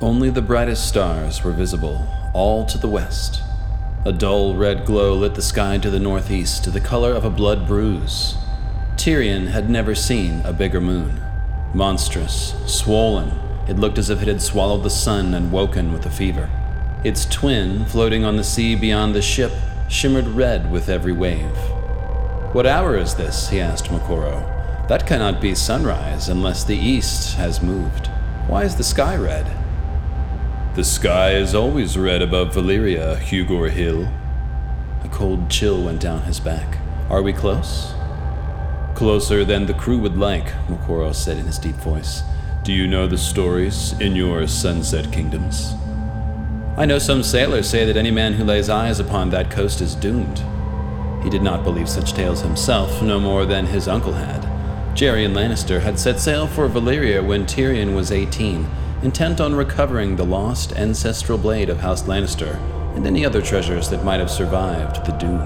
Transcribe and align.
Only 0.00 0.28
the 0.28 0.42
brightest 0.42 0.88
stars 0.88 1.44
were 1.44 1.52
visible, 1.52 2.08
all 2.32 2.64
to 2.66 2.76
the 2.76 2.88
west. 2.88 3.42
A 4.04 4.12
dull 4.12 4.56
red 4.56 4.84
glow 4.84 5.14
lit 5.14 5.36
the 5.36 5.40
sky 5.40 5.78
to 5.78 5.88
the 5.88 6.00
northeast, 6.00 6.64
to 6.64 6.70
the 6.72 6.80
color 6.80 7.12
of 7.12 7.24
a 7.24 7.30
blood 7.30 7.68
bruise. 7.68 8.36
Tyrion 8.96 9.46
had 9.46 9.70
never 9.70 9.94
seen 9.94 10.42
a 10.44 10.52
bigger 10.52 10.80
moon. 10.80 11.22
Monstrous, 11.72 12.54
swollen, 12.66 13.38
it 13.68 13.78
looked 13.78 13.96
as 13.96 14.10
if 14.10 14.20
it 14.20 14.26
had 14.26 14.42
swallowed 14.42 14.82
the 14.82 14.90
sun 14.90 15.32
and 15.32 15.52
woken 15.52 15.92
with 15.92 16.04
a 16.06 16.10
fever. 16.10 16.50
Its 17.04 17.24
twin, 17.24 17.84
floating 17.84 18.24
on 18.24 18.36
the 18.36 18.42
sea 18.42 18.74
beyond 18.74 19.14
the 19.14 19.22
ship, 19.22 19.52
shimmered 19.88 20.26
red 20.26 20.72
with 20.72 20.88
every 20.88 21.12
wave. 21.12 21.56
What 22.52 22.66
hour 22.66 22.96
is 22.96 23.14
this? 23.14 23.48
he 23.48 23.60
asked 23.60 23.86
Moqorro. 23.86 24.88
That 24.88 25.06
cannot 25.06 25.40
be 25.40 25.54
sunrise 25.54 26.28
unless 26.28 26.64
the 26.64 26.76
east 26.76 27.36
has 27.36 27.62
moved. 27.62 28.08
Why 28.48 28.64
is 28.64 28.74
the 28.74 28.82
sky 28.82 29.16
red? 29.16 29.63
The 30.74 30.82
sky 30.82 31.34
is 31.34 31.54
always 31.54 31.96
red 31.96 32.20
above 32.20 32.52
Valyria, 32.52 33.16
Hugor 33.18 33.70
Hill. 33.70 34.08
A 35.04 35.08
cold 35.08 35.48
chill 35.48 35.80
went 35.84 36.00
down 36.00 36.22
his 36.22 36.40
back. 36.40 36.78
Are 37.08 37.22
we 37.22 37.32
close? 37.32 37.94
Closer 38.96 39.44
than 39.44 39.66
the 39.66 39.74
crew 39.74 39.98
would 39.98 40.16
like, 40.16 40.48
Moqorro 40.66 41.14
said 41.14 41.38
in 41.38 41.46
his 41.46 41.60
deep 41.60 41.76
voice. 41.76 42.24
Do 42.64 42.72
you 42.72 42.88
know 42.88 43.06
the 43.06 43.16
stories 43.16 43.92
in 44.00 44.16
your 44.16 44.48
sunset 44.48 45.12
kingdoms? 45.12 45.74
I 46.76 46.86
know 46.86 46.98
some 46.98 47.22
sailors 47.22 47.68
say 47.68 47.84
that 47.84 47.96
any 47.96 48.10
man 48.10 48.32
who 48.32 48.42
lays 48.42 48.68
eyes 48.68 48.98
upon 48.98 49.30
that 49.30 49.52
coast 49.52 49.80
is 49.80 49.94
doomed. 49.94 50.42
He 51.22 51.30
did 51.30 51.42
not 51.42 51.62
believe 51.62 51.88
such 51.88 52.14
tales 52.14 52.40
himself, 52.40 53.00
no 53.00 53.20
more 53.20 53.46
than 53.46 53.66
his 53.66 53.86
uncle 53.86 54.14
had. 54.14 54.42
Geryon 54.96 55.34
Lannister 55.34 55.82
had 55.82 56.00
set 56.00 56.18
sail 56.18 56.48
for 56.48 56.68
Valyria 56.68 57.24
when 57.24 57.46
Tyrion 57.46 57.94
was 57.94 58.10
18, 58.10 58.68
intent 59.04 59.38
on 59.38 59.54
recovering 59.54 60.16
the 60.16 60.24
lost 60.24 60.72
ancestral 60.72 61.36
blade 61.36 61.68
of 61.68 61.78
House 61.78 62.04
Lannister 62.04 62.54
and 62.96 63.06
any 63.06 63.26
other 63.26 63.42
treasures 63.42 63.90
that 63.90 64.02
might 64.02 64.18
have 64.18 64.30
survived 64.30 65.04
the 65.04 65.12
doom. 65.12 65.40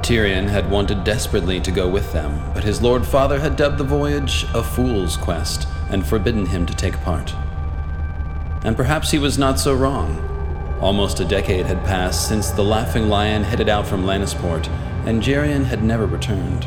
Tyrion 0.00 0.48
had 0.48 0.70
wanted 0.70 1.02
desperately 1.02 1.60
to 1.60 1.72
go 1.72 1.88
with 1.88 2.12
them, 2.12 2.40
but 2.54 2.62
his 2.62 2.80
lord 2.80 3.04
father 3.04 3.40
had 3.40 3.56
dubbed 3.56 3.78
the 3.78 3.84
voyage 3.84 4.46
a 4.54 4.62
fool's 4.62 5.16
quest 5.16 5.66
and 5.90 6.06
forbidden 6.06 6.46
him 6.46 6.64
to 6.64 6.74
take 6.74 6.94
part. 7.00 7.34
And 8.64 8.76
perhaps 8.76 9.10
he 9.10 9.18
was 9.18 9.38
not 9.38 9.58
so 9.58 9.74
wrong. 9.74 10.28
Almost 10.80 11.18
a 11.18 11.24
decade 11.24 11.66
had 11.66 11.84
passed 11.84 12.28
since 12.28 12.50
the 12.50 12.62
Laughing 12.62 13.08
Lion 13.08 13.42
headed 13.42 13.68
out 13.68 13.88
from 13.88 14.04
Lannisport, 14.04 14.68
and 15.04 15.20
Geryon 15.20 15.64
had 15.64 15.82
never 15.82 16.06
returned. 16.06 16.64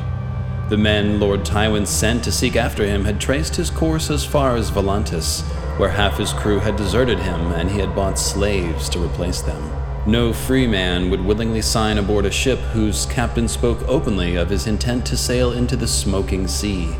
The 0.67 0.77
men 0.77 1.19
Lord 1.19 1.41
Tywin 1.41 1.85
sent 1.85 2.23
to 2.23 2.31
seek 2.31 2.55
after 2.55 2.88
him 2.88 3.05
had 3.05 3.21
traced 3.21 3.55
his 3.55 3.69
course 3.69 4.09
as 4.09 4.25
far 4.25 4.55
as 4.55 4.72
Volantis, 4.72 5.44
where 5.77 5.89
half 5.89 6.17
his 6.17 6.33
crew 6.33 6.57
had 6.57 6.75
deserted 6.75 7.19
him 7.19 7.52
and 7.52 7.69
he 7.69 7.80
had 7.80 7.95
bought 7.95 8.17
slaves 8.17 8.89
to 8.89 8.99
replace 8.99 9.41
them. 9.41 9.72
No 10.07 10.33
free 10.33 10.66
man 10.66 11.11
would 11.11 11.23
willingly 11.23 11.61
sign 11.61 11.99
aboard 11.99 12.25
a 12.25 12.31
ship 12.31 12.57
whose 12.57 13.05
captain 13.05 13.47
spoke 13.47 13.88
openly 13.88 14.38
of 14.38 14.49
his 14.49 14.66
intent 14.66 15.05
to 15.05 15.17
sail 15.17 15.52
into 15.52 15.75
the 15.75 15.88
smoking 15.88 16.47
sea. 16.47 16.95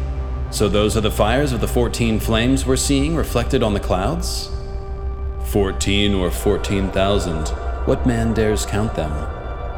So 0.52 0.70
those 0.70 0.96
are 0.96 1.02
the 1.02 1.10
fires 1.10 1.52
of 1.52 1.60
the 1.60 1.68
14 1.68 2.20
flames 2.20 2.68
we're 2.68 2.76
seeing 2.76 3.16
reflected 3.16 3.64
on 3.64 3.74
the 3.74 3.80
clouds? 3.80 4.52
14 5.46 6.14
or 6.14 6.30
14,000, 6.30 7.48
what 7.88 8.06
man 8.06 8.32
dares 8.36 8.64
count 8.64 8.94
them? 8.94 9.35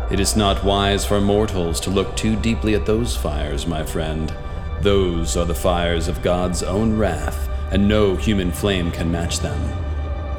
It 0.10 0.22
is 0.22 0.38
not 0.38 0.64
wise 0.64 1.06
for 1.06 1.20
mortals 1.20 1.82
to 1.82 1.90
look 1.90 2.16
too 2.16 2.38
deeply 2.38 2.76
at 2.76 2.86
those 2.86 3.18
fires, 3.18 3.68
my 3.68 3.84
friend. 3.84 4.34
Those 4.80 5.36
are 5.36 5.44
the 5.44 5.54
fires 5.54 6.08
of 6.08 6.22
God's 6.22 6.64
own 6.64 6.98
wrath, 6.98 7.50
and 7.72 7.90
no 7.90 8.16
human 8.16 8.54
flame 8.54 8.90
can 8.90 9.12
match 9.12 9.40
them. 9.40 9.60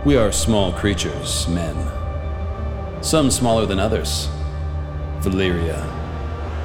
We 0.06 0.16
are 0.16 0.32
small 0.32 0.72
creatures, 0.72 1.46
men. 1.48 1.76
Some 3.02 3.30
smaller 3.30 3.66
than 3.66 3.78
others. 3.78 4.30
Valyria. 5.20 5.84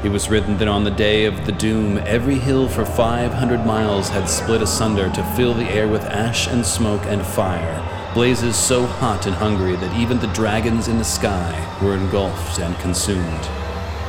It 0.06 0.10
was 0.10 0.30
written 0.30 0.58
that 0.60 0.70
on 0.70 0.86
the 0.86 0.92
day 0.92 1.26
of 1.26 1.46
the 1.46 1.52
doom, 1.52 1.98
every 2.06 2.36
hill 2.36 2.70
for 2.70 2.86
500 2.86 3.66
miles 3.66 4.08
had 4.08 4.30
split 4.30 4.62
asunder 4.62 5.10
to 5.10 5.34
fill 5.36 5.54
the 5.54 5.70
air 5.70 5.90
with 5.90 6.04
ash 6.04 6.48
and 6.48 6.66
smoke 6.66 7.04
and 7.08 7.26
fire, 7.26 8.03
blazes 8.14 8.56
so 8.56 8.86
hot 8.86 9.26
and 9.26 9.36
hungry 9.36 9.76
that 9.76 9.98
even 9.98 10.20
the 10.20 10.28
dragons 10.28 10.88
in 10.88 11.00
the 11.00 11.04
sky 11.04 11.52
were 11.82 11.96
engulfed 11.96 12.60
and 12.60 12.78
consumed. 12.78 13.50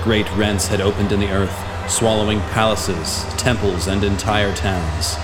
Great 0.02 0.30
rents 0.36 0.66
had 0.66 0.82
opened 0.82 1.10
in 1.10 1.20
the 1.20 1.30
earth, 1.30 1.90
swallowing 1.90 2.40
palaces, 2.52 3.24
temples, 3.38 3.86
and 3.86 4.04
entire 4.04 4.54
towns. 4.54 5.16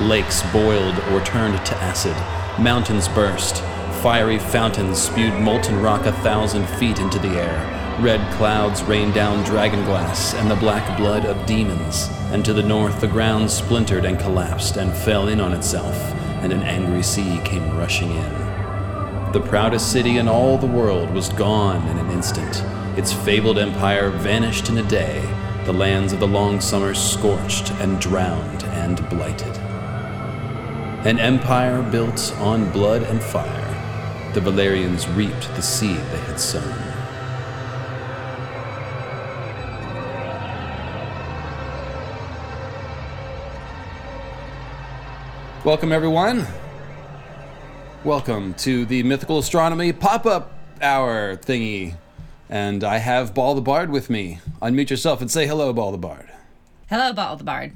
Lakes 0.00 0.42
boiled 0.50 0.98
or 1.10 1.20
turned 1.20 1.64
to 1.66 1.76
acid, 1.76 2.16
mountains 2.58 3.06
burst, 3.08 3.62
fiery 4.02 4.38
fountains 4.38 4.98
spewed 4.98 5.34
molten 5.34 5.82
rock 5.82 6.06
a 6.06 6.12
thousand 6.12 6.66
feet 6.78 6.98
into 6.98 7.18
the 7.18 7.38
air. 7.38 7.98
Red 8.00 8.32
clouds 8.32 8.82
rained 8.84 9.12
down 9.12 9.44
dragon 9.44 9.84
glass 9.84 10.32
and 10.34 10.50
the 10.50 10.56
black 10.56 10.96
blood 10.96 11.26
of 11.26 11.44
demons, 11.44 12.08
and 12.30 12.42
to 12.46 12.54
the 12.54 12.62
north 12.62 12.98
the 13.02 13.06
ground 13.06 13.50
splintered 13.50 14.06
and 14.06 14.18
collapsed 14.18 14.78
and 14.78 14.94
fell 14.94 15.28
in 15.28 15.38
on 15.38 15.52
itself 15.52 16.21
and 16.42 16.52
an 16.52 16.62
angry 16.62 17.02
sea 17.02 17.40
came 17.44 17.76
rushing 17.78 18.10
in. 18.10 19.32
The 19.32 19.40
proudest 19.40 19.90
city 19.90 20.18
in 20.18 20.28
all 20.28 20.58
the 20.58 20.66
world 20.66 21.10
was 21.10 21.30
gone 21.30 21.88
in 21.88 21.96
an 21.96 22.10
instant. 22.10 22.62
Its 22.98 23.12
fabled 23.12 23.58
empire 23.58 24.10
vanished 24.10 24.68
in 24.68 24.76
a 24.76 24.82
day, 24.82 25.22
the 25.64 25.72
lands 25.72 26.12
of 26.12 26.20
the 26.20 26.26
long 26.26 26.60
summer 26.60 26.92
scorched 26.92 27.70
and 27.80 28.00
drowned 28.00 28.64
and 28.64 29.08
blighted. 29.08 29.56
An 31.06 31.18
empire 31.18 31.82
built 31.82 32.34
on 32.38 32.70
blood 32.72 33.02
and 33.04 33.22
fire, 33.22 34.30
the 34.34 34.40
Valyrians 34.40 35.06
reaped 35.16 35.48
the 35.54 35.62
seed 35.62 35.96
they 35.96 36.18
had 36.18 36.38
sown. 36.38 36.91
Welcome, 45.64 45.92
everyone. 45.92 46.44
Welcome 48.02 48.54
to 48.54 48.84
the 48.84 49.04
Mythical 49.04 49.38
Astronomy 49.38 49.92
pop 49.92 50.26
up 50.26 50.52
hour 50.80 51.36
thingy. 51.36 51.94
And 52.50 52.82
I 52.82 52.98
have 52.98 53.32
Ball 53.32 53.54
the 53.54 53.60
Bard 53.60 53.90
with 53.90 54.10
me. 54.10 54.40
Unmute 54.60 54.90
yourself 54.90 55.20
and 55.20 55.30
say 55.30 55.46
hello, 55.46 55.72
Ball 55.72 55.92
the 55.92 55.98
Bard. 55.98 56.28
Hello, 56.88 57.12
Ball 57.12 57.36
the 57.36 57.44
Bard. 57.44 57.74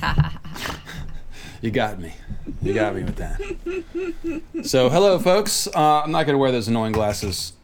Ha 0.00 0.12
ha 0.12 0.38
ha. 0.44 0.80
You 1.62 1.70
got 1.70 1.98
me. 1.98 2.12
You 2.60 2.74
got 2.74 2.94
me 2.94 3.04
with 3.04 3.16
that. 3.16 4.66
So, 4.66 4.90
hello, 4.90 5.18
folks. 5.18 5.66
Uh, 5.68 6.02
I'm 6.02 6.12
not 6.12 6.26
going 6.26 6.34
to 6.34 6.38
wear 6.38 6.52
those 6.52 6.68
annoying 6.68 6.92
glasses 6.92 7.54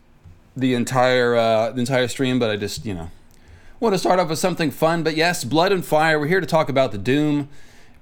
the 0.57 0.73
entire 0.73 1.37
uh, 1.37 1.71
the 1.71 1.81
entire 1.81 2.09
stream, 2.09 2.39
but 2.39 2.51
I 2.51 2.57
just 2.57 2.87
you 2.87 2.95
know 2.95 3.11
want 3.79 3.95
to 3.95 3.99
start 3.99 4.19
off 4.19 4.31
with 4.31 4.39
something 4.39 4.71
fun. 4.71 5.03
But 5.03 5.17
yes, 5.17 5.45
Blood 5.45 5.71
and 5.71 5.85
Fire. 5.85 6.19
We're 6.19 6.29
here 6.29 6.41
to 6.41 6.47
talk 6.47 6.71
about 6.71 6.93
the 6.93 6.99
Doom. 6.99 7.51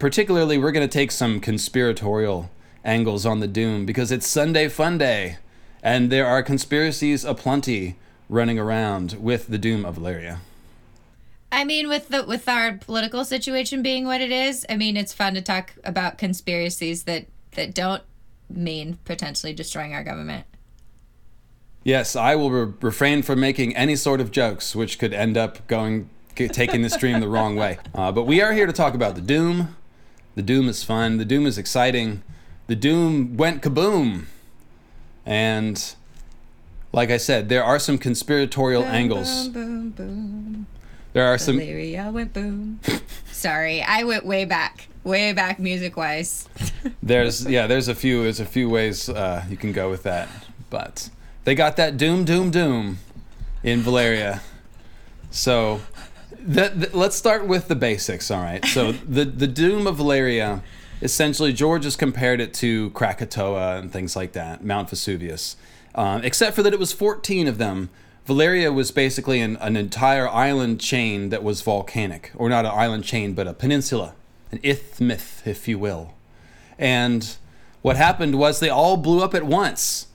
Particularly, 0.01 0.57
we're 0.57 0.73
going 0.73 0.89
to 0.89 0.93
take 0.93 1.13
some 1.13 1.41
conspiratorial 1.41 2.51
angles 2.87 3.27
on 3.27 3.41
the 3.41 3.47
Doom 3.47 3.85
because 3.85 4.11
it's 4.11 4.27
Sunday 4.27 4.67
Fun 4.67 4.97
Day, 4.97 5.37
and 5.83 6.11
there 6.11 6.27
are 6.27 6.43
conspiracies 6.43 7.23
aplenty 7.23 7.97
running 8.27 8.59
around 8.59 9.19
with 9.21 9.49
the 9.49 9.59
Doom 9.59 9.85
of 9.85 9.99
Valyria. 9.99 10.39
I 11.53 11.65
mean, 11.65 11.87
with 11.87 12.09
the 12.09 12.25
with 12.25 12.49
our 12.49 12.79
political 12.79 13.27
situation 13.27 13.83
being 13.83 14.07
what 14.07 14.23
it 14.23 14.33
is, 14.33 14.65
I 14.71 14.77
mean, 14.77 14.97
it's 14.97 15.13
fun 15.13 15.35
to 15.35 15.43
talk 15.43 15.75
about 15.85 16.17
conspiracies 16.17 17.03
that 17.03 17.27
that 17.51 17.75
don't 17.75 18.03
mean 18.49 18.99
potentially 19.05 19.53
destroying 19.53 19.93
our 19.93 20.03
government. 20.03 20.47
Yes, 21.85 22.17
I 22.17 22.37
will 22.37 22.51
re- 22.51 22.73
refrain 22.81 23.23
from 23.23 23.39
making 23.39 23.77
any 23.77 23.97
sort 23.97 24.23
of 24.23 24.31
jokes 24.31 24.75
which 24.75 24.99
could 24.99 25.13
end 25.13 25.37
up 25.37 25.67
going 25.67 26.09
taking 26.35 26.81
the 26.81 26.89
stream 26.89 27.21
the 27.21 27.29
wrong 27.29 27.55
way. 27.55 27.79
Uh, 27.95 28.11
but 28.11 28.23
we 28.23 28.41
are 28.41 28.55
here 28.55 28.67
to 28.67 28.73
talk 28.73 28.95
about 28.95 29.15
the 29.15 29.21
Doom. 29.21 29.77
The 30.41 30.47
Doom 30.47 30.71
is 30.71 30.83
fun. 30.83 31.19
The 31.19 31.27
Doom 31.27 31.45
is 31.45 31.59
exciting. 31.59 32.23
The 32.67 32.75
Doom 32.75 33.37
went 33.37 33.61
kaboom. 33.61 34.25
And 35.27 35.95
like 36.93 37.11
I 37.11 37.19
said, 37.19 37.51
there 37.51 37.63
are 37.63 37.79
some 37.79 37.99
conspiratorial 37.99 38.85
Boom, 38.85 38.91
angles. 38.91 39.49
Boom, 39.49 39.91
boom, 39.91 39.91
boom. 39.91 40.67
There 41.13 41.27
are 41.27 41.37
some 41.37 41.59
Valyria 41.59 42.11
went 42.11 42.33
boom. 42.33 42.81
Sorry, 43.31 43.83
I 43.83 44.05
went 44.05 44.25
way 44.25 44.47
back, 44.47 44.89
way 45.05 45.35
back 45.35 45.59
music 45.59 45.99
wise. 45.99 46.49
there's 47.03 47.45
yeah, 47.45 47.67
there's 47.67 47.89
a 47.89 47.95
few 47.95 48.23
there's 48.23 48.41
a 48.41 48.47
few 48.47 48.71
ways 48.71 49.11
uh, 49.11 49.45
you 49.51 49.59
can 49.59 49.73
go 49.73 49.91
with 49.91 50.05
that. 50.05 50.31
But 50.71 51.11
they 51.45 51.55
got 51.55 51.77
that 51.77 51.99
doom 51.99 52.25
doom 52.25 52.51
doom 52.51 52.97
in 53.63 53.83
Valyria. 53.83 54.41
So 55.31 55.83
the, 56.45 56.69
the, 56.69 56.97
let's 56.97 57.17
start 57.17 57.47
with 57.47 57.69
the 57.69 57.77
basics, 57.77 58.31
all 58.31 58.43
right? 58.43 58.65
So 58.65 58.93
the 59.09 59.25
the 59.25 59.47
doom 59.47 59.87
of 59.87 59.97
Valyria 59.99 60.63
essentially 61.03 61.53
George 61.53 61.85
has 61.85 61.97
compared 61.97 62.41
it 62.41 62.53
to 62.55 62.91
Krakatoa 62.91 63.79
and 63.79 63.93
things 63.93 64.17
like 64.17 64.33
that, 64.33 64.65
Mount 64.65 64.91
Vesuvius. 64.91 65.57
Um, 65.95 66.23
except 66.23 66.55
for 66.55 66.63
that 66.63 66.73
it 66.73 66.79
was 66.79 66.93
14 66.93 67.49
of 67.49 67.59
them. 67.59 67.91
Valyria 68.27 68.73
was 68.73 68.91
basically 68.91 69.41
an, 69.41 69.57
an 69.57 69.77
entire 69.77 70.29
island 70.29 70.81
chain 70.81 71.31
that 71.31 71.43
was 71.43 71.63
volcanic, 71.63 72.31
or 72.37 72.49
not 72.49 72.65
an 72.65 72.71
island 72.73 73.03
chain, 73.03 73.33
but 73.33 73.49
a 73.49 73.55
peninsula, 73.55 74.15
an 74.53 74.61
isthmus, 74.63 75.43
if 75.45 75.67
you 75.67 75.79
will. 75.79 76.15
And 76.79 77.37
what 77.83 77.97
happened 77.97 78.39
was 78.39 78.61
they 78.61 78.69
all 78.69 78.97
blew 78.97 79.23
up 79.23 79.35
at 79.35 79.45
once, 79.45 80.07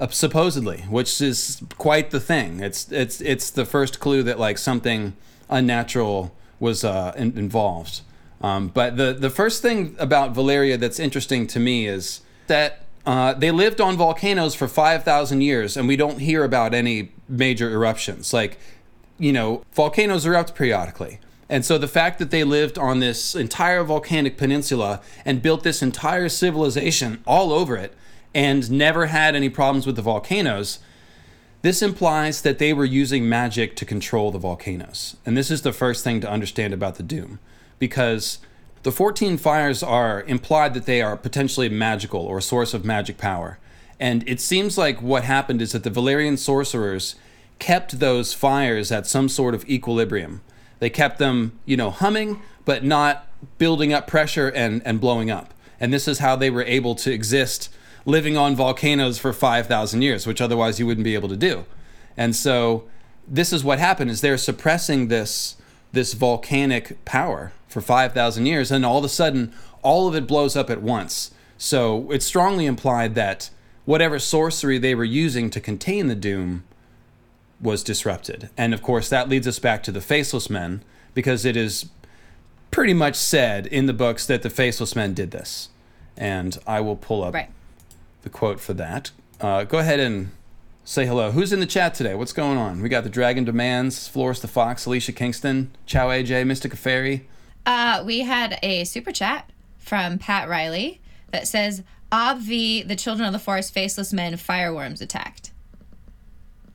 uh, 0.00 0.08
supposedly, 0.08 0.82
which 0.82 1.20
is 1.20 1.62
quite 1.78 2.10
the 2.10 2.20
thing. 2.20 2.60
It's 2.60 2.90
it's 2.92 3.20
it's 3.20 3.48
the 3.48 3.64
first 3.64 4.00
clue 4.00 4.22
that 4.24 4.38
like 4.38 4.58
something 4.58 5.14
unnatural 5.52 6.34
was 6.58 6.84
uh, 6.84 7.12
in- 7.16 7.36
involved. 7.36 8.00
Um, 8.40 8.68
but 8.68 8.96
the 8.96 9.12
the 9.12 9.30
first 9.30 9.62
thing 9.62 9.94
about 9.98 10.34
Valyria 10.34 10.78
that's 10.78 10.98
interesting 10.98 11.46
to 11.48 11.60
me 11.60 11.86
is 11.86 12.22
that 12.48 12.84
uh, 13.06 13.34
they 13.34 13.50
lived 13.50 13.80
on 13.80 13.96
volcanoes 13.96 14.54
for 14.54 14.68
five 14.68 15.04
thousand 15.04 15.42
years, 15.42 15.76
and 15.76 15.86
we 15.88 15.96
don't 15.96 16.18
hear 16.18 16.42
about 16.44 16.74
any 16.74 17.12
major 17.28 17.70
eruptions. 17.70 18.32
Like, 18.32 18.58
you 19.18 19.32
know, 19.32 19.62
volcanoes 19.72 20.26
erupt 20.26 20.54
periodically. 20.54 21.18
And 21.48 21.64
so 21.64 21.76
the 21.76 21.88
fact 21.88 22.18
that 22.18 22.30
they 22.30 22.44
lived 22.44 22.78
on 22.78 23.00
this 23.00 23.34
entire 23.34 23.84
volcanic 23.84 24.38
peninsula 24.38 25.02
and 25.24 25.42
built 25.42 25.62
this 25.62 25.82
entire 25.82 26.30
civilization 26.30 27.22
all 27.26 27.52
over 27.52 27.76
it 27.76 27.92
and 28.34 28.70
never 28.70 29.06
had 29.06 29.34
any 29.34 29.50
problems 29.50 29.86
with 29.86 29.96
the 29.96 30.02
volcanoes, 30.02 30.78
this 31.62 31.82
implies 31.82 32.42
that 32.42 32.58
they 32.58 32.72
were 32.72 32.84
using 32.84 33.28
magic 33.28 33.76
to 33.76 33.84
control 33.84 34.30
the 34.30 34.38
volcanoes. 34.38 35.16
And 35.24 35.36
this 35.36 35.50
is 35.50 35.62
the 35.62 35.72
first 35.72 36.04
thing 36.04 36.20
to 36.20 36.30
understand 36.30 36.74
about 36.74 36.96
the 36.96 37.02
Doom, 37.02 37.38
because 37.78 38.38
the 38.82 38.92
14 38.92 39.38
fires 39.38 39.82
are 39.82 40.22
implied 40.24 40.74
that 40.74 40.86
they 40.86 41.00
are 41.00 41.16
potentially 41.16 41.68
magical 41.68 42.20
or 42.20 42.38
a 42.38 42.42
source 42.42 42.74
of 42.74 42.84
magic 42.84 43.16
power. 43.16 43.58
And 44.00 44.28
it 44.28 44.40
seems 44.40 44.76
like 44.76 45.00
what 45.00 45.24
happened 45.24 45.62
is 45.62 45.72
that 45.72 45.84
the 45.84 45.90
Valyrian 45.90 46.36
sorcerers 46.36 47.14
kept 47.58 48.00
those 48.00 48.34
fires 48.34 48.90
at 48.90 49.06
some 49.06 49.28
sort 49.28 49.54
of 49.54 49.68
equilibrium 49.68 50.42
they 50.82 50.90
kept 50.90 51.20
them, 51.20 51.60
you 51.64 51.76
know, 51.76 51.90
humming, 51.90 52.42
but 52.64 52.82
not 52.82 53.28
building 53.56 53.92
up 53.92 54.08
pressure 54.08 54.48
and, 54.48 54.82
and 54.84 55.00
blowing 55.00 55.30
up. 55.30 55.54
And 55.78 55.92
this 55.92 56.08
is 56.08 56.18
how 56.18 56.34
they 56.34 56.50
were 56.50 56.64
able 56.64 56.96
to 56.96 57.12
exist 57.12 57.72
living 58.04 58.36
on 58.36 58.56
volcanoes 58.56 59.18
for 59.18 59.32
5,000 59.32 60.02
years, 60.02 60.26
which 60.26 60.40
otherwise 60.40 60.78
you 60.78 60.86
wouldn't 60.86 61.04
be 61.04 61.14
able 61.14 61.28
to 61.28 61.36
do. 61.36 61.64
And 62.16 62.34
so 62.34 62.84
this 63.26 63.52
is 63.52 63.62
what 63.64 63.78
happened 63.78 64.10
is 64.10 64.20
they're 64.20 64.38
suppressing 64.38 65.08
this 65.08 65.56
this 65.92 66.14
volcanic 66.14 67.04
power 67.04 67.52
for 67.68 67.82
5,000 67.82 68.46
years 68.46 68.70
and 68.70 68.84
all 68.84 68.96
of 68.96 69.04
a 69.04 69.10
sudden 69.10 69.52
all 69.82 70.08
of 70.08 70.14
it 70.14 70.26
blows 70.26 70.56
up 70.56 70.70
at 70.70 70.80
once. 70.80 71.32
So 71.58 72.10
it's 72.10 72.24
strongly 72.24 72.64
implied 72.64 73.14
that 73.14 73.50
whatever 73.84 74.18
sorcery 74.18 74.78
they 74.78 74.94
were 74.94 75.04
using 75.04 75.50
to 75.50 75.60
contain 75.60 76.06
the 76.06 76.14
doom 76.14 76.64
was 77.60 77.84
disrupted. 77.84 78.50
And 78.56 78.74
of 78.74 78.82
course, 78.82 79.08
that 79.08 79.28
leads 79.28 79.46
us 79.46 79.58
back 79.58 79.82
to 79.84 79.92
the 79.92 80.00
Faceless 80.00 80.50
Men, 80.50 80.82
because 81.14 81.44
it 81.44 81.56
is 81.56 81.88
pretty 82.70 82.94
much 82.94 83.14
said 83.14 83.66
in 83.66 83.86
the 83.86 83.92
books 83.92 84.26
that 84.26 84.42
the 84.42 84.50
Faceless 84.50 84.96
Men 84.96 85.14
did 85.14 85.30
this. 85.30 85.68
And 86.16 86.58
I 86.66 86.80
will 86.80 86.96
pull 86.96 87.22
up 87.22 87.34
Right. 87.34 87.50
The 88.22 88.30
quote 88.30 88.60
for 88.60 88.74
that. 88.74 89.10
Uh, 89.40 89.64
go 89.64 89.78
ahead 89.78 90.00
and 90.00 90.30
say 90.84 91.06
hello. 91.06 91.30
Who's 91.30 91.52
in 91.52 91.60
the 91.60 91.66
chat 91.66 91.94
today? 91.94 92.14
What's 92.14 92.32
going 92.32 92.58
on? 92.58 92.80
We 92.80 92.88
got 92.88 93.04
the 93.04 93.10
Dragon 93.10 93.44
Demands, 93.44 94.08
Flores 94.08 94.40
the 94.40 94.48
Fox, 94.48 94.86
Alicia 94.86 95.12
Kingston, 95.12 95.70
Chow 95.86 96.08
AJ, 96.08 96.46
Mystica 96.46 96.76
Fairy. 96.76 97.28
Uh, 97.64 98.02
we 98.04 98.20
had 98.20 98.58
a 98.62 98.84
super 98.84 99.12
chat 99.12 99.50
from 99.78 100.18
Pat 100.18 100.48
Riley 100.48 101.00
that 101.30 101.46
says, 101.46 101.82
Obvi, 102.10 102.86
the 102.86 102.96
children 102.96 103.26
of 103.26 103.32
the 103.32 103.38
forest, 103.38 103.72
faceless 103.72 104.12
men, 104.12 104.36
fireworms 104.36 105.00
attacked. 105.00 105.52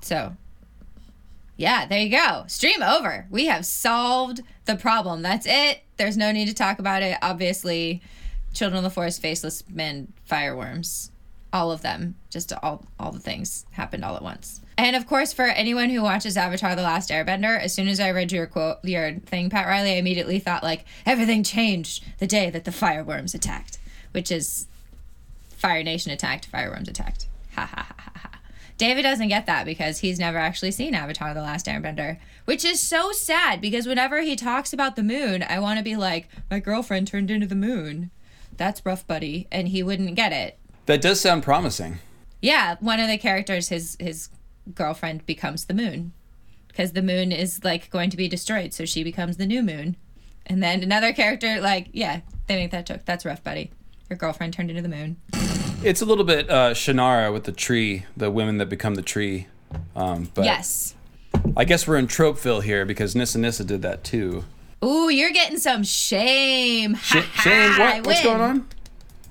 So, 0.01 0.35
yeah, 1.57 1.85
there 1.85 2.01
you 2.01 2.09
go. 2.09 2.45
Stream 2.47 2.81
over. 2.81 3.27
We 3.29 3.45
have 3.47 3.65
solved 3.65 4.41
the 4.65 4.75
problem. 4.75 5.21
That's 5.21 5.45
it. 5.45 5.81
There's 5.97 6.17
no 6.17 6.31
need 6.31 6.47
to 6.47 6.53
talk 6.53 6.79
about 6.79 7.03
it. 7.03 7.17
Obviously, 7.21 8.01
children 8.53 8.77
of 8.77 8.83
the 8.83 8.89
forest, 8.89 9.21
faceless 9.21 9.63
men, 9.69 10.13
fireworms. 10.25 11.11
All 11.53 11.71
of 11.71 11.81
them. 11.81 12.15
Just 12.29 12.51
all 12.61 12.85
all 12.99 13.11
the 13.11 13.19
things 13.19 13.65
happened 13.71 14.03
all 14.03 14.15
at 14.15 14.21
once. 14.21 14.61
And 14.77 14.95
of 14.95 15.07
course, 15.07 15.33
for 15.33 15.45
anyone 15.45 15.89
who 15.89 16.01
watches 16.03 16.37
Avatar: 16.37 16.75
The 16.75 16.81
Last 16.81 17.09
Airbender, 17.09 17.59
as 17.59 17.73
soon 17.73 17.87
as 17.87 17.99
I 17.99 18.11
read 18.11 18.31
your 18.31 18.45
quote, 18.45 18.77
your 18.83 19.13
thing, 19.19 19.49
Pat 19.49 19.65
Riley, 19.65 19.93
I 19.93 19.95
immediately 19.95 20.39
thought 20.39 20.63
like 20.63 20.85
everything 21.05 21.43
changed 21.43 22.03
the 22.19 22.27
day 22.27 22.49
that 22.49 22.65
the 22.65 22.71
fireworms 22.71 23.33
attacked, 23.33 23.79
which 24.11 24.31
is 24.31 24.67
Fire 25.55 25.83
Nation 25.83 26.11
attacked, 26.11 26.45
fireworms 26.45 26.87
attacked. 26.87 27.27
Ha 27.55 27.65
ha 27.65 27.87
ha 27.87 27.95
ha 27.97 28.11
ha. 28.13 28.39
David 28.77 29.01
doesn't 29.01 29.29
get 29.29 29.47
that 29.47 29.65
because 29.65 29.97
he's 29.97 30.19
never 30.19 30.37
actually 30.37 30.69
seen 30.69 30.93
Avatar: 30.93 31.33
The 31.33 31.41
Last 31.41 31.65
Airbender, 31.65 32.19
which 32.45 32.63
is 32.63 32.79
so 32.79 33.11
sad 33.11 33.59
because 33.59 33.87
whenever 33.87 34.21
he 34.21 34.35
talks 34.35 34.73
about 34.73 34.95
the 34.95 35.01
moon, 35.01 35.43
I 35.49 35.59
want 35.59 35.79
to 35.79 35.83
be 35.83 35.95
like, 35.95 36.29
my 36.51 36.59
girlfriend 36.59 37.07
turned 37.07 37.31
into 37.31 37.47
the 37.47 37.55
moon. 37.55 38.11
That's 38.57 38.85
rough, 38.85 39.07
buddy, 39.07 39.47
and 39.51 39.69
he 39.69 39.81
wouldn't 39.81 40.15
get 40.15 40.31
it. 40.31 40.59
That 40.87 41.01
does 41.01 41.21
sound 41.21 41.43
promising. 41.43 41.99
Yeah, 42.41 42.77
one 42.79 42.99
of 42.99 43.07
the 43.07 43.17
characters, 43.17 43.69
his 43.69 43.95
his 43.99 44.29
girlfriend 44.73 45.25
becomes 45.25 45.65
the 45.65 45.73
moon, 45.73 46.13
because 46.67 46.93
the 46.93 47.01
moon 47.01 47.31
is 47.31 47.63
like 47.63 47.89
going 47.89 48.09
to 48.09 48.17
be 48.17 48.27
destroyed, 48.27 48.73
so 48.73 48.85
she 48.85 49.03
becomes 49.03 49.37
the 49.37 49.45
new 49.45 49.61
moon, 49.61 49.95
and 50.45 50.61
then 50.63 50.83
another 50.83 51.13
character, 51.13 51.61
like, 51.61 51.89
yeah, 51.93 52.21
they 52.47 52.55
make 52.55 52.71
that 52.71 52.85
joke. 52.85 53.01
That's 53.05 53.25
rough, 53.25 53.43
buddy. 53.43 53.71
Your 54.09 54.17
girlfriend 54.17 54.53
turned 54.53 54.69
into 54.69 54.81
the 54.81 54.89
moon. 54.89 55.17
It's 55.83 56.01
a 56.01 56.05
little 56.05 56.23
bit 56.23 56.49
uh, 56.49 56.71
Shannara 56.73 57.31
with 57.31 57.43
the 57.43 57.51
tree, 57.51 58.05
the 58.15 58.31
women 58.31 58.57
that 58.57 58.67
become 58.69 58.95
the 58.95 59.01
tree. 59.01 59.47
Um, 59.95 60.31
but 60.33 60.45
yes. 60.45 60.95
I 61.55 61.65
guess 61.65 61.87
we're 61.87 61.97
in 61.97 62.07
Tropeville 62.07 62.63
here 62.63 62.85
because 62.85 63.15
Nissa 63.15 63.37
Nissa 63.37 63.63
did 63.65 63.81
that 63.81 64.03
too. 64.03 64.45
Ooh, 64.83 65.09
you're 65.09 65.31
getting 65.31 65.57
some 65.57 65.83
shame. 65.83 66.95
Sh- 66.95 67.13
Ha 67.13 67.21
ha, 67.21 67.41
shame? 67.41 67.79
What? 67.79 68.05
What's 68.05 68.23
going 68.23 68.41
on? 68.41 68.67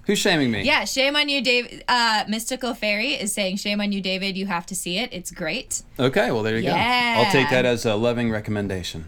Who's 0.06 0.18
shaming 0.18 0.50
me? 0.52 0.62
Yeah, 0.62 0.84
shame 0.84 1.16
on 1.16 1.28
you, 1.28 1.42
David. 1.42 1.82
Uh, 1.88 2.24
Mystical 2.28 2.74
Fairy 2.74 3.14
is 3.14 3.32
saying, 3.34 3.56
shame 3.56 3.80
on 3.80 3.90
you, 3.92 4.00
David. 4.00 4.36
You 4.36 4.46
have 4.46 4.64
to 4.66 4.74
see 4.74 4.98
it. 4.98 5.12
It's 5.12 5.30
great. 5.32 5.82
Okay, 5.98 6.30
well, 6.30 6.42
there 6.44 6.56
you 6.56 6.64
Yeah. 6.64 7.16
go. 7.16 7.22
I'll 7.22 7.32
take 7.32 7.50
that 7.50 7.64
as 7.64 7.84
a 7.84 7.96
loving 7.96 8.30
recommendation. 8.30 9.06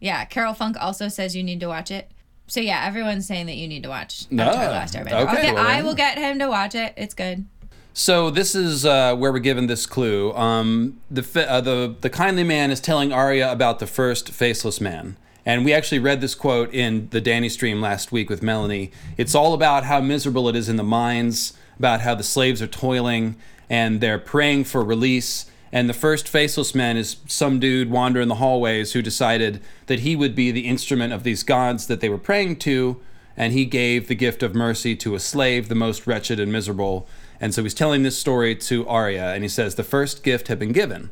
Yeah, 0.00 0.24
Carol 0.24 0.54
Funk 0.54 0.76
also 0.80 1.08
says 1.08 1.36
you 1.36 1.42
need 1.44 1.60
to 1.60 1.66
watch 1.68 1.90
it. 1.90 2.10
So 2.48 2.58
yeah, 2.60 2.84
everyone's 2.84 3.26
saying 3.26 3.46
that 3.46 3.54
you 3.56 3.68
need 3.68 3.84
to 3.84 3.88
watch 3.88 4.24
No. 4.30 4.44
Avatar: 4.44 4.64
The 4.66 4.70
Last 4.72 4.94
Airbender. 4.94 5.28
Okay, 5.28 5.38
Okay, 5.38 5.52
well 5.52 5.64
I 5.66 5.82
will 5.82 5.94
get 5.94 6.18
him 6.18 6.40
to 6.40 6.48
watch 6.48 6.74
it. 6.74 6.94
It's 6.96 7.14
good. 7.14 7.44
So 7.92 8.30
this 8.30 8.54
is 8.56 8.84
uh, 8.84 9.14
where 9.14 9.30
we're 9.32 9.38
given 9.38 9.68
this 9.68 9.86
clue. 9.86 10.32
Um, 10.34 10.98
the, 11.10 11.22
uh, 11.48 11.60
the 11.60 11.94
the 12.00 12.10
kindly 12.10 12.42
man 12.42 12.70
is 12.72 12.80
telling 12.80 13.12
Arya 13.12 13.52
about 13.52 13.78
the 13.78 13.86
first 13.86 14.30
faceless 14.30 14.80
man, 14.80 15.16
and 15.46 15.64
we 15.64 15.72
actually 15.72 15.98
read 15.98 16.20
this 16.20 16.34
quote 16.34 16.72
in 16.74 17.08
the 17.10 17.20
Dany 17.20 17.50
stream 17.50 17.80
last 17.80 18.12
week 18.12 18.28
with 18.28 18.42
Melanie. 18.42 18.90
It's 19.16 19.34
all 19.34 19.54
about 19.54 19.84
how 19.84 20.00
miserable 20.00 20.48
it 20.48 20.56
is 20.56 20.68
in 20.68 20.76
the 20.76 20.82
mines, 20.82 21.54
about 21.78 22.02
how 22.02 22.14
the 22.14 22.22
slaves 22.22 22.60
are 22.60 22.66
toiling 22.66 23.36
and 23.70 24.00
they're 24.00 24.18
praying 24.18 24.64
for 24.64 24.84
release. 24.84 25.46
And 25.72 25.88
the 25.88 25.94
first 25.94 26.28
faceless 26.28 26.74
man 26.74 26.96
is 26.96 27.16
some 27.26 27.60
dude 27.60 27.90
wandering 27.90 28.28
the 28.28 28.34
hallways 28.34 28.92
who 28.92 29.00
decided 29.00 29.62
that 29.86 30.00
he 30.00 30.16
would 30.16 30.34
be 30.34 30.50
the 30.50 30.66
instrument 30.66 31.12
of 31.12 31.22
these 31.22 31.44
gods 31.44 31.86
that 31.86 32.00
they 32.00 32.08
were 32.08 32.18
praying 32.18 32.56
to, 32.56 33.00
and 33.36 33.52
he 33.52 33.64
gave 33.64 34.08
the 34.08 34.16
gift 34.16 34.42
of 34.42 34.54
mercy 34.54 34.96
to 34.96 35.14
a 35.14 35.20
slave, 35.20 35.68
the 35.68 35.76
most 35.76 36.06
wretched 36.06 36.40
and 36.40 36.52
miserable. 36.52 37.06
And 37.40 37.54
so 37.54 37.62
he's 37.62 37.72
telling 37.72 38.02
this 38.02 38.18
story 38.18 38.56
to 38.56 38.86
Arya, 38.88 39.32
and 39.32 39.44
he 39.44 39.48
says, 39.48 39.76
The 39.76 39.84
first 39.84 40.24
gift 40.24 40.48
had 40.48 40.58
been 40.58 40.72
given. 40.72 41.10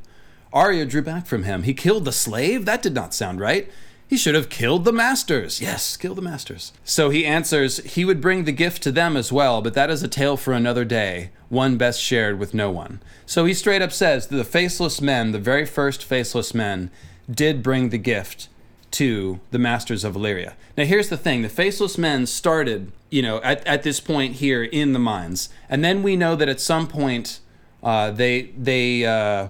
Arya 0.53 0.87
drew 0.87 1.03
back 1.03 1.27
from 1.27 1.45
him. 1.45 1.63
He 1.63 1.73
killed 1.73 2.05
the 2.05 2.13
slave? 2.13 2.65
That 2.65 2.83
did 2.83 2.95
not 2.95 3.15
sound 3.15 3.41
right. 3.41 3.71
He 4.09 4.17
should 4.17 4.35
have 4.35 4.49
killed 4.49 4.87
the 4.87 4.93
masters. 4.93 5.61
Yes, 5.61 5.99
kill 5.99 6.15
the 6.15 6.23
masters. 6.23 6.73
So 6.83 7.11
he 7.11 7.27
answers, 7.27 7.77
He 7.81 8.07
would 8.07 8.23
bring 8.23 8.45
the 8.45 8.53
gift 8.53 8.83
to 8.85 8.93
them 8.93 9.19
as 9.19 9.31
well, 9.31 9.61
but 9.61 9.75
that 9.75 9.91
is 9.91 10.03
a 10.03 10.09
tale 10.09 10.39
for 10.39 10.55
another 10.55 10.87
day, 10.87 11.31
one 11.51 11.77
best 11.77 12.01
shared 12.01 12.39
with 12.39 12.55
no 12.55 12.71
one. 12.71 13.01
So 13.27 13.45
he 13.45 13.53
straight 13.53 13.83
up 13.83 13.93
says 13.93 14.29
that 14.29 14.37
the 14.37 14.45
faceless 14.45 15.03
men, 15.03 15.33
the 15.33 15.39
very 15.39 15.67
first 15.67 16.03
faceless 16.03 16.55
men, 16.55 16.91
did 17.31 17.63
bring 17.63 17.91
the 17.91 17.99
gift 17.99 18.49
to 18.93 19.41
the 19.51 19.59
masters 19.59 20.05
of 20.05 20.17
Illyria. 20.17 20.57
Now, 20.75 20.85
here's 20.85 21.11
the 21.11 21.19
thing 21.19 21.43
the 21.43 21.51
faceless 21.51 21.99
men 21.99 22.25
started, 22.25 22.91
you 23.11 23.21
know, 23.21 23.43
at, 23.43 23.67
at 23.67 23.83
this 23.83 24.01
point 24.01 24.37
here 24.37 24.65
in 24.65 24.95
the 24.95 24.99
mines. 24.99 25.51
And 25.69 25.85
then 25.85 26.03
we 26.03 26.17
know 26.17 26.35
that 26.35 26.49
at 26.49 26.61
some 26.61 26.87
point 26.87 27.41
uh, 27.83 28.11
they, 28.11 28.55
they, 28.57 29.05
uh, 29.05 29.49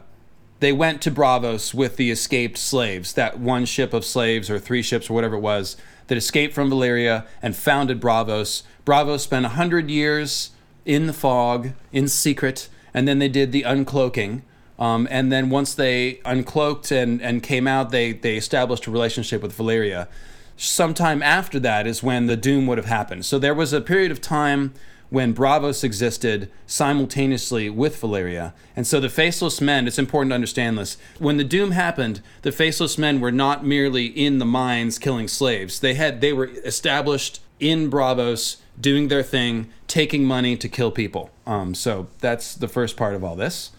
they 0.60 0.72
went 0.72 1.00
to 1.02 1.10
Braavos 1.10 1.72
with 1.72 1.96
the 1.96 2.10
escaped 2.10 2.58
slaves, 2.58 3.12
that 3.12 3.38
one 3.38 3.64
ship 3.64 3.92
of 3.92 4.04
slaves 4.04 4.50
or 4.50 4.58
three 4.58 4.82
ships 4.82 5.08
or 5.08 5.14
whatever 5.14 5.36
it 5.36 5.40
was 5.40 5.76
that 6.08 6.18
escaped 6.18 6.54
from 6.54 6.70
Valyria 6.70 7.26
and 7.40 7.56
founded 7.56 8.00
Braavos. 8.00 8.62
Braavos 8.84 9.20
spent 9.20 9.46
a 9.46 9.50
hundred 9.50 9.90
years 9.90 10.50
in 10.84 11.06
the 11.06 11.12
fog, 11.12 11.70
in 11.92 12.08
secret, 12.08 12.68
and 12.92 13.06
then 13.06 13.18
they 13.18 13.28
did 13.28 13.52
the 13.52 13.62
uncloaking. 13.62 14.42
Um, 14.78 15.06
and 15.10 15.30
then 15.30 15.50
once 15.50 15.74
they 15.74 16.14
uncloaked 16.24 16.90
and, 16.90 17.20
and 17.20 17.42
came 17.42 17.66
out, 17.66 17.90
they, 17.90 18.12
they 18.12 18.36
established 18.36 18.86
a 18.86 18.90
relationship 18.90 19.42
with 19.42 19.56
Valyria. 19.56 20.08
Sometime 20.56 21.22
after 21.22 21.60
that 21.60 21.86
is 21.86 22.02
when 22.02 22.26
the 22.26 22.36
doom 22.36 22.66
would 22.66 22.78
have 22.78 22.86
happened. 22.86 23.24
So 23.26 23.38
there 23.38 23.54
was 23.54 23.72
a 23.72 23.80
period 23.80 24.10
of 24.10 24.20
time 24.20 24.72
when 25.10 25.34
Braavos 25.34 25.82
existed 25.82 26.50
simultaneously 26.66 27.70
with 27.70 28.00
Valyria. 28.00 28.52
And 28.76 28.86
so 28.86 29.00
the 29.00 29.08
Faceless 29.08 29.60
Men, 29.60 29.86
it's 29.86 29.98
important 29.98 30.30
to 30.30 30.34
understand 30.34 30.78
this. 30.78 30.96
When 31.18 31.38
the 31.38 31.44
Doom 31.44 31.70
happened, 31.70 32.20
the 32.42 32.52
Faceless 32.52 32.98
Men 32.98 33.20
were 33.20 33.32
not 33.32 33.64
merely 33.64 34.06
in 34.06 34.38
the 34.38 34.44
mines 34.44 34.98
killing 34.98 35.28
slaves. 35.28 35.80
They 35.80 35.94
had 35.94 36.20
they 36.20 36.32
were 36.32 36.50
established 36.64 37.40
in 37.58 37.90
Braavos 37.90 38.56
doing 38.80 39.08
their 39.08 39.22
thing, 39.22 39.68
taking 39.86 40.24
money 40.24 40.56
to 40.56 40.68
kill 40.68 40.90
people. 40.90 41.30
Um, 41.46 41.74
so 41.74 42.08
that's 42.20 42.54
the 42.54 42.68
first 42.68 42.96
part 42.96 43.14
of 43.14 43.24
all 43.24 43.34
this. 43.34 43.72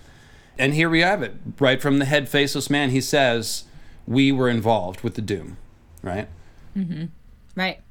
And 0.58 0.74
here 0.74 0.90
we 0.90 1.00
have 1.00 1.22
it, 1.22 1.36
right 1.60 1.82
from 1.82 2.00
the 2.00 2.06
head 2.06 2.28
faceless 2.28 2.70
man. 2.70 2.90
He 2.90 3.02
says, 3.02 3.64
"We 4.06 4.32
were 4.32 4.50
involved 4.50 5.02
with 5.02 5.14
the 5.14 5.22
doom," 5.22 5.58
right? 6.02 6.28
Mm-hmm. 6.76 7.06
Right. 7.56 7.82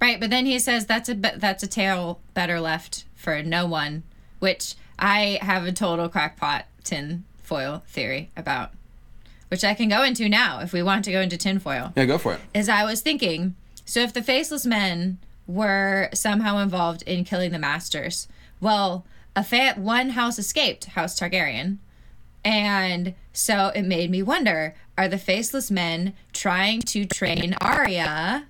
Right, 0.00 0.18
but 0.18 0.30
then 0.30 0.46
he 0.46 0.58
says 0.58 0.86
that's 0.86 1.08
a 1.08 1.14
that's 1.14 1.62
a 1.62 1.66
tale 1.66 2.20
better 2.32 2.58
left 2.60 3.04
for 3.14 3.42
no 3.42 3.66
one, 3.66 4.02
which 4.38 4.74
I 4.98 5.38
have 5.42 5.66
a 5.66 5.72
total 5.72 6.08
crackpot 6.08 6.64
tin 6.84 7.24
foil 7.42 7.82
theory 7.86 8.30
about, 8.36 8.70
which 9.48 9.62
I 9.64 9.74
can 9.74 9.88
go 9.88 10.02
into 10.02 10.28
now 10.28 10.60
if 10.60 10.72
we 10.72 10.82
want 10.82 11.04
to 11.04 11.12
go 11.12 11.20
into 11.20 11.36
tinfoil. 11.36 11.92
Yeah, 11.96 12.06
go 12.06 12.16
for 12.16 12.34
it. 12.34 12.40
Is 12.54 12.68
I 12.68 12.84
was 12.84 13.02
thinking, 13.02 13.56
so 13.84 14.00
if 14.00 14.12
the 14.12 14.22
faceless 14.22 14.64
men 14.64 15.18
were 15.46 16.08
somehow 16.14 16.58
involved 16.58 17.02
in 17.02 17.24
killing 17.24 17.50
the 17.50 17.58
masters, 17.58 18.26
well, 18.60 19.04
a 19.36 19.44
fa- 19.44 19.74
one 19.76 20.10
house 20.10 20.38
escaped, 20.38 20.86
House 20.86 21.18
Targaryen, 21.18 21.78
and 22.42 23.14
so 23.32 23.70
it 23.74 23.82
made 23.82 24.10
me 24.10 24.22
wonder: 24.22 24.74
Are 24.96 25.08
the 25.08 25.18
faceless 25.18 25.70
men 25.70 26.14
trying 26.32 26.80
to 26.82 27.04
train 27.04 27.54
Arya? 27.60 28.46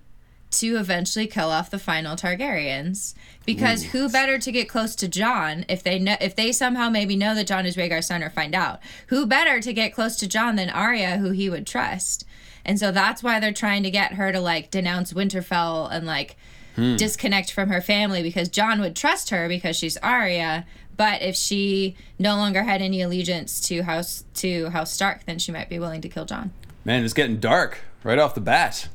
To 0.50 0.78
eventually 0.78 1.28
kill 1.28 1.50
off 1.50 1.70
the 1.70 1.78
final 1.78 2.16
Targaryens. 2.16 3.14
Because 3.46 3.84
who 3.84 4.08
better 4.08 4.38
to 4.38 4.52
get 4.52 4.68
close 4.68 4.96
to 4.96 5.08
Jon 5.08 5.64
if 5.68 5.82
they 5.82 5.98
know 5.98 6.16
if 6.20 6.34
they 6.34 6.50
somehow 6.50 6.88
maybe 6.88 7.14
know 7.14 7.34
that 7.34 7.46
Jon 7.46 7.66
is 7.66 7.76
Rhaegar's 7.76 8.06
son 8.06 8.22
or 8.22 8.30
find 8.30 8.54
out? 8.54 8.80
Who 9.08 9.26
better 9.26 9.60
to 9.60 9.72
get 9.72 9.94
close 9.94 10.16
to 10.16 10.28
Jon 10.28 10.56
than 10.56 10.68
Arya, 10.68 11.18
who 11.18 11.30
he 11.30 11.48
would 11.48 11.66
trust? 11.66 12.24
And 12.64 12.78
so 12.78 12.90
that's 12.92 13.22
why 13.22 13.40
they're 13.40 13.52
trying 13.52 13.82
to 13.84 13.90
get 13.90 14.14
her 14.14 14.32
to 14.32 14.40
like 14.40 14.70
denounce 14.70 15.12
Winterfell 15.12 15.90
and 15.90 16.06
like 16.06 16.36
hmm. 16.76 16.96
disconnect 16.96 17.52
from 17.52 17.68
her 17.68 17.80
family 17.80 18.22
because 18.22 18.48
Jon 18.48 18.80
would 18.80 18.96
trust 18.96 19.30
her 19.30 19.48
because 19.48 19.76
she's 19.76 19.96
Arya. 19.98 20.66
But 20.96 21.22
if 21.22 21.34
she 21.34 21.96
no 22.18 22.36
longer 22.36 22.64
had 22.64 22.82
any 22.82 23.00
allegiance 23.00 23.60
to 23.68 23.82
House 23.82 24.24
to 24.34 24.68
House 24.70 24.92
Stark, 24.92 25.24
then 25.24 25.38
she 25.38 25.50
might 25.50 25.68
be 25.68 25.78
willing 25.78 26.02
to 26.02 26.08
kill 26.08 26.26
Jon. 26.26 26.52
Man, 26.84 27.04
it's 27.04 27.14
getting 27.14 27.38
dark 27.38 27.78
right 28.04 28.18
off 28.18 28.34
the 28.34 28.40
bat. 28.40 28.88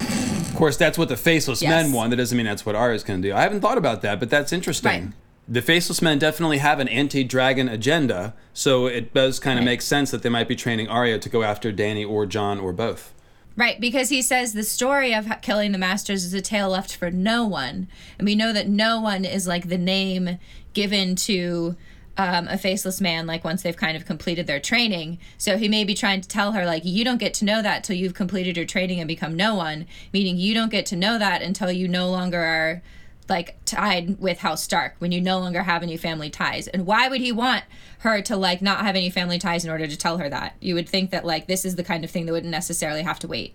Of 0.00 0.54
course, 0.54 0.76
that's 0.76 0.98
what 0.98 1.08
the 1.08 1.16
faceless 1.16 1.62
Yes. 1.62 1.70
men 1.70 1.92
want. 1.92 2.10
That 2.10 2.16
doesn't 2.16 2.36
mean 2.36 2.46
that's 2.46 2.66
what 2.66 2.74
Arya's 2.74 3.02
going 3.04 3.22
to 3.22 3.28
do. 3.28 3.34
I 3.34 3.42
haven't 3.42 3.60
thought 3.60 3.78
about 3.78 4.02
that, 4.02 4.18
but 4.20 4.30
that's 4.30 4.52
interesting. 4.52 4.90
Right. 4.90 5.12
The 5.50 5.62
faceless 5.62 6.02
men 6.02 6.18
definitely 6.18 6.58
have 6.58 6.78
an 6.78 6.88
anti-dragon 6.88 7.68
agenda, 7.68 8.34
so 8.52 8.86
it 8.86 9.14
does 9.14 9.38
kind 9.38 9.58
of 9.58 9.62
Right. 9.64 9.72
make 9.72 9.82
sense 9.82 10.10
that 10.10 10.22
they 10.22 10.28
might 10.28 10.46
be 10.48 10.54
training 10.56 10.88
Arya 10.88 11.18
to 11.20 11.28
go 11.28 11.42
after 11.42 11.72
Dany 11.72 12.06
or 12.06 12.26
Jon 12.26 12.58
or 12.60 12.72
both. 12.72 13.14
Right, 13.56 13.80
because 13.80 14.08
he 14.10 14.20
says 14.22 14.52
the 14.52 14.62
story 14.62 15.14
of 15.14 15.26
killing 15.42 15.72
the 15.72 15.78
masters 15.78 16.24
is 16.24 16.34
a 16.34 16.40
tale 16.40 16.68
left 16.70 16.94
for 16.94 17.10
no 17.10 17.44
one. 17.46 17.88
And 18.18 18.26
we 18.26 18.34
know 18.36 18.52
that 18.52 18.68
no 18.68 19.00
one 19.00 19.24
is 19.24 19.48
like 19.48 19.68
the 19.68 19.78
name 19.78 20.38
given 20.74 21.16
to 21.16 21.76
um, 22.18 22.48
a 22.48 22.58
faceless 22.58 23.00
man, 23.00 23.26
like 23.26 23.44
once 23.44 23.62
they've 23.62 23.76
kind 23.76 23.96
of 23.96 24.04
completed 24.04 24.48
their 24.48 24.58
training. 24.58 25.18
So 25.38 25.56
he 25.56 25.68
may 25.68 25.84
be 25.84 25.94
trying 25.94 26.20
to 26.20 26.28
tell 26.28 26.52
her, 26.52 26.66
like, 26.66 26.84
you 26.84 27.04
don't 27.04 27.18
get 27.18 27.32
to 27.34 27.44
know 27.44 27.62
that 27.62 27.84
till 27.84 27.96
you've 27.96 28.14
completed 28.14 28.56
your 28.56 28.66
training 28.66 28.98
and 28.98 29.06
become 29.06 29.36
no 29.36 29.54
one, 29.54 29.86
meaning 30.12 30.36
you 30.36 30.52
don't 30.52 30.70
get 30.70 30.84
to 30.86 30.96
know 30.96 31.18
that 31.18 31.42
until 31.42 31.70
you 31.70 31.86
no 31.86 32.10
longer 32.10 32.40
are 32.40 32.82
like 33.28 33.62
tied 33.66 34.18
with 34.18 34.38
House 34.38 34.62
Stark 34.62 34.94
when 34.98 35.12
you 35.12 35.20
no 35.20 35.38
longer 35.38 35.62
have 35.62 35.82
any 35.82 35.96
family 35.96 36.28
ties. 36.28 36.66
And 36.66 36.86
why 36.86 37.08
would 37.08 37.20
he 37.20 37.30
want 37.30 37.64
her 38.00 38.20
to 38.22 38.36
like 38.36 38.62
not 38.62 38.80
have 38.80 38.96
any 38.96 39.10
family 39.10 39.38
ties 39.38 39.64
in 39.64 39.70
order 39.70 39.86
to 39.86 39.96
tell 39.96 40.18
her 40.18 40.28
that? 40.28 40.56
You 40.60 40.74
would 40.74 40.88
think 40.88 41.10
that 41.10 41.24
like 41.24 41.46
this 41.46 41.64
is 41.64 41.76
the 41.76 41.84
kind 41.84 42.04
of 42.04 42.10
thing 42.10 42.26
that 42.26 42.32
wouldn't 42.32 42.50
necessarily 42.50 43.02
have 43.02 43.18
to 43.20 43.28
wait. 43.28 43.54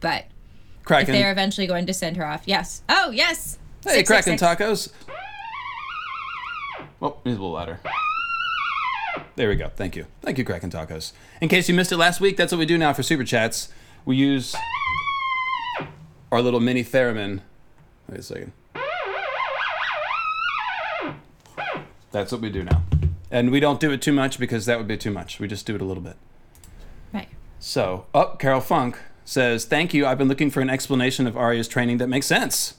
But 0.00 0.26
if 0.90 1.06
they're 1.06 1.32
eventually 1.32 1.68
going 1.68 1.86
to 1.86 1.94
send 1.94 2.16
her 2.16 2.26
off, 2.26 2.42
yes. 2.44 2.82
Oh, 2.88 3.10
yes. 3.10 3.58
Hey, 3.84 3.94
Six, 3.98 4.08
Kraken 4.08 4.38
six, 4.38 4.40
six. 4.40 4.60
tacos. 4.60 4.92
Oh, 7.02 7.16
he's 7.24 7.32
a 7.32 7.40
little 7.40 7.50
louder. 7.50 7.80
There 9.34 9.48
we 9.48 9.56
go. 9.56 9.70
Thank 9.74 9.96
you. 9.96 10.06
Thank 10.20 10.38
you, 10.38 10.44
Kraken 10.44 10.70
Tacos. 10.70 11.12
In 11.40 11.48
case 11.48 11.68
you 11.68 11.74
missed 11.74 11.90
it 11.90 11.96
last 11.96 12.20
week, 12.20 12.36
that's 12.36 12.52
what 12.52 12.58
we 12.58 12.66
do 12.66 12.78
now 12.78 12.92
for 12.92 13.02
Super 13.02 13.24
Chats. 13.24 13.72
We 14.04 14.14
use 14.14 14.54
our 16.30 16.40
little 16.40 16.60
mini 16.60 16.84
theremin. 16.84 17.40
Wait 18.08 18.20
a 18.20 18.22
second. 18.22 18.52
That's 22.12 22.30
what 22.30 22.40
we 22.40 22.50
do 22.50 22.62
now. 22.62 22.84
And 23.32 23.50
we 23.50 23.58
don't 23.58 23.80
do 23.80 23.90
it 23.90 24.00
too 24.00 24.12
much 24.12 24.38
because 24.38 24.66
that 24.66 24.78
would 24.78 24.86
be 24.86 24.96
too 24.98 25.10
much. 25.10 25.40
We 25.40 25.48
just 25.48 25.66
do 25.66 25.74
it 25.74 25.80
a 25.80 25.84
little 25.84 26.02
bit. 26.02 26.16
Right. 27.12 27.28
So, 27.58 28.06
up, 28.14 28.38
Carol 28.38 28.60
Funk 28.60 28.98
says, 29.24 29.64
Thank 29.64 29.92
you. 29.92 30.06
I've 30.06 30.18
been 30.18 30.28
looking 30.28 30.50
for 30.50 30.60
an 30.60 30.70
explanation 30.70 31.26
of 31.26 31.36
Arya's 31.36 31.66
training 31.66 31.98
that 31.98 32.08
makes 32.08 32.26
sense. 32.26 32.74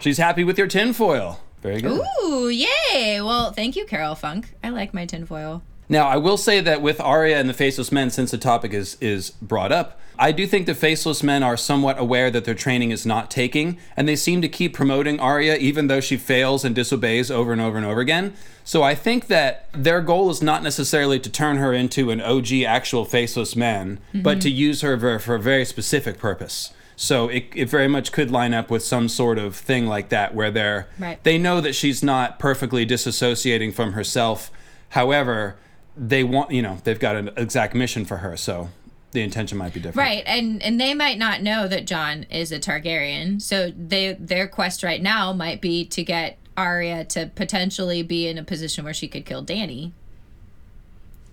She's 0.00 0.18
happy 0.18 0.44
with 0.44 0.58
your 0.58 0.66
tinfoil. 0.66 1.40
Very 1.64 1.80
good. 1.80 1.98
Ooh, 2.22 2.48
yay. 2.50 3.22
Well, 3.22 3.50
thank 3.50 3.74
you, 3.74 3.86
Carol 3.86 4.14
Funk. 4.14 4.54
I 4.62 4.68
like 4.68 4.92
my 4.92 5.06
tinfoil. 5.06 5.62
Now, 5.88 6.06
I 6.06 6.18
will 6.18 6.36
say 6.36 6.60
that 6.60 6.82
with 6.82 7.00
Arya 7.00 7.38
and 7.38 7.48
the 7.48 7.54
Faceless 7.54 7.90
Men, 7.90 8.10
since 8.10 8.30
the 8.30 8.38
topic 8.38 8.74
is 8.74 8.98
is 9.00 9.30
brought 9.30 9.72
up, 9.72 9.98
I 10.18 10.30
do 10.30 10.46
think 10.46 10.66
the 10.66 10.74
Faceless 10.74 11.22
Men 11.22 11.42
are 11.42 11.56
somewhat 11.56 11.98
aware 11.98 12.30
that 12.30 12.44
their 12.44 12.54
training 12.54 12.90
is 12.90 13.06
not 13.06 13.30
taking, 13.30 13.78
and 13.96 14.06
they 14.06 14.14
seem 14.14 14.42
to 14.42 14.48
keep 14.48 14.74
promoting 14.74 15.18
Arya 15.18 15.56
even 15.56 15.86
though 15.86 16.00
she 16.00 16.18
fails 16.18 16.66
and 16.66 16.74
disobeys 16.74 17.30
over 17.30 17.50
and 17.50 17.62
over 17.62 17.78
and 17.78 17.86
over 17.86 18.00
again. 18.00 18.34
So 18.62 18.82
I 18.82 18.94
think 18.94 19.28
that 19.28 19.66
their 19.72 20.02
goal 20.02 20.28
is 20.28 20.42
not 20.42 20.62
necessarily 20.62 21.18
to 21.18 21.30
turn 21.30 21.56
her 21.56 21.72
into 21.72 22.10
an 22.10 22.20
OG 22.20 22.52
actual 22.66 23.06
Faceless 23.06 23.56
Man, 23.56 24.00
but 24.12 24.32
mm-hmm. 24.32 24.40
to 24.40 24.50
use 24.50 24.82
her 24.82 25.00
for, 25.00 25.18
for 25.18 25.34
a 25.36 25.40
very 25.40 25.64
specific 25.64 26.18
purpose. 26.18 26.74
So 26.96 27.28
it, 27.28 27.46
it 27.54 27.68
very 27.68 27.88
much 27.88 28.12
could 28.12 28.30
line 28.30 28.54
up 28.54 28.70
with 28.70 28.84
some 28.84 29.08
sort 29.08 29.38
of 29.38 29.56
thing 29.56 29.86
like 29.86 30.10
that 30.10 30.34
where 30.34 30.50
they're 30.50 30.88
Right. 30.98 31.22
they 31.24 31.38
know 31.38 31.60
that 31.60 31.74
she's 31.74 32.02
not 32.02 32.38
perfectly 32.38 32.86
disassociating 32.86 33.74
from 33.74 33.92
herself. 33.94 34.50
However, 34.90 35.56
they 35.96 36.22
want 36.24 36.50
you 36.50 36.62
know 36.62 36.78
they've 36.84 36.98
got 37.00 37.16
an 37.16 37.30
exact 37.36 37.74
mission 37.74 38.04
for 38.04 38.18
her, 38.18 38.36
so 38.36 38.68
the 39.12 39.22
intention 39.22 39.58
might 39.58 39.72
be 39.72 39.80
different. 39.80 39.96
Right, 40.08 40.22
and 40.26 40.62
and 40.62 40.80
they 40.80 40.94
might 40.94 41.18
not 41.18 41.42
know 41.42 41.68
that 41.68 41.86
Jon 41.86 42.24
is 42.30 42.50
a 42.52 42.58
Targaryen, 42.58 43.40
so 43.40 43.72
they 43.76 44.14
their 44.18 44.46
quest 44.48 44.82
right 44.82 45.02
now 45.02 45.32
might 45.32 45.60
be 45.60 45.84
to 45.86 46.02
get 46.04 46.38
Arya 46.56 47.04
to 47.06 47.30
potentially 47.34 48.02
be 48.02 48.28
in 48.28 48.38
a 48.38 48.44
position 48.44 48.84
where 48.84 48.94
she 48.94 49.08
could 49.08 49.24
kill 49.26 49.44
Dany 49.44 49.92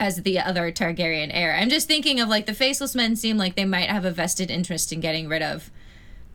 as 0.01 0.23
the 0.23 0.39
other 0.39 0.71
Targaryen 0.71 1.29
heir. 1.31 1.55
I'm 1.55 1.69
just 1.69 1.87
thinking 1.87 2.19
of 2.19 2.27
like 2.27 2.47
the 2.47 2.55
faceless 2.55 2.95
men 2.95 3.15
seem 3.15 3.37
like 3.37 3.55
they 3.55 3.65
might 3.65 3.87
have 3.87 4.03
a 4.03 4.11
vested 4.11 4.49
interest 4.49 4.91
in 4.91 4.99
getting 4.99 5.27
rid 5.29 5.43
of 5.43 5.69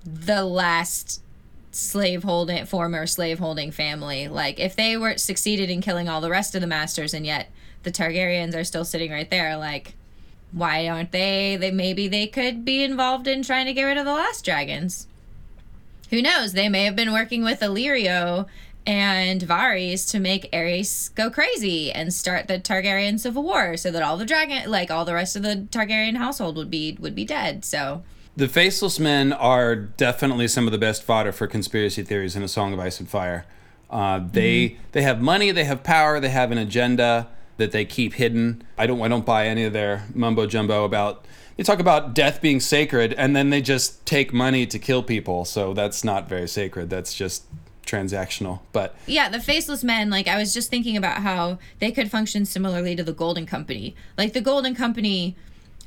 the 0.04 0.44
last 0.44 1.20
slave 1.72 2.22
holding 2.22 2.64
former 2.64 3.08
slave 3.08 3.40
holding 3.40 3.72
family. 3.72 4.28
Like 4.28 4.60
if 4.60 4.76
they 4.76 4.96
were 4.96 5.18
succeeded 5.18 5.68
in 5.68 5.80
killing 5.80 6.08
all 6.08 6.20
the 6.20 6.30
rest 6.30 6.54
of 6.54 6.60
the 6.60 6.68
masters 6.68 7.12
and 7.12 7.26
yet 7.26 7.50
the 7.82 7.90
Targaryens 7.90 8.54
are 8.54 8.64
still 8.64 8.84
sitting 8.84 9.10
right 9.10 9.30
there 9.30 9.56
like 9.56 9.94
why 10.52 10.88
aren't 10.88 11.12
they 11.12 11.56
they 11.56 11.70
maybe 11.70 12.08
they 12.08 12.26
could 12.26 12.64
be 12.64 12.82
involved 12.82 13.26
in 13.26 13.42
trying 13.42 13.66
to 13.66 13.72
get 13.72 13.82
rid 13.82 13.98
of 13.98 14.04
the 14.04 14.12
last 14.12 14.44
dragons 14.44 15.06
who 16.10 16.22
knows 16.22 16.52
they 16.52 16.68
may 16.68 16.84
have 16.84 16.96
been 16.96 17.12
working 17.12 17.44
with 17.44 17.60
illyrio 17.60 18.46
and 18.86 19.40
Varys 19.42 20.08
to 20.10 20.20
make 20.20 20.50
Aerys 20.52 21.14
go 21.14 21.28
crazy 21.30 21.90
and 21.90 22.14
start 22.14 22.46
the 22.46 22.58
Targaryen 22.58 23.18
civil 23.18 23.42
war 23.42 23.76
so 23.76 23.90
that 23.90 24.02
all 24.02 24.16
the 24.16 24.24
dragon 24.24 24.70
like 24.70 24.90
all 24.90 25.04
the 25.04 25.14
rest 25.14 25.36
of 25.36 25.42
the 25.42 25.66
Targaryen 25.70 26.16
household 26.16 26.56
would 26.56 26.70
be 26.70 26.96
would 27.00 27.14
be 27.14 27.24
dead 27.24 27.64
so 27.64 28.02
The 28.36 28.48
Faceless 28.48 29.00
Men 29.00 29.32
are 29.32 29.74
definitely 29.74 30.46
some 30.46 30.66
of 30.66 30.72
the 30.72 30.78
best 30.78 31.02
fodder 31.02 31.32
for 31.32 31.46
conspiracy 31.46 32.02
theories 32.02 32.36
in 32.36 32.42
A 32.42 32.48
Song 32.48 32.72
of 32.72 32.78
Ice 32.78 33.00
and 33.00 33.08
Fire. 33.08 33.46
Uh, 33.88 34.20
they 34.32 34.78
they 34.92 35.02
have 35.02 35.20
money, 35.20 35.50
they 35.52 35.64
have 35.64 35.82
power, 35.82 36.20
they 36.20 36.28
have 36.28 36.50
an 36.52 36.58
agenda 36.58 37.28
that 37.56 37.72
they 37.72 37.84
keep 37.84 38.14
hidden. 38.14 38.62
I 38.76 38.86
don't 38.86 39.00
I 39.00 39.08
don't 39.08 39.24
buy 39.24 39.46
any 39.46 39.64
of 39.64 39.72
their 39.72 40.04
mumbo 40.14 40.46
jumbo 40.46 40.84
about. 40.84 41.24
They 41.56 41.62
talk 41.62 41.78
about 41.78 42.14
death 42.14 42.42
being 42.42 42.60
sacred, 42.60 43.14
and 43.14 43.34
then 43.34 43.48
they 43.48 43.62
just 43.62 44.04
take 44.04 44.34
money 44.34 44.66
to 44.66 44.78
kill 44.78 45.02
people. 45.02 45.46
So 45.46 45.72
that's 45.72 46.04
not 46.04 46.28
very 46.28 46.46
sacred. 46.46 46.90
That's 46.90 47.14
just 47.14 47.44
transactional. 47.86 48.60
But 48.72 48.94
Yeah, 49.06 49.28
the 49.28 49.40
faceless 49.40 49.82
men, 49.82 50.10
like 50.10 50.28
I 50.28 50.36
was 50.36 50.52
just 50.52 50.70
thinking 50.70 50.96
about 50.96 51.22
how 51.22 51.58
they 51.78 51.92
could 51.92 52.10
function 52.10 52.44
similarly 52.44 52.96
to 52.96 53.04
the 53.04 53.12
Golden 53.12 53.46
Company. 53.46 53.94
Like 54.18 54.32
the 54.32 54.40
Golden 54.40 54.74
Company 54.74 55.36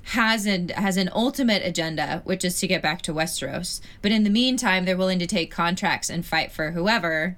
has 0.06 0.46
an 0.46 0.70
has 0.70 0.98
an 0.98 1.10
ultimate 1.14 1.62
agenda, 1.64 2.22
which 2.24 2.44
is 2.44 2.60
to 2.60 2.68
get 2.68 2.82
back 2.82 3.02
to 3.04 3.14
Westeros. 3.14 3.82
But 4.02 4.12
in 4.12 4.24
the 4.24 4.30
meantime, 4.30 4.86
they're 4.86 4.98
willing 4.98 5.20
to 5.20 5.28
take 5.28 5.52
contracts 5.52 6.10
and 6.10 6.26
fight 6.26 6.52
for 6.52 6.72
whoever 6.72 7.38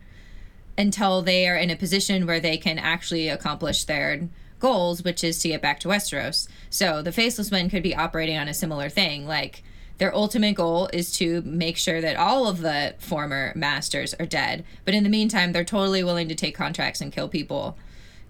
until 0.78 1.22
they 1.22 1.48
are 1.48 1.58
in 1.58 1.70
a 1.70 1.76
position 1.76 2.26
where 2.26 2.40
they 2.40 2.58
can 2.58 2.80
actually 2.80 3.28
accomplish 3.28 3.84
their 3.84 4.30
goals, 4.60 5.04
which 5.04 5.24
is 5.24 5.40
to 5.40 5.50
get 5.50 5.62
back 5.62 5.80
to 5.82 5.90
Westeros. 5.90 6.48
So 6.70 7.02
the 7.02 7.12
faceless 7.12 7.52
men 7.52 7.70
could 7.70 7.84
be 7.84 7.96
operating 7.96 8.38
on 8.38 8.48
a 8.48 8.54
similar 8.54 8.88
thing, 8.88 9.28
like 9.28 9.64
their 10.02 10.16
ultimate 10.16 10.56
goal 10.56 10.90
is 10.92 11.12
to 11.12 11.44
make 11.44 11.78
sure 11.78 12.02
that 12.02 12.16
all 12.16 12.48
of 12.48 12.62
the 12.62 12.96
former 12.98 13.54
masters 13.56 14.16
are 14.16 14.26
dead. 14.26 14.66
But 14.84 14.96
in 14.96 15.04
the 15.04 15.10
meantime, 15.10 15.52
they're 15.52 15.64
totally 15.64 16.04
willing 16.04 16.28
to 16.30 16.34
take 16.34 16.56
contracts 16.56 17.02
and 17.02 17.14
kill 17.14 17.30
people, 17.30 17.78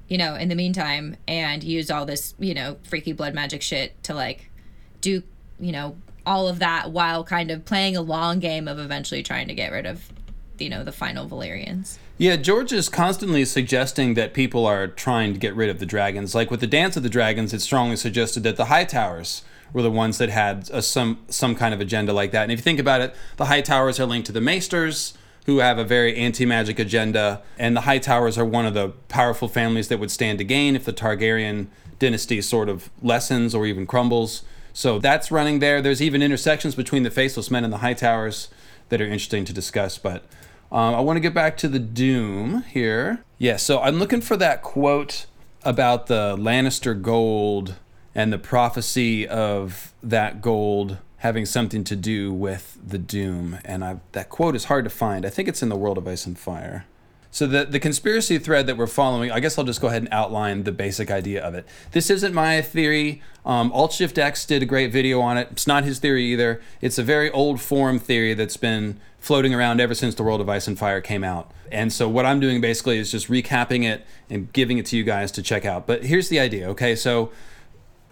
you 0.10 0.18
know, 0.18 0.36
in 0.36 0.50
the 0.50 0.56
meantime, 0.56 1.16
and 1.30 1.64
use 1.64 1.90
all 1.90 2.06
this, 2.06 2.36
you 2.38 2.54
know, 2.54 2.76
freaky 2.84 3.14
blood 3.14 3.34
magic 3.34 3.62
shit 3.62 4.04
to 4.04 4.14
like 4.14 4.52
do, 5.00 5.24
you 5.62 5.72
know, 5.72 5.96
all 6.26 6.50
of 6.50 6.60
that 6.60 6.92
while 6.92 7.24
kind 7.24 7.50
of 7.50 7.64
playing 7.64 7.96
a 7.96 8.02
long 8.02 8.40
game 8.40 8.68
of 8.68 8.78
eventually 8.78 9.24
trying 9.24 9.48
to 9.48 9.54
get 9.54 9.72
rid 9.72 9.86
of 9.86 10.12
you 10.60 10.70
know 10.70 10.84
the 10.84 10.92
final 10.92 11.26
Valyrians. 11.26 11.98
Yeah, 12.18 12.36
George 12.36 12.74
is 12.74 12.90
constantly 12.90 13.46
suggesting 13.46 14.16
that 14.16 14.34
people 14.34 14.66
are 14.66 14.88
trying 14.88 15.32
to 15.32 15.40
get 15.40 15.56
rid 15.56 15.70
of 15.70 15.80
the 15.80 15.86
dragons. 15.86 16.36
Like 16.36 16.52
with 16.52 16.60
the 16.60 16.68
Dance 16.68 16.98
of 16.98 17.04
the 17.04 17.10
Dragons, 17.10 17.54
it 17.54 17.62
strongly 17.62 17.96
suggested 17.96 18.44
that 18.44 18.58
the 18.58 18.66
High 18.66 18.84
Towers 18.84 19.44
were 19.74 19.82
the 19.82 19.92
ones 19.92 20.18
that 20.18 20.30
had 20.30 20.70
a, 20.72 20.82
some 20.82 21.20
some 21.28 21.56
kind 21.56 21.74
of 21.74 21.82
agenda 21.82 22.14
like 22.14 22.32
that. 22.32 22.44
And 22.44 22.52
if 22.52 22.60
you 22.60 22.64
think 22.64 22.80
about 22.80 23.02
it, 23.02 23.16
the 23.38 23.46
High 23.46 23.62
Towers 23.62 24.00
are 24.00 24.06
linked 24.06 24.26
to 24.28 24.32
the 24.32 24.42
Maesters, 24.42 25.14
who 25.46 25.60
have 25.60 25.78
a 25.78 25.84
very 25.84 26.16
anti-magic 26.16 26.80
agenda, 26.80 27.42
and 27.58 27.76
the 27.76 27.82
High 27.82 28.00
Towers 28.00 28.38
are 28.38 28.46
one 28.46 28.66
of 28.66 28.74
the 28.74 28.90
powerful 29.08 29.48
families 29.48 29.88
that 29.88 30.00
would 30.00 30.12
stand 30.12 30.38
to 30.38 30.44
gain 30.44 30.76
if 30.76 30.86
the 30.86 30.94
Targaryen 30.94 31.68
dynasty 32.00 32.42
sort 32.42 32.70
of 32.70 32.90
lessens 33.02 33.56
or 33.56 33.66
even 33.66 33.86
crumbles. 33.86 34.44
So 34.74 35.00
that's 35.00 35.32
running 35.32 35.60
there. 35.60 35.82
There's 35.82 36.02
even 36.02 36.22
intersections 36.22 36.76
between 36.76 37.04
the 37.04 37.12
Faceless 37.12 37.52
Men 37.52 37.64
and 37.64 37.74
the 37.74 37.80
High 37.80 37.94
Towers 37.94 38.50
that 38.90 39.02
are 39.02 39.06
interesting 39.06 39.46
to 39.46 39.54
discuss, 39.54 39.98
but 39.98 40.24
um, 40.72 40.96
I 40.96 41.02
want 41.02 41.18
to 41.18 41.22
get 41.22 41.34
back 41.34 41.58
to 41.58 41.68
the 41.68 41.80
Doom 41.80 42.64
here. 42.64 43.24
Yeah, 43.38 43.58
so 43.58 43.82
I'm 43.82 44.00
looking 44.00 44.22
for 44.22 44.38
that 44.38 44.62
quote 44.62 45.26
about 45.64 46.08
the 46.08 46.36
Lannister 46.38 47.00
gold 47.00 47.76
and 48.14 48.32
the 48.32 48.38
prophecy 48.38 49.28
of 49.28 49.94
that 50.04 50.42
gold 50.42 50.98
having 51.18 51.46
something 51.46 51.84
to 51.84 51.96
do 51.96 52.34
with 52.34 52.78
the 52.86 52.98
Doom. 52.98 53.60
And 53.64 53.84
I, 53.84 54.00
that 54.14 54.30
quote 54.30 54.56
is 54.56 54.66
hard 54.66 54.84
to 54.86 54.90
find. 54.90 55.26
I 55.26 55.30
think 55.30 55.48
it's 55.48 55.62
in 55.62 55.70
the 55.70 55.76
World 55.76 55.98
of 55.98 56.08
Ice 56.08 56.26
and 56.26 56.38
Fire. 56.38 56.86
So 57.34 57.48
the 57.48 57.64
the 57.64 57.80
conspiracy 57.80 58.38
thread 58.40 58.68
that 58.68 58.76
we're 58.76 58.88
following, 58.88 59.32
I 59.32 59.40
guess 59.40 59.58
I'll 59.58 59.64
just 59.64 59.80
go 59.80 59.88
ahead 59.88 60.02
and 60.02 60.12
outline 60.12 60.64
the 60.64 60.72
basic 60.74 61.10
idea 61.10 61.42
of 61.42 61.56
it. 61.56 61.66
This 61.94 62.10
isn't 62.10 62.34
my 62.34 62.62
theory. 62.62 63.22
Um, 63.46 63.72
Alt 63.72 63.94
Shift 63.94 64.18
X 64.18 64.46
did 64.46 64.62
a 64.62 64.66
great 64.66 64.92
video 64.92 65.22
on 65.22 65.38
it. 65.38 65.48
It's 65.52 65.66
not 65.66 65.86
his 65.86 66.00
theory 66.00 66.26
either. 66.26 66.62
It's 66.82 66.98
a 66.98 67.04
very 67.04 67.32
old 67.32 67.62
form 67.62 68.00
theory 68.00 68.34
that's 68.34 68.58
been 68.58 69.00
floating 69.18 69.54
around 69.54 69.80
ever 69.80 69.96
since 69.96 70.14
the 70.16 70.24
World 70.24 70.42
of 70.42 70.50
Ice 70.50 70.68
and 70.68 70.78
Fire 70.78 71.00
came 71.00 71.24
out. 71.24 71.52
And 71.72 71.94
so 71.94 72.10
what 72.10 72.26
I'm 72.26 72.42
doing 72.42 72.60
basically 72.60 72.98
is 72.98 73.12
just 73.12 73.30
recapping 73.30 73.86
it 73.86 74.06
and 74.30 74.52
giving 74.52 74.78
it 74.78 74.86
to 74.88 74.98
you 74.98 75.04
guys 75.04 75.32
to 75.34 75.42
check 75.42 75.64
out. 75.64 75.88
But 75.88 76.04
here's 76.04 76.28
the 76.28 76.40
idea. 76.40 76.68
Okay, 76.72 76.98
so 76.98 77.32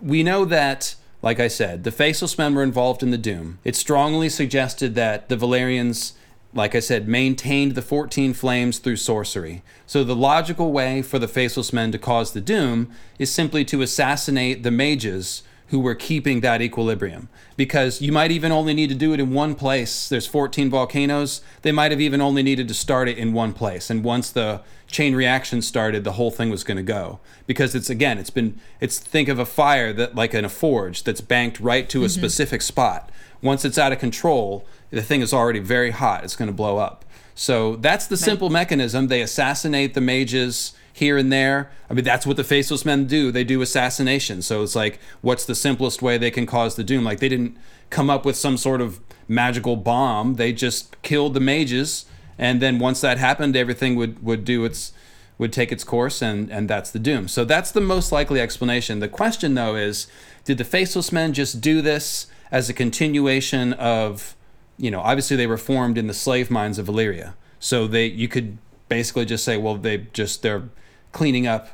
we 0.02 0.24
know 0.24 0.46
that 0.46 0.96
like 1.22 1.40
I 1.40 1.50
said, 1.50 1.84
the 1.84 1.92
Faceless 1.92 2.38
Men 2.38 2.56
were 2.56 2.64
involved 2.64 3.04
in 3.04 3.12
the 3.12 3.18
Doom. 3.18 3.60
It 3.64 3.76
strongly 3.76 4.30
suggested 4.30 4.96
that 4.96 5.28
the 5.28 5.36
Valyrians, 5.36 6.14
like 6.54 6.76
I 6.76 6.80
said, 6.80 7.10
maintained 7.10 7.76
the 7.76 7.82
14 7.82 8.34
flames 8.34 8.80
through 8.80 8.96
sorcery. 8.96 9.62
So 9.86 10.04
the 10.04 10.16
logical 10.16 10.72
way 10.72 11.02
for 11.02 11.20
the 11.20 11.28
Faceless 11.28 11.74
Men 11.74 11.92
to 11.92 11.98
cause 11.98 12.32
the 12.32 12.42
doom 12.42 12.92
is 13.18 13.32
simply 13.32 13.66
to 13.66 13.82
assassinate 13.82 14.64
the 14.64 14.72
mages 14.72 15.44
who 15.68 15.80
were 15.80 15.94
keeping 15.94 16.40
that 16.40 16.62
equilibrium. 16.62 17.28
Because 17.58 18.02
you 18.02 18.12
might 18.12 18.32
even 18.32 18.52
only 18.52 18.74
need 18.74 18.90
to 18.90 18.96
do 18.96 19.14
it 19.14 19.20
in 19.20 19.34
one 19.34 19.56
place. 19.56 20.10
There's 20.10 20.26
14 20.26 20.70
volcanoes. 20.70 21.42
They 21.62 21.72
might 21.72 21.92
have 21.92 22.02
even 22.02 22.22
only 22.22 22.42
needed 22.42 22.68
to 22.70 22.74
start 22.74 23.08
it 23.08 23.18
in 23.18 23.34
one 23.34 23.54
place. 23.54 23.90
And 23.90 24.04
once 24.04 24.32
the 24.32 24.62
chain 24.90 25.16
reaction 25.16 25.62
started, 25.62 26.04
the 26.04 26.14
whole 26.14 26.32
thing 26.32 26.50
was 26.50 26.64
going 26.64 26.78
to 26.78 26.84
go. 26.84 27.20
Because 27.48 27.76
it's 27.76 27.90
again, 27.90 28.18
it's 28.18 28.30
been 28.30 28.60
it's 28.80 29.00
think 29.00 29.30
of 29.30 29.40
a 29.40 29.46
fire 29.46 29.94
that 29.94 30.16
like 30.16 30.34
in 30.34 30.46
a 30.46 30.50
forge 30.50 31.04
that's 31.04 31.22
banked 31.22 31.60
right 31.60 31.90
to 31.90 32.04
a 32.04 32.06
mm-hmm. 32.06 32.20
specific 32.20 32.62
spot. 32.62 33.12
Once 33.42 33.64
it's 33.64 33.78
out 33.78 33.92
of 33.92 34.00
control, 34.00 34.66
the 34.90 35.02
thing 35.02 35.22
is 35.22 35.34
already 35.34 35.60
very 35.60 35.92
hot. 35.92 36.24
It's 36.24 36.36
going 36.36 36.48
to 36.48 36.54
blow 36.54 36.78
up. 36.78 37.06
So 37.36 37.78
that's 37.78 38.06
the 38.06 38.18
simple 38.18 38.50
mechanism. 38.50 39.08
They 39.08 39.22
assassinate 39.22 39.94
the 39.94 40.02
mages 40.02 40.74
here 40.92 41.18
and 41.18 41.32
there. 41.32 41.72
I 41.90 41.94
mean, 41.94 42.04
that's 42.04 42.28
what 42.28 42.36
the 42.36 42.44
faceless 42.44 42.84
men 42.84 43.06
do. 43.06 43.32
They 43.32 43.46
do 43.46 43.62
assassination. 43.62 44.42
So 44.42 44.62
it's 44.62 44.76
like, 44.76 45.00
what's 45.22 45.46
the 45.46 45.56
simplest 45.56 46.02
way 46.02 46.18
they 46.18 46.32
can 46.32 46.46
cause 46.46 46.76
the 46.76 46.84
doom? 46.84 47.06
Like, 47.06 47.20
they 47.20 47.30
didn't 47.30 47.58
come 47.90 48.10
up 48.10 48.26
with 48.26 48.36
some 48.36 48.58
sort 48.58 48.82
of 48.82 49.00
magical 49.30 49.78
bomb. 49.78 50.36
They 50.36 50.52
just 50.52 51.02
killed 51.02 51.34
the 51.34 51.40
mages, 51.40 52.06
and 52.40 52.60
then 52.60 52.80
once 52.80 53.02
that 53.02 53.20
happened, 53.20 53.56
everything 53.56 53.96
would 53.96 54.24
would 54.24 54.44
do 54.44 54.66
its 54.66 54.92
would 55.38 55.54
take 55.54 55.72
its 55.72 55.84
course, 55.84 56.24
and 56.24 56.50
and 56.50 56.68
that's 56.68 56.90
the 56.90 57.00
doom. 57.00 57.28
So 57.28 57.46
that's 57.46 57.72
the 57.72 57.82
most 57.82 58.12
likely 58.12 58.42
explanation. 58.42 59.00
The 59.00 59.08
question, 59.08 59.54
though, 59.54 59.76
is, 59.76 60.08
did 60.46 60.58
the 60.58 60.64
faceless 60.64 61.12
men 61.12 61.34
just 61.34 61.62
do 61.62 61.82
this 61.84 62.26
as 62.52 62.68
a 62.70 62.74
continuation 62.74 63.74
of 63.74 64.36
you 64.80 64.90
know, 64.90 65.02
obviously 65.02 65.36
they 65.36 65.46
were 65.46 65.58
formed 65.58 65.98
in 65.98 66.08
the 66.08 66.14
slave 66.14 66.50
mines 66.50 66.80
of 66.80 66.88
Valyria. 66.88 67.34
So 67.60 67.86
they 67.86 68.06
you 68.06 68.28
could 68.28 68.58
basically 68.88 69.26
just 69.26 69.44
say, 69.44 69.58
well, 69.58 69.76
they 69.76 70.08
just 70.14 70.42
they're 70.42 70.70
cleaning 71.12 71.46
up, 71.46 71.70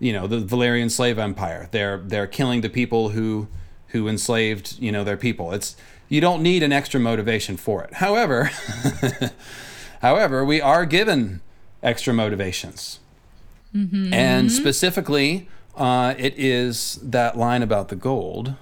you 0.00 0.12
know, 0.12 0.26
the 0.26 0.40
Valyrian 0.40 0.90
slave 0.90 1.18
empire. 1.18 1.68
They're 1.70 1.98
they're 1.98 2.26
killing 2.26 2.62
the 2.62 2.70
people 2.70 3.10
who 3.10 3.48
who 3.88 4.08
enslaved, 4.08 4.78
you 4.80 4.90
know, 4.90 5.04
their 5.04 5.18
people. 5.18 5.52
It's 5.52 5.76
you 6.08 6.22
don't 6.22 6.42
need 6.42 6.62
an 6.62 6.72
extra 6.72 6.98
motivation 6.98 7.58
for 7.58 7.84
it. 7.84 7.94
However, 7.94 8.50
however, 10.00 10.44
we 10.44 10.60
are 10.60 10.84
given 10.86 11.40
extra 11.82 12.12
motivations. 12.12 13.00
Mm-hmm. 13.74 14.12
And 14.12 14.50
specifically, 14.50 15.48
uh, 15.76 16.14
it 16.18 16.34
is 16.36 16.98
that 17.02 17.36
line 17.36 17.62
about 17.62 17.88
the 17.88 17.96
gold. 17.96 18.54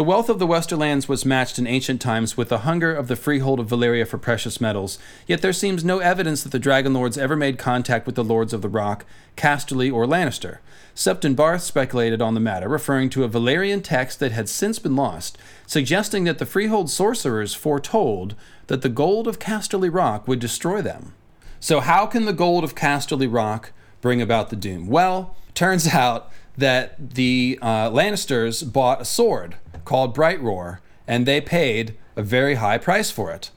The 0.00 0.04
wealth 0.04 0.30
of 0.30 0.38
the 0.38 0.46
Westerlands 0.46 1.08
was 1.08 1.26
matched 1.26 1.58
in 1.58 1.66
ancient 1.66 2.00
times 2.00 2.34
with 2.34 2.48
the 2.48 2.60
hunger 2.60 2.94
of 2.94 3.06
the 3.06 3.16
freehold 3.16 3.60
of 3.60 3.68
Valyria 3.68 4.08
for 4.08 4.16
precious 4.16 4.58
metals, 4.58 4.98
yet 5.26 5.42
there 5.42 5.52
seems 5.52 5.84
no 5.84 5.98
evidence 5.98 6.42
that 6.42 6.52
the 6.52 6.58
Dragon 6.58 6.94
Lords 6.94 7.18
ever 7.18 7.36
made 7.36 7.58
contact 7.58 8.06
with 8.06 8.14
the 8.14 8.24
Lords 8.24 8.54
of 8.54 8.62
the 8.62 8.70
Rock, 8.70 9.04
Casterly, 9.36 9.92
or 9.92 10.06
Lannister. 10.06 10.60
Septon 10.94 11.36
Barth 11.36 11.62
speculated 11.62 12.22
on 12.22 12.32
the 12.32 12.40
matter, 12.40 12.66
referring 12.66 13.10
to 13.10 13.24
a 13.24 13.28
Valyrian 13.28 13.84
text 13.84 14.20
that 14.20 14.32
had 14.32 14.48
since 14.48 14.78
been 14.78 14.96
lost, 14.96 15.36
suggesting 15.66 16.24
that 16.24 16.38
the 16.38 16.46
freehold 16.46 16.88
sorcerers 16.88 17.52
foretold 17.52 18.34
that 18.68 18.80
the 18.80 18.88
gold 18.88 19.28
of 19.28 19.38
Casterly 19.38 19.92
Rock 19.92 20.26
would 20.26 20.38
destroy 20.38 20.80
them. 20.80 21.12
So, 21.60 21.80
how 21.80 22.06
can 22.06 22.24
the 22.24 22.32
gold 22.32 22.64
of 22.64 22.74
Casterly 22.74 23.30
Rock 23.30 23.72
bring 24.00 24.22
about 24.22 24.48
the 24.48 24.56
doom? 24.56 24.86
Well, 24.86 25.36
turns 25.52 25.88
out 25.92 26.32
that 26.56 27.10
the 27.10 27.58
uh, 27.60 27.90
Lannisters 27.90 28.62
bought 28.62 29.02
a 29.02 29.04
sword 29.04 29.56
called 29.90 30.14
Bright 30.14 30.40
Roar, 30.40 30.80
and 31.08 31.26
they 31.26 31.40
paid 31.40 31.96
a 32.14 32.22
very 32.22 32.54
high 32.54 32.78
price 32.78 33.10
for 33.10 33.32
it. 33.32 33.50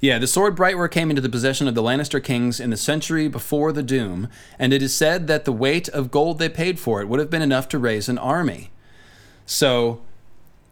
Yeah, 0.00 0.18
the 0.18 0.26
sword 0.26 0.56
Bright 0.56 0.74
Roar 0.74 0.88
came 0.88 1.10
into 1.10 1.20
the 1.20 1.28
possession 1.28 1.68
of 1.68 1.74
the 1.74 1.82
Lannister 1.82 2.24
kings 2.24 2.58
in 2.60 2.70
the 2.70 2.78
century 2.78 3.28
before 3.28 3.72
the 3.72 3.82
Doom, 3.82 4.28
and 4.58 4.72
it 4.72 4.80
is 4.80 4.94
said 4.94 5.26
that 5.26 5.44
the 5.44 5.52
weight 5.52 5.90
of 5.90 6.10
gold 6.10 6.38
they 6.38 6.48
paid 6.48 6.80
for 6.80 7.02
it 7.02 7.08
would 7.08 7.20
have 7.20 7.28
been 7.28 7.42
enough 7.42 7.68
to 7.68 7.78
raise 7.78 8.08
an 8.08 8.16
army. 8.16 8.70
So, 9.44 10.00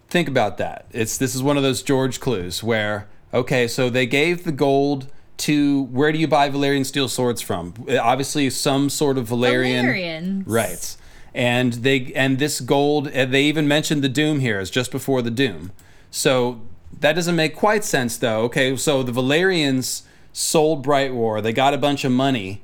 think 0.08 0.26
about 0.26 0.56
that. 0.56 0.86
It's 0.90 1.18
this 1.18 1.34
is 1.34 1.42
one 1.42 1.58
of 1.58 1.62
those 1.62 1.82
George 1.82 2.18
clues 2.18 2.62
where 2.62 3.06
okay, 3.34 3.68
so 3.68 3.90
they 3.90 4.06
gave 4.06 4.44
the 4.44 4.52
gold 4.52 5.08
to 5.36 5.82
where 5.82 6.12
do 6.12 6.18
you 6.18 6.28
buy 6.28 6.48
Valyrian 6.48 6.86
steel 6.86 7.08
swords 7.08 7.42
from? 7.42 7.74
Obviously, 7.90 8.48
some 8.48 8.88
sort 8.88 9.18
of 9.18 9.28
Valyrian, 9.28 9.84
Valyrians. 9.84 10.44
right? 10.46 10.96
And 11.34 11.72
they 11.74 12.12
and 12.14 12.38
this 12.38 12.60
gold 12.60 13.06
they 13.06 13.42
even 13.44 13.66
mentioned 13.66 14.02
the 14.04 14.08
doom 14.08 14.40
here 14.40 14.58
as 14.58 14.70
just 14.70 14.90
before 14.90 15.22
the 15.22 15.30
doom. 15.30 15.72
So 16.10 16.60
that 17.00 17.14
doesn't 17.14 17.34
make 17.34 17.56
quite 17.56 17.84
sense 17.84 18.16
though. 18.16 18.42
Okay 18.42 18.76
so 18.76 19.02
the 19.02 19.12
valyrians 19.12 20.02
sold 20.32 20.82
bright 20.82 21.12
roar 21.12 21.40
they 21.40 21.52
got 21.52 21.74
a 21.74 21.78
bunch 21.78 22.04
of 22.04 22.12
money. 22.12 22.62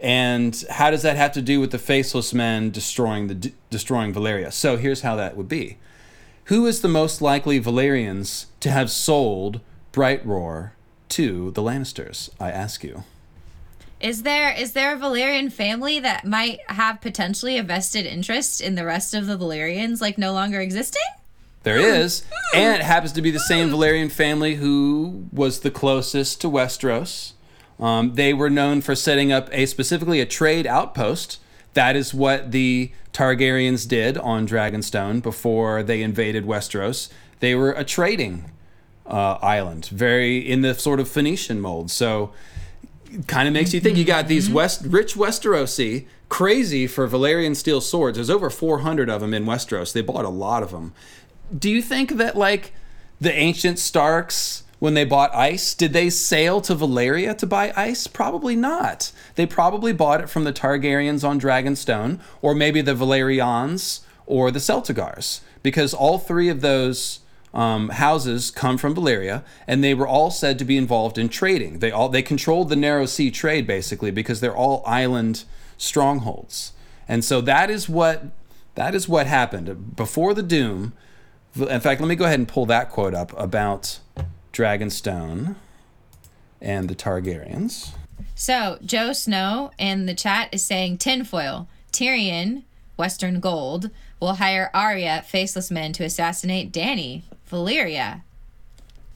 And 0.00 0.64
how 0.70 0.90
does 0.90 1.02
that 1.02 1.16
have 1.16 1.32
to 1.32 1.42
do 1.42 1.60
with 1.60 1.72
the 1.72 1.78
faceless 1.78 2.32
men 2.32 2.70
destroying 2.70 3.26
the 3.26 3.52
destroying 3.70 4.14
Valyria 4.14 4.52
so 4.52 4.76
here's 4.76 5.02
how 5.02 5.16
that 5.16 5.36
would 5.36 5.48
be. 5.48 5.78
Who 6.44 6.66
is 6.66 6.80
the 6.80 6.88
most 6.88 7.20
likely 7.20 7.60
valyrians 7.60 8.46
to 8.60 8.70
have 8.70 8.90
sold 8.90 9.60
bright 9.92 10.24
roar 10.24 10.74
to 11.10 11.50
the 11.50 11.62
lannisters 11.62 12.30
i 12.38 12.50
ask 12.50 12.84
you 12.84 13.04
is 14.00 14.22
there 14.22 14.52
is 14.52 14.72
there 14.72 14.94
a 14.94 14.98
Valyrian 14.98 15.52
family 15.52 16.00
that 16.00 16.24
might 16.24 16.60
have 16.68 17.00
potentially 17.00 17.58
a 17.58 17.62
vested 17.62 18.06
interest 18.06 18.60
in 18.60 18.74
the 18.74 18.84
rest 18.84 19.14
of 19.14 19.26
the 19.26 19.36
Valyrians 19.36 20.00
like 20.00 20.18
no 20.18 20.32
longer 20.32 20.60
existing? 20.60 21.02
There 21.62 21.76
is, 21.76 22.24
and 22.54 22.80
it 22.80 22.84
happens 22.84 23.12
to 23.12 23.22
be 23.22 23.30
the 23.30 23.38
same 23.38 23.68
Valyrian 23.68 24.10
family 24.10 24.54
who 24.54 25.26
was 25.30 25.60
the 25.60 25.70
closest 25.70 26.40
to 26.40 26.48
Westeros. 26.48 27.32
Um, 27.78 28.14
they 28.14 28.32
were 28.32 28.48
known 28.48 28.80
for 28.80 28.94
setting 28.94 29.30
up 29.30 29.48
a 29.52 29.66
specifically 29.66 30.20
a 30.20 30.26
trade 30.26 30.66
outpost. 30.66 31.38
That 31.74 31.96
is 31.96 32.14
what 32.14 32.52
the 32.52 32.92
Targaryens 33.12 33.86
did 33.86 34.16
on 34.16 34.48
Dragonstone 34.48 35.22
before 35.22 35.82
they 35.82 36.02
invaded 36.02 36.46
Westeros. 36.46 37.10
They 37.40 37.54
were 37.54 37.72
a 37.72 37.84
trading 37.84 38.50
uh, 39.06 39.38
island, 39.42 39.86
very 39.86 40.38
in 40.38 40.62
the 40.62 40.74
sort 40.74 41.00
of 41.00 41.08
Phoenician 41.08 41.60
mold. 41.60 41.90
So 41.90 42.32
kind 43.26 43.48
of 43.48 43.54
makes 43.54 43.74
you 43.74 43.80
think. 43.80 43.96
You 43.96 44.04
got 44.04 44.28
these 44.28 44.46
mm-hmm. 44.46 44.54
West 44.54 44.82
rich 44.84 45.14
Westerosi, 45.14 46.06
crazy 46.28 46.86
for 46.86 47.08
Valyrian 47.08 47.56
steel 47.56 47.80
swords. 47.80 48.16
There's 48.16 48.30
over 48.30 48.50
400 48.50 49.08
of 49.08 49.20
them 49.20 49.34
in 49.34 49.44
Westeros. 49.44 49.92
They 49.92 50.02
bought 50.02 50.24
a 50.24 50.30
lot 50.30 50.62
of 50.62 50.70
them. 50.70 50.94
Do 51.56 51.70
you 51.70 51.82
think 51.82 52.12
that 52.12 52.36
like 52.36 52.72
the 53.20 53.32
ancient 53.32 53.78
Starks 53.78 54.64
when 54.80 54.94
they 54.94 55.04
bought 55.04 55.34
ice, 55.34 55.74
did 55.74 55.92
they 55.92 56.08
sail 56.08 56.60
to 56.62 56.74
Valyria 56.74 57.36
to 57.36 57.46
buy 57.46 57.72
ice? 57.76 58.06
Probably 58.06 58.56
not. 58.56 59.12
They 59.34 59.46
probably 59.46 59.92
bought 59.92 60.22
it 60.22 60.30
from 60.30 60.44
the 60.44 60.54
Targaryens 60.54 61.22
on 61.22 61.38
Dragonstone, 61.38 62.18
or 62.40 62.54
maybe 62.54 62.80
the 62.80 62.94
Velaryons 62.94 64.00
or 64.26 64.50
the 64.50 64.58
Celtigars, 64.58 65.40
because 65.62 65.92
all 65.92 66.18
three 66.18 66.48
of 66.48 66.62
those 66.62 67.20
um, 67.52 67.88
houses 67.90 68.50
come 68.50 68.78
from 68.78 68.94
Valyria, 68.94 69.42
and 69.66 69.82
they 69.82 69.94
were 69.94 70.06
all 70.06 70.30
said 70.30 70.58
to 70.58 70.64
be 70.64 70.76
involved 70.76 71.18
in 71.18 71.28
trading. 71.28 71.80
They 71.80 71.90
all 71.90 72.08
they 72.08 72.22
controlled 72.22 72.68
the 72.68 72.76
narrow 72.76 73.06
sea 73.06 73.30
trade 73.30 73.66
basically 73.66 74.10
because 74.10 74.40
they're 74.40 74.56
all 74.56 74.82
island 74.86 75.44
strongholds, 75.76 76.72
and 77.08 77.24
so 77.24 77.40
that 77.40 77.70
is 77.70 77.88
what 77.88 78.24
that 78.74 78.94
is 78.94 79.08
what 79.08 79.26
happened 79.26 79.96
before 79.96 80.34
the 80.34 80.42
Doom. 80.42 80.92
In 81.56 81.80
fact, 81.80 82.00
let 82.00 82.06
me 82.06 82.14
go 82.14 82.26
ahead 82.26 82.38
and 82.38 82.46
pull 82.46 82.66
that 82.66 82.90
quote 82.90 83.14
up 83.14 83.36
about 83.36 83.98
Dragonstone 84.52 85.56
and 86.60 86.88
the 86.88 86.94
Targaryens. 86.94 87.92
So 88.34 88.78
Joe 88.84 89.12
Snow 89.12 89.72
in 89.78 90.06
the 90.06 90.14
chat 90.14 90.48
is 90.52 90.64
saying 90.64 90.98
tinfoil. 90.98 91.68
Tyrion, 91.92 92.62
Western 92.96 93.40
Gold, 93.40 93.90
will 94.20 94.34
hire 94.34 94.70
Arya, 94.72 95.24
Faceless 95.26 95.70
Men, 95.70 95.92
to 95.94 96.04
assassinate 96.04 96.72
Dany, 96.72 97.22
Valyria. 97.50 98.22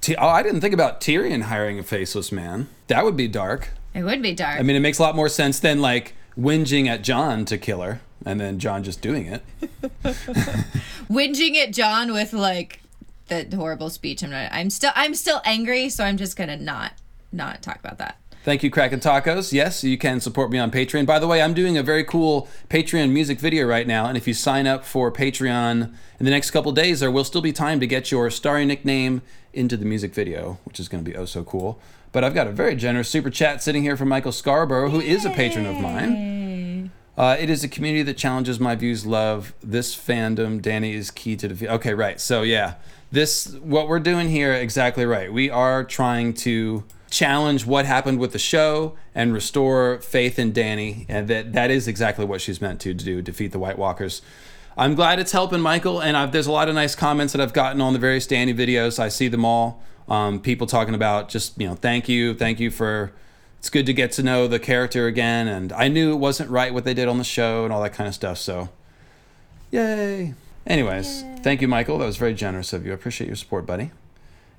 T- 0.01 0.16
oh, 0.16 0.29
I 0.29 0.42
didn't 0.42 0.61
think 0.61 0.75
about 0.75 1.01
Tyrion 1.01 1.42
hiring 1.42 1.79
a 1.79 1.83
faceless 1.83 2.31
man. 2.31 2.68
That 2.88 3.05
would 3.05 3.16
be 3.16 3.29
dark. 3.29 3.70
It 3.94 4.03
would 4.03 4.20
be 4.20 4.35
dark. 4.35 4.59
I 4.59 4.62
mean, 4.62 4.77
it 4.77 4.81
makes 4.81 4.99
a 4.99 5.03
lot 5.03 5.16
more 5.16 5.29
sense 5.29 5.61
than 5.61 5.81
like 5.81 6.14
whinging 6.38 6.88
at 6.88 7.03
Jon 7.03 7.44
to 7.47 7.57
kill 7.57 7.81
her, 7.81 8.01
and 8.27 8.40
then 8.40 8.59
Jon 8.59 8.83
just 8.83 9.01
doing 9.01 9.27
it. 9.27 9.42
Whinging 11.09 11.57
at 11.57 11.73
Jon 11.73 12.12
with 12.12 12.33
like 12.33 12.81
the 13.29 13.47
horrible 13.55 13.88
speech. 13.90 14.23
I'm 14.23 14.31
not. 14.31 14.53
I'm 14.53 14.68
still. 14.70 14.92
I'm 14.94 15.14
still 15.14 15.40
angry, 15.44 15.88
so 15.88 16.05
I'm 16.05 16.16
just 16.16 16.37
gonna 16.37 16.57
not 16.57 16.92
not 17.33 17.62
talk 17.62 17.79
about 17.79 17.99
that. 17.99 18.18
Thank 18.44 18.62
you, 18.62 18.70
Kraken 18.70 19.00
Tacos. 19.00 19.54
Yes, 19.54 19.83
you 19.85 19.96
can 19.96 20.20
support 20.20 20.50
me 20.50 20.59
on 20.59 20.70
Patreon. 20.70 21.07
By 21.07 21.18
the 21.18 21.26
way, 21.26 21.40
I'm 21.40 21.54
doing 21.54 21.78
a 21.78 21.83
very 21.83 22.04
cool 22.04 22.46
Patreon 22.68 23.11
music 23.11 23.40
video 23.40 23.66
right 23.66 23.87
now, 23.87 24.04
and 24.04 24.18
if 24.18 24.28
you 24.28 24.35
sign 24.35 24.66
up 24.66 24.85
for 24.85 25.11
Patreon 25.11 25.94
in 26.20 26.24
the 26.26 26.30
next 26.30 26.50
couple 26.50 26.70
days, 26.70 27.00
there 27.00 27.11
will 27.11 27.24
still 27.24 27.40
be 27.40 27.54
time 27.54 27.80
to 27.80 27.87
get 27.87 28.11
your 28.11 28.28
starry 28.28 28.66
nickname 28.66 29.22
into 29.54 29.78
the 29.78 29.87
music 29.87 30.12
video, 30.12 30.59
which 30.64 30.78
is 30.78 30.90
going 30.90 31.02
to 31.02 31.11
be 31.11 31.16
oh 31.16 31.24
so 31.24 31.42
cool. 31.42 31.80
But 32.12 32.22
I've 32.22 32.35
got 32.35 32.46
a 32.46 32.52
very 32.52 32.76
generous 32.76 33.09
super 33.09 33.30
chat 33.30 33.62
sitting 33.62 33.83
here 33.83 33.96
from 33.96 34.11
Michael 34.11 34.30
Scarborough, 34.30 34.90
who 34.90 35.00
is 35.00 35.24
a 35.24 35.30
patron 35.30 35.64
of 35.64 35.80
mine. 35.80 36.90
Uh, 37.16 37.38
it 37.40 37.48
is 37.48 37.64
a 37.64 37.68
community 37.68 38.02
that 38.02 38.18
challenges 38.18 38.61
my 38.61 38.74
views. 38.74 39.07
Love 39.07 39.54
this 39.62 39.96
fandom. 39.96 40.61
Dany 40.61 40.92
is 40.92 41.11
key 41.11 41.35
to 41.37 41.48
defeat. 41.48 41.68
Okay, 41.68 41.94
right. 41.94 42.20
So 42.20 42.42
yeah, 42.42 42.74
this 43.11 43.54
what 43.54 43.88
we're 43.88 44.00
doing 44.00 44.28
here 44.28 44.52
exactly 44.52 45.07
right. 45.07 45.33
We 45.33 45.48
are 45.48 45.83
trying 45.83 46.35
to 46.35 46.85
challenge 47.14 47.64
what 47.64 47.87
happened 47.87 48.18
with 48.18 48.33
the 48.33 48.38
show 48.40 48.96
and 49.14 49.33
restore 49.33 50.00
faith 50.00 50.37
in 50.37 50.53
Dany. 50.53 51.07
and 51.09 51.29
that 51.29 51.53
that 51.53 51.70
is 51.70 51.87
exactly 51.87 52.24
what 52.24 52.40
she's 52.40 52.61
meant 52.61 52.81
to 52.81 52.92
do: 52.92 53.22
defeat 53.22 53.53
the 53.53 53.59
White 53.59 53.79
Walkers. 53.79 54.20
I'm 54.77 54.96
glad 54.96 55.20
it's 55.20 55.31
helping 55.31 55.61
Michael, 55.61 56.00
and 56.00 56.16
I've, 56.16 56.33
there's 56.33 56.48
a 56.48 56.53
lot 56.53 56.68
of 56.68 56.74
nice 56.74 56.96
comments 56.96 57.33
that 57.33 57.40
I've 57.40 57.53
gotten 57.53 57.81
on 57.81 57.92
the 57.92 58.00
various 58.00 58.27
Dany 58.27 58.53
videos. 58.53 58.98
I 58.98 59.09
see 59.09 59.29
them 59.29 59.44
all. 59.44 59.81
Um, 60.09 60.40
people 60.40 60.66
talking 60.66 60.94
about 60.94 61.29
just 61.29 61.59
you 61.59 61.68
know, 61.68 61.77
thank 61.77 62.09
you, 62.09 62.35
thank 62.35 62.59
you 62.61 62.70
for. 62.70 63.12
It's 63.61 63.70
good 63.70 63.87
to 63.87 63.94
get 63.94 64.12
to 64.12 64.22
know 64.22 64.46
the 64.46 64.59
character 64.59 65.07
again, 65.07 65.48
and 65.48 65.72
I 65.72 65.88
knew 65.88 66.12
it 66.12 66.16
wasn't 66.16 66.50
right 66.50 66.74
what 66.74 66.85
they 66.85 66.92
did 66.92 67.09
on 67.09 67.16
the 67.16 67.24
show 67.24 67.64
and 67.64 67.72
all 67.72 67.83
that 67.83 67.94
kind 67.94 68.07
of 68.07 68.14
stuff. 68.14 68.37
So, 68.37 68.68
yay! 69.70 70.35
Anyways, 70.66 71.22
yay. 71.22 71.38
thank 71.42 71.62
you, 71.62 71.68
Michael. 71.68 71.96
That 71.98 72.05
was 72.05 72.18
very 72.18 72.35
generous 72.35 72.74
of 72.74 72.85
you. 72.85 72.92
I 72.92 72.94
appreciate 72.94 73.27
your 73.29 73.37
support, 73.37 73.64
buddy. 73.64 73.90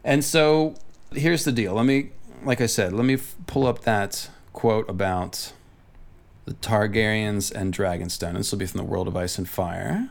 And 0.03 0.23
so, 0.23 0.73
here's 1.11 1.43
the 1.43 1.51
deal. 1.51 1.75
Let 1.75 1.85
me 1.85 2.09
like 2.43 2.61
I 2.61 2.65
said, 2.65 2.93
let 2.93 3.05
me 3.05 3.15
f- 3.15 3.35
pull 3.47 3.65
up 3.65 3.81
that 3.81 4.29
quote 4.53 4.89
about 4.89 5.53
the 6.45 6.53
Targaryens 6.53 7.51
and 7.51 7.73
Dragonstone. 7.73 8.33
This 8.35 8.51
will 8.51 8.59
be 8.59 8.65
from 8.65 8.77
the 8.79 8.83
World 8.83 9.07
of 9.07 9.15
Ice 9.15 9.37
and 9.37 9.49
Fire. 9.49 10.09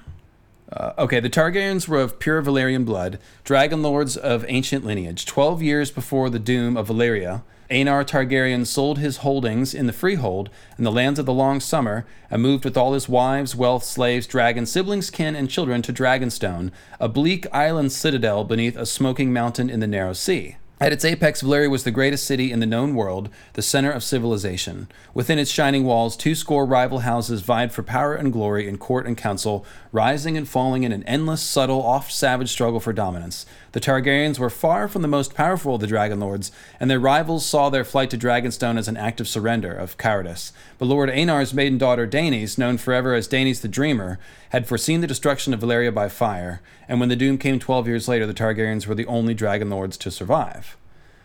Uh, 0.72 0.92
okay, 0.98 1.20
the 1.20 1.30
Targaryens 1.30 1.86
were 1.86 2.00
of 2.00 2.18
pure 2.18 2.42
Valyrian 2.42 2.84
blood, 2.84 3.18
dragon 3.44 3.82
lords 3.82 4.16
of 4.16 4.44
ancient 4.48 4.84
lineage. 4.84 5.24
Twelve 5.24 5.62
years 5.62 5.90
before 5.90 6.30
the 6.30 6.38
doom 6.38 6.76
of 6.76 6.88
Valyria, 6.88 7.42
Aenar 7.70 8.04
Targaryen 8.04 8.66
sold 8.66 8.98
his 8.98 9.18
holdings 9.18 9.72
in 9.72 9.86
the 9.86 9.92
freehold 9.92 10.50
and 10.76 10.84
the 10.84 10.92
lands 10.92 11.18
of 11.18 11.26
the 11.26 11.32
long 11.32 11.60
summer 11.60 12.04
and 12.30 12.42
moved 12.42 12.64
with 12.64 12.76
all 12.76 12.92
his 12.92 13.08
wives, 13.08 13.56
wealth, 13.56 13.84
slaves, 13.84 14.26
dragons, 14.26 14.70
siblings, 14.70 15.10
kin, 15.10 15.34
and 15.34 15.48
children 15.48 15.80
to 15.82 15.92
Dragonstone, 15.92 16.72
a 17.00 17.08
bleak 17.08 17.46
island 17.52 17.92
citadel 17.92 18.44
beneath 18.44 18.76
a 18.76 18.86
smoking 18.86 19.32
mountain 19.32 19.70
in 19.70 19.80
the 19.80 19.86
narrow 19.86 20.12
sea. 20.12 20.56
At 20.84 20.92
its 20.92 21.02
apex, 21.02 21.40
Valyria 21.40 21.70
was 21.70 21.84
the 21.84 21.90
greatest 21.90 22.26
city 22.26 22.52
in 22.52 22.60
the 22.60 22.66
known 22.66 22.94
world, 22.94 23.30
the 23.54 23.62
center 23.62 23.90
of 23.90 24.04
civilization. 24.04 24.86
Within 25.14 25.38
its 25.38 25.50
shining 25.50 25.84
walls, 25.84 26.14
two 26.14 26.34
score 26.34 26.66
rival 26.66 26.98
houses 26.98 27.40
vied 27.40 27.72
for 27.72 27.82
power 27.82 28.14
and 28.14 28.30
glory 28.30 28.68
in 28.68 28.76
court 28.76 29.06
and 29.06 29.16
council, 29.16 29.64
rising 29.92 30.36
and 30.36 30.46
falling 30.46 30.82
in 30.82 30.92
an 30.92 31.02
endless, 31.04 31.40
subtle, 31.40 31.82
oft 31.82 32.12
savage 32.12 32.50
struggle 32.50 32.80
for 32.80 32.92
dominance. 32.92 33.46
The 33.74 33.80
Targaryens 33.80 34.38
were 34.38 34.50
far 34.50 34.86
from 34.86 35.02
the 35.02 35.08
most 35.08 35.34
powerful 35.34 35.74
of 35.74 35.80
the 35.80 35.88
Dragon 35.88 36.20
Lords, 36.20 36.52
and 36.78 36.88
their 36.88 37.00
rivals 37.00 37.44
saw 37.44 37.70
their 37.70 37.82
flight 37.82 38.08
to 38.10 38.16
Dragonstone 38.16 38.78
as 38.78 38.86
an 38.86 38.96
act 38.96 39.20
of 39.20 39.26
surrender, 39.26 39.74
of 39.74 39.98
cowardice. 39.98 40.52
But 40.78 40.84
Lord 40.84 41.10
Aenar's 41.10 41.52
maiden 41.52 41.76
daughter, 41.76 42.06
Daenys, 42.06 42.56
known 42.56 42.78
forever 42.78 43.14
as 43.14 43.26
Daenys 43.26 43.62
the 43.62 43.68
Dreamer, 43.68 44.20
had 44.50 44.68
foreseen 44.68 45.00
the 45.00 45.08
destruction 45.08 45.52
of 45.52 45.58
Valyria 45.58 45.92
by 45.92 46.08
fire, 46.08 46.60
and 46.86 47.00
when 47.00 47.08
the 47.08 47.16
doom 47.16 47.36
came 47.36 47.58
12 47.58 47.88
years 47.88 48.06
later, 48.06 48.28
the 48.28 48.32
Targaryens 48.32 48.86
were 48.86 48.94
the 48.94 49.06
only 49.06 49.34
Dragon 49.34 49.70
Lords 49.70 49.96
to 49.96 50.10
survive. 50.12 50.76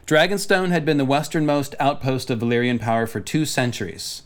Dragonstone 0.08 0.72
had 0.72 0.86
been 0.86 0.98
the 0.98 1.06
westernmost 1.06 1.76
outpost 1.80 2.32
of 2.32 2.40
Valyrian 2.40 2.80
power 2.80 3.06
for 3.06 3.20
two 3.20 3.46
centuries. 3.46 4.24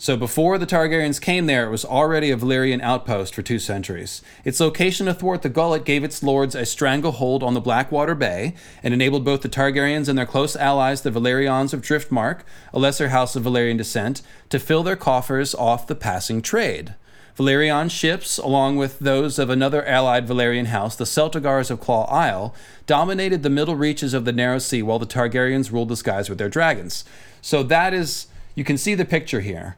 So 0.00 0.16
before 0.16 0.58
the 0.58 0.66
Targaryens 0.66 1.20
came 1.20 1.46
there, 1.46 1.66
it 1.66 1.70
was 1.70 1.84
already 1.84 2.30
a 2.30 2.36
Valyrian 2.36 2.80
outpost 2.80 3.34
for 3.34 3.42
two 3.42 3.58
centuries. 3.58 4.22
Its 4.44 4.60
location 4.60 5.08
athwart 5.08 5.42
the 5.42 5.48
gullet 5.48 5.84
gave 5.84 6.04
its 6.04 6.22
lords 6.22 6.54
a 6.54 6.64
stranglehold 6.64 7.42
on 7.42 7.54
the 7.54 7.60
Blackwater 7.60 8.14
Bay 8.14 8.54
and 8.80 8.94
enabled 8.94 9.24
both 9.24 9.42
the 9.42 9.48
Targaryens 9.48 10.08
and 10.08 10.16
their 10.16 10.24
close 10.24 10.54
allies, 10.54 11.02
the 11.02 11.10
Velaryons 11.10 11.72
of 11.72 11.82
Driftmark, 11.82 12.42
a 12.72 12.78
lesser 12.78 13.08
house 13.08 13.34
of 13.34 13.42
Valyrian 13.42 13.76
descent, 13.76 14.22
to 14.50 14.60
fill 14.60 14.84
their 14.84 14.94
coffers 14.94 15.52
off 15.52 15.88
the 15.88 15.96
passing 15.96 16.42
trade. 16.42 16.94
Valyrian 17.36 17.90
ships, 17.90 18.38
along 18.38 18.76
with 18.76 19.00
those 19.00 19.36
of 19.36 19.50
another 19.50 19.84
allied 19.84 20.28
Valyrian 20.28 20.66
house, 20.66 20.94
the 20.94 21.06
Celtigars 21.06 21.72
of 21.72 21.80
Claw 21.80 22.04
Isle, 22.04 22.54
dominated 22.86 23.42
the 23.42 23.50
middle 23.50 23.74
reaches 23.74 24.14
of 24.14 24.24
the 24.24 24.32
Narrow 24.32 24.60
Sea 24.60 24.80
while 24.80 25.00
the 25.00 25.06
Targaryens 25.06 25.72
ruled 25.72 25.88
the 25.88 25.96
skies 25.96 26.28
with 26.28 26.38
their 26.38 26.48
dragons. 26.48 27.04
So 27.42 27.64
that 27.64 27.92
is, 27.92 28.28
you 28.54 28.62
can 28.62 28.78
see 28.78 28.94
the 28.94 29.04
picture 29.04 29.40
here. 29.40 29.76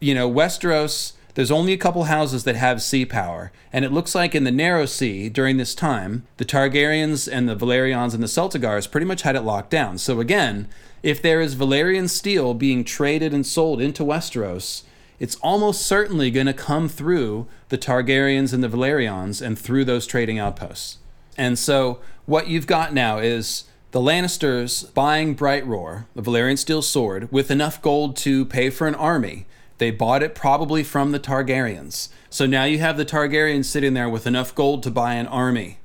You 0.00 0.14
know, 0.14 0.30
Westeros, 0.30 1.12
there's 1.34 1.50
only 1.50 1.72
a 1.72 1.78
couple 1.78 2.04
houses 2.04 2.44
that 2.44 2.56
have 2.56 2.82
sea 2.82 3.04
power, 3.04 3.52
and 3.72 3.84
it 3.84 3.92
looks 3.92 4.14
like 4.14 4.34
in 4.34 4.44
the 4.44 4.50
Narrow 4.50 4.86
Sea 4.86 5.28
during 5.28 5.56
this 5.56 5.74
time, 5.74 6.26
the 6.36 6.44
Targaryens 6.44 7.30
and 7.30 7.48
the 7.48 7.56
Velaryons 7.56 8.14
and 8.14 8.22
the 8.22 8.28
Celtigars 8.28 8.90
pretty 8.90 9.06
much 9.06 9.22
had 9.22 9.36
it 9.36 9.42
locked 9.42 9.70
down. 9.70 9.98
So 9.98 10.20
again, 10.20 10.68
if 11.02 11.22
there 11.22 11.40
is 11.40 11.54
Valyrian 11.54 12.08
steel 12.08 12.54
being 12.54 12.84
traded 12.84 13.32
and 13.32 13.46
sold 13.46 13.80
into 13.80 14.04
Westeros, 14.04 14.82
it's 15.20 15.36
almost 15.36 15.86
certainly 15.86 16.30
going 16.30 16.46
to 16.46 16.52
come 16.52 16.88
through 16.88 17.46
the 17.68 17.78
Targaryens 17.78 18.52
and 18.52 18.62
the 18.62 18.68
Velaryons 18.68 19.44
and 19.44 19.58
through 19.58 19.84
those 19.84 20.06
trading 20.06 20.38
outposts. 20.38 20.98
And 21.36 21.58
so 21.58 22.00
what 22.26 22.48
you've 22.48 22.66
got 22.66 22.92
now 22.92 23.18
is 23.18 23.64
the 23.90 24.00
Lannisters 24.00 24.92
buying 24.92 25.34
Bright 25.34 25.66
Roar, 25.66 26.06
the 26.14 26.22
Valyrian 26.22 26.58
steel 26.58 26.82
sword, 26.82 27.30
with 27.32 27.50
enough 27.50 27.80
gold 27.80 28.16
to 28.18 28.44
pay 28.44 28.70
for 28.70 28.86
an 28.86 28.94
army. 28.94 29.46
They 29.78 29.90
bought 29.90 30.22
it 30.22 30.34
probably 30.34 30.82
from 30.82 31.12
the 31.12 31.20
Targaryens. 31.20 32.08
So 32.30 32.46
now 32.46 32.64
you 32.64 32.78
have 32.78 32.96
the 32.96 33.04
Targaryens 33.04 33.64
sitting 33.64 33.94
there 33.94 34.08
with 34.08 34.26
enough 34.26 34.54
gold 34.54 34.82
to 34.82 34.90
buy 34.90 35.14
an 35.14 35.26
army. 35.28 35.78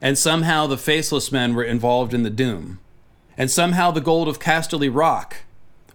And 0.00 0.16
somehow 0.16 0.66
the 0.66 0.78
Faceless 0.78 1.30
Men 1.32 1.54
were 1.54 1.64
involved 1.64 2.14
in 2.14 2.22
the 2.22 2.30
Doom. 2.30 2.78
And 3.36 3.50
somehow 3.50 3.90
the 3.90 4.00
gold 4.00 4.28
of 4.28 4.38
Casterly 4.38 4.90
Rock 4.92 5.38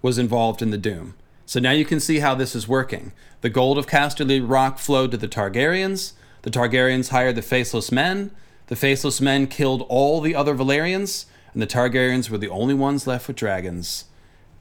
was 0.02 0.18
involved 0.18 0.62
in 0.62 0.72
the 0.72 0.78
Doom. 0.78 1.16
So 1.46 1.60
now 1.60 1.72
you 1.72 1.86
can 1.86 2.00
see 2.00 2.20
how 2.20 2.36
this 2.36 2.56
is 2.56 2.68
working. 2.68 3.14
The 3.42 3.50
gold 3.50 3.78
of 3.78 3.88
Casterly 3.88 4.40
Rock 4.46 4.78
flowed 4.78 5.12
to 5.12 5.18
the 5.18 5.28
Targaryens. 5.28 6.14
The 6.42 6.52
Targaryens 6.52 7.10
hired 7.10 7.36
the 7.36 7.42
Faceless 7.42 7.92
Men. 7.92 8.32
The 8.68 8.76
Faceless 8.76 9.20
Men 9.20 9.48
killed 9.48 9.86
all 9.90 10.22
the 10.22 10.36
other 10.36 10.54
Valyrians, 10.54 11.26
and 11.54 11.62
the 11.62 11.68
Targaryens 11.68 12.30
were 12.30 12.38
the 12.38 12.50
only 12.50 12.76
ones 12.76 13.08
left 13.08 13.28
with 13.28 13.36
dragons. 13.36 14.06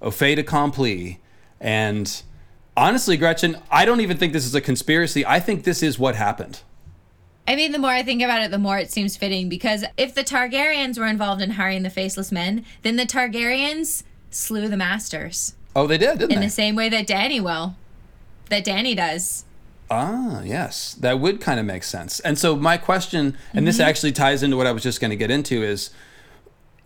Au 0.01 0.11
fait 0.11 0.39
accompli. 0.39 1.21
And 1.61 2.23
honestly, 2.79 3.17
Gretchen, 3.17 3.59
I 3.71 3.85
don't 3.85 4.01
even 4.01 4.17
think 4.17 4.33
this 4.33 4.47
is 4.47 4.55
a 4.55 4.61
conspiracy. 4.61 5.27
I 5.27 5.41
think 5.41 5.65
this 5.65 5.83
is 5.83 5.99
what 5.99 6.15
happened. 6.15 6.61
I 7.47 7.57
mean, 7.57 7.73
the 7.73 7.79
more 7.79 7.91
I 7.91 8.03
think 8.03 8.23
about 8.23 8.43
it, 8.43 8.51
the 8.51 8.59
more 8.59 8.79
it 8.79 8.91
seems 8.91 9.17
fitting 9.17 9.49
because 9.49 9.85
if 9.97 10.15
the 10.15 10.23
Targaryens 10.23 10.99
were 10.99 11.07
involved 11.07 11.43
in 11.43 11.53
hiring 11.53 11.83
the 11.83 11.91
Faceless 11.91 12.31
Men, 12.31 12.65
then 12.83 12.97
the 12.97 13.05
Targaryens 13.07 14.03
slew 14.31 14.69
the 14.69 14.77
Masters. 14.77 15.55
Oh, 15.75 15.87
they 15.87 15.99
did, 15.99 16.19
didn't 16.19 16.33
in 16.33 16.41
they? 16.41 16.47
the 16.47 16.51
same 16.53 16.77
way 16.77 16.89
that 16.91 17.07
Dany 17.09 17.41
will, 17.43 17.75
that 18.51 18.65
Dany 18.65 18.95
does. 18.97 19.45
Ah, 19.91 20.43
yes, 20.43 20.93
that 20.95 21.19
would 21.19 21.41
kind 21.41 21.59
of 21.59 21.65
make 21.65 21.83
sense. 21.83 22.21
And 22.21 22.39
so 22.39 22.55
my 22.55 22.77
question, 22.77 23.37
and 23.55 23.67
this 23.67 23.79
Mm-hmm. 23.79 23.89
actually 23.89 24.13
ties 24.13 24.43
into 24.43 24.57
what 24.59 24.67
I 24.67 24.73
was 24.73 24.83
just 24.83 25.01
going 25.01 25.11
to 25.11 25.17
get 25.17 25.31
into, 25.31 25.63
is 25.63 25.91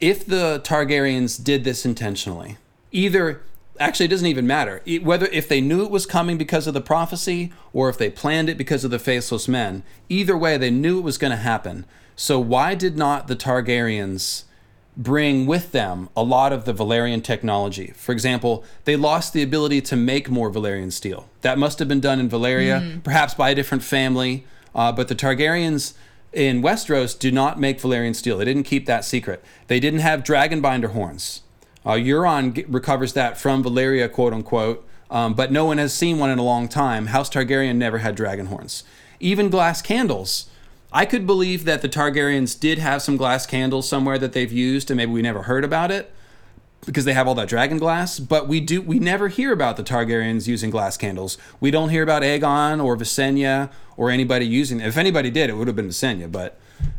if 0.01 0.25
the 0.25 0.61
Targaryens 0.65 1.43
did 1.43 1.65
this 1.65 1.85
intentionally, 1.85 2.59
either 2.93 3.43
actually 3.81 4.07
it 4.07 4.11
doesn't 4.11 4.27
even 4.27 4.47
matter 4.47 4.83
whether 5.03 5.27
if 5.27 5.49
they 5.49 5.61
knew 5.61 5.85
it 5.85 5.91
was 5.91 6.07
coming 6.07 6.39
because 6.39 6.67
of 6.67 6.75
the 6.75 6.81
prophecy 6.81 7.53
or 7.73 7.89
if 7.89 7.99
they 7.99 8.11
planned 8.11 8.49
it 8.49 8.59
because 8.59 8.85
of 8.85 8.91
the 8.91 8.99
faceless 8.99 9.49
men. 9.49 9.83
Either 10.09 10.37
way, 10.37 10.57
they 10.57 10.71
knew 10.71 10.99
it 10.99 11.03
was 11.03 11.19
going 11.19 11.31
to 11.31 11.37
happen. 11.37 11.85
So 12.17 12.39
why 12.39 12.75
did 12.75 12.97
not 12.97 13.29
the 13.29 13.37
Targaryens 13.37 14.45
bring 14.95 15.47
with 15.47 15.73
them 15.73 16.11
a 16.15 16.23
lot 16.23 16.53
of 16.53 16.67
the 16.67 16.75
Valyrian 16.75 17.25
technology? 17.25 17.93
For 17.97 18.13
example, 18.13 18.65
they 18.85 18.97
lost 18.97 19.33
the 19.33 19.43
ability 19.43 19.81
to 19.83 19.97
make 19.97 20.29
more 20.29 20.51
Valyrian 20.51 20.93
steel. 20.93 21.29
That 21.41 21.59
must 21.59 21.79
have 21.79 21.89
been 21.89 22.01
done 22.01 22.21
in 22.21 22.29
Valyria, 22.29 23.03
perhaps 23.03 23.35
by 23.35 23.51
a 23.51 23.55
different 23.55 23.83
family. 23.83 24.45
Uh, 24.75 24.93
but 24.93 25.09
the 25.09 25.15
Targaryens 25.15 25.95
in 26.33 26.63
Westeros 26.63 27.19
do 27.19 27.31
not 27.31 27.59
make 27.59 27.81
Valyrian 27.81 28.15
steel. 28.15 28.39
They 28.39 28.45
didn't 28.45 28.63
keep 28.65 28.87
that 28.87 29.05
secret. 29.05 29.43
They 29.67 29.81
didn't 29.81 30.01
have 30.01 30.23
dragonbinder 30.23 30.93
horns. 30.93 31.43
Uh, 31.85 31.93
Euron 31.93 32.65
recovers 32.69 33.13
that 33.15 33.39
from 33.39 33.63
Valyria, 33.65 34.11
quote 34.11 34.33
unquote, 34.33 34.87
um, 35.11 35.35
but 35.35 35.53
no 35.53 35.65
one 35.65 35.79
has 35.79 35.93
seen 35.93 36.19
one 36.19 36.31
in 36.31 36.39
a 36.39 36.45
long 36.45 36.69
time. 36.69 37.07
House 37.07 37.29
Targaryen 37.29 37.77
never 37.77 37.99
had 37.99 38.15
dragon 38.15 38.47
horns. 38.47 38.85
Even 39.21 39.51
glass 39.51 39.83
candles. 39.83 40.47
I 40.93 41.07
could 41.07 41.27
believe 41.27 41.65
that 41.65 41.83
the 41.83 41.89
Targaryens 41.89 42.59
did 42.59 42.79
have 42.79 43.03
some 43.03 43.17
glass 43.17 43.47
candles 43.47 43.89
somewhere 43.89 44.19
that 44.19 44.33
they've 44.33 44.53
used, 44.53 44.91
and 44.91 44.97
maybe 44.99 45.13
we 45.13 45.23
never 45.23 45.43
heard 45.43 45.65
about 45.65 45.91
it 45.91 46.13
because 46.85 47.05
they 47.05 47.13
have 47.13 47.29
all 47.29 47.35
that 47.37 47.49
dragon 47.49 47.79
glass. 47.79 48.19
But 48.19 48.49
we 48.49 48.61
do 48.61 48.83
we 48.83 48.99
never 48.99 49.29
hear 49.29 49.53
about 49.53 49.77
the 49.77 49.83
Targaryens 49.83 50.47
using 50.47 50.71
glass 50.71 50.97
candles. 50.97 51.39
We 51.61 51.71
don't 51.71 51.89
hear 51.89 52.03
about 52.03 52.23
Aegon 52.23 52.83
or 52.85 52.97
Visenya 52.97 53.71
or 53.97 54.11
anybody 54.11 54.47
using. 54.47 54.81
If 54.81 54.97
anybody 54.97 55.31
did, 55.31 55.51
it 55.51 55.55
would 55.55 55.67
have 55.67 55.77
been 55.77 55.89
Visenya, 55.89 56.31
but 56.31 56.59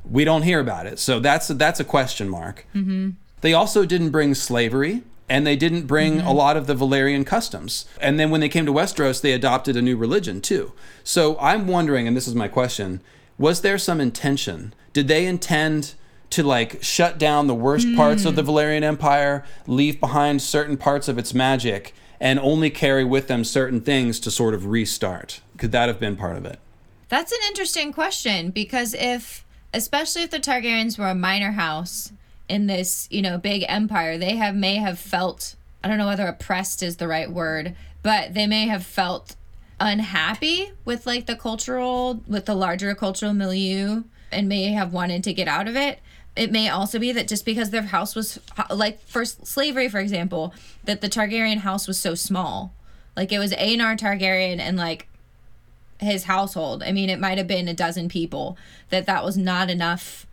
we 0.10 0.24
don't 0.24 0.44
hear 0.44 0.60
about 0.60 0.86
it. 0.88 1.00
So 1.00 1.20
that's 1.20 1.48
that's 1.50 1.80
a 1.80 1.84
question 1.86 2.30
mark. 2.30 2.66
They 3.44 3.54
also 3.54 3.86
didn't 3.86 4.12
bring 4.12 4.36
slavery, 4.36 5.04
and 5.28 5.46
they 5.46 5.58
didn't 5.58 5.86
bring 5.86 6.20
a 6.20 6.24
mm-hmm. 6.24 6.32
lot 6.32 6.56
of 6.56 6.66
the 6.66 6.76
Valyrian 6.76 7.26
customs. 7.26 7.86
And 8.00 8.18
then 8.18 8.32
when 8.32 8.40
they 8.40 8.48
came 8.48 8.66
to 8.66 8.72
Westeros, 8.72 9.20
they 9.20 9.34
adopted 9.34 9.76
a 9.76 9.82
new 9.82 9.98
religion 9.98 10.40
too. 10.40 10.72
So 11.04 11.38
I'm 11.40 11.68
wondering, 11.68 12.08
and 12.08 12.16
this 12.16 12.26
is 12.26 12.36
my 12.36 12.48
question: 12.48 13.02
Was 13.38 13.60
there 13.60 13.78
some 13.78 14.00
intention? 14.00 14.74
Did 14.94 15.08
they 15.08 15.28
intend? 15.28 15.94
To 16.30 16.42
like 16.42 16.82
shut 16.82 17.20
down 17.20 17.46
the 17.46 17.54
worst 17.54 17.88
hmm. 17.88 17.96
parts 17.96 18.26
of 18.26 18.36
the 18.36 18.42
Valyrian 18.42 18.82
Empire, 18.82 19.46
leave 19.68 20.00
behind 20.00 20.42
certain 20.42 20.78
parts 20.78 21.08
of 21.08 21.20
its 21.20 21.32
magic, 21.32 21.94
and 22.20 22.40
only 22.40 22.72
carry 22.72 23.04
with 23.04 23.28
them 23.28 23.44
certain 23.44 23.82
things 23.82 24.20
to 24.22 24.32
sort 24.32 24.56
of 24.56 24.66
restart. 24.66 25.42
Could 25.60 25.72
that 25.74 25.90
have 25.90 26.00
been 26.00 26.16
part 26.16 26.36
of 26.36 26.46
it? 26.48 26.58
That's 27.08 27.32
an 27.32 27.38
interesting 27.50 27.94
question 27.94 28.50
because 28.50 28.96
if, 28.96 29.46
especially 29.76 30.24
if 30.24 30.32
the 30.32 30.40
Targaryens 30.40 30.98
were 30.98 31.10
a 31.10 31.14
minor 31.14 31.52
house 31.52 32.12
in 32.50 32.68
this, 32.68 33.08
you 33.12 33.22
know, 33.22 33.38
big 33.38 33.66
empire, 33.68 34.18
they 34.18 34.36
have 34.36 34.56
may 34.56 34.76
have 34.76 35.00
felt 35.00 35.56
I 35.84 35.90
don't 35.90 35.98
know 35.98 36.08
whether 36.08 36.28
oppressed 36.28 36.82
is 36.82 36.98
the 36.98 37.08
right 37.08 37.30
word, 37.30 37.76
but 38.02 38.34
they 38.34 38.48
may 38.48 38.68
have 38.68 38.86
felt 38.86 39.36
unhappy 39.80 40.72
with 40.86 41.06
like 41.06 41.26
the 41.26 41.36
cultural 41.36 42.22
with 42.28 42.46
the 42.46 42.56
larger 42.56 42.96
cultural 42.96 43.34
milieu 43.34 44.04
and 44.32 44.48
may 44.48 44.72
have 44.72 44.94
wanted 44.94 45.24
to 45.26 45.34
get 45.34 45.48
out 45.48 45.68
of 45.68 45.76
it. 45.76 46.00
It 46.36 46.52
may 46.52 46.70
also 46.70 46.98
be 46.98 47.12
that 47.12 47.28
just 47.28 47.46
because 47.46 47.70
their 47.70 47.84
house 47.84 48.16
was 48.16 48.40
like 48.70 49.06
for 49.06 49.26
slavery, 49.26 49.90
for 49.90 50.00
example, 50.00 50.54
that 50.86 51.02
the 51.02 51.10
Targaryen 51.10 51.60
house 51.60 51.88
was 51.88 52.00
so 52.00 52.16
small. 52.16 52.74
Like 53.16 53.32
it 53.32 53.40
was 53.40 53.52
Aenar 53.54 53.98
Targaryen 53.98 54.60
and 54.60 54.78
like 54.78 55.08
his 56.00 56.24
household. 56.24 56.82
I 56.82 56.92
mean, 56.92 57.10
it 57.10 57.20
might 57.20 57.38
have 57.38 57.48
been 57.48 57.68
a 57.68 57.74
dozen 57.74 58.10
people 58.10 58.58
that 58.90 59.06
that 59.06 59.24
was 59.24 59.38
not 59.38 59.70
enough 59.70 60.26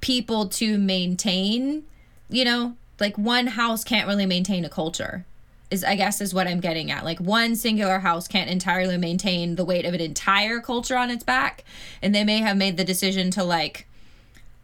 people 0.00 0.48
to 0.48 0.78
maintain, 0.78 1.84
you 2.28 2.44
know, 2.44 2.76
like 3.00 3.16
one 3.16 3.48
house 3.48 3.84
can't 3.84 4.08
really 4.08 4.26
maintain 4.26 4.64
a 4.64 4.68
culture. 4.68 5.24
Is 5.70 5.84
I 5.84 5.96
guess 5.96 6.20
is 6.22 6.32
what 6.32 6.46
I'm 6.46 6.60
getting 6.60 6.90
at. 6.90 7.04
Like 7.04 7.18
one 7.18 7.54
singular 7.54 7.98
house 7.98 8.26
can't 8.26 8.48
entirely 8.48 8.96
maintain 8.96 9.56
the 9.56 9.64
weight 9.64 9.84
of 9.84 9.92
an 9.92 10.00
entire 10.00 10.60
culture 10.60 10.96
on 10.96 11.10
its 11.10 11.22
back, 11.22 11.62
and 12.00 12.14
they 12.14 12.24
may 12.24 12.38
have 12.38 12.56
made 12.56 12.78
the 12.78 12.84
decision 12.84 13.30
to 13.32 13.44
like 13.44 13.86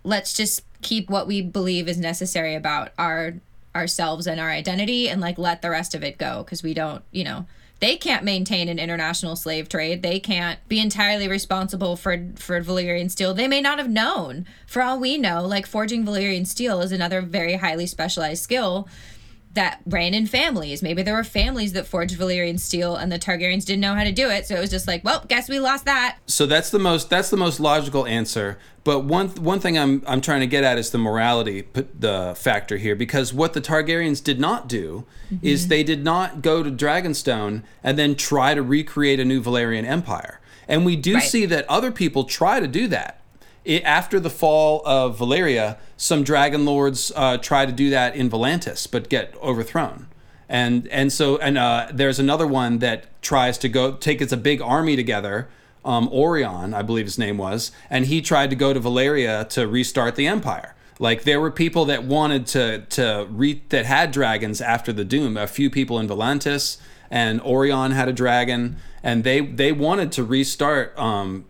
let's 0.02 0.34
just 0.34 0.62
keep 0.82 1.10
what 1.10 1.26
we 1.26 1.42
believe 1.42 1.88
is 1.88 1.98
necessary 1.98 2.54
about 2.54 2.90
our 2.98 3.34
ourselves 3.74 4.26
and 4.26 4.40
our 4.40 4.50
identity 4.50 5.08
and 5.08 5.20
like 5.20 5.36
let 5.36 5.60
the 5.60 5.70
rest 5.70 5.94
of 5.94 6.04
it 6.04 6.16
go 6.16 6.42
because 6.44 6.62
we 6.62 6.72
don't, 6.72 7.02
you 7.10 7.24
know, 7.24 7.46
they 7.84 7.96
can't 7.98 8.24
maintain 8.24 8.70
an 8.70 8.78
international 8.78 9.36
slave 9.36 9.68
trade. 9.68 10.02
They 10.02 10.18
can't 10.18 10.58
be 10.68 10.80
entirely 10.80 11.28
responsible 11.28 11.96
for 11.96 12.30
for 12.36 12.58
Valyrian 12.62 13.10
steel. 13.10 13.34
They 13.34 13.46
may 13.46 13.60
not 13.60 13.76
have 13.76 13.90
known. 13.90 14.46
For 14.66 14.80
all 14.80 14.98
we 14.98 15.18
know, 15.18 15.44
like 15.46 15.66
forging 15.66 16.06
Valyrian 16.06 16.46
steel 16.46 16.80
is 16.80 16.92
another 16.92 17.20
very 17.20 17.56
highly 17.56 17.84
specialized 17.86 18.42
skill 18.42 18.88
that 19.54 19.80
ran 19.86 20.14
in 20.14 20.26
families. 20.26 20.82
Maybe 20.82 21.02
there 21.02 21.14
were 21.14 21.24
families 21.24 21.72
that 21.72 21.86
forged 21.86 22.18
Valyrian 22.18 22.58
steel 22.60 22.96
and 22.96 23.10
the 23.10 23.18
Targaryens 23.18 23.64
didn't 23.64 23.80
know 23.80 23.94
how 23.94 24.04
to 24.04 24.12
do 24.12 24.28
it, 24.30 24.46
so 24.46 24.56
it 24.56 24.60
was 24.60 24.70
just 24.70 24.86
like, 24.86 25.04
well, 25.04 25.24
guess 25.28 25.48
we 25.48 25.58
lost 25.58 25.84
that. 25.84 26.18
So 26.26 26.46
that's 26.46 26.70
the 26.70 26.78
most 26.78 27.10
that's 27.10 27.30
the 27.30 27.36
most 27.36 27.60
logical 27.60 28.06
answer. 28.06 28.58
But 28.82 29.00
one 29.00 29.28
one 29.28 29.60
thing 29.60 29.78
I'm 29.78 30.02
I'm 30.06 30.20
trying 30.20 30.40
to 30.40 30.46
get 30.46 30.64
at 30.64 30.76
is 30.76 30.90
the 30.90 30.98
morality 30.98 31.62
put 31.62 32.00
the 32.00 32.34
factor 32.36 32.76
here 32.76 32.94
because 32.94 33.32
what 33.32 33.52
the 33.54 33.60
Targaryens 33.60 34.22
did 34.22 34.38
not 34.38 34.68
do 34.68 35.06
mm-hmm. 35.32 35.46
is 35.46 35.68
they 35.68 35.82
did 35.82 36.04
not 36.04 36.42
go 36.42 36.62
to 36.62 36.70
Dragonstone 36.70 37.62
and 37.82 37.98
then 37.98 38.14
try 38.14 38.54
to 38.54 38.62
recreate 38.62 39.20
a 39.20 39.24
new 39.24 39.42
Valyrian 39.42 39.84
empire. 39.84 40.40
And 40.68 40.84
we 40.84 40.96
do 40.96 41.14
Right. 41.14 41.22
see 41.22 41.46
that 41.46 41.68
other 41.68 41.90
people 41.90 42.24
try 42.24 42.60
to 42.60 42.66
do 42.66 42.88
that. 42.88 43.20
It, 43.64 43.82
after 43.84 44.20
the 44.20 44.30
fall 44.30 44.82
of 44.84 45.18
Valyria, 45.18 45.78
some 45.96 46.22
dragon 46.22 46.64
lords 46.64 47.12
uh, 47.16 47.38
try 47.38 47.64
to 47.66 47.72
do 47.72 47.90
that 47.90 48.14
in 48.14 48.28
Volantis, 48.28 48.90
but 48.90 49.08
get 49.08 49.34
overthrown. 49.42 50.08
And 50.48 50.86
and 50.88 51.12
so 51.12 51.38
and 51.38 51.56
uh, 51.56 51.88
there's 51.92 52.18
another 52.18 52.46
one 52.46 52.78
that 52.80 53.22
tries 53.22 53.56
to 53.58 53.68
go 53.68 53.92
take 53.92 54.20
it's 54.20 54.32
a 54.32 54.36
big 54.36 54.60
army 54.60 54.96
together. 54.96 55.48
Um, 55.84 56.08
Aurion, 56.08 56.74
I 56.74 56.82
believe 56.82 57.04
his 57.04 57.18
name 57.18 57.36
was, 57.36 57.70
and 57.90 58.06
he 58.06 58.22
tried 58.22 58.50
to 58.50 58.56
go 58.56 58.72
to 58.72 58.80
Valyria 58.80 59.48
to 59.50 59.66
restart 59.66 60.16
the 60.16 60.26
empire. 60.26 60.74
Like 60.98 61.24
there 61.24 61.40
were 61.40 61.50
people 61.50 61.86
that 61.86 62.04
wanted 62.04 62.46
to 62.48 62.80
to 62.90 63.26
re 63.30 63.62
that 63.70 63.86
had 63.86 64.10
dragons 64.12 64.60
after 64.60 64.92
the 64.92 65.04
doom. 65.04 65.36
A 65.36 65.46
few 65.46 65.70
people 65.70 65.98
in 65.98 66.06
Volantis 66.06 66.78
and 67.10 67.40
Aurion 67.42 67.92
had 67.92 68.08
a 68.08 68.12
dragon, 68.12 68.76
and 69.02 69.24
they 69.24 69.40
they 69.40 69.72
wanted 69.72 70.12
to 70.12 70.24
restart 70.24 70.96
um, 70.98 71.46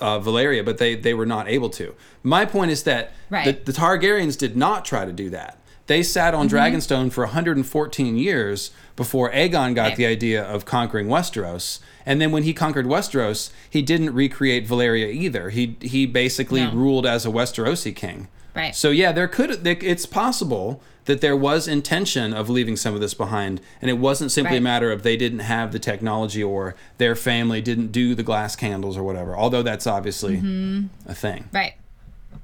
uh, 0.00 0.18
Valyria, 0.20 0.64
but 0.64 0.78
they 0.78 0.94
they 0.94 1.14
were 1.14 1.26
not 1.26 1.48
able 1.48 1.70
to. 1.70 1.94
My 2.22 2.44
point 2.44 2.70
is 2.70 2.82
that 2.84 3.12
Right. 3.30 3.64
the, 3.64 3.72
the 3.72 3.78
Targaryens 3.78 4.36
did 4.38 4.56
not 4.56 4.84
try 4.84 5.04
to 5.04 5.12
do 5.12 5.30
that. 5.30 5.58
They 5.86 6.02
sat 6.02 6.34
on 6.34 6.48
Mm-hmm. 6.48 6.56
Dragonstone 6.56 7.12
for 7.12 7.24
114 7.24 8.16
years 8.16 8.70
before 8.96 9.30
Aegon 9.32 9.74
got 9.74 9.88
Right. 9.88 9.96
the 9.96 10.06
idea 10.06 10.42
of 10.42 10.64
conquering 10.64 11.06
Westeros. 11.08 11.78
And 12.04 12.20
then 12.20 12.30
when 12.32 12.42
he 12.42 12.52
conquered 12.52 12.86
Westeros, 12.86 13.50
he 13.70 13.82
didn't 13.82 14.12
recreate 14.14 14.66
Valyria 14.68 15.12
either. 15.12 15.50
He 15.50 15.76
he 15.80 16.06
basically 16.06 16.62
No. 16.64 16.72
ruled 16.72 17.06
as 17.06 17.24
a 17.24 17.30
Westerosi 17.30 17.94
king. 17.94 18.28
Right. 18.54 18.74
So 18.74 18.90
yeah, 18.90 19.12
there 19.12 19.28
could 19.28 19.66
it's 19.66 20.06
possible 20.06 20.82
that 21.06 21.20
there 21.20 21.36
was 21.36 21.66
intention 21.66 22.32
of 22.34 22.48
leaving 22.50 22.76
some 22.76 22.94
of 22.94 23.00
this 23.00 23.14
behind, 23.14 23.60
and 23.80 23.90
it 23.90 23.94
wasn't 23.98 24.30
simply 24.30 24.56
a 24.58 24.60
matter 24.60 24.92
of 24.92 25.02
they 25.02 25.16
didn't 25.16 25.40
have 25.40 25.72
the 25.72 25.78
technology 25.78 26.42
or 26.42 26.74
their 26.98 27.16
family 27.16 27.60
didn't 27.60 27.92
do 27.92 28.14
the 28.14 28.22
glass 28.22 28.54
candles 28.54 28.96
or 28.96 29.02
whatever. 29.02 29.36
Although 29.36 29.62
that's 29.62 29.86
obviously 29.86 30.36
Mm-hmm. 30.36 30.86
a 31.10 31.14
thing. 31.14 31.48
Right. 31.52 31.74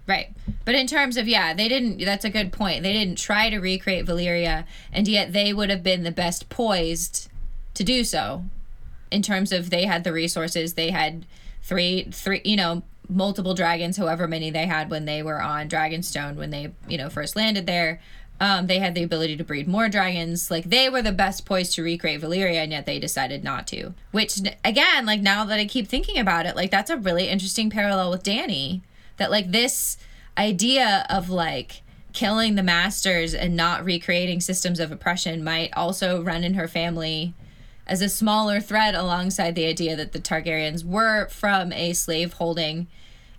Right. 0.07 0.31
But 0.65 0.75
in 0.75 0.87
terms 0.89 1.17
of, 1.17 1.29
yeah, 1.29 1.55
they 1.55 1.69
didn't, 1.69 2.05
that's 2.05 2.25
a 2.25 2.31
good 2.31 2.53
point. 2.53 2.83
They 2.83 2.93
didn't 2.93 3.19
try 3.19 3.51
to 3.51 3.59
recreate 3.61 4.05
Valyria, 4.07 4.65
and 4.93 5.07
yet 5.07 5.33
they 5.33 5.53
would 5.53 5.71
have 5.71 5.83
been 5.83 6.03
the 6.03 6.11
best 6.11 6.49
poised 6.49 7.29
to 7.75 7.85
do 7.85 8.03
so 8.05 8.45
in 9.11 9.23
terms 9.23 9.53
of 9.53 9.71
they 9.71 9.85
had 9.87 10.03
the 10.05 10.13
resources. 10.13 10.75
They 10.75 10.91
had 10.91 11.25
three, 11.63 12.09
three, 12.11 12.41
you 12.45 12.57
know, 12.57 12.83
multiple 13.09 13.55
dragons, 13.55 13.97
however 13.97 14.27
many 14.27 14.51
they 14.51 14.67
had 14.67 14.91
when 14.91 15.05
they 15.05 15.23
were 15.23 15.41
on 15.41 15.69
Dragonstone, 15.69 16.35
when 16.37 16.51
they, 16.51 16.73
you 16.89 16.99
know, 16.99 17.09
first 17.11 17.37
landed 17.37 17.67
there. 17.67 18.01
Um, 18.43 18.67
they 18.67 18.81
had 18.81 18.97
the 18.97 19.05
ability 19.05 19.37
to 19.37 19.45
breed 19.45 19.69
more 19.69 19.89
dragons. 19.89 20.51
Like 20.51 20.65
they 20.65 20.89
were 20.89 21.01
the 21.01 21.13
best 21.13 21.47
poised 21.47 21.77
to 21.77 21.83
recreate 21.85 22.21
Valyria, 22.21 22.65
and 22.65 22.73
yet 22.73 22.87
they 22.87 22.99
decided 22.99 23.45
not 23.45 23.69
to. 23.69 23.95
Which, 24.11 24.41
again, 24.65 25.07
like 25.07 25.21
now 25.21 25.45
that 25.45 25.61
I 25.61 25.65
keep 25.65 25.87
thinking 25.87 26.19
about 26.19 26.45
it, 26.45 26.57
like 26.57 26.73
that's 26.73 26.91
a 26.91 26.97
really 26.97 27.29
interesting 27.29 27.71
parallel 27.71 28.11
with 28.11 28.25
Dany. 28.25 28.81
That 29.19 29.31
like 29.31 29.53
this 29.53 29.97
idea 30.37 31.07
of 31.09 31.31
like 31.31 31.83
killing 32.13 32.57
the 32.57 32.65
masters 32.65 33.33
and 33.33 33.57
not 33.57 33.85
recreating 33.85 34.41
systems 34.41 34.81
of 34.81 34.91
oppression 34.91 35.45
might 35.45 35.73
also 35.75 36.21
run 36.21 36.43
in 36.43 36.55
her 36.55 36.67
family 36.67 37.35
as 37.87 38.03
a 38.03 38.09
smaller 38.09 38.61
thread 38.61 38.97
alongside 38.97 39.55
the 39.55 39.67
idea 39.67 39.95
that 39.95 40.11
the 40.11 40.21
Targaryens 40.21 40.85
were 40.85 41.29
from 41.29 41.73
a 41.73 41.93
slave 41.93 42.33
holding 42.33 42.89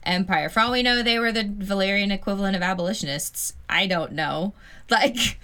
empire. 0.06 0.50
For 0.50 0.60
all 0.60 0.72
we 0.72 0.84
know, 0.84 1.02
they 1.02 1.20
were 1.20 1.32
the 1.32 1.44
Valyrian 1.44 2.12
equivalent 2.12 2.56
of 2.56 2.62
abolitionists. 2.62 3.54
I 3.70 3.88
don't 3.88 4.14
know. 4.14 4.54
Like, 4.90 5.40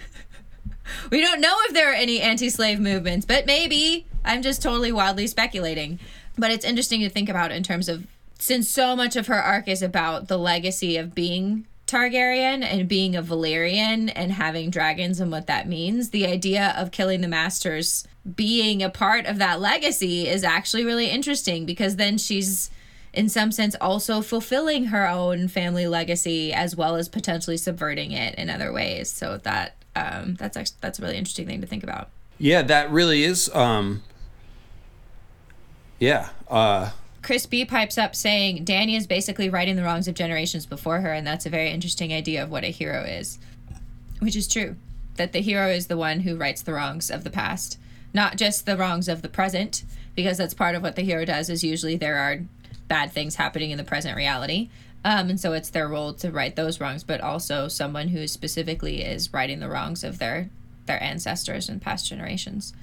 we 1.10 1.22
don't 1.22 1.40
know 1.40 1.56
if 1.62 1.72
there 1.72 1.90
are 1.90 1.94
any 1.94 2.20
anti 2.20 2.50
slave 2.50 2.78
movements, 2.78 3.24
but 3.24 3.46
maybe. 3.46 4.06
I'm 4.22 4.42
just 4.42 4.62
totally 4.62 4.92
wildly 4.92 5.26
speculating. 5.26 5.98
But 6.36 6.50
it's 6.50 6.64
interesting 6.64 7.00
to 7.00 7.08
think 7.08 7.30
about 7.30 7.50
in 7.50 7.62
terms 7.62 7.88
of 7.88 8.06
since 8.38 8.68
so 8.68 8.94
much 8.94 9.16
of 9.16 9.26
her 9.28 9.42
arc 9.42 9.66
is 9.66 9.82
about 9.82 10.28
the 10.28 10.36
legacy 10.36 10.98
of 10.98 11.14
being 11.14 11.66
Targaryen 11.90 12.62
and 12.62 12.88
being 12.88 13.16
a 13.16 13.22
Valyrian 13.22 14.12
and 14.14 14.32
having 14.32 14.70
dragons 14.70 15.18
and 15.18 15.30
what 15.32 15.48
that 15.48 15.66
means, 15.66 16.10
the 16.10 16.26
idea 16.26 16.72
of 16.76 16.92
killing 16.92 17.20
the 17.20 17.28
masters 17.28 18.06
being 18.36 18.82
a 18.82 18.90
part 18.90 19.26
of 19.26 19.38
that 19.38 19.60
legacy 19.60 20.28
is 20.28 20.44
actually 20.44 20.84
really 20.84 21.06
interesting 21.10 21.66
because 21.66 21.96
then 21.96 22.16
she's 22.16 22.70
in 23.12 23.28
some 23.28 23.50
sense 23.50 23.74
also 23.80 24.20
fulfilling 24.20 24.86
her 24.86 25.08
own 25.08 25.48
family 25.48 25.86
legacy 25.86 26.52
as 26.52 26.76
well 26.76 26.96
as 26.96 27.08
potentially 27.08 27.56
subverting 27.56 28.12
it 28.12 28.34
in 28.36 28.48
other 28.48 28.72
ways. 28.72 29.10
So 29.10 29.38
that 29.38 29.76
um, 29.96 30.36
that's 30.38 30.56
actually, 30.56 30.76
that's 30.80 30.98
a 30.98 31.02
really 31.02 31.16
interesting 31.16 31.46
thing 31.46 31.60
to 31.60 31.66
think 31.66 31.82
about. 31.82 32.10
Yeah, 32.38 32.62
that 32.62 32.90
really 32.90 33.24
is. 33.24 33.54
Um, 33.54 34.02
yeah. 35.98 36.30
Uh, 36.48 36.90
Chris 37.22 37.44
B 37.44 37.64
pipes 37.64 37.98
up 37.98 38.16
saying 38.16 38.64
Dany 38.64 38.96
is 38.96 39.06
basically 39.06 39.50
righting 39.50 39.76
the 39.76 39.82
wrongs 39.82 40.08
of 40.08 40.14
generations 40.14 40.64
before 40.64 41.00
her, 41.00 41.12
and 41.12 41.26
that's 41.26 41.44
a 41.44 41.50
very 41.50 41.70
interesting 41.70 42.12
idea 42.12 42.42
of 42.42 42.50
what 42.50 42.64
a 42.64 42.68
hero 42.68 43.02
is, 43.02 43.38
which 44.20 44.36
is 44.36 44.48
true. 44.48 44.76
That 45.16 45.32
the 45.32 45.40
hero 45.40 45.68
is 45.68 45.88
the 45.88 45.98
one 45.98 46.20
who 46.20 46.36
rights 46.36 46.62
the 46.62 46.72
wrongs 46.72 47.10
of 47.10 47.24
the 47.24 47.30
past, 47.30 47.78
not 48.14 48.36
just 48.36 48.64
the 48.64 48.76
wrongs 48.76 49.06
of 49.06 49.20
the 49.20 49.28
present, 49.28 49.84
because 50.14 50.38
that's 50.38 50.54
part 50.54 50.74
of 50.74 50.82
what 50.82 50.96
the 50.96 51.02
hero 51.02 51.26
does. 51.26 51.50
Is 51.50 51.62
usually 51.62 51.96
there 51.96 52.16
are 52.16 52.40
bad 52.90 53.10
things 53.10 53.36
happening 53.36 53.70
in 53.70 53.78
the 53.78 53.84
present 53.84 54.14
reality, 54.14 54.68
um, 55.02 55.30
and 55.30 55.40
so 55.40 55.54
it's 55.54 55.70
their 55.70 55.88
role 55.88 56.12
to 56.12 56.30
right 56.30 56.54
those 56.54 56.78
wrongs, 56.78 57.02
but 57.02 57.22
also 57.22 57.68
someone 57.68 58.08
who 58.08 58.28
specifically 58.28 59.02
is 59.02 59.32
righting 59.32 59.60
the 59.60 59.68
wrongs 59.70 60.04
of 60.04 60.18
their 60.18 60.50
their 60.84 61.02
ancestors 61.02 61.70
and 61.70 61.80
past 61.80 62.06
generations 62.06 62.74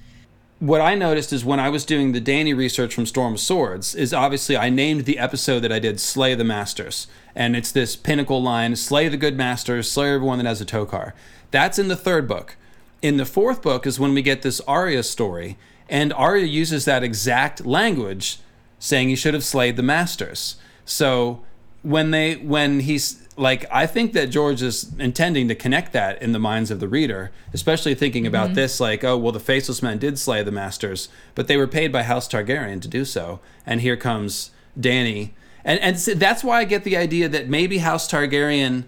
what 0.60 0.80
I 0.80 0.96
noticed 0.96 1.32
is 1.32 1.44
when 1.44 1.60
I 1.60 1.68
was 1.68 1.84
doing 1.84 2.10
the 2.12 2.20
Dany 2.20 2.56
research 2.56 2.92
from 2.92 3.06
Storm 3.06 3.34
of 3.34 3.40
Swords, 3.40 3.94
is 3.94 4.12
obviously 4.12 4.56
I 4.56 4.70
named 4.70 5.04
the 5.04 5.18
episode 5.18 5.60
that 5.60 5.70
I 5.70 5.78
did 5.78 6.00
Slay 6.00 6.34
the 6.34 6.42
Masters. 6.42 7.06
And 7.34 7.54
it's 7.54 7.70
this 7.70 7.94
pinnacle 7.94 8.42
line 8.42 8.74
Slay 8.74 9.08
the 9.08 9.16
good 9.16 9.36
masters, 9.36 9.90
slay 9.90 10.12
everyone 10.12 10.38
that 10.38 10.46
has 10.46 10.60
a 10.60 10.66
Tokar. 10.66 11.12
That's 11.52 11.78
in 11.78 11.88
the 11.88 11.96
third 11.96 12.26
book. 12.26 12.56
In 13.00 13.18
the 13.18 13.24
fourth 13.24 13.62
book 13.62 13.86
is 13.86 14.00
when 14.00 14.14
we 14.14 14.22
get 14.22 14.42
this 14.42 14.60
Arya 14.62 15.04
story, 15.04 15.56
and 15.88 16.12
Arya 16.12 16.46
uses 16.46 16.84
that 16.84 17.04
exact 17.04 17.64
language, 17.64 18.40
saying 18.78 19.08
he 19.08 19.16
should 19.16 19.34
have 19.34 19.44
slayed 19.44 19.76
the 19.76 19.82
masters. 19.82 20.56
So 20.84 21.42
when 21.82 22.10
they 22.10 22.36
when 22.36 22.80
he's 22.80 23.26
like 23.36 23.66
I 23.70 23.86
think 23.86 24.12
that 24.12 24.26
George 24.30 24.62
is 24.62 24.92
intending 24.98 25.48
to 25.48 25.54
connect 25.54 25.92
that 25.92 26.20
in 26.20 26.32
the 26.32 26.38
minds 26.38 26.70
of 26.70 26.80
the 26.80 26.88
reader, 26.88 27.30
especially 27.52 27.94
thinking 27.94 28.26
about 28.26 28.46
mm-hmm. 28.46 28.54
this 28.54 28.80
like, 28.80 29.04
oh 29.04 29.16
well 29.16 29.32
the 29.32 29.40
faceless 29.40 29.82
men 29.82 29.98
did 29.98 30.18
slay 30.18 30.42
the 30.42 30.50
masters, 30.52 31.08
but 31.34 31.46
they 31.46 31.56
were 31.56 31.66
paid 31.66 31.92
by 31.92 32.02
House 32.02 32.28
Targaryen 32.28 32.80
to 32.82 32.88
do 32.88 33.04
so. 33.04 33.40
And 33.64 33.80
here 33.80 33.96
comes 33.96 34.50
Dany. 34.78 35.30
And 35.64 35.78
and 35.80 35.96
that's 35.96 36.42
why 36.42 36.58
I 36.58 36.64
get 36.64 36.84
the 36.84 36.96
idea 36.96 37.28
that 37.28 37.48
maybe 37.48 37.78
House 37.78 38.10
Targaryen 38.10 38.84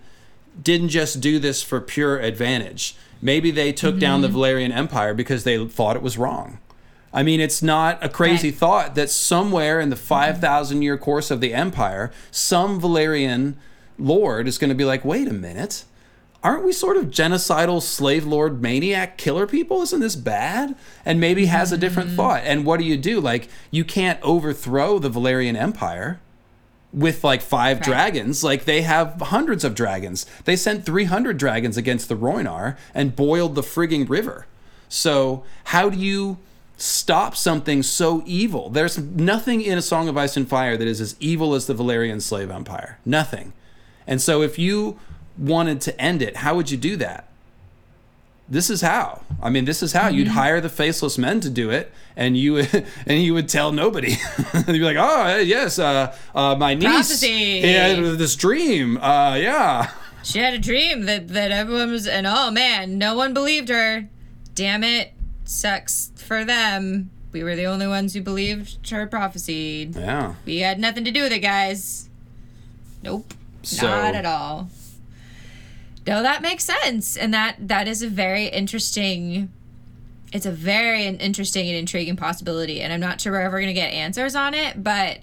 didn't 0.60 0.88
just 0.88 1.20
do 1.20 1.38
this 1.38 1.62
for 1.62 1.80
pure 1.80 2.18
advantage. 2.18 2.96
Maybe 3.22 3.50
they 3.50 3.72
took 3.72 3.92
mm-hmm. 3.92 4.00
down 4.00 4.20
the 4.20 4.28
mm-hmm. 4.28 4.38
Valyrian 4.38 4.72
Empire 4.72 5.14
because 5.14 5.44
they 5.44 5.64
thought 5.66 5.96
it 5.96 6.02
was 6.02 6.18
wrong. 6.18 6.58
I 7.12 7.22
mean, 7.22 7.40
it's 7.40 7.62
not 7.62 8.02
a 8.04 8.08
crazy 8.08 8.50
right. 8.50 8.58
thought 8.58 8.94
that 8.94 9.10
somewhere 9.10 9.80
in 9.80 9.90
the 9.90 9.96
5,000 9.96 10.82
year 10.82 10.96
course 10.96 11.30
of 11.30 11.40
the 11.40 11.52
empire, 11.52 12.12
some 12.30 12.80
Valyrian 12.80 13.54
lord 13.98 14.46
is 14.46 14.58
going 14.58 14.68
to 14.68 14.74
be 14.74 14.84
like, 14.84 15.04
wait 15.04 15.28
a 15.28 15.32
minute. 15.32 15.84
Aren't 16.42 16.64
we 16.64 16.72
sort 16.72 16.96
of 16.96 17.06
genocidal 17.06 17.82
slave 17.82 18.24
lord 18.24 18.62
maniac 18.62 19.18
killer 19.18 19.46
people? 19.46 19.82
Isn't 19.82 20.00
this 20.00 20.16
bad? 20.16 20.74
And 21.04 21.20
maybe 21.20 21.46
has 21.46 21.70
a 21.70 21.76
different 21.76 22.10
mm. 22.10 22.16
thought. 22.16 22.42
And 22.44 22.64
what 22.64 22.78
do 22.78 22.86
you 22.86 22.96
do? 22.96 23.20
Like, 23.20 23.48
you 23.70 23.84
can't 23.84 24.18
overthrow 24.22 24.98
the 24.98 25.10
Valyrian 25.10 25.54
Empire 25.54 26.20
with 26.92 27.22
like 27.22 27.42
five 27.42 27.78
right. 27.78 27.84
dragons. 27.84 28.42
Like 28.42 28.64
they 28.64 28.82
have 28.82 29.20
hundreds 29.20 29.64
of 29.64 29.74
dragons. 29.74 30.26
They 30.44 30.56
sent 30.56 30.86
300 30.86 31.36
dragons 31.36 31.76
against 31.76 32.08
the 32.08 32.16
Rhoynar 32.16 32.76
and 32.94 33.16
boiled 33.16 33.54
the 33.54 33.62
frigging 33.62 34.08
river. 34.08 34.46
So, 34.88 35.44
how 35.64 35.90
do 35.90 35.98
you 35.98 36.38
stop 36.80 37.36
something 37.36 37.82
so 37.82 38.22
evil? 38.26 38.70
There's 38.70 38.98
nothing 38.98 39.60
in 39.62 39.78
A 39.78 39.82
Song 39.82 40.08
of 40.08 40.16
Ice 40.16 40.36
and 40.36 40.48
Fire 40.48 40.76
that 40.76 40.88
is 40.88 41.00
as 41.00 41.16
evil 41.20 41.54
as 41.54 41.66
the 41.66 41.74
Valyrian 41.74 42.20
slave 42.20 42.50
empire. 42.50 42.98
Nothing. 43.04 43.52
And 44.06 44.20
so 44.20 44.42
if 44.42 44.58
you 44.58 44.98
wanted 45.38 45.80
to 45.82 46.00
end 46.00 46.22
it, 46.22 46.38
how 46.38 46.54
would 46.56 46.70
you 46.70 46.76
do 46.76 46.96
that? 46.96 47.26
This 48.48 48.68
is 48.68 48.80
how. 48.80 49.22
I 49.40 49.48
mean, 49.48 49.64
this 49.64 49.80
is 49.80 49.92
how 49.92 50.08
mm-hmm. 50.08 50.18
you'd 50.18 50.28
hire 50.28 50.60
the 50.60 50.68
faceless 50.68 51.16
men 51.16 51.38
to 51.40 51.48
do 51.48 51.70
it, 51.70 51.92
and 52.16 52.36
you 52.36 52.58
and 53.06 53.22
you 53.22 53.32
would 53.32 53.48
tell 53.48 53.70
nobody. 53.70 54.16
you'd 54.54 54.66
be 54.66 54.80
like, 54.80 54.96
"Oh, 54.98 55.38
yes, 55.38 55.78
uh, 55.78 56.16
uh, 56.34 56.56
my 56.56 56.74
niece 56.74 56.84
Prophecy. 56.84 57.60
had 57.60 57.98
this 58.18 58.34
dream. 58.34 58.96
Uh, 58.96 59.36
yeah, 59.36 59.92
she 60.24 60.40
had 60.40 60.52
a 60.52 60.58
dream 60.58 61.02
that 61.02 61.28
that 61.28 61.52
everyone 61.52 61.92
was, 61.92 62.08
and 62.08 62.26
oh 62.26 62.50
man, 62.50 62.98
no 62.98 63.14
one 63.14 63.32
believed 63.32 63.68
her. 63.68 64.08
Damn 64.56 64.82
it, 64.82 65.12
sucks 65.50 66.12
for 66.16 66.44
them. 66.44 67.10
We 67.32 67.42
were 67.42 67.56
the 67.56 67.66
only 67.66 67.86
ones 67.86 68.14
who 68.14 68.22
believed 68.22 68.88
her 68.90 69.06
prophecy. 69.06 69.90
Yeah, 69.92 70.34
we 70.44 70.58
had 70.58 70.78
nothing 70.78 71.04
to 71.04 71.10
do 71.10 71.22
with 71.22 71.32
it, 71.32 71.40
guys. 71.40 72.08
Nope. 73.02 73.34
So, 73.62 73.86
Not 73.86 74.14
at 74.14 74.26
all. 74.26 74.70
No, 76.06 76.22
that 76.22 76.42
makes 76.42 76.64
sense, 76.64 77.16
and 77.16 77.32
that 77.34 77.56
that 77.68 77.86
is 77.86 78.02
a 78.02 78.08
very 78.08 78.46
interesting. 78.46 79.52
It's 80.32 80.46
a 80.46 80.52
very 80.52 81.06
interesting 81.06 81.68
and 81.68 81.76
intriguing 81.76 82.16
possibility, 82.16 82.80
and 82.80 82.92
I'm 82.92 83.00
not 83.00 83.20
sure 83.20 83.32
we're 83.32 83.40
ever 83.40 83.58
going 83.58 83.68
to 83.68 83.74
get 83.74 83.92
answers 83.92 84.34
on 84.34 84.54
it, 84.54 84.82
but 84.82 85.20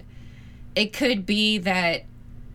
it 0.76 0.92
could 0.92 1.26
be 1.26 1.58
that 1.58 2.04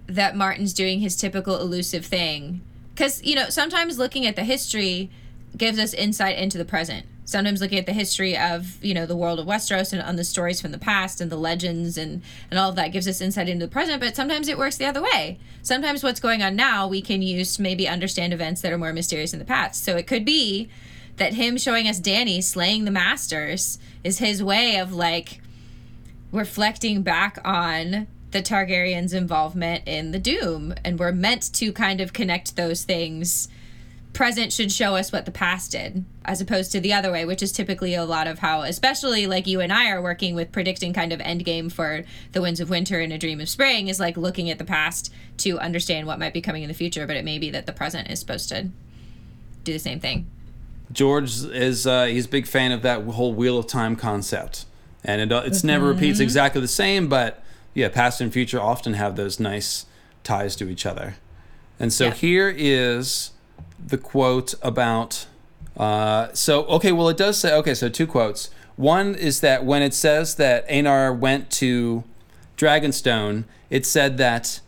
that 0.07 0.35
Martin's 0.35 0.73
doing 0.73 0.99
his 0.99 1.15
typical 1.15 1.59
elusive 1.59 2.05
thing, 2.05 2.61
because 2.93 3.23
you 3.23 3.35
know 3.35 3.49
sometimes 3.49 3.97
looking 3.97 4.25
at 4.25 4.35
the 4.35 4.43
history 4.43 5.09
gives 5.57 5.77
us 5.77 5.93
insight 5.93 6.37
into 6.37 6.57
the 6.57 6.65
present 6.65 7.05
sometimes 7.33 7.61
looking 7.61 7.79
at 7.79 7.87
the 7.87 7.93
history 7.93 8.37
of 8.37 8.77
you 8.83 8.93
know 8.93 9.07
the 9.07 9.15
world 9.15 9.39
of 9.39 9.47
westeros 9.47 9.91
and 9.91 10.01
on 10.03 10.17
the 10.17 10.23
stories 10.23 10.61
from 10.61 10.71
the 10.71 10.77
past 10.77 11.19
and 11.19 11.31
the 11.31 11.35
legends 11.35 11.97
and 11.97 12.21
and 12.51 12.59
all 12.59 12.69
of 12.69 12.75
that 12.75 12.89
gives 12.89 13.07
us 13.07 13.19
insight 13.21 13.49
into 13.49 13.65
the 13.65 13.71
present 13.71 13.99
but 13.99 14.15
sometimes 14.15 14.47
it 14.47 14.57
works 14.57 14.77
the 14.77 14.85
other 14.85 15.01
way. 15.01 15.39
Sometimes 15.63 16.03
what's 16.03 16.19
going 16.19 16.43
on 16.43 16.55
now 16.55 16.87
we 16.87 17.01
can 17.01 17.23
use 17.23 17.57
maybe 17.57 17.87
understand 17.87 18.33
events 18.33 18.61
that 18.61 18.71
are 18.71 18.77
more 18.77 18.93
mysterious 18.93 19.33
in 19.33 19.39
the 19.39 19.45
past. 19.45 19.83
So 19.83 19.97
it 19.97 20.05
could 20.05 20.23
be 20.23 20.69
that 21.17 21.33
him 21.33 21.57
showing 21.57 21.87
us 21.87 21.99
Dany 21.99 22.43
slaying 22.43 22.85
the 22.85 22.91
masters 22.91 23.79
is 24.03 24.19
his 24.19 24.43
way 24.43 24.77
of 24.77 24.93
like 24.93 25.41
reflecting 26.31 27.01
back 27.01 27.39
on 27.43 28.05
the 28.29 28.43
targaryens 28.43 29.13
involvement 29.13 29.87
in 29.87 30.11
the 30.11 30.19
doom 30.19 30.75
and 30.85 30.99
we're 30.99 31.11
meant 31.11 31.51
to 31.53 31.73
kind 31.73 31.99
of 31.99 32.13
connect 32.13 32.55
those 32.55 32.83
things 32.83 33.47
present 34.13 34.53
should 34.53 34.71
show 34.71 34.95
us 34.95 35.11
what 35.11 35.25
the 35.25 35.31
past 35.31 35.71
did 35.71 36.05
as 36.23 36.39
opposed 36.39 36.71
to 36.71 36.79
the 36.79 36.93
other 36.93 37.11
way 37.11 37.25
which 37.25 37.41
is 37.41 37.51
typically 37.51 37.95
a 37.95 38.05
lot 38.05 38.27
of 38.27 38.39
how 38.39 38.61
especially 38.61 39.25
like 39.25 39.47
you 39.47 39.59
and 39.59 39.73
i 39.73 39.89
are 39.89 40.01
working 40.01 40.35
with 40.35 40.51
predicting 40.51 40.93
kind 40.93 41.11
of 41.11 41.19
end 41.21 41.43
game 41.43 41.69
for 41.69 42.03
the 42.31 42.41
winds 42.41 42.59
of 42.59 42.69
winter 42.69 42.99
and 42.99 43.11
a 43.11 43.17
dream 43.17 43.41
of 43.41 43.49
spring 43.49 43.87
is 43.87 43.99
like 43.99 44.15
looking 44.15 44.49
at 44.49 44.59
the 44.59 44.63
past 44.63 45.11
to 45.35 45.59
understand 45.59 46.05
what 46.05 46.19
might 46.19 46.33
be 46.33 46.41
coming 46.41 46.61
in 46.61 46.67
the 46.67 46.75
future 46.75 47.07
but 47.07 47.17
it 47.17 47.25
may 47.25 47.39
be 47.39 47.49
that 47.49 47.65
the 47.65 47.73
present 47.73 48.09
is 48.09 48.19
supposed 48.19 48.47
to 48.47 48.69
do 49.63 49.73
the 49.73 49.79
same 49.79 49.99
thing 49.99 50.27
george 50.91 51.43
is 51.45 51.87
uh, 51.87 52.05
he's 52.05 52.25
a 52.25 52.29
big 52.29 52.45
fan 52.45 52.71
of 52.71 52.83
that 52.83 53.01
whole 53.03 53.33
wheel 53.33 53.57
of 53.57 53.65
time 53.65 53.95
concept 53.95 54.65
and 55.03 55.21
it, 55.21 55.31
it's 55.45 55.59
mm-hmm. 55.59 55.67
never 55.67 55.87
repeats 55.87 56.19
exactly 56.19 56.61
the 56.61 56.67
same 56.67 57.07
but 57.07 57.43
yeah 57.73 57.89
past 57.89 58.21
and 58.21 58.31
future 58.31 58.61
often 58.61 58.93
have 58.93 59.15
those 59.15 59.39
nice 59.39 59.87
ties 60.23 60.55
to 60.55 60.69
each 60.69 60.85
other 60.85 61.15
and 61.79 61.91
so 61.91 62.05
yeah. 62.05 62.13
here 62.13 62.53
is 62.55 63.31
the 63.85 63.97
quote 63.97 64.53
about. 64.61 65.27
Uh, 65.75 66.29
so 66.33 66.65
okay, 66.65 66.91
well 66.91 67.09
it 67.09 67.17
does 67.17 67.37
say 67.37 67.53
okay. 67.53 67.73
So 67.73 67.89
two 67.89 68.07
quotes. 68.07 68.49
One 68.75 69.15
is 69.15 69.41
that 69.41 69.65
when 69.65 69.81
it 69.81 69.93
says 69.93 70.35
that 70.35 70.67
Aenar 70.67 71.17
went 71.17 71.51
to 71.51 72.03
Dragonstone, 72.57 73.43
it 73.69 73.85
said 73.85 74.17
that 74.17 74.61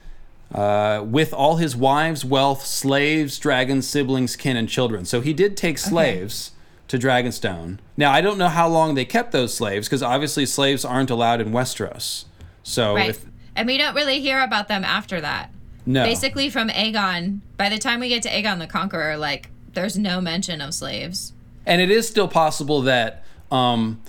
uh, 0.54 1.04
with 1.04 1.34
all 1.34 1.58
his 1.58 1.76
wives, 1.76 2.24
wealth, 2.24 2.66
slaves, 2.66 3.40
dragons, 3.40 3.88
siblings, 3.88 4.36
kin, 4.36 4.56
and 4.56 4.70
children. 4.70 5.06
So 5.06 5.22
he 5.22 5.34
did 5.34 5.58
take 5.58 5.78
slaves 5.78 6.52
okay. 6.52 7.00
to 7.00 7.08
Dragonstone. 7.08 7.80
Now 7.98 8.12
I 8.12 8.22
don't 8.22 8.38
know 8.38 8.50
how 8.50 8.68
long 8.68 8.96
they 8.96 9.06
kept 9.06 9.32
those 9.32 9.54
slaves 9.54 9.88
because 9.88 10.04
obviously 10.04 10.46
slaves 10.46 10.86
aren't 10.86 11.10
allowed 11.10 11.42
in 11.42 11.52
Westeros. 11.52 12.26
So 12.64 12.96
right. 12.96 13.10
if, 13.10 13.26
and 13.56 13.68
we 13.68 13.78
don't 13.78 13.96
really 13.96 14.20
hear 14.20 14.42
about 14.42 14.68
them 14.68 14.84
after 14.84 15.20
that. 15.22 15.52
No. 15.86 16.04
Basically, 16.04 16.50
from 16.50 16.70
Aegon, 16.70 17.42
by 17.58 17.70
the 17.70 17.78
time 17.78 18.00
we 18.00 18.10
get 18.10 18.24
to 18.24 18.30
Aegon 18.30 18.60
the 18.60 18.68
Conqueror, 18.68 19.18
like, 19.18 19.50
there's 19.74 19.98
no 19.98 20.20
mention 20.20 20.62
of 20.62 20.74
slaves. 20.74 21.34
And 21.66 21.82
it 21.82 21.92
is 21.92 22.08
still 22.08 22.28
possible 22.28 22.82
that 22.82 23.24
um, 23.52 24.02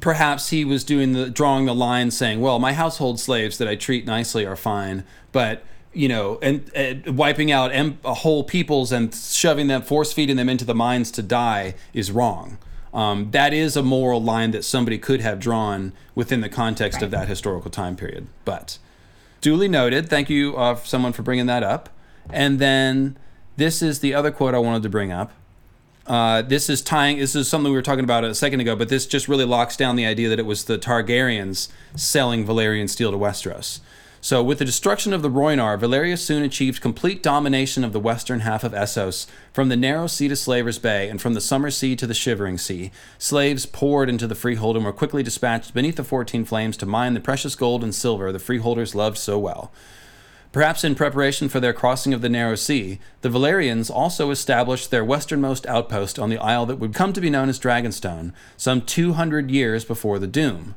perhaps 0.00 0.50
he 0.50 0.64
was 0.64 0.84
doing 0.84 1.12
the 1.12 1.30
drawing 1.30 1.66
the 1.66 1.74
line 1.74 2.10
saying, 2.10 2.40
well, 2.40 2.58
my 2.58 2.72
household 2.72 3.20
slaves 3.20 3.58
that 3.58 3.68
I 3.68 3.74
treat 3.74 4.06
nicely 4.06 4.46
are 4.46 4.56
fine, 4.56 5.04
but 5.32 5.62
you 5.92 6.08
know, 6.08 6.38
and, 6.42 6.70
and 6.74 7.16
wiping 7.16 7.50
out 7.50 7.72
em- 7.72 7.98
whole 8.04 8.44
peoples 8.44 8.92
and 8.92 9.12
shoving 9.14 9.66
them, 9.66 9.82
force 9.82 10.12
feeding 10.12 10.36
them 10.36 10.48
into 10.48 10.64
the 10.64 10.74
mines 10.74 11.10
to 11.12 11.22
die 11.22 11.74
is 11.92 12.12
wrong. 12.12 12.58
Um, 12.92 13.30
that 13.32 13.52
is 13.52 13.76
a 13.76 13.82
moral 13.82 14.22
line 14.22 14.50
that 14.52 14.64
somebody 14.64 14.98
could 14.98 15.20
have 15.20 15.40
drawn 15.40 15.92
within 16.14 16.40
the 16.40 16.48
context 16.48 16.96
right. 16.96 17.02
of 17.04 17.10
that 17.10 17.26
historical 17.26 17.70
time 17.70 17.96
period. 17.96 18.28
But 18.44 18.78
Duly 19.40 19.68
noted. 19.68 20.08
Thank 20.10 20.28
you, 20.30 20.56
uh, 20.56 20.76
someone, 20.76 21.12
for 21.12 21.22
bringing 21.22 21.46
that 21.46 21.62
up. 21.62 21.88
And 22.30 22.58
then 22.58 23.16
this 23.56 23.82
is 23.82 24.00
the 24.00 24.14
other 24.14 24.30
quote 24.30 24.54
I 24.54 24.58
wanted 24.58 24.82
to 24.82 24.88
bring 24.88 25.12
up. 25.12 25.32
Uh, 26.06 26.40
this 26.40 26.70
is 26.70 26.80
tying. 26.80 27.18
This 27.18 27.34
is 27.34 27.48
something 27.48 27.70
we 27.70 27.76
were 27.76 27.82
talking 27.82 28.04
about 28.04 28.24
a 28.24 28.34
second 28.34 28.60
ago, 28.60 28.74
but 28.74 28.88
this 28.88 29.06
just 29.06 29.28
really 29.28 29.44
locks 29.44 29.76
down 29.76 29.96
the 29.96 30.06
idea 30.06 30.28
that 30.30 30.38
it 30.38 30.46
was 30.46 30.64
the 30.64 30.78
Targaryens 30.78 31.68
selling 31.94 32.46
Valyrian 32.46 32.88
steel 32.88 33.10
to 33.10 33.18
Westeros. 33.18 33.80
So, 34.20 34.42
with 34.42 34.58
the 34.58 34.64
destruction 34.64 35.12
of 35.12 35.22
the 35.22 35.30
Rhoynar, 35.30 35.78
Valyria 35.78 36.18
soon 36.18 36.42
achieved 36.42 36.80
complete 36.80 37.22
domination 37.22 37.84
of 37.84 37.92
the 37.92 38.00
western 38.00 38.40
half 38.40 38.64
of 38.64 38.72
Essos, 38.72 39.26
from 39.52 39.68
the 39.68 39.76
narrow 39.76 40.08
sea 40.08 40.26
to 40.26 40.34
Slaver's 40.34 40.80
Bay, 40.80 41.08
and 41.08 41.22
from 41.22 41.34
the 41.34 41.40
Summer 41.40 41.70
Sea 41.70 41.94
to 41.94 42.06
the 42.06 42.14
Shivering 42.14 42.58
Sea. 42.58 42.90
Slaves 43.16 43.64
poured 43.64 44.08
into 44.08 44.26
the 44.26 44.34
freehold 44.34 44.74
and 44.74 44.84
were 44.84 44.92
quickly 44.92 45.22
dispatched 45.22 45.72
beneath 45.72 45.96
the 45.96 46.02
fourteen 46.02 46.44
flames 46.44 46.76
to 46.78 46.86
mine 46.86 47.14
the 47.14 47.20
precious 47.20 47.54
gold 47.54 47.84
and 47.84 47.94
silver 47.94 48.32
the 48.32 48.40
freeholders 48.40 48.94
loved 48.94 49.18
so 49.18 49.38
well. 49.38 49.70
Perhaps 50.50 50.82
in 50.82 50.96
preparation 50.96 51.48
for 51.48 51.60
their 51.60 51.72
crossing 51.72 52.12
of 52.12 52.22
the 52.22 52.28
narrow 52.28 52.56
sea, 52.56 52.98
the 53.20 53.28
Valyrians 53.28 53.90
also 53.90 54.30
established 54.30 54.90
their 54.90 55.04
westernmost 55.04 55.66
outpost 55.66 56.18
on 56.18 56.30
the 56.30 56.38
isle 56.38 56.66
that 56.66 56.78
would 56.78 56.94
come 56.94 57.12
to 57.12 57.20
be 57.20 57.30
known 57.30 57.48
as 57.48 57.60
Dragonstone, 57.60 58.32
some 58.56 58.80
200 58.80 59.50
years 59.50 59.84
before 59.84 60.18
the 60.18 60.26
Doom. 60.26 60.74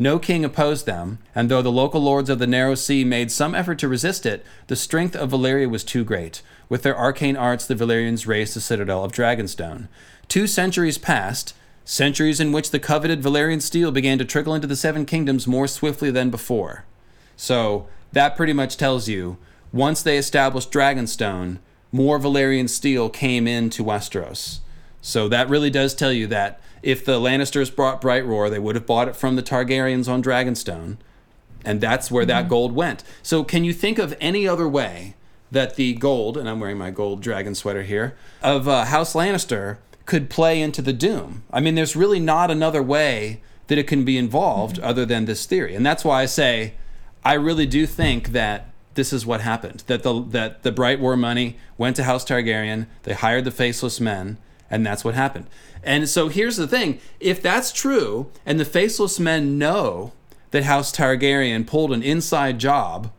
No 0.00 0.20
king 0.20 0.44
opposed 0.44 0.86
them, 0.86 1.18
and 1.34 1.50
though 1.50 1.60
the 1.60 1.72
local 1.72 2.00
lords 2.00 2.30
of 2.30 2.38
the 2.38 2.46
narrow 2.46 2.76
sea 2.76 3.02
made 3.02 3.32
some 3.32 3.52
effort 3.54 3.80
to 3.80 3.88
resist 3.88 4.24
it, 4.24 4.46
the 4.68 4.76
strength 4.76 5.16
of 5.16 5.30
Valyria 5.30 5.68
was 5.68 5.82
too 5.82 6.04
great. 6.04 6.40
With 6.68 6.84
their 6.84 6.96
arcane 6.96 7.36
arts, 7.36 7.66
the 7.66 7.74
Valyrians 7.74 8.26
raised 8.26 8.54
the 8.54 8.60
citadel 8.60 9.04
of 9.04 9.10
Dragonstone. 9.10 9.88
Two 10.28 10.46
centuries 10.46 10.98
passed, 10.98 11.52
centuries 11.84 12.38
in 12.38 12.52
which 12.52 12.70
the 12.70 12.78
coveted 12.78 13.22
Valyrian 13.22 13.60
steel 13.60 13.90
began 13.90 14.18
to 14.18 14.24
trickle 14.24 14.54
into 14.54 14.68
the 14.68 14.76
Seven 14.76 15.04
Kingdoms 15.04 15.48
more 15.48 15.66
swiftly 15.66 16.12
than 16.12 16.30
before. 16.30 16.84
So, 17.36 17.88
that 18.12 18.36
pretty 18.36 18.52
much 18.52 18.76
tells 18.76 19.08
you 19.08 19.36
once 19.72 20.02
they 20.02 20.16
established 20.16 20.70
Dragonstone, 20.70 21.58
more 21.90 22.18
Valyrian 22.18 22.68
steel 22.68 23.10
came 23.10 23.48
into 23.48 23.84
Westeros. 23.84 24.60
So 25.00 25.28
that 25.28 25.48
really 25.48 25.70
does 25.70 25.94
tell 25.94 26.12
you 26.12 26.26
that 26.28 26.60
if 26.82 27.04
the 27.04 27.20
Lannisters 27.20 27.74
brought 27.74 28.00
Bright 28.00 28.24
Roar, 28.24 28.50
they 28.50 28.58
would 28.58 28.74
have 28.74 28.86
bought 28.86 29.08
it 29.08 29.16
from 29.16 29.36
the 29.36 29.42
Targaryens 29.42 30.08
on 30.08 30.22
Dragonstone. 30.22 30.96
And 31.64 31.80
that's 31.80 32.10
where 32.10 32.24
that 32.24 32.48
gold 32.48 32.72
went. 32.72 33.02
So 33.22 33.44
can 33.44 33.64
you 33.64 33.72
think 33.72 33.98
of 33.98 34.16
any 34.20 34.46
other 34.46 34.68
way 34.68 35.14
that 35.50 35.76
the 35.76 35.94
gold, 35.94 36.36
and 36.36 36.48
I'm 36.48 36.60
wearing 36.60 36.78
my 36.78 36.90
gold 36.90 37.20
dragon 37.20 37.54
sweater 37.54 37.82
here, 37.82 38.16
of 38.42 38.68
uh, 38.68 38.84
House 38.84 39.14
Lannister 39.14 39.78
could 40.06 40.30
play 40.30 40.60
into 40.60 40.80
the 40.80 40.92
Doom? 40.92 41.42
I 41.50 41.60
mean, 41.60 41.74
there's 41.74 41.96
really 41.96 42.20
not 42.20 42.50
another 42.50 42.82
way 42.82 43.42
that 43.66 43.78
it 43.78 43.86
can 43.86 44.04
be 44.04 44.16
involved 44.16 44.78
other 44.78 45.04
than 45.04 45.24
this 45.24 45.46
theory. 45.46 45.74
And 45.74 45.84
that's 45.84 46.04
why 46.04 46.22
I 46.22 46.26
say 46.26 46.74
I 47.24 47.34
really 47.34 47.66
do 47.66 47.86
think 47.86 48.28
that 48.28 48.70
this 48.94 49.12
is 49.12 49.26
what 49.26 49.40
happened. 49.40 49.84
That 49.86 50.02
the 50.02 50.22
that 50.30 50.62
the 50.62 50.72
Bright 50.72 51.00
Roar 51.00 51.16
money 51.16 51.56
went 51.76 51.96
to 51.96 52.04
House 52.04 52.24
Targaryen. 52.24 52.86
They 53.04 53.14
hired 53.14 53.44
the 53.44 53.50
Faceless 53.50 54.00
Men, 54.00 54.38
and 54.70 54.84
that's 54.84 55.04
what 55.04 55.14
happened. 55.14 55.46
And 55.88 56.06
so 56.06 56.28
here's 56.28 56.58
the 56.58 56.68
thing: 56.68 57.00
if 57.18 57.40
that's 57.40 57.72
true, 57.72 58.30
and 58.44 58.60
the 58.60 58.66
Faceless 58.66 59.18
Men 59.18 59.56
know 59.56 60.12
that 60.50 60.64
House 60.64 60.92
Targaryen 60.92 61.66
pulled 61.66 61.92
an 61.92 62.02
inside 62.02 62.58
job, 62.58 63.10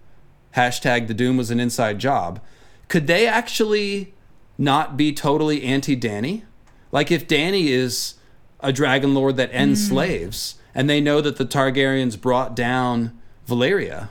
hashtag 0.56 1.08
the 1.08 1.16
Doom 1.16 1.36
was 1.36 1.50
an 1.50 1.60
inside 1.60 1.98
job, 1.98 2.40
could 2.88 3.08
they 3.08 3.28
actually 3.28 4.14
not 4.56 4.96
be 4.96 5.12
totally 5.12 5.64
anti 5.64 5.98
Dany? 5.98 6.44
Like 6.92 7.10
if 7.10 7.28
Dany 7.28 7.70
is 7.70 8.14
a 8.60 8.72
dragon 8.72 9.16
lord 9.16 9.36
that 9.38 9.50
ends 9.52 9.84
mm. 9.84 9.90
slaves, 9.90 10.56
and 10.76 10.88
they 10.88 11.02
know 11.02 11.22
that 11.22 11.38
the 11.38 11.48
Targaryens 11.48 12.22
brought 12.22 12.56
down 12.56 13.20
Valyria. 13.48 14.10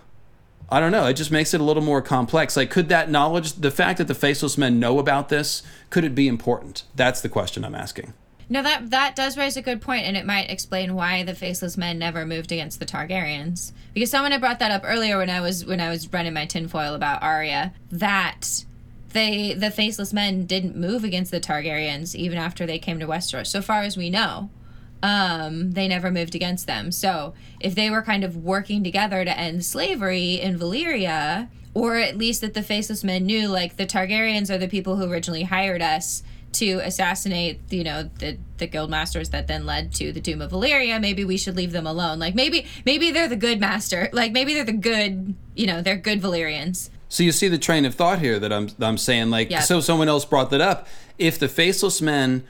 I 0.68 0.80
don't 0.80 0.92
know. 0.92 1.06
It 1.06 1.14
just 1.14 1.30
makes 1.30 1.54
it 1.54 1.60
a 1.60 1.64
little 1.64 1.82
more 1.82 2.02
complex. 2.02 2.56
Like, 2.56 2.70
could 2.70 2.88
that 2.88 3.08
knowledge, 3.08 3.52
the 3.52 3.70
fact 3.70 3.98
that 3.98 4.08
the 4.08 4.14
faceless 4.16 4.58
men 4.58 4.80
know 4.80 4.98
about 4.98 5.28
this, 5.28 5.62
could 5.90 6.02
it 6.02 6.16
be 6.16 6.26
important? 6.26 6.82
That's 6.96 7.20
the 7.20 7.28
question 7.28 7.64
I'm 7.64 7.76
asking. 7.76 8.14
No, 8.50 8.62
that 8.62 8.90
that 8.90 9.14
does 9.14 9.36
raise 9.36 9.56
a 9.56 9.62
good 9.62 9.82
point, 9.82 10.06
and 10.06 10.16
it 10.16 10.24
might 10.24 10.50
explain 10.50 10.94
why 10.94 11.22
the 11.22 11.34
faceless 11.34 11.76
men 11.76 11.98
never 11.98 12.24
moved 12.24 12.50
against 12.50 12.80
the 12.80 12.86
Targaryens. 12.86 13.72
Because 13.92 14.10
someone 14.10 14.32
had 14.32 14.40
brought 14.40 14.58
that 14.60 14.70
up 14.70 14.82
earlier 14.84 15.18
when 15.18 15.28
I 15.28 15.40
was 15.40 15.66
when 15.66 15.80
I 15.80 15.90
was 15.90 16.12
running 16.12 16.32
my 16.32 16.46
tinfoil 16.46 16.94
about 16.94 17.22
Arya, 17.22 17.74
that 17.90 18.64
they 19.12 19.52
the 19.52 19.70
faceless 19.70 20.12
men 20.12 20.46
didn't 20.46 20.76
move 20.76 21.04
against 21.04 21.30
the 21.30 21.40
Targaryens 21.40 22.14
even 22.14 22.38
after 22.38 22.64
they 22.64 22.78
came 22.78 22.98
to 23.00 23.06
Westeros. 23.06 23.48
So 23.48 23.60
far 23.60 23.82
as 23.82 23.96
we 23.96 24.08
know, 24.08 24.48
um, 25.02 25.72
they 25.72 25.86
never 25.86 26.10
moved 26.10 26.34
against 26.34 26.66
them. 26.66 26.90
So 26.90 27.34
if 27.60 27.74
they 27.74 27.90
were 27.90 28.02
kind 28.02 28.24
of 28.24 28.36
working 28.36 28.82
together 28.82 29.24
to 29.24 29.38
end 29.38 29.64
slavery 29.64 30.34
in 30.34 30.58
Valyria, 30.58 31.48
or 31.74 31.96
at 31.96 32.16
least 32.16 32.40
that 32.40 32.54
the 32.54 32.62
faceless 32.62 33.04
men 33.04 33.26
knew, 33.26 33.48
like 33.48 33.76
the 33.76 33.86
Targaryens 33.86 34.50
are 34.50 34.58
the 34.58 34.68
people 34.68 34.96
who 34.96 35.10
originally 35.10 35.44
hired 35.44 35.82
us 35.82 36.22
to 36.52 36.78
assassinate, 36.78 37.60
you 37.70 37.84
know, 37.84 38.10
the 38.18 38.38
the 38.56 38.66
guild 38.66 38.90
masters 38.90 39.30
that 39.30 39.46
then 39.46 39.66
led 39.66 39.92
to 39.94 40.12
the 40.12 40.20
doom 40.20 40.40
of 40.42 40.50
Valyria. 40.52 41.00
Maybe 41.00 41.24
we 41.24 41.36
should 41.36 41.56
leave 41.56 41.72
them 41.72 41.86
alone. 41.86 42.18
Like 42.18 42.34
maybe 42.34 42.66
maybe 42.84 43.10
they're 43.10 43.28
the 43.28 43.36
good 43.36 43.60
master. 43.60 44.08
Like 44.12 44.32
maybe 44.32 44.54
they're 44.54 44.64
the 44.64 44.72
good, 44.72 45.34
you 45.54 45.66
know, 45.66 45.82
they're 45.82 45.96
good 45.96 46.20
Valyrians. 46.20 46.90
So 47.10 47.22
you 47.22 47.32
see 47.32 47.48
the 47.48 47.58
train 47.58 47.84
of 47.84 47.94
thought 47.94 48.18
here 48.18 48.38
that 48.38 48.52
I'm 48.52 48.70
I'm 48.80 48.98
saying 48.98 49.30
like 49.30 49.50
Yeah. 49.50 49.60
so 49.60 49.80
someone 49.80 50.08
else 50.08 50.24
brought 50.24 50.50
that 50.50 50.60
up. 50.60 50.86
If 51.18 51.38
the 51.38 51.48
faceless 51.48 52.00
men 52.00 52.44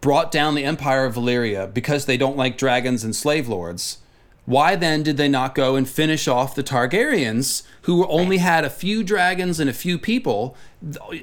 brought 0.00 0.30
down 0.30 0.54
the 0.54 0.64
empire 0.64 1.04
of 1.04 1.14
Valyria 1.14 1.72
because 1.72 2.04
they 2.06 2.16
don't 2.16 2.36
like 2.36 2.56
dragons 2.58 3.02
and 3.04 3.14
slave 3.16 3.48
lords, 3.48 3.98
why 4.46 4.74
then 4.76 5.02
did 5.02 5.16
they 5.16 5.28
not 5.28 5.54
go 5.54 5.76
and 5.76 5.88
finish 5.88 6.26
off 6.26 6.54
the 6.54 6.62
Targaryens 6.62 7.62
who 7.82 8.06
only 8.06 8.38
had 8.38 8.64
a 8.64 8.70
few 8.70 9.02
dragons 9.04 9.60
and 9.60 9.68
a 9.68 9.72
few 9.72 9.98
people, 9.98 10.56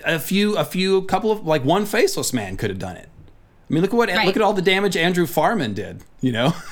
a 0.06 0.20
few 0.20 0.56
a 0.58 0.64
few 0.66 0.98
a 0.98 1.06
couple 1.06 1.32
of 1.32 1.46
like 1.46 1.64
one 1.66 1.86
faceless 1.86 2.32
man 2.34 2.56
could 2.58 2.70
have 2.70 2.80
done 2.80 2.98
it. 2.98 3.10
I 3.70 3.74
mean, 3.74 3.82
look 3.82 3.94
at 3.94 3.98
what 3.98 4.10
Right. 4.10 4.26
look 4.28 4.36
at 4.36 4.42
all 4.42 4.54
the 4.54 4.62
damage 4.62 4.96
Andrew 4.96 5.26
Farman 5.26 5.74
did, 5.74 6.04
you 6.22 6.32
know? 6.32 6.54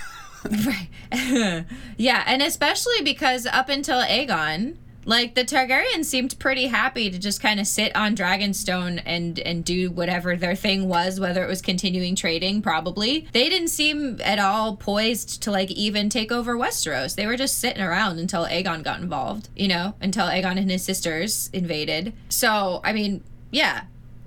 Right. 0.44 0.90
yeah, 1.98 2.24
and 2.26 2.42
especially 2.42 3.02
because 3.04 3.46
up 3.46 3.70
until 3.70 4.02
Aegon, 4.02 4.78
like 5.06 5.36
the 5.36 5.44
Targaryens 5.44 6.06
seemed 6.06 6.38
pretty 6.40 6.68
happy 6.68 7.10
to 7.10 7.18
just 7.18 7.42
kind 7.42 7.60
of 7.60 7.68
sit 7.68 7.96
on 7.96 8.16
Dragonstone 8.16 9.02
and 9.06 9.40
and 9.40 9.66
do 9.66 9.92
whatever 9.92 10.36
their 10.36 10.56
thing 10.56 10.88
was, 10.88 11.20
whether 11.20 11.44
it 11.44 11.48
was 11.48 11.62
continuing 11.62 12.16
trading, 12.16 12.62
probably. 12.62 13.28
They 13.32 13.50
didn't 13.50 13.70
seem 13.70 14.20
at 14.24 14.40
all 14.40 14.76
poised 14.76 15.42
to 15.44 15.52
like 15.52 15.72
even 15.72 16.10
take 16.10 16.32
over 16.32 16.56
Westeros. 16.56 17.16
They 17.16 17.26
were 17.26 17.38
just 17.38 17.58
sitting 17.58 17.82
around 17.82 18.20
until 18.20 18.46
Aegon 18.46 18.84
got 18.84 19.00
involved, 19.00 19.50
you 19.56 19.68
know, 19.68 19.96
until 20.02 20.28
Aegon 20.28 20.58
and 20.58 20.70
his 20.70 20.84
sisters 20.84 21.50
invaded. 21.54 22.14
So, 22.30 22.82
I 22.84 22.94
mean, 22.94 23.24
yeah, 23.52 23.84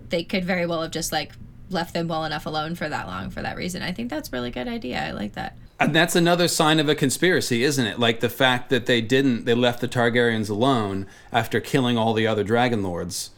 they 0.08 0.24
could 0.24 0.44
very 0.44 0.66
well 0.66 0.82
have 0.82 0.90
just 0.90 1.12
like 1.12 1.32
left 1.70 1.94
them 1.94 2.08
well 2.08 2.24
enough 2.24 2.46
alone 2.46 2.74
for 2.74 2.88
that 2.88 3.06
long 3.06 3.30
for 3.30 3.42
that 3.42 3.56
reason. 3.56 3.82
I 3.82 3.92
think 3.92 4.10
that's 4.10 4.32
really 4.32 4.50
good 4.50 4.68
idea. 4.68 5.02
I 5.02 5.12
like 5.12 5.34
that. 5.34 5.56
And 5.80 5.94
that's 5.94 6.14
another 6.14 6.48
sign 6.48 6.78
of 6.78 6.88
a 6.88 6.94
conspiracy, 6.94 7.64
isn't 7.64 7.86
it? 7.86 7.98
Like 7.98 8.20
the 8.20 8.28
fact 8.28 8.70
that 8.70 8.86
they 8.86 9.00
didn't, 9.00 9.44
they 9.44 9.54
left 9.54 9.80
the 9.80 9.88
Targaryens 9.88 10.48
alone 10.48 11.06
after 11.32 11.60
killing 11.60 11.98
all 11.98 12.14
the 12.14 12.26
other 12.26 12.44
dragon 12.44 12.82
lords. 12.82 13.30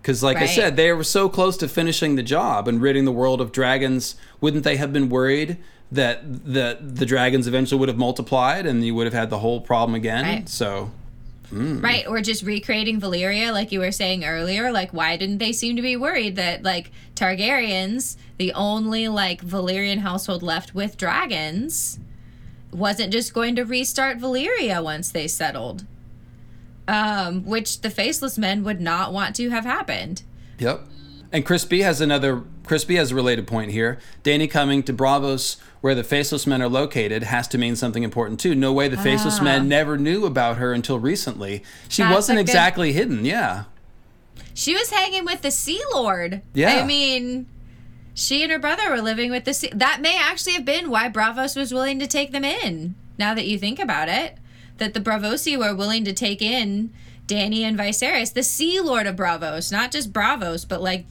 Because, 0.00 0.22
like 0.22 0.38
I 0.38 0.46
said, 0.46 0.76
they 0.76 0.92
were 0.92 1.04
so 1.04 1.28
close 1.28 1.56
to 1.58 1.68
finishing 1.68 2.16
the 2.16 2.24
job 2.24 2.66
and 2.66 2.82
ridding 2.82 3.04
the 3.04 3.12
world 3.12 3.40
of 3.40 3.52
dragons. 3.52 4.16
Wouldn't 4.40 4.64
they 4.64 4.76
have 4.76 4.92
been 4.92 5.08
worried 5.08 5.58
that 5.92 6.44
the 6.44 6.78
the 6.80 7.06
dragons 7.06 7.46
eventually 7.46 7.78
would 7.78 7.88
have 7.88 7.98
multiplied 7.98 8.66
and 8.66 8.84
you 8.84 8.96
would 8.96 9.06
have 9.06 9.14
had 9.14 9.30
the 9.30 9.38
whole 9.38 9.60
problem 9.60 9.94
again? 9.94 10.24
Right. 10.24 10.48
So, 10.48 10.90
Right, 11.52 12.06
or 12.06 12.20
just 12.22 12.42
recreating 12.42 13.00
Valyria, 13.00 13.52
like 13.52 13.72
you 13.72 13.80
were 13.80 13.92
saying 13.92 14.24
earlier. 14.24 14.72
Like, 14.72 14.92
why 14.92 15.16
didn't 15.16 15.38
they 15.38 15.52
seem 15.52 15.76
to 15.76 15.82
be 15.82 15.96
worried 15.96 16.36
that, 16.36 16.62
like, 16.62 16.90
Targaryens, 17.14 18.16
the 18.38 18.52
only, 18.54 19.08
like, 19.08 19.44
Valyrian 19.44 19.98
household 19.98 20.42
left 20.42 20.74
with 20.74 20.96
dragons, 20.96 21.98
wasn't 22.70 23.12
just 23.12 23.34
going 23.34 23.54
to 23.56 23.64
restart 23.64 24.18
Valyria 24.18 24.82
once 24.82 25.10
they 25.12 25.28
settled? 25.28 25.84
Um, 26.88 27.44
which 27.44 27.82
the 27.82 27.90
Faceless 27.90 28.38
Men 28.38 28.64
would 28.64 28.80
not 28.80 29.12
want 29.12 29.36
to 29.36 29.50
have 29.50 29.64
happened. 29.64 30.22
Yep. 30.58 30.80
And 31.30 31.46
Crispy 31.46 31.82
has 31.82 32.00
another. 32.00 32.42
Crispy 32.66 32.96
has 32.96 33.12
a 33.12 33.14
related 33.14 33.46
point 33.46 33.70
here. 33.70 33.98
Danny 34.22 34.46
coming 34.46 34.82
to 34.84 34.92
Bravos, 34.92 35.56
where 35.82 35.94
the 35.94 36.02
faceless 36.04 36.46
men 36.46 36.62
are 36.62 36.68
located, 36.68 37.24
has 37.24 37.46
to 37.48 37.58
mean 37.58 37.76
something 37.76 38.02
important 38.02 38.40
too. 38.40 38.54
No 38.54 38.72
way 38.72 38.88
the 38.88 38.96
faceless 38.96 39.40
men 39.42 39.68
never 39.68 39.98
knew 39.98 40.24
about 40.24 40.56
her 40.56 40.72
until 40.72 40.98
recently. 40.98 41.62
She 41.88 42.02
Ah. 42.02 42.06
That's 42.06 42.14
wasn't 42.16 42.38
a 42.38 42.42
good- 42.44 42.48
exactly 42.50 42.92
hidden. 42.94 43.24
Yeah. 43.26 43.64
She 44.54 44.74
was 44.74 44.90
hanging 44.90 45.24
with 45.24 45.42
the 45.42 45.50
Sea 45.50 45.80
Lord. 45.92 46.40
Yeah. 46.54 46.76
I 46.80 46.84
mean, 46.86 47.46
she 48.14 48.42
and 48.42 48.52
her 48.52 48.58
brother 48.58 48.88
were 48.90 49.00
living 49.02 49.30
with 49.30 49.44
the 49.44 49.52
sea. 49.54 49.70
That 49.74 50.00
may 50.00 50.16
actually 50.18 50.52
have 50.54 50.64
been 50.64 50.88
why 50.90 51.08
Braavos 51.08 51.56
was 51.56 51.72
willing 51.74 51.98
to 51.98 52.06
take 52.06 52.32
them 52.32 52.44
in. 52.44 52.94
Now 53.18 53.34
that 53.34 53.46
you 53.46 53.58
think 53.58 53.78
about 53.78 54.08
it, 54.08 54.38
that 54.78 54.94
the 54.94 55.00
Braavosi 55.00 55.58
were 55.58 55.74
willing 55.74 56.04
to 56.04 56.12
take 56.12 56.40
in 56.42 56.90
Dany 57.26 57.60
and 57.62 57.78
Viserys, 57.78 58.32
the 58.34 58.42
Sea 58.42 58.80
Lord 58.80 59.06
of 59.06 59.16
Braavos, 59.16 59.70
not 59.72 59.90
just 59.90 60.12
Braavos, 60.12 60.66
but 60.68 60.82
like 60.82 61.06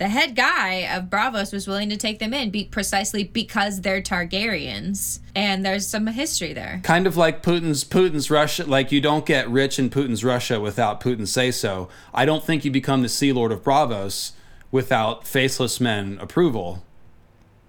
the 0.00 0.08
head 0.08 0.34
guy 0.34 0.88
of 0.96 1.10
Braavos 1.10 1.52
was 1.52 1.68
willing 1.68 1.90
to 1.90 1.96
take 1.96 2.20
them 2.20 2.32
in 2.32 2.48
be- 2.48 2.64
precisely 2.64 3.22
because 3.22 3.82
they're 3.82 4.00
Targaryens, 4.00 5.20
and 5.36 5.62
there's 5.62 5.86
some 5.86 6.06
history 6.06 6.54
there. 6.54 6.80
Kind 6.82 7.06
of 7.06 7.18
like 7.18 7.42
Putin's 7.42 7.84
Putin's 7.84 8.30
Russia. 8.30 8.64
Like 8.64 8.90
you 8.90 9.02
don't 9.02 9.26
get 9.26 9.46
rich 9.50 9.78
in 9.78 9.90
Putin's 9.90 10.24
Russia 10.24 10.58
without 10.58 11.02
Putin 11.02 11.28
say 11.28 11.50
so. 11.50 11.90
I 12.14 12.24
don't 12.24 12.42
think 12.42 12.64
you 12.64 12.70
become 12.70 13.02
the 13.02 13.10
Sea 13.10 13.30
Lord 13.30 13.52
of 13.52 13.62
Braavos 13.62 14.32
without 14.70 15.26
faceless 15.26 15.80
men 15.80 16.16
approval, 16.18 16.82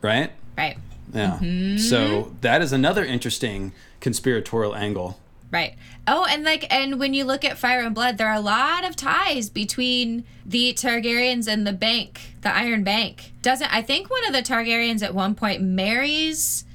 right? 0.02 0.32
Right. 0.58 0.78
Yeah. 1.14 1.38
Mm-hmm. 1.42 1.80
So 1.80 2.32
that 2.40 2.62
is 2.62 2.72
another 2.72 3.04
interesting 3.04 3.74
conspiratorial 4.00 4.74
angle. 4.74 5.20
Right. 5.52 5.76
Oh, 6.14 6.26
and 6.30 6.43
like, 6.43 6.68
and 6.70 6.99
when 6.99 7.14
you 7.14 7.24
look 7.24 7.45
at 7.45 7.57
Fire 7.57 7.80
and 7.80 7.95
Blood, 7.95 8.18
there 8.18 8.28
are 8.28 8.36
a 8.36 8.41
lot 8.41 8.84
of 8.84 8.97
ties 8.97 9.49
between 9.49 10.26
the 10.45 10.74
Targaryens 10.74 11.47
and 11.47 11.66
the 11.66 11.72
Bank, 11.72 12.36
the 12.41 12.53
Iron 12.53 12.84
Bank. 12.84 13.32
Doesn't 13.41 13.74
I 13.74 13.82
think 13.82 14.09
one 14.09 14.28
of 14.28 14.34
the 14.34 14.41
Targaryens 14.41 15.01
at 15.01 15.16
one 15.16 15.36
point 15.36 15.62
marries 15.62 16.66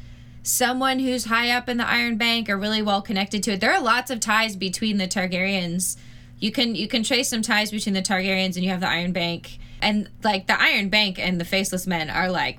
someone 0.43 1.01
who's 1.01 1.26
high 1.26 1.51
up 1.51 1.68
in 1.68 1.76
the 1.76 1.87
Iron 1.87 2.16
Bank 2.16 2.49
or 2.49 2.57
really 2.57 2.80
well 2.80 3.03
connected 3.03 3.43
to 3.43 3.53
it. 3.53 3.61
There 3.61 3.74
are 3.74 3.80
lots 3.80 4.11
of 4.11 4.20
ties 4.20 4.57
between 4.57 4.97
the 4.97 5.07
Targaryens. 5.07 5.99
You 6.39 6.51
can 6.51 6.74
you 6.74 6.89
can 6.89 7.03
trace 7.03 7.28
some 7.28 7.43
ties 7.43 7.70
between 7.70 7.95
the 7.95 8.01
Targaryens 8.01 8.57
and 8.57 8.64
you 8.64 8.70
have 8.70 8.80
the 8.80 8.89
Iron 8.89 9.12
Bank. 9.12 9.59
And 9.82 10.09
like 10.24 10.47
the 10.47 10.59
Iron 10.59 10.89
Bank 10.89 11.18
and 11.18 11.39
the 11.39 11.45
Faceless 11.45 11.87
Men 11.87 12.09
are 12.09 12.30
like 12.30 12.59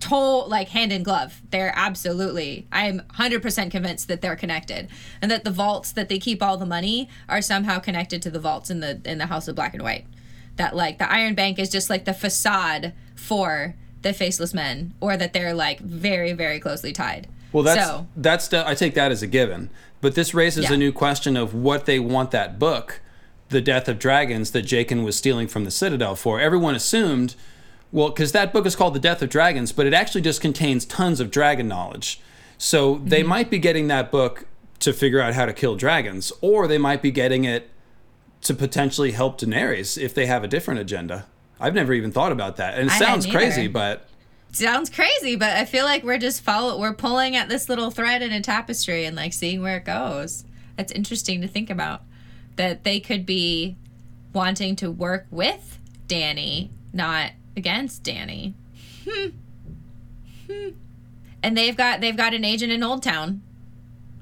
toll 0.00 0.48
like 0.48 0.68
hand 0.68 0.92
in 0.92 1.02
glove. 1.02 1.40
They're 1.50 1.72
absolutely. 1.74 2.66
I'm 2.70 3.00
100% 3.14 3.70
convinced 3.70 4.08
that 4.08 4.20
they're 4.20 4.36
connected 4.36 4.88
and 5.20 5.30
that 5.30 5.44
the 5.44 5.50
vaults 5.50 5.92
that 5.92 6.08
they 6.08 6.18
keep 6.18 6.42
all 6.42 6.56
the 6.56 6.66
money 6.66 7.08
are 7.28 7.42
somehow 7.42 7.78
connected 7.78 8.22
to 8.22 8.30
the 8.30 8.40
vaults 8.40 8.70
in 8.70 8.80
the 8.80 9.00
in 9.04 9.18
the 9.18 9.26
House 9.26 9.48
of 9.48 9.56
Black 9.56 9.74
and 9.74 9.82
White. 9.82 10.06
That 10.56 10.74
like 10.76 10.98
the 10.98 11.10
Iron 11.10 11.34
Bank 11.34 11.58
is 11.58 11.68
just 11.68 11.90
like 11.90 12.04
the 12.04 12.14
facade 12.14 12.92
for 13.14 13.74
the 14.02 14.12
faceless 14.12 14.54
men 14.54 14.94
or 15.00 15.16
that 15.16 15.32
they're 15.32 15.54
like 15.54 15.80
very 15.80 16.32
very 16.32 16.60
closely 16.60 16.92
tied. 16.92 17.26
Well, 17.52 17.62
that's 17.64 17.86
so, 17.86 18.06
that's 18.16 18.52
I 18.52 18.74
take 18.74 18.94
that 18.94 19.10
as 19.10 19.22
a 19.22 19.26
given. 19.26 19.70
But 20.00 20.14
this 20.14 20.32
raises 20.34 20.64
Yeah. 20.64 20.74
a 20.74 20.76
new 20.76 20.92
question 20.92 21.36
of 21.36 21.54
what 21.54 21.86
they 21.86 21.98
want 21.98 22.30
that 22.30 22.58
book, 22.58 23.00
The 23.48 23.60
Death 23.60 23.88
of 23.88 23.98
Dragons, 23.98 24.52
that 24.52 24.64
Jaqen 24.64 25.02
was 25.04 25.16
stealing 25.16 25.48
from 25.48 25.64
the 25.64 25.70
Citadel 25.72 26.14
for. 26.14 26.38
Everyone 26.40 26.74
assumed, 26.76 27.34
well, 27.92 28.08
because 28.10 28.32
that 28.32 28.52
book 28.52 28.66
is 28.66 28.76
called 28.76 28.94
The 28.94 29.00
Death 29.00 29.22
of 29.22 29.30
Dragons, 29.30 29.72
but 29.72 29.86
it 29.86 29.94
actually 29.94 30.20
just 30.20 30.40
contains 30.40 30.84
tons 30.84 31.20
of 31.20 31.30
dragon 31.30 31.68
knowledge. 31.68 32.20
So 32.58 32.96
they 33.04 33.20
Mm-hmm. 33.20 33.28
might 33.28 33.50
be 33.50 33.58
getting 33.58 33.88
that 33.88 34.10
book 34.10 34.46
to 34.80 34.92
figure 34.92 35.20
out 35.20 35.34
how 35.34 35.46
to 35.46 35.52
kill 35.52 35.74
dragons, 35.76 36.32
or 36.40 36.66
they 36.68 36.78
might 36.78 37.02
be 37.02 37.10
getting 37.10 37.44
it 37.44 37.70
to 38.42 38.54
potentially 38.54 39.10
help 39.12 39.40
Daenerys 39.40 40.00
if 40.00 40.14
they 40.14 40.26
have 40.26 40.44
a 40.44 40.48
different 40.48 40.80
agenda. 40.80 41.26
I've 41.60 41.74
never 41.74 41.92
even 41.92 42.12
thought 42.12 42.30
about 42.30 42.56
that, 42.56 42.78
and 42.78 42.88
it 42.88 42.92
I 42.92 42.98
sounds 42.98 43.26
crazy, 43.26 43.66
but 43.66 44.06
sounds 44.52 44.88
crazy, 44.90 45.34
but 45.34 45.56
I 45.56 45.64
feel 45.64 45.84
like 45.84 46.04
we're 46.04 46.18
just 46.18 46.42
follow 46.42 46.78
we're 46.78 46.94
pulling 46.94 47.34
at 47.34 47.48
this 47.48 47.68
little 47.68 47.90
thread 47.90 48.22
in 48.22 48.32
a 48.32 48.40
tapestry 48.40 49.04
and 49.04 49.16
like 49.16 49.32
seeing 49.32 49.60
where 49.62 49.78
it 49.78 49.84
goes. 49.84 50.44
That's 50.76 50.92
interesting 50.92 51.40
to 51.40 51.48
think 51.48 51.68
about. 51.70 52.02
That 52.54 52.84
they 52.84 53.00
could 53.00 53.26
be 53.26 53.76
wanting 54.32 54.76
to 54.76 54.90
work 54.90 55.26
with 55.30 55.78
Dany, 56.06 56.70
not 56.92 57.32
against 57.58 58.02
Dany. 58.02 58.54
Hmm. 59.06 59.28
Hmm. 60.50 60.68
And 61.42 61.56
they've 61.56 61.76
got 61.76 62.00
they've 62.00 62.16
got 62.16 62.32
an 62.32 62.44
agent 62.44 62.72
in 62.72 62.82
Old 62.82 63.02
Town 63.02 63.42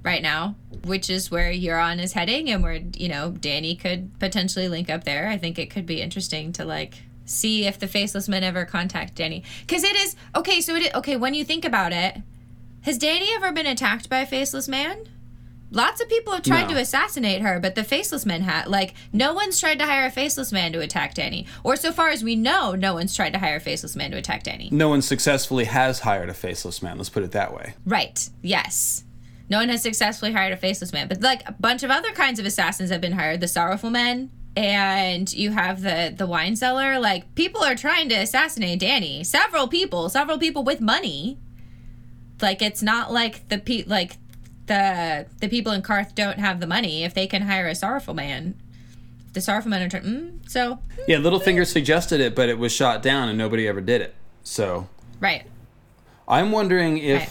right 0.02 0.22
now, 0.22 0.56
which 0.84 1.08
is 1.08 1.30
where 1.30 1.52
Euron 1.52 2.02
is 2.02 2.12
heading 2.12 2.50
and 2.50 2.62
where, 2.62 2.80
you 2.96 3.08
know, 3.08 3.32
Dany 3.32 3.78
could 3.78 4.18
potentially 4.18 4.68
link 4.68 4.90
up 4.90 5.04
there. 5.04 5.28
I 5.28 5.36
think 5.36 5.58
it 5.58 5.70
could 5.70 5.86
be 5.86 6.00
interesting 6.00 6.52
to 6.54 6.64
like 6.64 7.02
see 7.24 7.66
if 7.66 7.78
the 7.78 7.88
faceless 7.88 8.28
men 8.28 8.42
ever 8.42 8.64
contact 8.64 9.16
Dany. 9.16 9.44
Cuz 9.68 9.84
it 9.84 9.96
is 9.96 10.16
okay, 10.34 10.60
so 10.60 10.74
it 10.74 10.94
okay, 10.94 11.16
when 11.16 11.34
you 11.34 11.44
think 11.44 11.64
about 11.64 11.92
it, 11.92 12.22
has 12.82 12.98
Dany 12.98 13.34
ever 13.36 13.52
been 13.52 13.66
attacked 13.66 14.08
by 14.08 14.18
a 14.18 14.26
faceless 14.26 14.68
man? 14.68 15.06
Lots 15.70 16.00
of 16.00 16.08
people 16.08 16.32
have 16.32 16.42
tried 16.44 16.68
No. 16.68 16.74
to 16.74 16.80
assassinate 16.80 17.42
her, 17.42 17.58
but 17.58 17.74
the 17.74 17.82
faceless 17.84 18.24
men 18.24 18.42
had 18.42 18.68
like 18.68 18.94
no 19.12 19.32
one's 19.34 19.58
tried 19.58 19.78
to 19.80 19.84
hire 19.86 20.06
a 20.06 20.10
faceless 20.10 20.52
man 20.52 20.72
to 20.72 20.80
attack 20.80 21.14
Dany. 21.14 21.46
Or 21.64 21.74
so 21.76 21.90
far 21.92 22.10
as 22.10 22.22
we 22.22 22.36
know, 22.36 22.74
no 22.76 22.94
one's 22.94 23.14
tried 23.14 23.32
to 23.32 23.38
hire 23.40 23.56
a 23.56 23.60
faceless 23.60 23.96
man 23.96 24.12
to 24.12 24.16
attack 24.16 24.44
Dany. 24.44 24.70
no 24.70 24.88
one 24.88 25.02
successfully 25.02 25.64
has 25.64 26.00
hired 26.00 26.28
a 26.28 26.34
faceless 26.34 26.82
man. 26.82 26.96
Let's 26.98 27.08
put 27.10 27.24
it 27.24 27.32
that 27.32 27.52
way. 27.52 27.74
Right. 27.84 28.28
Yes. 28.42 29.02
No 29.48 29.58
one 29.58 29.68
has 29.68 29.82
successfully 29.82 30.32
hired 30.32 30.52
a 30.52 30.56
faceless 30.56 30.92
man, 30.92 31.08
but 31.08 31.20
like 31.20 31.48
a 31.48 31.52
bunch 31.52 31.82
of 31.82 31.90
other 31.90 32.10
kinds 32.12 32.38
of 32.40 32.46
assassins 32.46 32.90
have 32.90 33.00
been 33.00 33.12
hired. 33.12 33.40
The 33.40 33.48
sorrowful 33.48 33.90
men, 33.90 34.30
and 34.56 35.32
you 35.34 35.50
have 35.50 35.82
the 35.82 36.14
the 36.16 36.26
wine 36.26 36.56
cellar. 36.56 36.98
Like 36.98 37.34
people 37.34 37.62
are 37.62 37.74
trying 37.74 38.08
to 38.08 38.14
assassinate 38.14 38.80
Dany. 38.80 39.26
Several 39.26 39.68
people. 39.68 40.08
Several 40.08 40.38
people 40.38 40.64
with 40.64 40.80
money. 40.80 41.38
Like 42.40 42.60
it's 42.62 42.82
not 42.82 43.12
like 43.12 43.48
the 43.48 43.58
pe 43.58 43.84
like 43.86 44.16
the 44.66 45.26
the 45.40 45.48
people 45.48 45.72
in 45.72 45.82
Qarth 45.82 46.14
don't 46.14 46.38
have 46.38 46.60
the 46.60 46.66
money. 46.66 47.04
If 47.04 47.14
they 47.14 47.26
can 47.26 47.42
hire 47.42 47.66
a 47.66 47.74
sorrowful 47.74 48.14
man, 48.14 48.54
the 49.32 49.40
sorrowful 49.40 49.70
man. 49.70 49.88
Mm, 49.88 50.48
so 50.50 50.78
Yeah, 51.06 51.16
Littlefinger 51.18 51.66
suggested 51.66 52.20
it, 52.20 52.34
but 52.34 52.48
it 52.48 52.58
was 52.58 52.72
shot 52.72 53.02
down 53.02 53.28
and 53.28 53.38
nobody 53.38 53.66
ever 53.68 53.80
did 53.80 54.00
it. 54.00 54.14
So 54.42 54.88
right. 55.20 55.44
I'm 56.28 56.50
wondering 56.52 56.98
if 56.98 57.20
Right. 57.20 57.30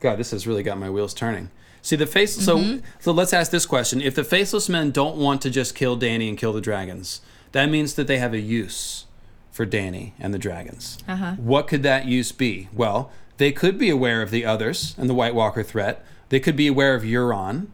God, 0.00 0.18
this 0.18 0.30
has 0.30 0.46
really 0.46 0.62
got 0.62 0.78
my 0.78 0.88
wheels 0.88 1.12
turning. 1.14 1.50
See 1.82 1.96
the 1.96 2.06
face 2.06 2.34
so 2.36 2.58
Mm-hmm. 2.58 2.84
so 3.00 3.12
let's 3.12 3.32
ask 3.32 3.50
this 3.50 3.66
question. 3.66 4.00
If 4.00 4.14
the 4.14 4.24
faceless 4.24 4.68
men 4.68 4.90
don't 4.90 5.16
want 5.16 5.42
to 5.42 5.50
just 5.50 5.74
kill 5.74 5.98
Dany 5.98 6.28
and 6.28 6.36
kill 6.38 6.52
the 6.52 6.60
dragons, 6.60 7.20
that 7.52 7.68
means 7.70 7.94
that 7.94 8.06
they 8.06 8.18
have 8.18 8.32
a 8.34 8.40
use 8.40 9.06
for 9.50 9.66
Dany 9.66 10.12
and 10.20 10.32
the 10.32 10.38
dragons. 10.38 10.98
Uh-huh. 11.08 11.32
What 11.32 11.66
could 11.66 11.82
that 11.82 12.04
use 12.06 12.30
be? 12.32 12.68
Well, 12.72 13.10
they 13.38 13.52
could 13.52 13.78
be 13.78 13.90
aware 13.90 14.22
of 14.22 14.30
the 14.30 14.44
others 14.44 14.94
and 14.98 15.08
the 15.08 15.14
White 15.14 15.34
Walker 15.34 15.62
threat. 15.62 16.04
They 16.28 16.40
could 16.40 16.56
be 16.56 16.66
aware 16.66 16.94
of 16.94 17.02
Euron 17.02 17.68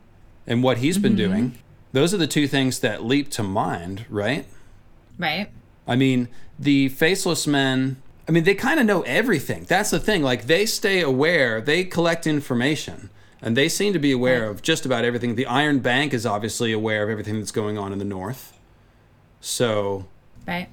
and 0.46 0.62
what 0.62 0.78
he's 0.78 0.98
been 0.98 1.16
Mm-hmm. 1.16 1.32
doing. 1.32 1.58
Those 1.92 2.12
are 2.12 2.18
the 2.18 2.26
two 2.26 2.48
things 2.48 2.80
that 2.80 3.04
leap 3.04 3.30
to 3.32 3.42
mind, 3.42 4.04
right? 4.08 4.46
Right. 5.18 5.48
I 5.86 5.94
mean, 5.96 6.28
the 6.58 6.88
faceless 6.88 7.46
men, 7.46 7.96
I 8.28 8.32
mean, 8.32 8.44
they 8.44 8.54
kind 8.54 8.80
of 8.80 8.86
know 8.86 9.02
everything. 9.02 9.64
That's 9.68 9.90
the 9.90 10.00
thing. 10.00 10.22
Like, 10.22 10.46
they 10.46 10.66
stay 10.66 11.00
aware, 11.02 11.60
they 11.60 11.84
collect 11.84 12.26
information, 12.26 13.10
and 13.40 13.56
they 13.56 13.68
seem 13.68 13.92
to 13.92 13.98
be 14.00 14.10
aware 14.10 14.48
of 14.48 14.60
just 14.62 14.84
about 14.86 15.04
everything. 15.04 15.36
The 15.36 15.46
Iron 15.46 15.78
Bank 15.80 16.12
is 16.12 16.26
obviously 16.26 16.72
aware 16.72 17.04
of 17.04 17.10
everything 17.10 17.38
that's 17.38 17.52
going 17.52 17.78
on 17.78 17.92
in 17.92 17.98
the 17.98 18.04
North. 18.04 18.58
So, 19.40 20.06
Right. 20.46 20.68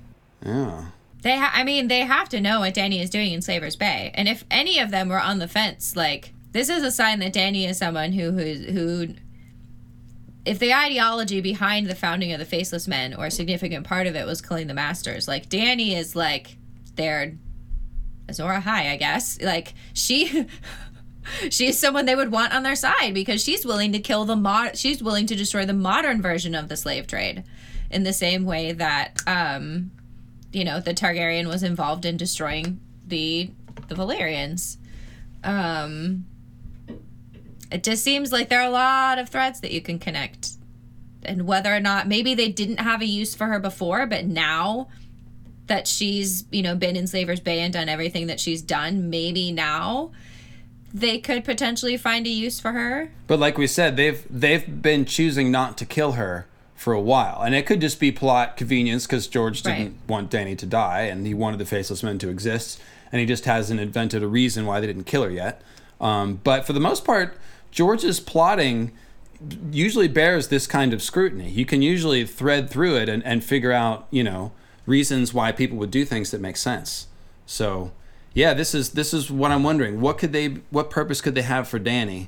yeah. 0.46 0.86
They, 1.22 1.38
ha- 1.38 1.52
I 1.54 1.64
mean, 1.64 1.88
they 1.88 2.00
have 2.02 2.30
to 2.30 2.42
know 2.42 2.62
what 2.62 2.74
Dany 2.74 3.00
is 3.02 3.10
doing 3.12 3.32
in 3.32 3.42
Slaver's 3.44 3.76
Bay, 3.76 4.10
and 4.16 4.28
if 4.28 4.44
any 4.50 4.80
of 4.80 4.90
them 4.90 5.08
were 5.10 5.20
on 5.22 5.38
the 5.38 5.48
fence, 5.48 5.96
like 5.96 6.34
this 6.52 6.70
is 6.70 6.84
a 6.84 6.92
sign 6.92 7.20
that 7.20 7.34
Dany 7.34 7.68
is 7.68 7.78
someone 7.78 8.12
who 8.12 8.32
who 8.32 8.54
who. 8.72 9.08
If 10.44 10.58
the 10.58 10.74
ideology 10.74 11.40
behind 11.40 11.88
the 11.88 11.96
founding 11.96 12.34
of 12.34 12.40
the 12.40 12.46
Faceless 12.46 12.88
Men, 12.88 13.14
or 13.14 13.28
a 13.28 13.32
significant 13.32 13.86
part 13.86 14.08
of 14.08 14.16
it, 14.16 14.26
was 14.26 14.42
killing 14.42 14.68
the 14.68 14.74
Masters, 14.74 15.28
like 15.28 15.50
Dany 15.50 15.96
is 15.96 16.16
like 16.16 16.58
their 16.96 17.38
Azor 18.28 18.44
Ahai, 18.44 18.92
I 18.92 18.98
guess. 18.98 19.40
Like 19.42 19.74
she. 19.94 20.48
She's 21.52 21.78
someone 21.78 22.08
they 22.08 22.16
would 22.16 22.32
want 22.32 22.52
on 22.52 22.64
their 22.64 22.76
side 22.76 23.14
because 23.14 23.44
she's 23.44 23.64
willing 23.64 23.92
to 23.92 24.00
kill 24.00 24.26
the 24.26 24.36
mod. 24.36 24.76
She's 24.76 25.04
willing 25.04 25.28
to 25.28 25.36
destroy 25.36 25.68
the 25.68 25.72
modern 25.72 26.20
version 26.20 26.56
of 26.56 26.68
the 26.68 26.76
slave 26.76 27.06
trade, 27.06 27.44
in 27.92 28.02
the 28.02 28.12
same 28.12 28.44
way 28.44 28.72
that 28.72 29.22
um, 29.28 29.92
you 30.52 30.66
know 30.66 30.80
the 30.80 30.96
Targaryen 30.96 31.48
was 31.48 31.62
involved 31.62 32.06
in 32.06 32.18
destroying 32.18 32.80
the 33.06 33.52
the 33.88 33.94
Valyrians. 33.94 34.78
Um, 35.44 36.26
it 37.72 37.84
just 37.84 38.04
seems 38.04 38.32
like 38.32 38.50
there 38.50 38.60
are 38.62 38.68
a 38.68 38.72
lot 38.72 39.18
of 39.20 39.30
threads 39.30 39.62
that 39.62 39.72
you 39.72 39.82
can 39.82 40.00
connect, 40.00 40.52
and 41.24 41.48
whether 41.48 41.74
or 41.74 41.80
not 41.80 42.08
maybe 42.08 42.34
they 42.34 42.50
didn't 42.50 42.80
have 42.80 43.02
a 43.02 43.06
use 43.06 43.34
for 43.36 43.46
her 43.48 43.60
before, 43.60 44.06
but 44.06 44.26
now 44.26 44.88
that 45.68 45.88
she's 45.88 46.46
you 46.52 46.62
know 46.62 46.76
been 46.76 46.96
in 46.96 47.08
Slaver's 47.08 47.40
Bay 47.40 47.62
and 47.62 47.72
done 47.74 47.88
everything 47.90 48.28
that 48.28 48.40
she's 48.40 48.62
done, 48.62 49.10
maybe 49.10 49.52
now 49.52 50.12
they 50.94 51.20
could 51.20 51.46
potentially 51.46 51.96
find 51.96 52.28
a 52.28 52.30
use 52.30 52.60
for 52.60 52.74
her. 52.74 53.10
But 53.28 53.40
like 53.40 53.58
we 53.58 53.68
said, 53.68 53.96
they've 53.96 54.26
they've 54.30 54.82
been 54.82 55.06
choosing 55.06 55.50
not 55.52 55.78
to 55.78 55.86
kill 55.86 56.14
her 56.14 56.48
for 56.76 56.94
a 56.94 57.00
while, 57.00 57.42
and 57.44 57.54
it 57.56 57.66
could 57.66 57.80
just 57.80 58.00
be 58.00 58.12
plot 58.12 58.58
convenience 58.58 59.06
because 59.06 59.28
George 59.28 59.62
didn't 59.62 59.78
Right. 59.80 59.94
want 60.08 60.32
Dany 60.32 60.58
to 60.58 60.66
die, 60.66 61.02
and 61.04 61.26
he 61.26 61.34
wanted 61.34 61.60
the 61.60 61.66
faceless 61.66 62.02
men 62.04 62.18
to 62.20 62.30
exist, 62.30 62.82
and 63.12 63.20
he 63.20 63.26
just 63.26 63.46
hasn't 63.46 63.80
invented 63.80 64.24
a 64.24 64.28
reason 64.28 64.66
why 64.66 64.80
they 64.80 64.88
didn't 64.88 65.04
kill 65.06 65.24
her 65.24 65.30
yet. 65.30 65.62
Um, 66.02 66.40
but 66.44 66.66
for 66.66 66.74
the 66.74 66.80
most 66.80 67.06
part, 67.06 67.38
George's 67.72 68.20
plotting 68.20 68.92
usually 69.72 70.08
bears 70.08 70.50
this 70.50 70.68
kind 70.68 70.94
of 70.94 71.02
scrutiny. 71.02 71.50
You 71.50 71.66
can 71.66 71.82
usually 71.82 72.26
thread 72.26 72.70
through 72.70 72.98
it 72.98 73.10
and, 73.10 73.24
and 73.26 73.44
figure 73.44 73.72
out, 73.72 74.08
you 74.12 74.24
know, 74.24 74.52
reasons 74.86 75.34
why 75.34 75.52
people 75.52 75.78
would 75.78 75.92
do 75.92 76.06
things 76.06 76.32
that 76.32 76.42
make 76.42 76.58
sense. 76.58 77.08
So, 77.46 77.92
yeah, 78.34 78.54
this 78.54 78.76
is 78.76 78.92
this 78.92 79.14
is 79.14 79.32
what 79.32 79.52
I'm 79.52 79.64
wondering. 79.64 80.00
What 80.00 80.18
could 80.18 80.32
they? 80.32 80.48
What 80.70 80.90
purpose 80.90 81.22
could 81.22 81.36
they 81.36 81.42
have 81.42 81.68
for 81.68 81.80
Dany? 81.80 82.28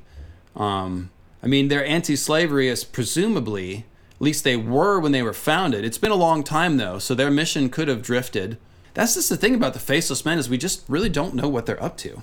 Um, 0.55 1.11
I 1.41 1.47
mean, 1.47 1.67
they're 1.67 1.85
anti-slavery 1.85 2.69
as 2.69 2.83
presumably, 2.83 3.85
at 4.15 4.21
least 4.21 4.43
they 4.43 4.55
were 4.55 4.99
when 4.99 5.11
they 5.11 5.23
were 5.23 5.33
founded. 5.33 5.83
It's 5.85 5.97
been 5.97 6.11
a 6.11 6.15
long 6.15 6.43
time 6.43 6.77
though, 6.77 6.99
so 6.99 7.13
their 7.13 7.31
mission 7.31 7.69
could 7.69 7.87
have 7.87 8.01
drifted. 8.01 8.57
That's 8.93 9.15
just 9.15 9.29
the 9.29 9.37
thing 9.37 9.55
about 9.55 9.73
the 9.73 9.79
faceless 9.79 10.23
men 10.23 10.37
is 10.37 10.49
we 10.49 10.57
just 10.57 10.83
really 10.87 11.09
don't 11.09 11.35
know 11.35 11.49
what 11.49 11.65
they're 11.65 11.83
up 11.83 11.97
to. 11.97 12.21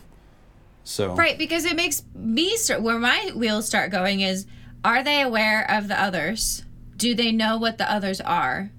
So 0.91 1.15
Right, 1.15 1.39
because 1.39 1.65
it 1.65 1.77
makes 1.77 2.03
me 2.17 2.57
start 2.57 2.83
where 2.83 2.99
my 2.99 3.31
wheels 3.33 3.65
start 3.65 3.93
going 3.93 4.23
is 4.23 4.45
are 4.85 5.05
they 5.05 5.23
aware 5.23 5.65
of 5.71 5.87
the 5.87 6.03
others? 6.03 6.65
Do 6.97 7.15
they 7.15 7.31
know 7.31 7.57
what 7.59 7.79
the 7.79 7.91
others 7.91 8.21
are? 8.21 8.73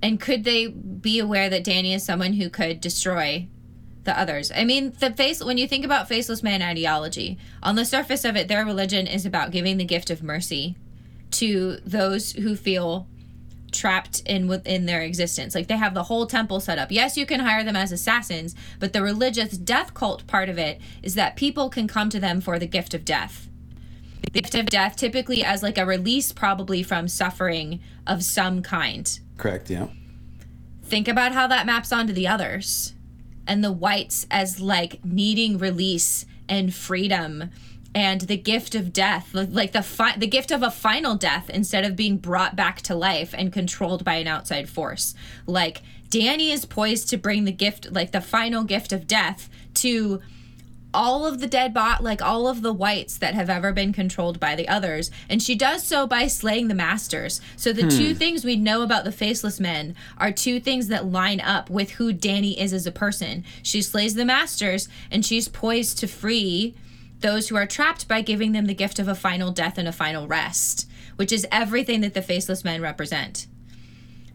And 0.00 0.20
could 0.20 0.44
they 0.44 0.68
be 0.68 1.18
aware 1.18 1.50
that 1.50 1.64
Dany 1.64 1.92
is 1.92 2.04
someone 2.04 2.34
who 2.34 2.48
could 2.48 2.80
destroy 2.80 3.48
the 4.04 4.16
others? 4.16 4.52
I 4.54 4.64
mean, 4.64 4.92
the 5.00 5.10
face 5.10 5.42
when 5.42 5.58
you 5.58 5.66
think 5.66 5.84
about 5.84 6.06
faceless 6.06 6.44
man 6.44 6.62
ideology, 6.62 7.36
on 7.64 7.74
the 7.74 7.84
surface 7.84 8.24
of 8.24 8.36
it, 8.36 8.46
their 8.46 8.64
religion 8.64 9.08
is 9.08 9.26
about 9.26 9.50
giving 9.50 9.76
the 9.76 9.84
gift 9.84 10.10
of 10.10 10.22
mercy 10.22 10.76
to 11.32 11.78
those 11.84 12.30
who 12.32 12.54
feel 12.54 13.08
trapped 13.72 14.20
in 14.26 14.48
within 14.48 14.86
their 14.86 15.02
existence. 15.02 15.54
Like 15.54 15.68
they 15.68 15.76
have 15.76 15.94
the 15.94 16.04
whole 16.04 16.26
temple 16.26 16.60
set 16.60 16.78
up. 16.78 16.90
Yes, 16.90 17.16
you 17.16 17.26
can 17.26 17.40
hire 17.40 17.64
them 17.64 17.76
as 17.76 17.92
assassins, 17.92 18.54
but 18.78 18.92
the 18.92 19.02
religious 19.02 19.56
death 19.56 19.94
cult 19.94 20.26
part 20.26 20.48
of 20.48 20.58
it 20.58 20.80
is 21.02 21.14
that 21.14 21.36
people 21.36 21.68
can 21.70 21.86
come 21.88 22.10
to 22.10 22.20
them 22.20 22.40
for 22.40 22.58
the 22.58 22.66
gift 22.66 22.94
of 22.94 23.04
death. 23.04 23.48
The 24.22 24.30
gift 24.30 24.54
of 24.54 24.66
death 24.66 24.96
typically 24.96 25.44
as 25.44 25.62
like 25.62 25.78
a 25.78 25.86
release 25.86 26.32
probably 26.32 26.82
from 26.82 27.08
suffering 27.08 27.80
of 28.06 28.22
some 28.22 28.62
kind. 28.62 29.18
Correct, 29.36 29.70
yeah. 29.70 29.88
Think 30.82 31.08
about 31.08 31.32
how 31.32 31.46
that 31.46 31.66
maps 31.66 31.92
onto 31.92 32.12
the 32.12 32.28
others 32.28 32.94
and 33.46 33.62
the 33.62 33.72
whites 33.72 34.26
as 34.30 34.60
like 34.60 35.04
needing 35.04 35.58
release 35.58 36.26
and 36.48 36.74
freedom 36.74 37.50
and 37.94 38.22
the 38.22 38.36
gift 38.36 38.74
of 38.74 38.92
death 38.92 39.30
like 39.32 39.72
the 39.72 39.82
fi- 39.82 40.16
the 40.16 40.26
gift 40.26 40.50
of 40.50 40.62
a 40.62 40.70
final 40.70 41.14
death 41.14 41.48
instead 41.50 41.84
of 41.84 41.96
being 41.96 42.16
brought 42.16 42.54
back 42.54 42.80
to 42.82 42.94
life 42.94 43.34
and 43.36 43.52
controlled 43.52 44.04
by 44.04 44.14
an 44.14 44.26
outside 44.26 44.68
force. 44.68 45.14
Like 45.46 45.82
dany 46.08 46.52
is 46.52 46.64
poised 46.64 47.08
to 47.10 47.16
bring 47.16 47.44
the 47.44 47.52
gift 47.52 47.92
like 47.92 48.12
the 48.12 48.20
final 48.20 48.64
gift 48.64 48.92
of 48.92 49.06
death 49.06 49.48
to 49.74 50.20
all 50.94 51.26
of 51.26 51.38
the 51.40 51.46
dead 51.46 51.74
bot 51.74 52.02
like 52.02 52.22
all 52.22 52.48
of 52.48 52.62
the 52.62 52.72
whites 52.72 53.18
that 53.18 53.34
have 53.34 53.50
ever 53.50 53.72
been 53.72 53.92
controlled 53.92 54.40
by 54.40 54.54
the 54.54 54.68
others 54.68 55.10
and 55.28 55.42
she 55.42 55.54
does 55.54 55.82
so 55.82 56.06
by 56.06 56.26
slaying 56.26 56.68
the 56.68 56.74
masters. 56.74 57.40
So 57.56 57.72
the 57.72 57.82
hmm. 57.82 57.88
two 57.88 58.14
things 58.14 58.44
we 58.44 58.56
know 58.56 58.82
about 58.82 59.04
the 59.04 59.12
faceless 59.12 59.60
men 59.60 59.94
are 60.18 60.32
two 60.32 60.60
things 60.60 60.88
that 60.88 61.06
line 61.06 61.40
up 61.40 61.68
with 61.68 61.92
who 61.92 62.12
dany 62.12 62.56
is 62.56 62.72
as 62.72 62.86
a 62.86 62.92
person. 62.92 63.44
She 63.62 63.82
slays 63.82 64.14
the 64.14 64.24
masters 64.24 64.88
and 65.10 65.24
she's 65.24 65.48
poised 65.48 65.98
to 65.98 66.06
free 66.06 66.74
those 67.20 67.48
who 67.48 67.56
are 67.56 67.66
trapped 67.66 68.08
by 68.08 68.20
giving 68.20 68.52
them 68.52 68.66
the 68.66 68.74
gift 68.74 68.98
of 68.98 69.08
a 69.08 69.14
final 69.14 69.50
death 69.50 69.78
and 69.78 69.88
a 69.88 69.92
final 69.92 70.26
rest, 70.26 70.88
which 71.16 71.32
is 71.32 71.46
everything 71.50 72.00
that 72.00 72.14
the 72.14 72.22
faceless 72.22 72.64
men 72.64 72.80
represent. 72.80 73.46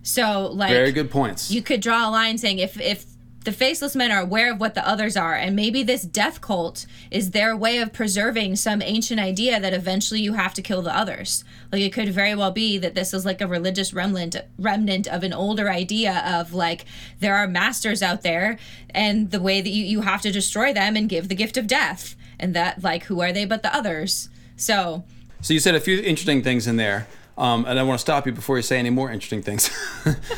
So, 0.01 0.47
like, 0.47 0.71
very 0.71 0.91
good 0.91 1.09
points. 1.09 1.49
You 1.49 1.61
could 1.61 1.81
draw 1.81 2.09
a 2.09 2.11
line 2.11 2.37
saying 2.37 2.59
if 2.59 2.79
if 2.79 3.05
the 3.45 3.51
faceless 3.51 3.95
men 3.95 4.11
are 4.11 4.21
aware 4.21 4.53
of 4.53 4.59
what 4.59 4.73
the 4.73 4.87
others 4.87 5.17
are, 5.17 5.35
and 5.35 5.55
maybe 5.55 5.83
this 5.83 6.03
death 6.03 6.39
cult 6.39 6.85
is 7.11 7.31
their 7.31 7.55
way 7.55 7.79
of 7.79 7.91
preserving 7.91 8.55
some 8.55 8.81
ancient 8.81 9.19
idea 9.19 9.59
that 9.59 9.73
eventually 9.73 10.21
you 10.21 10.33
have 10.33 10.53
to 10.53 10.61
kill 10.61 10.81
the 10.81 10.95
others. 10.95 11.43
Like 11.71 11.81
it 11.81 11.93
could 11.93 12.09
very 12.09 12.35
well 12.35 12.51
be 12.51 12.77
that 12.77 12.95
this 12.95 13.13
is 13.13 13.25
like 13.25 13.41
a 13.41 13.47
religious 13.47 13.93
remnant 13.93 14.37
remnant 14.57 15.07
of 15.07 15.23
an 15.23 15.33
older 15.33 15.69
idea 15.69 16.23
of 16.25 16.53
like 16.53 16.85
there 17.19 17.35
are 17.35 17.47
masters 17.47 18.01
out 18.01 18.23
there, 18.23 18.57
and 18.89 19.31
the 19.31 19.41
way 19.41 19.61
that 19.61 19.69
you, 19.69 19.85
you 19.85 20.01
have 20.01 20.21
to 20.21 20.31
destroy 20.31 20.73
them 20.73 20.95
and 20.95 21.09
give 21.09 21.29
the 21.29 21.35
gift 21.35 21.57
of 21.57 21.67
death 21.67 22.15
and 22.43 22.53
that 22.53 22.83
like 22.83 23.05
who 23.05 23.21
are 23.21 23.31
they 23.31 23.45
but 23.45 23.63
the 23.63 23.73
others 23.73 24.29
so 24.57 25.03
so 25.41 25.53
you 25.53 25.59
said 25.59 25.73
a 25.73 25.79
few 25.79 25.99
interesting 25.99 26.43
things 26.43 26.67
in 26.67 26.75
there 26.75 27.07
um, 27.37 27.65
and 27.65 27.79
i 27.79 27.83
want 27.83 27.97
to 27.97 28.01
stop 28.01 28.25
you 28.25 28.33
before 28.33 28.57
you 28.57 28.61
say 28.61 28.77
any 28.77 28.89
more 28.89 29.09
interesting 29.09 29.41
things 29.41 29.71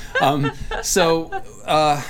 um, 0.21 0.51
so 0.83 1.31
uh, 1.65 2.01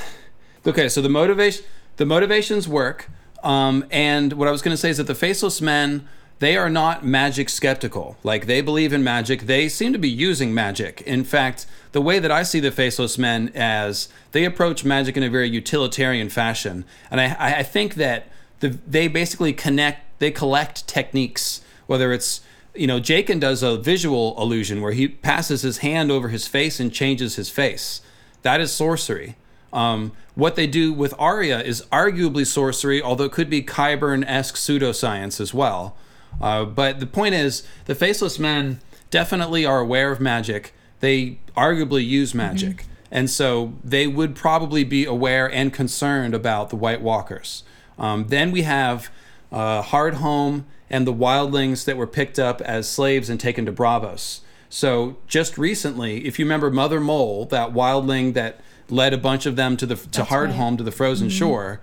okay 0.67 0.89
so 0.89 1.01
the 1.01 1.09
motivation 1.09 1.63
the 1.95 2.05
motivations 2.05 2.67
work 2.67 3.09
um, 3.41 3.85
and 3.89 4.33
what 4.33 4.47
i 4.47 4.51
was 4.51 4.61
going 4.61 4.73
to 4.73 4.77
say 4.77 4.89
is 4.89 4.97
that 4.97 5.07
the 5.07 5.15
faceless 5.15 5.61
men 5.61 6.07
they 6.39 6.57
are 6.57 6.69
not 6.69 7.05
magic 7.05 7.47
skeptical. 7.47 8.17
Like 8.21 8.45
they 8.45 8.59
believe 8.59 8.91
in 8.91 9.05
magic. 9.05 9.43
They 9.43 9.69
seem 9.69 9.93
to 9.93 9.97
be 9.97 10.09
using 10.09 10.53
magic. 10.53 11.01
In 11.03 11.23
fact, 11.23 11.65
the 11.93 12.01
way 12.01 12.19
that 12.19 12.29
I 12.29 12.43
see 12.43 12.59
the 12.59 12.71
faceless 12.71 13.17
men 13.17 13.53
as 13.55 14.09
they 14.33 14.43
approach 14.43 14.83
magic 14.83 15.15
in 15.15 15.23
a 15.23 15.29
very 15.29 15.47
utilitarian 15.49 16.27
fashion. 16.27 16.83
And 17.09 17.21
I, 17.21 17.59
I 17.59 17.63
think 17.63 17.95
that 17.95 18.27
the, 18.59 18.77
they 18.87 19.07
basically 19.07 19.53
connect, 19.53 20.19
they 20.19 20.31
collect 20.31 20.87
techniques, 20.87 21.61
whether 21.87 22.11
it's 22.11 22.41
you 22.75 22.87
know, 22.87 22.99
Jaqen 22.99 23.39
does 23.39 23.63
a 23.63 23.77
visual 23.77 24.35
illusion 24.37 24.81
where 24.81 24.91
he 24.91 25.07
passes 25.07 25.61
his 25.61 25.79
hand 25.79 26.11
over 26.11 26.29
his 26.29 26.47
face 26.47 26.79
and 26.79 26.91
changes 26.91 27.35
his 27.35 27.49
face. 27.49 28.01
That 28.41 28.61
is 28.61 28.71
sorcery. 28.71 29.35
Um, 29.73 30.11
what 30.35 30.55
they 30.55 30.67
do 30.67 30.93
with 30.93 31.13
Arya 31.17 31.61
is 31.61 31.83
arguably 31.91 32.45
sorcery, 32.45 33.01
although 33.01 33.25
it 33.25 33.31
could 33.31 33.49
be 33.49 33.61
Qyburn 33.61 34.25
esque 34.27 34.55
pseudoscience 34.55 35.39
as 35.39 35.53
well. 35.53 35.95
Uh, 36.41 36.65
but 36.65 36.99
the 36.99 37.05
point 37.05 37.35
is, 37.35 37.65
the 37.85 37.95
Faceless 37.95 38.37
Men 38.37 38.79
definitely 39.09 39.65
are 39.65 39.79
aware 39.79 40.11
of 40.11 40.19
magic. 40.19 40.73
They 40.99 41.39
arguably 41.55 42.05
use 42.05 42.33
magic. 42.33 42.77
Mm-hmm. 42.77 42.91
And 43.11 43.29
so 43.29 43.73
they 43.83 44.07
would 44.07 44.35
probably 44.35 44.83
be 44.83 45.05
aware 45.05 45.49
and 45.49 45.71
concerned 45.71 46.33
about 46.33 46.69
the 46.69 46.75
White 46.75 47.01
Walkers. 47.01 47.63
Um, 47.97 48.27
then 48.27 48.51
we 48.51 48.63
have 48.63 49.09
uh, 49.51 49.81
Hardhome 49.81 50.63
and 50.89 51.07
the 51.07 51.13
wildlings 51.13 51.85
that 51.85 51.97
were 51.97 52.07
picked 52.07 52.39
up 52.39 52.61
as 52.61 52.89
slaves 52.89 53.29
and 53.29 53.39
taken 53.39 53.65
to 53.65 53.71
Braavos. 53.71 54.41
So 54.69 55.17
just 55.27 55.57
recently, 55.57 56.25
if 56.25 56.37
you 56.37 56.45
remember 56.45 56.69
Mother 56.69 56.99
Mole, 56.99 57.45
that 57.45 57.73
wildling 57.73 58.33
that 58.33 58.59
led 58.89 59.13
a 59.13 59.17
bunch 59.17 59.45
of 59.45 59.55
them 59.55 59.77
to 59.77 59.85
the 59.85 59.95
to 59.95 60.23
Hardhome 60.23 60.71
right. 60.71 60.77
to 60.77 60.83
the 60.83 60.91
frozen 60.91 61.29
mm-hmm. 61.29 61.37
shore, 61.37 61.81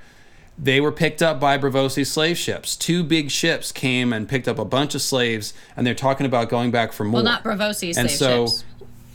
they 0.59 0.81
were 0.81 0.93
picked 0.93 1.23
up 1.23 1.41
by 1.41 1.57
Braavosi 1.59 2.07
slave 2.07 2.37
ships. 2.37 2.77
Two 2.77 3.03
big 3.03 3.31
ships 3.31 3.73
came 3.73 4.13
and 4.13 4.29
picked 4.29 4.47
up 4.47 4.59
a 4.59 4.65
bunch 4.65 4.95
of 4.95 5.03
slaves, 5.03 5.55
and 5.77 5.87
they're 5.87 5.95
talking 5.95 6.27
about 6.27 6.49
going 6.49 6.71
back 6.71 6.93
for 6.93 7.05
more. 7.05 7.15
Well, 7.15 7.25
not 7.25 7.43
Braavosi 7.43 7.95
slave 7.95 8.11
so, 8.11 8.47
ships, 8.47 8.65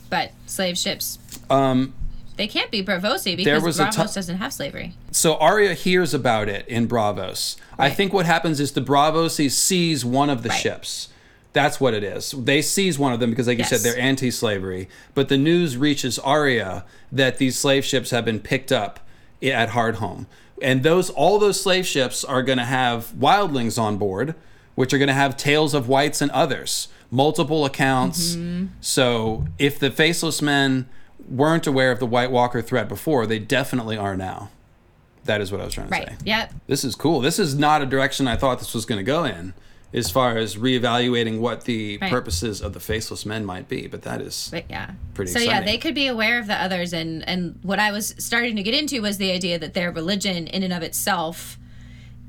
but 0.09 0.31
slave 0.47 0.77
ships. 0.77 1.19
Um, 1.49 1.93
they 2.37 2.47
can't 2.47 2.71
be 2.71 2.83
Braavosi 2.83 3.35
because 3.35 3.61
Braavos 3.61 3.91
t- 3.91 4.13
doesn't 4.13 4.37
have 4.37 4.53
slavery. 4.53 4.93
So 5.11 5.35
Arya 5.35 5.73
hears 5.73 6.13
about 6.13 6.47
it 6.47 6.67
in 6.67 6.87
Braavos. 6.87 7.57
Right. 7.77 7.91
I 7.91 7.93
think 7.93 8.13
what 8.13 8.25
happens 8.25 8.59
is 8.59 8.71
the 8.71 8.81
Braavosi 8.81 9.51
sees 9.51 10.05
one 10.05 10.29
of 10.29 10.43
the 10.43 10.49
right. 10.49 10.57
ships. 10.57 11.09
That's 11.53 11.81
what 11.81 11.95
it 11.95 12.03
is. 12.03 12.31
They 12.31 12.61
seize 12.61 12.99
one 12.99 13.13
of 13.13 13.19
them 13.19 13.31
because, 13.31 13.47
like 13.47 13.57
yes. 13.57 13.71
you 13.71 13.77
said, 13.77 13.85
they're 13.85 13.99
anti-slavery. 13.99 14.87
But 15.15 15.27
the 15.27 15.37
news 15.37 15.75
reaches 15.75 16.19
Arya 16.19 16.85
that 17.11 17.39
these 17.39 17.57
slave 17.57 17.83
ships 17.83 18.11
have 18.11 18.25
been 18.25 18.39
picked 18.39 18.71
up 18.71 18.99
at 19.41 19.69
Hardhome, 19.69 20.27
and 20.61 20.83
those 20.83 21.09
all 21.09 21.39
those 21.39 21.59
slave 21.59 21.87
ships 21.87 22.23
are 22.23 22.43
going 22.43 22.59
to 22.59 22.65
have 22.65 23.07
wildlings 23.17 23.81
on 23.81 23.97
board, 23.97 24.35
which 24.75 24.93
are 24.93 24.99
going 24.99 25.07
to 25.07 25.13
have 25.13 25.35
tales 25.35 25.73
of 25.73 25.89
whites 25.89 26.21
and 26.21 26.29
others, 26.31 26.89
multiple 27.09 27.65
accounts. 27.65 28.35
Mm-hmm. 28.35 28.67
So 28.81 29.47
if 29.57 29.79
the 29.79 29.89
faceless 29.89 30.41
men 30.41 30.87
weren't 31.29 31.67
aware 31.67 31.91
of 31.91 31.99
the 31.99 32.05
White 32.05 32.31
Walker 32.31 32.61
threat 32.61 32.87
before, 32.87 33.25
they 33.25 33.39
definitely 33.39 33.97
are 33.97 34.15
now. 34.15 34.49
That 35.25 35.41
is 35.41 35.51
what 35.51 35.59
I 35.59 35.65
was 35.65 35.73
trying 35.73 35.87
to 35.87 35.91
right. 35.91 36.09
say. 36.09 36.15
Yep. 36.23 36.53
This 36.67 36.83
is 36.83 36.95
cool. 36.95 37.19
This 37.19 37.37
is 37.37 37.55
not 37.55 37.81
a 37.81 37.85
direction 37.85 38.27
I 38.27 38.37
thought 38.37 38.59
this 38.59 38.73
was 38.73 38.85
going 38.85 38.99
to 38.99 39.03
go 39.03 39.25
in, 39.25 39.53
as 39.93 40.09
far 40.09 40.37
as 40.37 40.55
reevaluating 40.55 41.39
what 41.39 41.65
the 41.65 41.97
right. 41.97 42.09
purposes 42.09 42.61
of 42.61 42.73
the 42.73 42.79
faceless 42.79 43.25
men 43.25 43.45
might 43.45 43.67
be. 43.67 43.87
But 43.87 44.03
that 44.03 44.21
is 44.21 44.47
but 44.51 44.65
yeah, 44.69 44.91
pretty. 45.13 45.31
So 45.31 45.39
exciting. 45.39 45.49
yeah, 45.49 45.65
they 45.65 45.77
could 45.77 45.95
be 45.95 46.07
aware 46.07 46.39
of 46.39 46.47
the 46.47 46.55
others, 46.55 46.93
and 46.93 47.27
and 47.27 47.59
what 47.61 47.77
I 47.77 47.91
was 47.91 48.15
starting 48.17 48.55
to 48.55 48.63
get 48.63 48.73
into 48.73 49.01
was 49.01 49.17
the 49.17 49.31
idea 49.31 49.59
that 49.59 49.73
their 49.73 49.91
religion, 49.91 50.47
in 50.47 50.63
and 50.63 50.71
of 50.71 50.81
itself, 50.81 51.57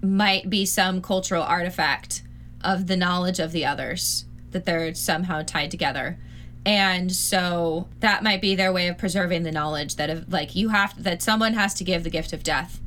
might 0.02 0.50
be 0.50 0.66
some 0.66 1.00
cultural 1.00 1.44
artifact 1.44 2.22
of 2.62 2.88
the 2.88 2.96
knowledge 2.96 3.38
of 3.38 3.52
the 3.52 3.64
others 3.64 4.24
that 4.50 4.64
they're 4.64 4.92
somehow 4.94 5.42
tied 5.42 5.70
together 5.70 6.18
and 6.68 7.10
so 7.10 7.88
that 8.00 8.22
might 8.22 8.42
be 8.42 8.54
their 8.54 8.70
way 8.70 8.88
of 8.88 8.98
preserving 8.98 9.42
the 9.42 9.50
knowledge 9.50 9.96
that 9.96 10.10
if 10.10 10.24
like 10.28 10.54
you 10.54 10.68
have 10.68 11.02
that 11.02 11.22
someone 11.22 11.54
has 11.54 11.72
to 11.72 11.82
give 11.82 12.04
the 12.04 12.10
gift 12.10 12.34
of 12.34 12.42
death 12.42 12.78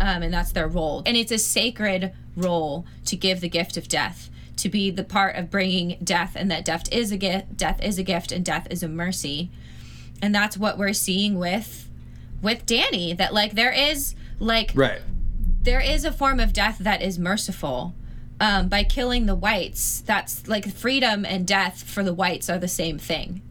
um, 0.00 0.22
and 0.22 0.32
that's 0.32 0.52
their 0.52 0.68
role. 0.68 1.02
And 1.04 1.16
it's 1.16 1.32
a 1.32 1.38
sacred 1.38 2.12
role 2.36 2.86
to 3.06 3.16
give 3.16 3.40
the 3.40 3.48
gift 3.48 3.76
of 3.76 3.88
death 3.88 4.30
to 4.56 4.68
be 4.68 4.88
the 4.88 5.02
part 5.02 5.34
of 5.34 5.50
bringing 5.50 5.98
death 6.02 6.34
and 6.36 6.48
that 6.52 6.64
death 6.64 6.84
is 6.92 7.10
a 7.10 7.16
gift 7.16 7.56
death 7.56 7.82
is 7.82 7.98
a 7.98 8.04
gift 8.04 8.30
and 8.30 8.44
death 8.44 8.68
is 8.70 8.84
a 8.84 8.88
mercy. 8.88 9.50
And 10.22 10.32
that's 10.32 10.56
what 10.56 10.78
we're 10.78 10.92
seeing 10.92 11.36
with 11.36 11.90
with 12.40 12.64
dany 12.66 13.16
that 13.16 13.34
like 13.34 13.54
there 13.54 13.72
is 13.72 14.14
like 14.38 14.70
right. 14.76 15.00
there 15.62 15.80
is 15.80 16.04
a 16.04 16.12
form 16.12 16.38
of 16.38 16.52
death 16.52 16.78
that 16.78 17.02
is 17.02 17.18
merciful 17.18 17.94
um, 18.40 18.68
by 18.68 18.84
killing 18.84 19.26
the 19.26 19.34
whites, 19.34 20.00
that's 20.00 20.46
like 20.48 20.72
freedom 20.72 21.24
and 21.24 21.46
death 21.46 21.82
for 21.82 22.02
the 22.02 22.14
whites 22.14 22.50
are 22.50 22.58
the 22.58 22.68
same 22.68 22.98
thing. 22.98 23.42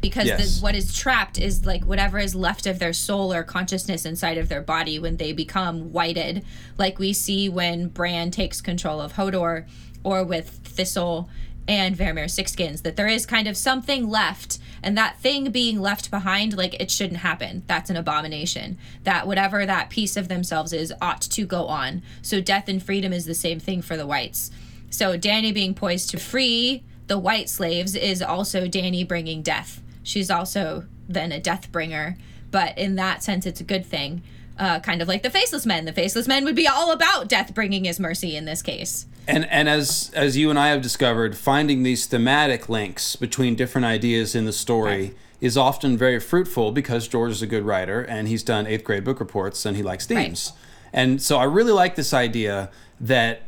Because 0.00 0.26
yes. 0.26 0.56
the, 0.56 0.62
what 0.62 0.74
is 0.74 0.96
trapped 0.96 1.38
is 1.38 1.64
like 1.64 1.84
whatever 1.84 2.18
is 2.18 2.34
left 2.34 2.66
of 2.66 2.78
their 2.78 2.92
soul 2.92 3.32
or 3.32 3.42
consciousness 3.42 4.04
inside 4.04 4.38
of 4.38 4.48
their 4.48 4.60
body 4.60 4.98
when 4.98 5.16
they 5.16 5.32
become 5.32 5.92
whited, 5.92 6.44
like 6.78 6.98
we 6.98 7.12
see 7.12 7.48
when 7.48 7.88
Bran 7.88 8.30
takes 8.30 8.60
control 8.60 9.00
of 9.00 9.14
Hodor 9.14 9.66
or 10.04 10.22
with 10.22 10.48
Thistle 10.64 11.28
and 11.66 11.96
Varamir 11.96 12.26
Sixskins, 12.26 12.82
that 12.82 12.96
there 12.96 13.08
is 13.08 13.26
kind 13.26 13.48
of 13.48 13.56
something 13.56 14.08
left 14.08 14.55
and 14.86 14.96
that 14.96 15.18
thing 15.18 15.50
being 15.50 15.80
left 15.80 16.10
behind 16.10 16.56
like 16.56 16.74
it 16.80 16.90
shouldn't 16.90 17.20
happen 17.20 17.62
that's 17.66 17.90
an 17.90 17.96
abomination 17.96 18.78
that 19.04 19.26
whatever 19.26 19.66
that 19.66 19.90
piece 19.90 20.16
of 20.16 20.28
themselves 20.28 20.72
is 20.72 20.92
ought 21.00 21.20
to 21.20 21.44
go 21.44 21.66
on 21.66 22.02
so 22.22 22.40
death 22.40 22.68
and 22.68 22.82
freedom 22.82 23.12
is 23.12 23.26
the 23.26 23.34
same 23.34 23.60
thing 23.60 23.82
for 23.82 23.96
the 23.96 24.06
whites 24.06 24.50
so 24.88 25.18
dany 25.18 25.52
being 25.52 25.74
poised 25.74 26.08
to 26.08 26.18
free 26.18 26.82
the 27.08 27.18
white 27.18 27.48
slaves 27.48 27.94
is 27.94 28.22
also 28.22 28.66
dany 28.66 29.06
bringing 29.06 29.42
death 29.42 29.82
she's 30.02 30.30
also 30.30 30.84
then 31.08 31.32
a 31.32 31.40
death 31.40 31.70
bringer 31.70 32.16
but 32.50 32.78
in 32.78 32.94
that 32.94 33.22
sense, 33.22 33.46
it's 33.46 33.60
a 33.60 33.64
good 33.64 33.84
thing. 33.84 34.22
Uh, 34.58 34.80
kind 34.80 35.02
of 35.02 35.08
like 35.08 35.22
the 35.22 35.28
faceless 35.28 35.66
men. 35.66 35.84
The 35.84 35.92
faceless 35.92 36.26
men 36.26 36.44
would 36.44 36.56
be 36.56 36.66
all 36.66 36.90
about 36.90 37.28
death 37.28 37.54
bringing 37.54 37.84
his 37.84 38.00
mercy 38.00 38.34
in 38.34 38.46
this 38.46 38.62
case. 38.62 39.06
And 39.28 39.44
and 39.50 39.68
as 39.68 40.10
as 40.14 40.36
you 40.36 40.50
and 40.50 40.58
I 40.58 40.68
have 40.68 40.82
discovered, 40.82 41.36
finding 41.36 41.82
these 41.82 42.06
thematic 42.06 42.68
links 42.68 43.16
between 43.16 43.54
different 43.56 43.84
ideas 43.84 44.34
in 44.34 44.44
the 44.44 44.52
story 44.52 44.90
Right. 45.02 45.14
is 45.40 45.56
often 45.56 45.96
very 45.96 46.20
fruitful 46.20 46.72
because 46.72 47.08
George 47.08 47.32
is 47.32 47.42
a 47.42 47.46
good 47.46 47.64
writer 47.64 48.02
and 48.02 48.28
he's 48.28 48.42
done 48.42 48.66
eighth 48.66 48.84
grade 48.84 49.04
book 49.04 49.18
reports 49.20 49.66
and 49.66 49.76
he 49.76 49.82
likes 49.82 50.06
themes. 50.06 50.52
And 50.92 51.20
so 51.20 51.36
I 51.38 51.44
really 51.44 51.72
like 51.72 51.96
this 51.96 52.14
idea 52.14 52.70
that 53.00 53.42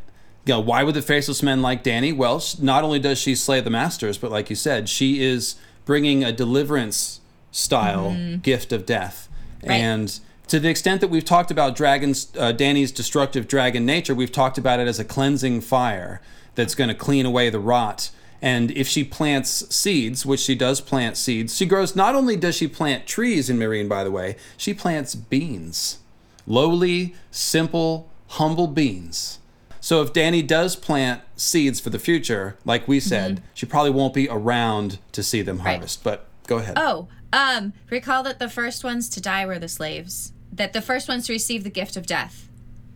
you 0.46 0.54
know 0.54 0.60
why 0.60 0.82
would 0.82 0.94
the 0.94 1.02
faceless 1.02 1.42
men 1.42 1.62
like 1.62 1.84
Dany? 1.84 2.14
Well, 2.16 2.42
not 2.60 2.82
only 2.84 2.98
does 2.98 3.18
she 3.18 3.34
slay 3.34 3.60
the 3.60 3.70
masters, 3.70 4.18
but 4.18 4.30
like 4.30 4.50
you 4.50 4.56
said, 4.56 4.88
she 4.88 5.22
is 5.22 5.54
bringing 5.84 6.24
a 6.24 6.32
deliverance 6.32 7.20
style 7.52 8.16
gift 8.42 8.72
of 8.72 8.84
death. 8.84 9.28
Mm-hmm. 9.58 9.68
Right. 9.68 9.76
And 9.80 10.20
to 10.48 10.58
the 10.58 10.68
extent 10.68 11.00
that 11.00 11.08
we've 11.08 11.24
talked 11.24 11.50
about 11.50 11.76
dragons, 11.76 12.32
uh, 12.36 12.52
Dany's 12.52 12.90
destructive 12.90 13.46
dragon 13.46 13.84
nature, 13.86 14.14
we've 14.14 14.32
talked 14.32 14.58
about 14.58 14.80
it 14.80 14.88
as 14.88 14.98
a 14.98 15.04
cleansing 15.04 15.60
fire 15.60 16.20
that's 16.54 16.74
going 16.74 16.88
to 16.88 16.94
clean 16.94 17.26
away 17.26 17.50
the 17.50 17.60
rot. 17.60 18.10
And 18.40 18.70
if 18.70 18.88
she 18.88 19.04
plants 19.04 19.74
seeds, 19.74 20.24
which 20.24 20.40
she 20.40 20.54
does 20.54 20.80
plant 20.80 21.16
seeds, 21.16 21.56
she 21.56 21.66
grows. 21.66 21.96
Not 21.96 22.14
only 22.14 22.36
does 22.36 22.56
she 22.56 22.68
plant 22.68 23.06
trees 23.06 23.50
in 23.50 23.58
Meereen, 23.58 23.88
by 23.88 24.04
the 24.04 24.10
way, 24.10 24.36
she 24.56 24.72
plants 24.74 25.14
beans, 25.14 25.98
lowly, 26.46 27.14
simple, 27.30 28.10
humble 28.28 28.68
beans. 28.68 29.40
So 29.80 30.02
if 30.02 30.12
Dany 30.12 30.46
does 30.46 30.76
plant 30.76 31.22
seeds 31.36 31.80
for 31.80 31.90
the 31.90 31.98
future, 31.98 32.56
like 32.64 32.86
we 32.86 33.00
said, 33.00 33.42
she 33.54 33.66
probably 33.66 33.90
won't 33.90 34.14
be 34.14 34.28
around 34.28 34.98
to 35.12 35.22
see 35.22 35.42
them 35.42 35.60
harvest. 35.60 36.04
But 36.04 36.26
go 36.46 36.58
ahead. 36.58 36.74
Oh, 36.76 37.08
um, 37.32 37.72
recall 37.90 38.22
that 38.24 38.38
the 38.38 38.48
first 38.48 38.84
ones 38.84 39.08
to 39.10 39.20
die 39.20 39.46
were 39.46 39.58
the 39.58 39.68
slaves. 39.68 40.32
That 40.58 40.72
the 40.72 40.82
first 40.82 41.08
ones 41.08 41.26
to 41.26 41.32
receive 41.32 41.64
the 41.64 41.70
gift 41.70 41.96
of 41.96 42.06
death 42.06 42.48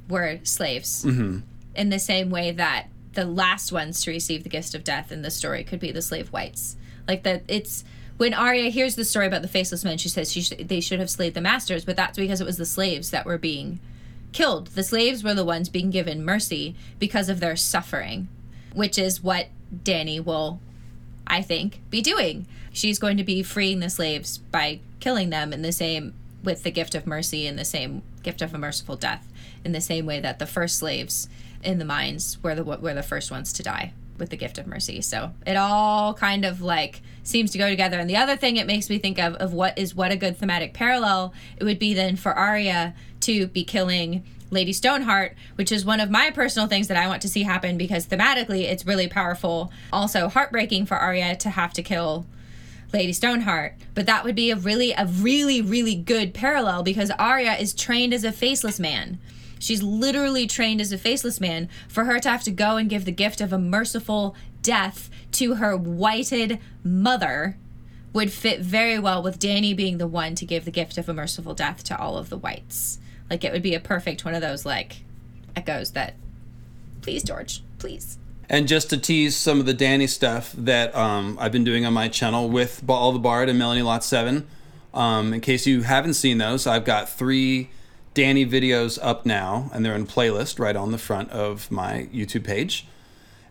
were 0.08 0.40
slaves. 0.42 1.04
Mm-hmm. 1.04 1.38
In 1.74 1.88
the 1.88 1.98
same 1.98 2.30
way 2.30 2.52
that 2.52 2.88
the 3.14 3.24
last 3.24 3.72
ones 3.72 4.02
to 4.04 4.10
receive 4.10 4.42
the 4.42 4.48
gift 4.48 4.74
of 4.74 4.84
death 4.84 5.10
in 5.10 5.22
the 5.22 5.30
story 5.30 5.64
could 5.64 5.80
be 5.80 5.90
the 5.90 6.02
slave 6.02 6.28
whites. 6.28 6.76
Like 7.08 7.22
that, 7.22 7.42
it's 7.48 7.84
when 8.18 8.34
Arya 8.34 8.70
hears 8.70 8.94
the 8.94 9.04
story 9.04 9.26
about 9.26 9.42
the 9.42 9.48
faceless 9.48 9.84
men, 9.84 9.98
she 9.98 10.08
says 10.08 10.30
she 10.30 10.42
sh- 10.42 10.52
they 10.60 10.80
should 10.80 11.00
have 11.00 11.10
slayed 11.10 11.34
the 11.34 11.40
masters, 11.40 11.84
but 11.84 11.96
that's 11.96 12.18
because 12.18 12.40
it 12.40 12.46
was 12.46 12.58
the 12.58 12.66
slaves 12.66 13.10
that 13.10 13.26
were 13.26 13.38
being 13.38 13.80
killed. 14.32 14.68
The 14.68 14.84
slaves 14.84 15.24
were 15.24 15.34
the 15.34 15.44
ones 15.44 15.68
being 15.68 15.90
given 15.90 16.24
mercy 16.24 16.76
because 16.98 17.28
of 17.28 17.40
their 17.40 17.56
suffering, 17.56 18.28
which 18.74 18.98
is 18.98 19.22
what 19.22 19.48
Dany 19.84 20.22
will 20.22 20.60
I 21.26 21.42
think, 21.42 21.80
be 21.90 22.00
doing. 22.00 22.46
She's 22.72 22.98
going 22.98 23.16
to 23.16 23.24
be 23.24 23.42
freeing 23.42 23.80
the 23.80 23.90
slaves 23.90 24.38
by 24.38 24.80
killing 25.00 25.30
them 25.30 25.52
in 25.52 25.62
the 25.62 25.72
same 25.72 26.14
with 26.43 26.62
the 26.62 26.70
gift 26.70 26.95
of 26.95 27.07
mercy 27.07 27.47
in 27.47 27.57
the 27.57 27.64
same 27.64 28.03
gift 28.22 28.43
of 28.43 28.55
a 28.55 28.59
merciful 28.59 28.97
death 28.97 29.26
in 29.64 29.72
the 29.72 29.80
same 29.80 30.07
way 30.07 30.20
that 30.20 30.38
the 30.38 30.47
first 30.47 30.78
slaves 30.78 31.28
in 31.62 31.78
the 31.78 31.84
mines 31.84 32.38
were 32.43 32.55
the 32.55 32.64
were 32.64 32.95
the 32.95 33.03
first 33.03 33.30
ones 33.30 33.53
to 33.53 33.62
die 33.62 33.93
with 34.18 34.30
the 34.30 34.36
gift 34.36 34.59
of 34.59 34.66
mercy. 34.66 35.01
So 35.01 35.32
it 35.47 35.57
all 35.57 36.14
kind 36.14 36.45
of 36.45 36.61
like 36.61 37.01
seems 37.22 37.51
to 37.53 37.59
go 37.59 37.68
together. 37.68 37.99
And 37.99 38.09
the 38.09 38.16
other 38.16 38.36
thing 38.36 38.57
it 38.57 38.66
makes 38.66 38.90
me 38.90 38.99
think 38.99 39.18
of 39.18 39.34
of 39.36 39.53
what 39.53 39.78
is 39.78 39.95
what 39.95 40.12
a 40.12 40.16
good 40.16 40.36
thematic 40.36 40.74
parallel 40.74 41.32
it 41.57 41.64
would 41.64 41.78
be 41.78 41.95
then 41.95 42.16
for 42.16 42.32
Arya 42.32 42.95
to 43.20 43.47
be 43.47 43.64
killing 43.64 44.24
Lady 44.51 44.72
Stoneheart, 44.72 45.34
which 45.55 45.72
is 45.72 45.84
one 45.84 45.99
of 45.99 46.11
my 46.11 46.30
personal 46.30 46.68
things 46.68 46.88
that 46.88 46.97
I 46.97 47.09
want 47.09 47.22
to 47.22 47.28
see 47.28 47.43
happen 47.43 47.78
because 47.78 48.07
thematically 48.07 48.64
it's 48.64 48.86
really 48.86 49.09
powerful. 49.09 49.72
Also 49.93 50.28
heartbreaking 50.28 50.86
for 50.86 50.97
Arya 50.97 51.36
to 51.36 51.51
have 51.51 51.72
to 51.72 51.82
kill 51.82 52.26
Lady 52.93 53.12
Stoneheart, 53.12 53.74
but 53.95 54.07
that 54.07 54.24
would 54.24 54.34
be 54.34 54.51
a 54.51 54.57
really 54.57 54.93
a 54.93 55.07
really 55.07 55.62
really 55.62 55.95
good 55.95 56.34
parallel 56.34 56.82
because 56.82 57.11
Arya 57.12 57.55
is 57.55 57.74
trained 57.74 58.12
as 58.12 58.24
a 58.24 58.32
faceless 58.32 58.78
man. 58.78 59.18
She's 59.59 59.82
literally 59.82 60.47
trained 60.47 60.80
as 60.80 60.93
a 60.93 60.99
faceless 60.99 61.40
man 61.40 61.68
for 61.88 62.05
her 62.05 62.18
to 62.18 62.28
have 62.28 62.43
to 62.45 62.51
go 62.51 62.76
and 62.76 62.90
give 62.90 63.05
the 63.05 63.12
gift 63.12 63.40
of 63.40 63.53
a 63.53 63.59
merciful 63.59 64.34
death 64.61 65.09
to 65.32 65.55
her 65.55 65.76
whited 65.76 66.59
mother 66.84 67.57
would 68.12 68.32
fit 68.32 68.61
very 68.61 68.99
well 68.99 69.22
with 69.22 69.38
Dany 69.38 69.74
being 69.74 69.99
the 69.99 70.07
one 70.07 70.34
to 70.34 70.45
give 70.45 70.64
the 70.64 70.70
gift 70.70 70.99
of 70.99 71.09
a 71.09 71.14
merciful 71.14 71.55
death 71.55 71.82
to 71.84 71.99
all 71.99 72.18
of 72.18 72.28
the 72.28 72.36
whites. 72.36 72.99
Like 73.30 73.45
it 73.45 73.53
would 73.53 73.62
be 73.62 73.74
a 73.74 73.80
perfect 73.80 74.24
one 74.24 74.34
of 74.34 74.43
those 74.43 74.66
like 74.66 75.05
echoes 75.57 75.93
that 75.93 76.14
please 77.01 77.22
George, 77.22 77.62
please. 77.78 78.18
And 78.53 78.68
just 78.68 78.90
to 78.90 78.98
tease 78.98 79.34
some 79.34 79.61
of 79.61 79.66
the 79.66 79.72
Dany 79.72 80.07
stuff 80.07 80.53
that 80.59 80.94
um, 80.94 81.38
I've 81.40 81.53
been 81.53 81.64
doing 81.64 81.86
on 81.86 81.94
my 81.94 82.09
channel 82.09 82.50
with 82.50 82.84
All 82.86 83.11
the 83.11 83.18
Bard 83.18 83.48
and 83.48 83.59
Melanie 83.59 83.80
Lot 83.80 84.05
7, 84.05 84.46
um, 84.92 85.32
in 85.32 85.40
case 85.40 85.66
you 85.66 85.80
haven't 85.80 86.12
seen 86.14 86.36
those, 86.36 86.66
I've 86.66 86.84
got 86.84 87.09
three 87.09 87.70
Dany 88.14 88.46
videos 88.46 88.98
up 89.00 89.24
now, 89.24 89.70
and 89.72 89.82
they're 89.82 89.94
in 89.94 90.07
playlist 90.07 90.59
right 90.59 90.76
on 90.76 90.92
the 90.92 90.98
front 90.98 91.30
of 91.30 91.70
my 91.70 92.09
YouTube 92.12 92.44
page. 92.44 92.86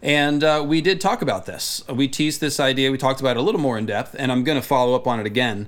And 0.04 0.44
uh, 0.44 0.64
we 0.68 0.82
did 0.82 1.02
talk 1.02 1.24
about 1.24 1.48
this. 1.48 1.84
We 1.90 2.08
teased 2.08 2.40
this 2.40 2.60
idea. 2.60 2.92
We 2.92 3.00
talked 3.00 3.22
about 3.22 3.38
it 3.38 3.40
a 3.40 3.44
little 3.44 3.60
more 3.62 3.80
in 3.80 3.88
depth, 3.88 4.16
and 4.20 4.32
I'm 4.32 4.44
going 4.44 4.62
to 4.62 4.68
follow 4.68 4.94
up 4.94 5.08
on 5.08 5.20
it 5.20 5.26
again. 5.26 5.68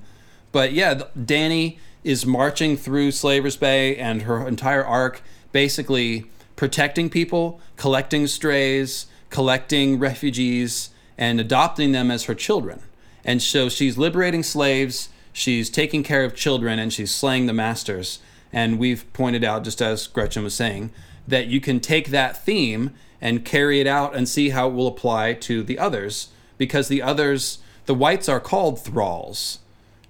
But 0.52 0.74
yeah, 0.74 1.06
Dany 1.18 1.80
is 2.04 2.24
marching 2.24 2.78
through 2.78 3.10
Slaver's 3.10 3.58
Bay 3.58 3.96
and 3.96 4.22
her 4.24 4.48
entire 4.48 4.86
arc, 4.86 5.24
basically 5.52 6.30
protecting 6.56 7.10
people, 7.10 7.60
collecting 7.78 8.28
strays, 8.28 9.08
collecting 9.34 9.98
refugees, 9.98 10.92
and 11.18 11.40
adopting 11.40 11.92
them 11.92 12.12
as 12.12 12.26
her 12.26 12.36
children. 12.36 12.80
And 13.26 13.42
so 13.42 13.68
she's 13.68 13.98
liberating 13.98 14.44
slaves, 14.44 15.10
she's 15.32 15.72
taking 15.72 16.04
care 16.04 16.24
of 16.24 16.36
children, 16.36 16.78
and 16.78 16.94
she's 16.94 17.14
slaying 17.14 17.48
the 17.48 17.54
masters. 17.54 18.20
And 18.54 18.78
we've 18.78 19.12
pointed 19.12 19.44
out, 19.44 19.64
just 19.64 19.82
as 19.82 20.06
Gretchen 20.06 20.44
was 20.44 20.54
saying, 20.54 20.92
that 21.28 21.48
you 21.48 21.60
can 21.60 21.80
take 21.80 22.10
that 22.10 22.46
theme 22.46 22.92
and 23.20 23.44
carry 23.44 23.82
it 23.82 23.88
out 23.88 24.16
and 24.16 24.30
see 24.30 24.52
how 24.52 24.68
it 24.68 24.74
will 24.76 24.88
apply 24.88 25.34
to 25.34 25.64
the 25.64 25.80
others, 25.80 26.28
because 26.60 26.88
the 26.88 27.02
others, 27.02 27.58
the 27.88 27.96
whites 27.96 28.30
are 28.30 28.40
called 28.40 28.80
thralls. 28.80 29.58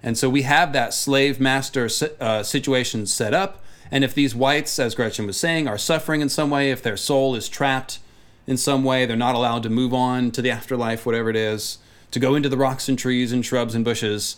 And 0.02 0.18
so 0.18 0.28
we 0.28 0.42
have 0.42 0.74
that 0.74 0.92
slave 0.92 1.40
master 1.40 1.88
uh, 2.20 2.42
situation 2.42 3.06
set 3.06 3.32
up. 3.32 3.64
And 3.90 4.04
if 4.04 4.12
these 4.12 4.34
whites, 4.34 4.78
as 4.78 4.94
Gretchen 4.94 5.26
was 5.26 5.38
saying, 5.38 5.66
are 5.66 5.78
suffering 5.78 6.20
in 6.20 6.28
some 6.28 6.50
way, 6.50 6.70
if 6.70 6.82
their 6.82 6.98
soul 6.98 7.34
is 7.34 7.48
trapped 7.48 8.00
in 8.46 8.56
some 8.56 8.84
way, 8.84 9.06
they're 9.06 9.16
not 9.16 9.34
allowed 9.34 9.62
to 9.62 9.70
move 9.70 9.94
on 9.94 10.30
to 10.32 10.42
the 10.42 10.50
afterlife, 10.50 11.06
whatever 11.06 11.30
it 11.30 11.36
is, 11.36 11.78
to 12.10 12.20
go 12.20 12.34
into 12.34 12.48
the 12.48 12.56
rocks 12.56 12.88
and 12.88 12.98
trees 12.98 13.32
and 13.32 13.44
shrubs 13.44 13.74
and 13.74 13.84
bushes, 13.84 14.36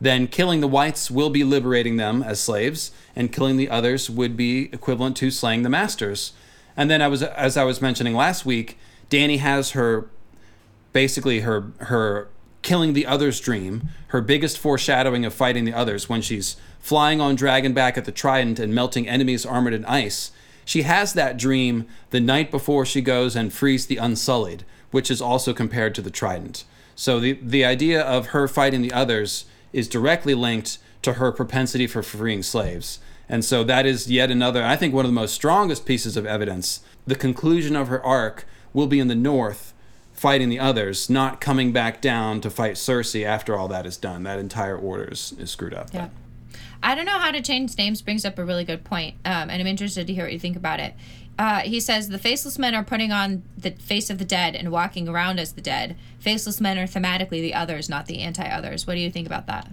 then 0.00 0.26
killing 0.26 0.60
the 0.60 0.68
whites 0.68 1.10
will 1.10 1.30
be 1.30 1.44
liberating 1.44 1.96
them 1.96 2.22
as 2.22 2.40
slaves, 2.40 2.90
and 3.14 3.32
killing 3.32 3.56
the 3.56 3.70
others 3.70 4.10
would 4.10 4.36
be 4.36 4.64
equivalent 4.72 5.16
to 5.16 5.30
slaying 5.30 5.62
the 5.62 5.70
masters. 5.70 6.32
And 6.76 6.90
then 6.90 7.00
I 7.00 7.08
was, 7.08 7.22
as 7.22 7.56
I 7.56 7.64
was 7.64 7.80
mentioning 7.80 8.14
last 8.14 8.44
week, 8.44 8.76
Dany 9.08 9.38
has 9.38 9.70
her 9.72 10.08
basically 10.92 11.40
her 11.40 11.72
her 11.78 12.28
killing 12.62 12.94
the 12.94 13.04
others 13.04 13.40
dream 13.40 13.88
her 14.08 14.22
biggest 14.22 14.56
foreshadowing 14.56 15.24
of 15.24 15.34
fighting 15.34 15.64
the 15.64 15.74
others 15.74 16.08
when 16.08 16.22
she's 16.22 16.56
flying 16.80 17.20
on 17.20 17.36
dragonback 17.36 17.98
at 17.98 18.06
the 18.06 18.12
trident 18.12 18.58
and 18.58 18.74
melting 18.74 19.06
enemies 19.06 19.44
armored 19.44 19.74
in 19.74 19.84
ice 19.84 20.30
she 20.64 20.82
has 20.82 21.12
that 21.12 21.36
dream 21.36 21.86
the 22.10 22.20
night 22.20 22.50
before 22.50 22.84
she 22.84 23.00
goes 23.00 23.36
and 23.36 23.52
frees 23.52 23.86
the 23.86 23.96
unsullied 23.96 24.64
which 24.90 25.10
is 25.10 25.20
also 25.20 25.52
compared 25.52 25.94
to 25.94 26.02
the 26.02 26.10
trident 26.10 26.64
so 26.94 27.18
the 27.18 27.38
the 27.42 27.64
idea 27.64 28.00
of 28.00 28.28
her 28.28 28.46
fighting 28.46 28.82
the 28.82 28.92
others 28.92 29.44
is 29.72 29.88
directly 29.88 30.34
linked 30.34 30.78
to 31.02 31.14
her 31.14 31.32
propensity 31.32 31.86
for 31.86 32.02
freeing 32.02 32.42
slaves 32.42 32.98
and 33.28 33.44
so 33.44 33.64
that 33.64 33.86
is 33.86 34.10
yet 34.10 34.30
another 34.30 34.62
i 34.64 34.76
think 34.76 34.94
one 34.94 35.04
of 35.04 35.10
the 35.10 35.20
most 35.20 35.34
strongest 35.34 35.84
pieces 35.86 36.16
of 36.16 36.26
evidence 36.26 36.80
the 37.06 37.14
conclusion 37.14 37.76
of 37.76 37.88
her 37.88 38.04
arc 38.04 38.46
will 38.72 38.86
be 38.86 39.00
in 39.00 39.08
the 39.08 39.14
north 39.14 39.74
fighting 40.14 40.48
the 40.48 40.60
others, 40.60 41.10
not 41.10 41.40
coming 41.40 41.72
back 41.72 42.00
down 42.00 42.40
to 42.40 42.48
fight 42.48 42.76
Cersei 42.76 43.26
after 43.26 43.56
all 43.56 43.68
that 43.68 43.84
is 43.84 43.96
done. 43.96 44.22
That 44.22 44.38
entire 44.38 44.78
order 44.78 45.04
is, 45.10 45.34
is 45.38 45.50
screwed 45.50 45.74
up. 45.74 45.92
Yeah. 45.92 46.08
I 46.84 46.94
don't 46.94 47.06
know 47.06 47.18
how 47.18 47.30
to 47.30 47.40
change 47.40 47.76
names 47.78 48.02
brings 48.02 48.26
up 48.26 48.38
a 48.38 48.44
really 48.44 48.64
good 48.64 48.84
point, 48.84 49.16
um, 49.24 49.48
and 49.48 49.52
I'm 49.52 49.66
interested 49.66 50.06
to 50.06 50.12
hear 50.12 50.24
what 50.24 50.32
you 50.34 50.38
think 50.38 50.54
about 50.54 50.80
it. 50.80 50.94
Uh, 51.38 51.60
he 51.60 51.80
says 51.80 52.10
the 52.10 52.18
faceless 52.18 52.58
men 52.58 52.74
are 52.74 52.84
putting 52.84 53.10
on 53.10 53.42
the 53.56 53.70
face 53.70 54.10
of 54.10 54.18
the 54.18 54.24
dead 54.24 54.54
and 54.54 54.70
walking 54.70 55.08
around 55.08 55.40
as 55.40 55.54
the 55.54 55.62
dead. 55.62 55.96
Faceless 56.20 56.60
men 56.60 56.78
are 56.78 56.86
thematically 56.86 57.40
the 57.40 57.54
others, 57.54 57.88
not 57.88 58.06
the 58.06 58.20
anti-others. 58.20 58.86
What 58.86 58.94
do 58.94 59.00
you 59.00 59.10
think 59.10 59.26
about 59.26 59.46
that? 59.46 59.68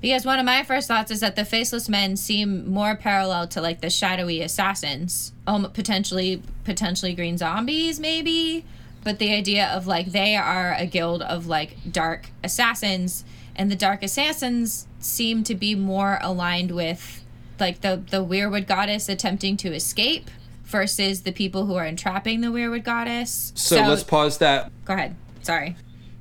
Because 0.00 0.24
one 0.24 0.38
of 0.38 0.46
my 0.46 0.64
first 0.64 0.88
thoughts 0.88 1.10
is 1.10 1.20
that 1.20 1.36
the 1.36 1.44
faceless 1.44 1.88
men 1.88 2.16
seem 2.16 2.68
more 2.68 2.96
parallel 2.96 3.46
to 3.48 3.60
like 3.60 3.80
the 3.80 3.90
shadowy 3.90 4.40
assassins, 4.40 5.32
um, 5.46 5.70
potentially 5.72 6.42
potentially 6.64 7.14
green 7.14 7.38
zombies, 7.38 8.00
maybe. 8.00 8.64
But 9.02 9.18
the 9.18 9.34
idea 9.34 9.66
of 9.68 9.86
like 9.86 10.12
they 10.12 10.34
are 10.34 10.74
a 10.74 10.86
guild 10.86 11.22
of 11.22 11.46
like 11.46 11.76
dark 11.92 12.30
assassins, 12.42 13.24
and 13.54 13.70
the 13.70 13.76
dark 13.76 14.02
assassins 14.02 14.88
seem 15.04 15.44
to 15.44 15.54
be 15.54 15.74
more 15.74 16.18
aligned 16.22 16.70
with 16.70 17.22
like 17.60 17.80
the 17.82 18.02
the 18.10 18.24
weirwood 18.24 18.66
goddess 18.66 19.08
attempting 19.08 19.56
to 19.58 19.72
escape 19.72 20.30
versus 20.64 21.22
the 21.22 21.32
people 21.32 21.66
who 21.66 21.74
are 21.74 21.84
entrapping 21.86 22.40
the 22.40 22.48
weirwood 22.48 22.82
goddess. 22.84 23.52
So, 23.54 23.76
let's 23.86 24.02
pause 24.02 24.38
that. 24.38 24.70
go 24.84 24.94
ahead. 24.94 25.14
Sorry, 25.42 25.76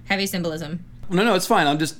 heavy 0.06 0.26
symbolism. 0.28 0.84
No, 1.10 1.24
no, 1.24 1.34
it's 1.36 1.48
fine. 1.48 1.66
I'm 1.68 1.80
just. 1.80 1.98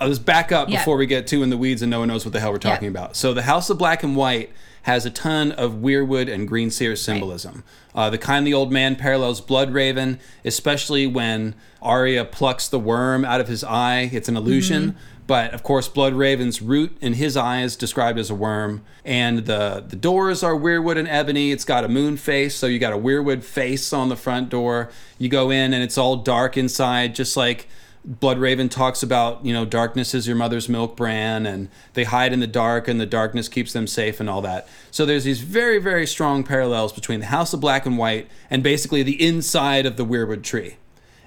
let's 0.00 0.18
back 0.18 0.50
up 0.52 0.68
Yeah. 0.70 0.78
before 0.78 0.96
we 0.96 1.06
get 1.06 1.26
too 1.26 1.42
in 1.42 1.50
the 1.50 1.58
weeds 1.58 1.82
and 1.82 1.90
no 1.90 1.98
one 1.98 2.08
knows 2.08 2.24
what 2.24 2.32
the 2.32 2.40
hell 2.40 2.52
we're 2.52 2.58
talking 2.58 2.84
Yeah. 2.84 2.90
about. 2.90 3.16
So 3.16 3.34
the 3.34 3.42
House 3.42 3.68
of 3.68 3.76
Black 3.76 4.02
and 4.02 4.16
White 4.16 4.50
has 4.84 5.04
a 5.04 5.10
ton 5.10 5.52
of 5.52 5.74
Weirwood 5.74 6.32
and 6.32 6.48
Green 6.48 6.70
Seer 6.70 6.96
symbolism. 6.96 7.64
Uh, 7.94 8.08
the 8.08 8.16
kind 8.16 8.46
the 8.46 8.54
old 8.54 8.72
man 8.72 8.96
parallels 8.96 9.42
Blood 9.42 9.74
Raven, 9.74 10.18
especially 10.42 11.06
when 11.06 11.54
Arya 11.82 12.24
plucks 12.24 12.66
the 12.66 12.78
worm 12.78 13.24
out 13.26 13.42
of 13.42 13.48
his 13.48 13.62
eye. 13.62 14.08
It's 14.10 14.28
an 14.28 14.38
illusion. 14.38 14.96
But 15.30 15.54
of 15.54 15.62
course, 15.62 15.88
Bloodraven's 15.88 16.60
root 16.60 16.98
in 17.00 17.12
his 17.12 17.36
eye 17.36 17.62
is 17.62 17.76
described 17.76 18.18
as 18.18 18.30
a 18.30 18.34
worm, 18.34 18.82
and 19.04 19.46
the 19.46 19.84
the 19.86 19.94
doors 19.94 20.42
are 20.42 20.54
Weirwood 20.54 20.98
and 20.98 21.06
ebony. 21.06 21.52
It's 21.52 21.64
got 21.64 21.84
a 21.84 21.88
moon 21.88 22.16
face, 22.16 22.56
so 22.56 22.66
you 22.66 22.80
got 22.80 22.92
a 22.92 22.98
Weirwood 22.98 23.44
face 23.44 23.92
on 23.92 24.08
the 24.08 24.16
front 24.16 24.48
door. 24.48 24.90
You 25.18 25.28
go 25.28 25.50
in, 25.50 25.72
and 25.72 25.84
it's 25.84 25.96
all 25.96 26.16
dark 26.16 26.56
inside, 26.56 27.14
just 27.14 27.36
like 27.36 27.68
Bloodraven 28.04 28.68
talks 28.68 29.04
about, 29.04 29.46
you 29.46 29.52
know, 29.52 29.64
darkness 29.64 30.14
is 30.14 30.26
your 30.26 30.34
mother's 30.34 30.68
milk 30.68 30.96
bran, 30.96 31.46
and 31.46 31.68
they 31.94 32.02
hide 32.02 32.32
in 32.32 32.40
the 32.40 32.48
dark, 32.48 32.88
and 32.88 33.00
the 33.00 33.06
darkness 33.06 33.48
keeps 33.48 33.72
them 33.72 33.86
safe, 33.86 34.18
and 34.18 34.28
all 34.28 34.42
that. 34.42 34.68
So 34.90 35.06
there's 35.06 35.22
these 35.22 35.42
very, 35.42 35.78
very 35.78 36.08
strong 36.08 36.42
parallels 36.42 36.92
between 36.92 37.20
the 37.20 37.26
House 37.26 37.52
of 37.52 37.60
Black 37.60 37.86
and 37.86 37.96
White 37.96 38.28
and 38.50 38.64
basically 38.64 39.04
the 39.04 39.24
inside 39.24 39.86
of 39.86 39.96
the 39.96 40.04
Weirwood 40.04 40.42
tree. 40.42 40.78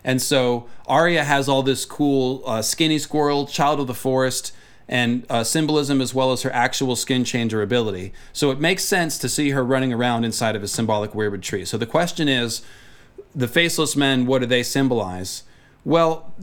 And 0.03 0.21
so 0.21 0.67
Arya 0.87 1.23
has 1.23 1.47
all 1.47 1.63
this 1.63 1.85
cool 1.85 2.43
uh, 2.45 2.61
skinny 2.61 2.99
squirrel, 2.99 3.47
child 3.47 3.79
of 3.79 3.87
the 3.87 3.93
forest, 3.93 4.53
and 4.87 5.25
uh, 5.29 5.43
symbolism 5.43 6.01
as 6.01 6.13
well 6.13 6.33
as 6.33 6.41
her 6.41 6.51
actual 6.51 6.95
skin 6.95 7.23
changer 7.23 7.61
ability. 7.61 8.11
So 8.33 8.51
it 8.51 8.59
makes 8.59 8.83
sense 8.83 9.17
to 9.19 9.29
see 9.29 9.51
her 9.51 9.63
running 9.63 9.93
around 9.93 10.25
inside 10.25 10.55
of 10.55 10.63
a 10.63 10.67
symbolic 10.67 11.11
Weirwood 11.11 11.41
tree. 11.41 11.63
So 11.65 11.77
the 11.77 11.85
question 11.85 12.27
is 12.27 12.61
the 13.33 13.47
faceless 13.47 13.95
men, 13.95 14.25
what 14.25 14.39
do 14.39 14.45
they 14.45 14.61
symbolize? 14.61 15.43
Well, 15.85 16.33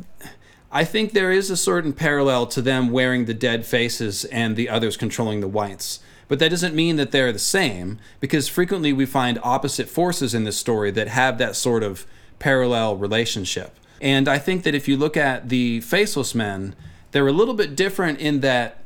I 0.72 0.84
think 0.84 1.12
there 1.12 1.32
is 1.32 1.50
a 1.50 1.56
certain 1.56 1.92
parallel 1.92 2.46
to 2.46 2.62
them 2.62 2.90
wearing 2.90 3.26
the 3.26 3.34
dead 3.34 3.66
faces 3.66 4.24
and 4.26 4.56
the 4.56 4.68
others 4.68 4.96
controlling 4.96 5.40
the 5.40 5.48
whites. 5.48 6.00
But 6.26 6.38
that 6.38 6.50
doesn't 6.50 6.74
mean 6.74 6.96
that 6.96 7.10
they're 7.10 7.32
the 7.32 7.40
same, 7.40 7.98
because 8.20 8.48
frequently 8.48 8.92
we 8.92 9.04
find 9.04 9.38
opposite 9.42 9.88
forces 9.88 10.32
in 10.32 10.44
this 10.44 10.56
story 10.56 10.92
that 10.92 11.08
have 11.08 11.38
that 11.38 11.56
sort 11.56 11.82
of 11.82 12.06
parallel 12.40 12.96
relationship. 12.96 13.76
And 14.00 14.28
I 14.28 14.38
think 14.38 14.64
that 14.64 14.74
if 14.74 14.88
you 14.88 14.96
look 14.96 15.16
at 15.16 15.48
the 15.48 15.80
faceless 15.82 16.34
men, 16.34 16.74
they're 17.12 17.28
a 17.28 17.32
little 17.32 17.54
bit 17.54 17.76
different 17.76 18.18
in 18.18 18.40
that 18.40 18.82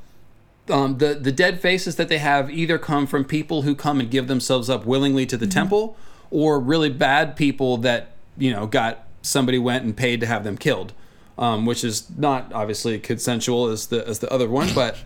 um, 0.68 0.98
the 0.98 1.14
the 1.14 1.32
dead 1.32 1.60
faces 1.60 1.96
that 1.96 2.08
they 2.08 2.18
have 2.18 2.50
either 2.50 2.78
come 2.78 3.06
from 3.06 3.24
people 3.24 3.62
who 3.62 3.74
come 3.74 4.00
and 4.00 4.10
give 4.10 4.28
themselves 4.28 4.70
up 4.70 4.86
willingly 4.86 5.26
to 5.26 5.36
the 5.36 5.46
temple, 5.46 5.96
or 6.30 6.58
really 6.58 6.88
bad 6.88 7.36
people 7.36 7.76
that 7.78 8.12
you 8.36 8.50
know 8.50 8.66
got 8.66 9.06
somebody 9.22 9.58
went 9.58 9.84
and 9.84 9.96
paid 9.96 10.20
to 10.20 10.26
have 10.26 10.42
them 10.42 10.56
killed, 10.56 10.92
um, 11.36 11.66
which 11.66 11.84
is 11.84 12.08
not 12.16 12.52
obviously 12.52 12.98
consensual 12.98 13.68
as 13.68 13.88
the 13.88 14.06
as 14.08 14.20
the 14.20 14.32
other 14.32 14.48
one, 14.48 14.72
but 14.74 14.96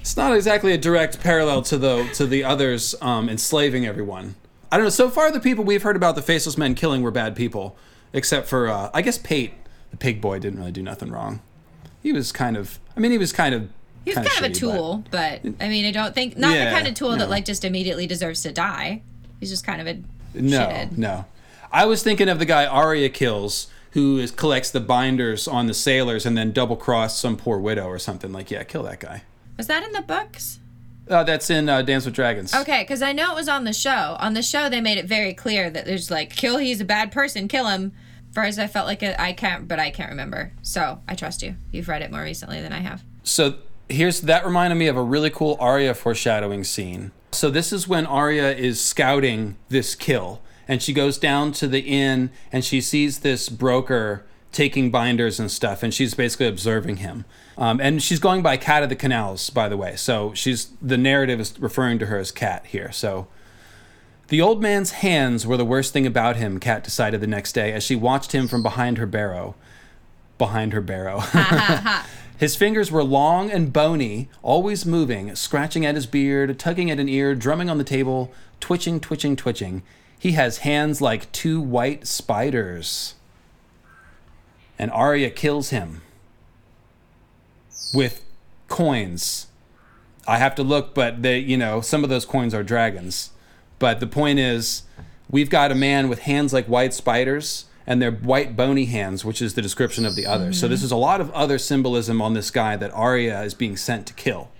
it's 0.00 0.16
not 0.16 0.34
exactly 0.34 0.72
a 0.72 0.78
direct 0.78 1.20
parallel 1.20 1.62
to 1.62 1.78
the 1.78 2.08
to 2.14 2.26
the 2.26 2.44
others 2.44 2.94
um, 3.00 3.28
enslaving 3.30 3.86
everyone. 3.86 4.34
I 4.70 4.76
don't 4.76 4.84
know. 4.84 4.90
So 4.90 5.08
far, 5.10 5.30
the 5.30 5.40
people 5.40 5.64
we've 5.64 5.82
heard 5.82 5.96
about 5.96 6.14
the 6.14 6.22
faceless 6.22 6.58
men 6.58 6.74
killing 6.74 7.02
were 7.02 7.10
bad 7.10 7.34
people, 7.36 7.76
except 8.12 8.48
for 8.48 8.68
uh, 8.68 8.90
I 8.92 9.02
guess 9.02 9.18
Pate, 9.18 9.54
the 9.90 9.96
pig 9.96 10.20
boy, 10.20 10.38
didn't 10.38 10.58
really 10.58 10.72
do 10.72 10.82
nothing 10.82 11.10
wrong. 11.10 11.40
He 12.02 12.12
was 12.12 12.32
kind 12.32 12.56
of. 12.56 12.78
I 12.96 13.00
mean, 13.00 13.10
he 13.12 13.18
was 13.18 13.32
kind 13.32 13.54
of. 13.54 13.70
He's 14.04 14.14
kind, 14.14 14.26
of 14.26 14.32
a 14.32 14.36
shitty, 14.36 14.42
but- 14.42 14.54
tool, 14.54 15.04
but, 15.10 15.40
I 15.60 15.68
mean, 15.68 15.84
I 15.84 15.90
don't 15.90 16.14
think 16.14 16.36
not 16.36 16.54
Yeah, 16.54 16.66
the 16.66 16.70
kind 16.70 16.86
of 16.88 16.94
tool 16.94 17.10
no. 17.10 17.16
that 17.18 17.28
like 17.28 17.44
just 17.44 17.62
immediately 17.64 18.06
deserves 18.06 18.42
to 18.42 18.52
die. 18.52 19.02
He's 19.38 19.50
just 19.50 19.66
kind 19.66 19.80
of 19.82 19.86
a 19.86 20.00
No, 20.34 20.60
shithead. 20.60 20.96
no. 20.96 21.26
I 21.70 21.84
was 21.84 22.02
thinking 22.02 22.28
of 22.30 22.38
the 22.38 22.46
guy 22.46 22.64
Arya 22.64 23.10
kills, 23.10 23.66
who 23.90 24.16
is, 24.18 24.30
collects 24.30 24.70
the 24.70 24.80
binders 24.80 25.46
on 25.46 25.66
the 25.66 25.74
sailors 25.74 26.24
and 26.24 26.38
then 26.38 26.52
double 26.52 26.76
cross 26.76 27.18
some 27.18 27.36
poor 27.36 27.58
widow 27.58 27.86
or 27.86 27.98
something. 27.98 28.32
Like, 28.32 28.50
yeah, 28.50 28.62
kill 28.62 28.82
that 28.84 29.00
guy. 29.00 29.24
Was 29.58 29.66
that 29.66 29.82
in 29.84 29.92
the 29.92 30.00
books? 30.00 30.58
Uh, 31.08 31.24
that's 31.24 31.50
in 31.50 31.68
uh, 31.68 31.82
Dance 31.82 32.04
with 32.04 32.14
Dragons. 32.14 32.54
Okay, 32.54 32.82
because 32.82 33.02
I 33.02 33.12
know 33.12 33.32
it 33.32 33.34
was 33.34 33.48
on 33.48 33.64
the 33.64 33.72
show. 33.72 34.16
On 34.18 34.34
the 34.34 34.42
show, 34.42 34.68
they 34.68 34.80
made 34.80 34.98
it 34.98 35.06
very 35.06 35.34
clear 35.34 35.70
that 35.70 35.84
there's 35.84 36.10
like, 36.10 36.34
kill. 36.36 36.58
He's 36.58 36.80
a 36.80 36.84
bad 36.84 37.12
person. 37.12 37.48
Kill 37.48 37.66
him. 37.66 37.92
First, 38.32 38.58
I 38.58 38.66
felt 38.66 38.86
like 38.86 39.02
it, 39.02 39.18
I 39.18 39.32
can't, 39.32 39.66
but 39.66 39.78
I 39.78 39.90
can't 39.90 40.10
remember. 40.10 40.52
So 40.62 41.00
I 41.08 41.14
trust 41.14 41.42
you. 41.42 41.56
You've 41.72 41.88
read 41.88 42.02
it 42.02 42.10
more 42.10 42.22
recently 42.22 42.60
than 42.60 42.72
I 42.72 42.80
have. 42.80 43.02
So 43.22 43.56
here's 43.88 44.20
that 44.22 44.44
reminded 44.44 44.76
me 44.76 44.86
of 44.86 44.96
a 44.96 45.02
really 45.02 45.30
cool 45.30 45.56
Arya 45.60 45.94
foreshadowing 45.94 46.64
scene. 46.64 47.12
So 47.32 47.50
this 47.50 47.72
is 47.72 47.88
when 47.88 48.06
Arya 48.06 48.52
is 48.52 48.82
scouting 48.82 49.56
this 49.68 49.94
kill, 49.94 50.40
and 50.66 50.82
she 50.82 50.92
goes 50.92 51.18
down 51.18 51.52
to 51.52 51.66
the 51.66 51.80
inn 51.80 52.30
and 52.52 52.64
she 52.64 52.80
sees 52.80 53.20
this 53.20 53.48
broker 53.48 54.24
taking 54.52 54.90
binders 54.90 55.38
and 55.38 55.50
stuff, 55.50 55.82
and 55.82 55.92
she's 55.92 56.14
basically 56.14 56.46
observing 56.46 56.96
him. 56.98 57.24
Um, 57.56 57.80
and 57.80 58.02
she's 58.02 58.18
going 58.18 58.42
by 58.42 58.56
Cat 58.56 58.82
of 58.82 58.88
the 58.88 58.96
Canals, 58.96 59.50
by 59.50 59.68
the 59.68 59.76
way. 59.76 59.96
So 59.96 60.32
she's 60.34 60.70
the 60.80 60.96
narrative 60.96 61.40
is 61.40 61.58
referring 61.58 61.98
to 61.98 62.06
her 62.06 62.18
as 62.18 62.30
Cat 62.30 62.66
here. 62.66 62.92
So 62.92 63.28
the 64.28 64.40
old 64.40 64.62
man's 64.62 64.92
hands 64.92 65.46
were 65.46 65.56
the 65.56 65.64
worst 65.64 65.92
thing 65.92 66.06
about 66.06 66.36
him, 66.36 66.60
Cat 66.60 66.84
decided 66.84 67.20
the 67.20 67.26
next 67.26 67.52
day 67.52 67.72
as 67.72 67.82
she 67.82 67.96
watched 67.96 68.32
him 68.32 68.46
from 68.46 68.62
behind 68.62 68.98
her 68.98 69.06
barrow. 69.06 69.54
Behind 70.36 70.72
her 70.72 70.80
barrow. 70.80 71.20
His 72.38 72.54
fingers 72.54 72.92
were 72.92 73.02
long 73.02 73.50
and 73.50 73.72
bony, 73.72 74.28
always 74.42 74.86
moving, 74.86 75.34
scratching 75.34 75.84
at 75.84 75.96
his 75.96 76.06
beard, 76.06 76.56
tugging 76.56 76.88
at 76.88 77.00
an 77.00 77.08
ear, 77.08 77.34
drumming 77.34 77.68
on 77.68 77.78
the 77.78 77.84
table, 77.84 78.32
twitching, 78.60 79.00
twitching, 79.00 79.34
twitching. 79.34 79.82
He 80.16 80.32
has 80.32 80.58
hands 80.58 81.00
like 81.00 81.32
two 81.32 81.60
white 81.60 82.06
spiders. 82.06 83.14
And 84.78 84.90
Arya 84.92 85.30
kills 85.30 85.70
him 85.70 86.02
with 87.92 88.24
coins. 88.68 89.46
I 90.26 90.38
have 90.38 90.54
to 90.56 90.62
look, 90.62 90.94
but 90.94 91.22
they, 91.22 91.38
you 91.38 91.56
know, 91.56 91.80
some 91.80 92.04
of 92.04 92.10
those 92.10 92.24
coins 92.24 92.54
are 92.54 92.62
dragons. 92.62 93.30
But 93.78 94.00
the 94.00 94.06
point 94.06 94.38
is, 94.38 94.82
we've 95.30 95.50
got 95.50 95.72
a 95.72 95.74
man 95.74 96.08
with 96.08 96.20
hands 96.20 96.52
like 96.52 96.66
white 96.66 96.92
spiders, 96.94 97.64
and 97.86 98.02
they're 98.02 98.12
white 98.12 98.54
bony 98.56 98.84
hands, 98.84 99.24
which 99.24 99.40
is 99.40 99.54
the 99.54 99.62
description 99.62 100.04
of 100.04 100.14
the 100.14 100.26
other. 100.26 100.52
So 100.52 100.68
this 100.68 100.82
is 100.82 100.90
a 100.90 100.96
lot 100.96 101.20
of 101.20 101.30
other 101.32 101.58
symbolism 101.58 102.20
on 102.20 102.34
this 102.34 102.50
guy 102.50 102.76
that 102.76 102.92
Arya 102.92 103.42
is 103.42 103.54
being 103.54 103.76
sent 103.76 104.06
to 104.08 104.12
kill. 104.14 104.50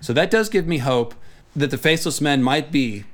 So 0.00 0.12
that 0.14 0.30
does 0.30 0.48
give 0.48 0.66
me 0.66 0.78
hope 0.78 1.14
that 1.54 1.70
the 1.70 1.78
faceless 1.78 2.20
men 2.20 2.42
might 2.42 2.72
be 2.72 3.04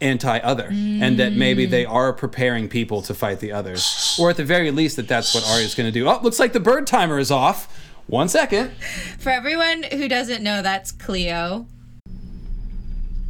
anti-other, 0.00 0.68
and 0.70 1.18
that 1.18 1.32
maybe 1.32 1.66
they 1.66 1.84
mm. 1.84 1.90
are 1.90 2.12
preparing 2.12 2.68
people 2.68 3.02
to 3.02 3.14
fight 3.14 3.40
the 3.40 3.52
others, 3.52 4.16
or 4.20 4.30
at 4.30 4.36
the 4.36 4.44
very 4.44 4.70
least 4.70 4.96
that 4.96 5.08
that's 5.08 5.34
what 5.34 5.44
Arya's 5.48 5.74
going 5.74 5.88
to 5.88 5.92
do. 5.92 6.08
Oh, 6.08 6.20
looks 6.22 6.38
like 6.38 6.52
the 6.52 6.60
bird 6.60 6.86
timer 6.86 7.18
is 7.18 7.30
off. 7.30 7.74
One 8.06 8.28
second. 8.28 8.70
For 9.18 9.28
everyone 9.30 9.82
who 9.82 10.08
doesn't 10.08 10.42
know, 10.42 10.62
that's 10.62 10.92
Cleo. 10.92 11.66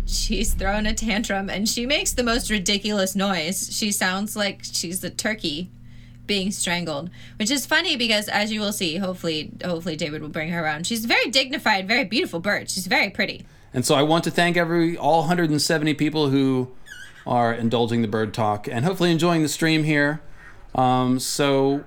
She's 0.07 0.55
throwing 0.55 0.87
a 0.87 0.95
tantrum 0.95 1.51
and 1.51 1.69
she 1.69 1.85
makes 1.85 2.13
the 2.13 2.23
most 2.23 2.49
ridiculous 2.49 3.17
noise. 3.17 3.77
She 3.77 3.91
sounds 3.91 4.37
like 4.37 4.61
she's 4.63 5.03
a 5.03 5.11
turkey 5.11 5.71
being 6.27 6.53
strangled, 6.53 7.11
which 7.39 7.51
is 7.51 7.67
funny 7.67 7.97
because 7.97 8.29
as 8.29 8.53
you 8.53 8.61
will 8.61 8.73
see, 8.73 8.97
hopefully 8.97 9.51
hopefully 9.65 9.97
David 9.97 10.23
will 10.23 10.29
bring 10.29 10.51
her 10.51 10.65
around. 10.65 10.87
She's 10.87 11.05
a 11.05 11.09
very 11.09 11.29
dignified, 11.29 11.89
very 11.89 12.05
beautiful 12.05 12.39
bird. 12.39 12.71
She's 12.71 12.87
very 12.87 13.11
pretty. 13.11 13.45
And 13.79 13.87
so 13.87 13.95
I 13.95 14.03
want 14.03 14.25
to 14.25 14.33
thank 14.33 14.57
every 14.57 14.97
all 14.97 15.21
170 15.21 15.95
people 15.95 16.31
who 16.31 16.69
are 17.25 17.55
indulging 17.55 18.03
the 18.03 18.09
bird 18.09 18.35
talk 18.35 18.67
and 18.67 18.85
hopefully 18.85 19.13
enjoying 19.13 19.45
the 19.45 19.49
stream 19.49 19.85
here. 19.85 20.21
Um, 20.75 21.21
so 21.21 21.85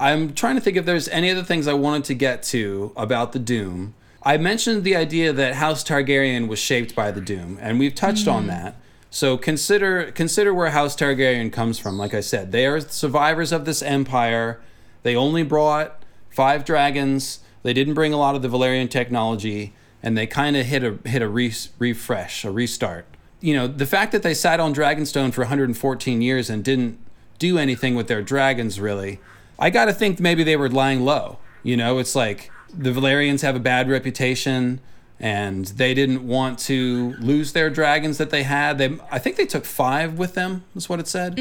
I'm 0.00 0.34
trying 0.34 0.56
to 0.56 0.60
think 0.60 0.76
if 0.76 0.84
there's 0.84 1.06
any 1.10 1.30
other 1.30 1.44
things 1.44 1.68
I 1.68 1.74
wanted 1.74 2.02
to 2.06 2.14
get 2.14 2.42
to 2.54 2.92
about 2.96 3.30
the 3.30 3.38
Doom. 3.38 3.94
I 4.20 4.36
mentioned 4.36 4.82
the 4.82 4.96
idea 4.96 5.32
that 5.32 5.54
House 5.54 5.84
Targaryen 5.84 6.48
was 6.48 6.58
shaped 6.58 6.96
by 6.96 7.12
the 7.12 7.20
Doom, 7.20 7.56
and 7.60 7.78
we've 7.78 7.94
touched 7.94 8.26
on 8.26 8.48
that. 8.48 8.74
So 9.08 9.38
consider 9.38 10.10
consider 10.10 10.52
where 10.52 10.70
House 10.70 10.96
Targaryen 10.96 11.52
comes 11.52 11.78
from. 11.78 11.96
Like 11.96 12.14
I 12.14 12.20
said, 12.20 12.50
they 12.50 12.66
are 12.66 12.80
survivors 12.80 13.52
of 13.52 13.64
this 13.64 13.80
empire. 13.80 14.60
They 15.04 15.14
only 15.14 15.44
brought 15.44 16.02
five 16.30 16.64
dragons. 16.64 17.38
They 17.62 17.74
didn't 17.74 17.94
bring 17.94 18.12
a 18.12 18.18
lot 18.18 18.34
of 18.34 18.42
the 18.42 18.48
Valyrian 18.48 18.90
technology, 18.90 19.72
and 20.02 20.16
they 20.16 20.26
kind 20.26 20.56
of 20.56 20.66
hit 20.66 20.82
a 20.84 20.98
hit 21.08 21.22
a 21.22 21.28
re- 21.28 21.52
refresh, 21.78 22.44
a 22.44 22.50
restart. 22.50 23.06
You 23.40 23.54
know, 23.54 23.66
the 23.66 23.86
fact 23.86 24.12
that 24.12 24.22
they 24.22 24.34
sat 24.34 24.60
on 24.60 24.74
Dragonstone 24.74 25.32
for 25.32 25.42
114 25.42 26.22
years 26.22 26.50
and 26.50 26.64
didn't 26.64 26.98
do 27.38 27.56
anything 27.58 27.94
with 27.94 28.08
their 28.08 28.22
dragons 28.22 28.80
really, 28.80 29.20
I 29.58 29.70
got 29.70 29.86
to 29.86 29.92
think 29.92 30.18
maybe 30.18 30.42
they 30.42 30.56
were 30.56 30.68
lying 30.68 31.04
low. 31.04 31.38
You 31.62 31.76
know, 31.76 31.98
it's 31.98 32.14
like 32.14 32.50
the 32.72 32.90
Valyrians 32.90 33.42
have 33.42 33.56
a 33.56 33.60
bad 33.60 33.88
reputation 33.88 34.80
and 35.20 35.66
they 35.66 35.94
didn't 35.94 36.26
want 36.26 36.58
to 36.60 37.14
lose 37.18 37.52
their 37.52 37.70
dragons 37.70 38.18
that 38.18 38.30
they 38.30 38.44
had. 38.44 38.78
They, 38.78 38.98
I 39.10 39.18
think 39.18 39.36
they 39.36 39.46
took 39.46 39.64
five 39.64 40.16
with 40.16 40.34
them. 40.34 40.64
Is 40.76 40.88
what 40.88 41.00
it 41.00 41.08
said. 41.08 41.36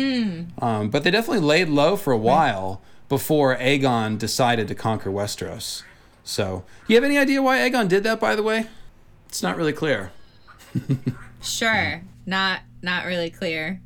Um, 0.60 0.90
but 0.90 1.04
they 1.04 1.12
definitely 1.12 1.46
laid 1.46 1.70
low 1.70 1.96
for 1.96 2.12
a 2.12 2.18
while 2.18 2.82
before 3.08 3.56
Aegon 3.58 4.18
decided 4.18 4.68
to 4.68 4.76
conquer 4.76 5.12
Westeros. 5.12 5.84
So, 6.28 6.66
you 6.88 6.96
have 6.96 7.06
any 7.06 7.18
idea 7.18 7.42
why 7.42 7.60
Aegon 7.60 7.88
did 7.88 8.04
that? 8.04 8.20
By 8.20 8.36
the 8.36 8.44
way, 8.44 8.68
it's 9.30 9.42
not 9.42 9.56
really 9.56 9.74
clear. 9.74 10.12
Sure. 11.42 12.02
Not 12.26 12.62
not 12.82 13.06
really 13.06 13.30
clear. 13.30 13.80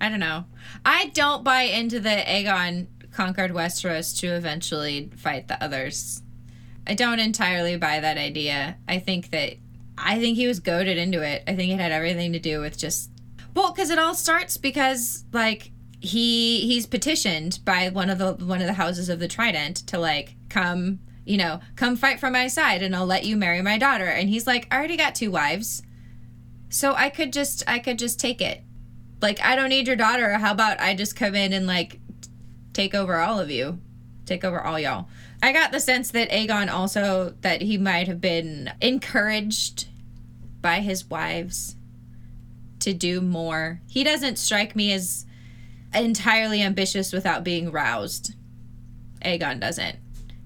I 0.00 0.08
don't 0.08 0.20
know. 0.20 0.44
I 0.84 1.06
don't 1.14 1.44
buy 1.44 1.62
into 1.62 2.00
the 2.00 2.08
Aegon 2.08 2.86
conquered 3.12 3.50
Westeros 3.52 4.18
to 4.20 4.28
eventually 4.28 5.10
fight 5.16 5.48
the 5.48 5.62
others. 5.62 6.22
I 6.86 6.94
don't 6.94 7.20
entirely 7.20 7.76
buy 7.76 8.00
that 8.00 8.16
idea. 8.16 8.76
I 8.88 8.98
think 8.98 9.30
that 9.30 9.54
I 9.98 10.18
think 10.18 10.36
he 10.36 10.46
was 10.46 10.60
goaded 10.60 10.96
into 10.96 11.22
it. 11.22 11.42
I 11.46 11.54
think 11.54 11.72
it 11.72 11.78
had 11.78 11.92
everything 11.92 12.32
to 12.32 12.38
do 12.38 12.60
with 12.60 12.78
just 12.78 13.10
well, 13.54 13.72
because 13.72 13.90
it 13.90 13.98
all 13.98 14.14
starts 14.14 14.56
because 14.56 15.24
like 15.32 15.72
he 16.00 16.60
he's 16.60 16.86
petitioned 16.86 17.60
by 17.64 17.90
one 17.90 18.08
of 18.08 18.18
the 18.18 18.32
one 18.32 18.60
of 18.60 18.66
the 18.66 18.72
houses 18.72 19.08
of 19.08 19.18
the 19.18 19.28
Trident 19.28 19.76
to 19.88 19.98
like 19.98 20.34
come 20.48 21.00
you 21.24 21.36
know 21.36 21.60
come 21.76 21.96
fight 21.96 22.20
for 22.20 22.30
my 22.30 22.46
side 22.46 22.82
and 22.82 22.94
I'll 22.94 23.06
let 23.06 23.24
you 23.24 23.36
marry 23.36 23.62
my 23.62 23.78
daughter 23.78 24.06
and 24.06 24.28
he's 24.28 24.46
like 24.46 24.66
I 24.70 24.76
already 24.76 24.96
got 24.96 25.14
two 25.14 25.30
wives 25.30 25.82
so 26.68 26.94
I 26.94 27.10
could 27.10 27.32
just 27.32 27.62
I 27.66 27.78
could 27.78 27.98
just 27.98 28.18
take 28.18 28.40
it 28.40 28.62
like 29.20 29.40
I 29.40 29.56
don't 29.56 29.68
need 29.68 29.86
your 29.86 29.96
daughter 29.96 30.30
how 30.38 30.52
about 30.52 30.80
I 30.80 30.94
just 30.94 31.16
come 31.16 31.34
in 31.34 31.52
and 31.52 31.66
like 31.66 32.00
take 32.72 32.94
over 32.94 33.16
all 33.16 33.38
of 33.38 33.50
you 33.50 33.80
take 34.26 34.44
over 34.44 34.60
all 34.60 34.78
y'all 34.78 35.08
I 35.42 35.52
got 35.52 35.72
the 35.72 35.80
sense 35.80 36.12
that 36.12 36.30
Aegon 36.30 36.70
also 36.70 37.34
that 37.40 37.62
he 37.62 37.76
might 37.76 38.06
have 38.06 38.20
been 38.20 38.72
encouraged 38.80 39.88
by 40.60 40.78
his 40.78 41.10
wives 41.10 41.74
to 42.78 42.94
do 42.94 43.20
more. 43.20 43.80
He 43.88 44.04
doesn't 44.04 44.38
strike 44.38 44.76
me 44.76 44.92
as 44.92 45.26
entirely 45.92 46.62
ambitious 46.62 47.12
without 47.12 47.42
being 47.42 47.72
roused. 47.72 48.34
Aegon 49.24 49.60
doesn't. 49.60 49.98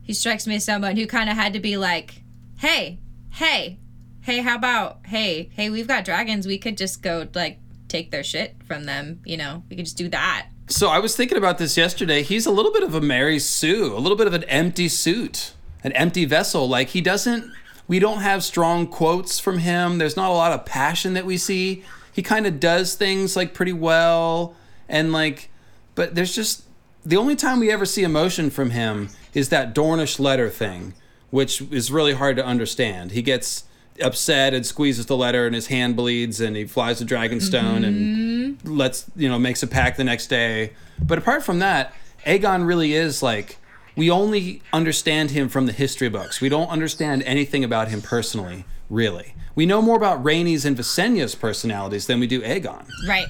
He 0.07 0.15
strikes 0.15 0.47
me 0.47 0.55
as 0.55 0.65
someone 0.65 0.97
who 0.97 1.05
kind 1.05 1.29
of 1.29 1.37
had 1.37 1.53
to 1.55 1.59
be 1.59 1.77
like, 1.77 2.23
"Hey, 2.59 3.01
hey, 3.31 3.81
hey, 4.21 4.39
how 4.39 4.55
about 4.55 5.01
hey, 5.07 5.51
hey, 5.53 5.69
we've 5.69 5.89
got 5.89 6.05
dragons. 6.05 6.47
We 6.47 6.59
could 6.59 6.77
just 6.77 7.03
go 7.03 7.27
like 7.35 7.59
take 7.89 8.13
their 8.13 8.23
shit 8.23 8.55
from 8.65 8.85
them. 8.85 9.21
You 9.25 9.37
know, 9.37 9.65
we 9.69 9.75
could 9.75 9.85
just 9.85 9.97
do 9.97 10.09
that." 10.11 10.47
So 10.69 10.91
I 10.91 11.01
was 11.01 11.17
thinking 11.17 11.37
about 11.37 11.59
this 11.59 11.77
yesterday. 11.77 12.23
He's 12.23 12.47
a 12.47 12.53
little 12.53 12.73
bit 12.73 12.85
of 12.85 12.95
a 12.95 13.01
Mary 13.01 13.41
Sue, 13.41 13.97
a 13.97 13.99
little 13.99 14.17
bit 14.17 14.29
of 14.29 14.33
an 14.33 14.45
empty 14.45 14.89
suit, 14.89 15.55
an 15.83 15.91
empty 15.93 16.25
vessel. 16.25 16.69
Like 16.69 16.91
he 16.91 17.01
doesn't. 17.01 17.53
We 17.89 17.99
don't 17.99 18.21
have 18.21 18.45
strong 18.45 18.87
quotes 18.87 19.41
from 19.41 19.59
him. 19.59 19.99
There's 19.99 20.17
not 20.17 20.31
a 20.31 20.35
lot 20.35 20.53
of 20.53 20.65
passion 20.65 21.15
that 21.15 21.27
we 21.27 21.37
see. 21.37 21.83
He 22.13 22.23
kind 22.23 22.47
of 22.47 22.61
does 22.61 22.95
things 22.95 23.35
like 23.35 23.55
pretty 23.55 23.73
well, 23.73 24.55
and 24.89 25.13
like, 25.13 25.51
but 25.97 26.15
there's 26.15 26.33
just 26.35 26.63
the 27.07 27.17
only 27.17 27.37
time 27.37 27.61
we 27.61 27.71
ever 27.71 27.87
see 27.87 28.03
emotion 28.03 28.51
from 28.51 28.71
him 28.71 29.11
is 29.33 29.49
that 29.51 29.75
Dornish 29.75 30.19
letter 30.19 30.51
thing, 30.51 30.93
which 31.31 31.63
is 31.71 31.91
really 31.91 32.15
hard 32.15 32.37
to 32.37 32.45
understand. 32.45 33.13
He 33.13 33.23
gets 33.23 33.65
upset 34.03 34.53
and 34.53 34.67
squeezes 34.67 35.07
the 35.07 35.17
letter 35.17 35.47
and 35.47 35.55
his 35.55 35.69
hand 35.69 35.97
bleeds 35.97 36.41
and 36.41 36.57
he 36.57 36.67
flies 36.67 36.99
to 36.99 37.05
Dragonstone 37.05 37.87
and 37.87 38.59
mm-hmm. 38.59 38.77
lets 38.77 39.07
you 39.17 39.29
know 39.29 39.39
makes 39.39 39.63
a 39.63 39.67
pact 39.67 39.97
the 39.97 40.05
next 40.05 40.27
day. 40.27 40.73
But 41.01 41.19
apart 41.19 41.45
from 41.45 41.61
that, 41.61 41.95
Aegon 42.27 42.67
really 42.67 42.93
is 42.93 43.23
like 43.23 43.59
we 43.95 44.11
only 44.11 44.63
understand 44.73 45.31
him 45.31 45.49
from 45.49 45.67
the 45.67 45.73
history 45.73 46.09
books. 46.09 46.41
We 46.41 46.49
don't 46.49 46.69
understand 46.69 47.23
anything 47.23 47.63
about 47.63 47.89
him 47.89 48.03
personally, 48.03 48.65
really. 48.91 49.35
We 49.55 49.65
know 49.65 49.81
more 49.81 49.97
about 49.97 50.23
Rhaenys 50.23 50.67
and 50.67 50.77
Visenya's 50.77 51.35
personalities 51.35 52.07
than 52.07 52.21
we 52.21 52.27
do 52.27 52.43
Aegon, 52.43 52.87
Right. 53.09 53.29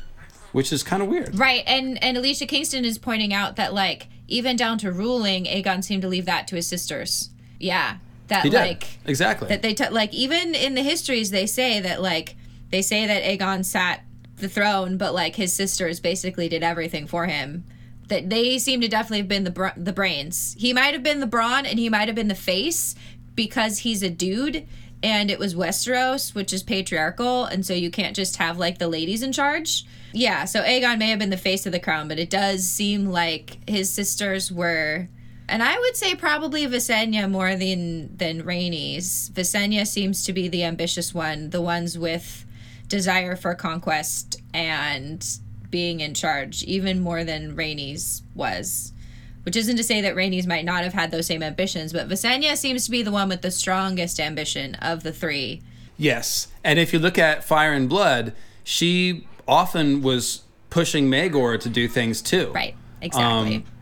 Which 0.56 0.72
is 0.72 0.82
kind 0.82 1.02
of 1.02 1.08
weird. 1.10 1.38
Right, 1.38 1.62
and 1.66 2.02
and 2.02 2.16
Alicia 2.16 2.46
Kingston 2.46 2.86
is 2.86 2.96
pointing 2.96 3.34
out 3.34 3.56
that 3.56 3.74
like 3.74 4.08
even 4.26 4.56
down 4.56 4.78
to 4.78 4.90
ruling, 4.90 5.44
Aegon 5.44 5.84
seemed 5.84 6.00
to 6.00 6.08
leave 6.08 6.24
that 6.24 6.48
to 6.48 6.56
his 6.56 6.66
sisters. 6.66 7.28
Yeah, 7.60 7.98
that 8.28 8.42
He 8.42 8.48
did. 8.48 8.56
like 8.56 8.98
exactly. 9.04 9.48
that 9.48 9.60
they 9.60 9.74
t- 9.74 9.90
like 9.90 10.14
even 10.14 10.54
in 10.54 10.74
the 10.74 10.82
histories 10.82 11.30
they 11.30 11.44
say 11.44 11.78
that 11.80 12.00
like 12.00 12.36
they 12.70 12.80
say 12.80 13.06
that 13.06 13.22
Aegon 13.22 13.66
sat 13.66 14.00
the 14.38 14.48
throne, 14.48 14.96
but 14.96 15.12
like 15.12 15.36
his 15.36 15.52
sisters 15.52 16.00
basically 16.00 16.48
did 16.48 16.62
everything 16.62 17.06
for 17.06 17.26
him. 17.26 17.64
That 18.08 18.30
they 18.30 18.58
seem 18.58 18.80
to 18.80 18.88
definitely 18.88 19.18
have 19.18 19.28
been 19.28 19.44
the 19.44 19.50
br- 19.50 19.76
the 19.76 19.92
brains. 19.92 20.56
He 20.58 20.72
might 20.72 20.94
have 20.94 21.02
been 21.02 21.20
the 21.20 21.26
brawn, 21.26 21.66
and 21.66 21.78
he 21.78 21.90
might 21.90 22.08
have 22.08 22.14
been 22.14 22.28
the 22.28 22.34
face 22.34 22.94
because 23.34 23.80
he's 23.80 24.02
a 24.02 24.08
dude, 24.08 24.66
and 25.02 25.30
it 25.30 25.38
was 25.38 25.54
Westeros, 25.54 26.34
which 26.34 26.54
is 26.54 26.62
patriarchal, 26.62 27.44
and 27.44 27.66
so 27.66 27.74
you 27.74 27.90
can't 27.90 28.16
just 28.16 28.36
have 28.38 28.56
like 28.56 28.78
the 28.78 28.88
ladies 28.88 29.22
in 29.22 29.32
charge. 29.32 29.84
Yeah, 30.16 30.46
so 30.46 30.62
Aegon 30.62 30.98
may 30.98 31.10
have 31.10 31.18
been 31.18 31.28
the 31.28 31.36
face 31.36 31.66
of 31.66 31.72
the 31.72 31.78
crown, 31.78 32.08
but 32.08 32.18
it 32.18 32.30
does 32.30 32.66
seem 32.66 33.04
like 33.04 33.58
his 33.68 33.92
sisters 33.92 34.50
were 34.50 35.08
and 35.48 35.62
I 35.62 35.78
would 35.78 35.94
say 35.94 36.14
probably 36.14 36.66
Visenya 36.66 37.30
more 37.30 37.54
than 37.54 38.16
than 38.16 38.42
Rhaenys. 38.42 39.30
Visenya 39.30 39.86
seems 39.86 40.24
to 40.24 40.32
be 40.32 40.48
the 40.48 40.64
ambitious 40.64 41.12
one, 41.12 41.50
the 41.50 41.60
ones 41.60 41.98
with 41.98 42.46
desire 42.88 43.36
for 43.36 43.54
conquest 43.54 44.40
and 44.54 45.24
being 45.70 46.00
in 46.00 46.14
charge, 46.14 46.64
even 46.64 47.00
more 47.00 47.22
than 47.22 47.54
Rhaenys 47.54 48.22
was. 48.34 48.94
Which 49.42 49.54
isn't 49.54 49.76
to 49.76 49.84
say 49.84 50.00
that 50.00 50.16
Rhaenys 50.16 50.46
might 50.46 50.64
not 50.64 50.82
have 50.82 50.94
had 50.94 51.10
those 51.10 51.26
same 51.26 51.42
ambitions, 51.42 51.92
but 51.92 52.08
Visenya 52.08 52.56
seems 52.56 52.86
to 52.86 52.90
be 52.90 53.02
the 53.02 53.12
one 53.12 53.28
with 53.28 53.42
the 53.42 53.50
strongest 53.50 54.18
ambition 54.18 54.74
of 54.76 55.02
the 55.02 55.12
three. 55.12 55.62
Yes. 55.98 56.48
And 56.64 56.78
if 56.78 56.92
you 56.92 56.98
look 56.98 57.18
at 57.18 57.44
Fire 57.44 57.72
and 57.72 57.88
Blood, 57.88 58.32
she 58.64 59.26
often 59.48 60.02
was 60.02 60.42
pushing 60.70 61.08
Maegor 61.10 61.58
to 61.60 61.68
do 61.68 61.88
things 61.88 62.20
too. 62.22 62.50
Right. 62.54 62.74
Exactly. 63.00 63.56
Um, 63.56 63.64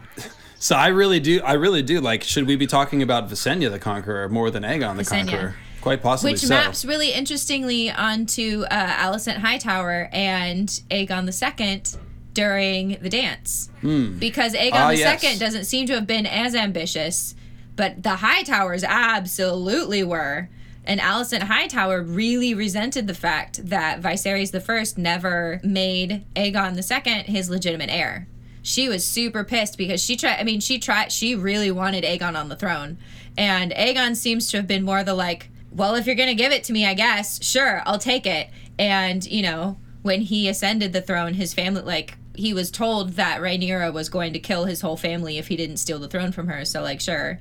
So 0.58 0.74
I 0.76 0.88
really 0.88 1.20
do 1.20 1.42
I 1.42 1.54
really 1.54 1.82
do 1.82 2.00
like 2.00 2.22
should 2.22 2.46
we 2.46 2.56
be 2.56 2.66
talking 2.66 3.02
about 3.02 3.28
Visenya 3.28 3.70
the 3.70 3.78
Conqueror 3.78 4.30
more 4.30 4.50
than 4.50 4.62
Aegon 4.62 4.96
the 4.96 5.02
Visenya. 5.02 5.28
Conqueror? 5.28 5.56
Quite 5.82 6.02
possibly 6.02 6.32
Which 6.32 6.40
so. 6.40 6.48
maps 6.48 6.86
really 6.86 7.12
interestingly 7.12 7.90
onto 7.90 8.64
uh, 8.70 8.86
Alicent 8.92 9.36
Hightower 9.36 10.08
and 10.10 10.66
Aegon 10.90 11.26
the 11.26 11.32
Second 11.32 11.94
during 12.32 12.96
the 13.02 13.10
dance. 13.10 13.68
Because 13.82 14.54
Aegon 14.54 14.70
Ah, 14.72 14.90
II 14.92 14.98
yes. 15.00 15.38
doesn't 15.38 15.64
seem 15.64 15.86
to 15.88 15.92
have 15.96 16.06
been 16.06 16.24
as 16.24 16.54
ambitious, 16.54 17.34
but 17.76 18.02
the 18.02 18.16
Hightowers 18.16 18.82
absolutely 18.82 20.02
were. 20.02 20.48
And 20.86 21.00
Alicent 21.00 21.44
Hightower 21.44 22.02
really 22.02 22.52
resented 22.54 23.06
the 23.06 23.14
fact 23.14 23.68
that 23.68 24.02
Viserys 24.02 24.54
I 24.54 25.00
never 25.00 25.60
made 25.64 26.24
Aegon 26.36 26.76
II 26.76 27.22
his 27.22 27.48
legitimate 27.48 27.90
heir. 27.90 28.28
She 28.62 28.88
was 28.88 29.06
super 29.06 29.44
pissed 29.44 29.78
because 29.78 30.02
she 30.02 30.16
tried. 30.16 30.40
I 30.40 30.44
mean, 30.44 30.60
she 30.60 30.78
tried. 30.78 31.12
She 31.12 31.34
really 31.34 31.70
wanted 31.70 32.04
Aegon 32.04 32.34
on 32.34 32.48
the 32.48 32.56
throne, 32.56 32.98
and 33.36 33.72
Aegon 33.72 34.16
seems 34.16 34.50
to 34.50 34.56
have 34.56 34.66
been 34.66 34.84
more 34.84 35.04
the 35.04 35.14
like, 35.14 35.50
well, 35.70 35.94
if 35.94 36.06
you're 36.06 36.14
gonna 36.14 36.34
give 36.34 36.52
it 36.52 36.64
to 36.64 36.72
me, 36.72 36.86
I 36.86 36.94
guess, 36.94 37.44
sure, 37.44 37.82
I'll 37.84 37.98
take 37.98 38.26
it. 38.26 38.48
And 38.78 39.24
you 39.26 39.42
know, 39.42 39.78
when 40.02 40.22
he 40.22 40.48
ascended 40.48 40.92
the 40.92 41.02
throne, 41.02 41.34
his 41.34 41.52
family 41.52 41.82
like 41.82 42.16
he 42.34 42.52
was 42.52 42.70
told 42.70 43.10
that 43.10 43.40
Rhaenyra 43.40 43.92
was 43.92 44.08
going 44.08 44.32
to 44.32 44.38
kill 44.38 44.64
his 44.64 44.80
whole 44.80 44.96
family 44.96 45.38
if 45.38 45.48
he 45.48 45.56
didn't 45.56 45.76
steal 45.76 45.98
the 45.98 46.08
throne 46.08 46.32
from 46.32 46.48
her. 46.48 46.64
So 46.64 46.82
like, 46.82 47.00
sure. 47.00 47.38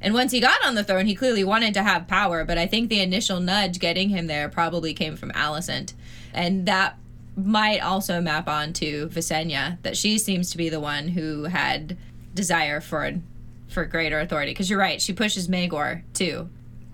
And 0.00 0.14
once 0.14 0.30
he 0.32 0.40
got 0.40 0.64
on 0.64 0.74
the 0.76 0.84
throne, 0.84 1.06
he 1.06 1.14
clearly 1.14 1.42
wanted 1.44 1.74
to 1.74 1.82
have 1.82 2.06
power, 2.06 2.44
but 2.44 2.56
I 2.58 2.66
think 2.66 2.88
the 2.88 3.00
initial 3.00 3.40
nudge 3.40 3.78
getting 3.80 4.10
him 4.10 4.26
there 4.28 4.48
probably 4.48 4.94
came 4.94 5.16
from 5.16 5.32
Alicent. 5.32 5.92
And 6.32 6.66
that 6.66 6.96
might 7.36 7.80
also 7.80 8.20
map 8.20 8.48
on 8.48 8.72
to 8.74 9.08
Visenya, 9.08 9.78
that 9.82 9.96
she 9.96 10.18
seems 10.18 10.50
to 10.50 10.56
be 10.56 10.68
the 10.68 10.80
one 10.80 11.08
who 11.08 11.44
had 11.44 11.96
desire 12.34 12.80
for 12.80 13.12
for 13.68 13.84
greater 13.84 14.18
authority. 14.18 14.52
Because 14.52 14.70
you're 14.70 14.78
right, 14.78 15.00
she 15.02 15.12
pushes 15.12 15.46
Maegor 15.48 16.02
too. 16.14 16.48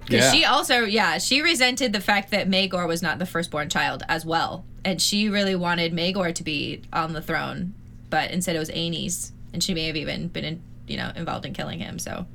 Because 0.05 0.25
Yeah. 0.25 0.33
she 0.33 0.45
also, 0.45 0.85
yeah, 0.85 1.19
she 1.19 1.41
resented 1.41 1.93
the 1.93 2.01
fact 2.01 2.31
that 2.33 2.49
Maegor 2.49 2.87
was 2.89 3.01
not 3.01 3.19
the 3.19 3.27
firstborn 3.27 3.69
child 3.69 4.03
as 4.09 4.27
well. 4.27 4.65
And 4.85 5.01
she 5.01 5.29
really 5.29 5.55
wanted 5.55 5.93
Maegor 5.93 6.35
to 6.35 6.43
be 6.43 6.83
on 6.93 7.13
the 7.13 7.23
throne, 7.23 7.75
but 8.11 8.31
instead 8.33 8.57
it 8.57 8.59
was 8.59 8.71
Aenys. 8.71 9.31
And 9.53 9.63
she 9.63 9.73
may 9.73 9.87
have 9.87 9.97
even 9.97 10.29
been, 10.29 10.45
in, 10.45 10.63
you 10.89 10.97
know, 10.97 11.13
involved 11.15 11.47
in 11.47 11.55
killing 11.55 11.79
him. 11.79 11.99
So, 12.01 12.27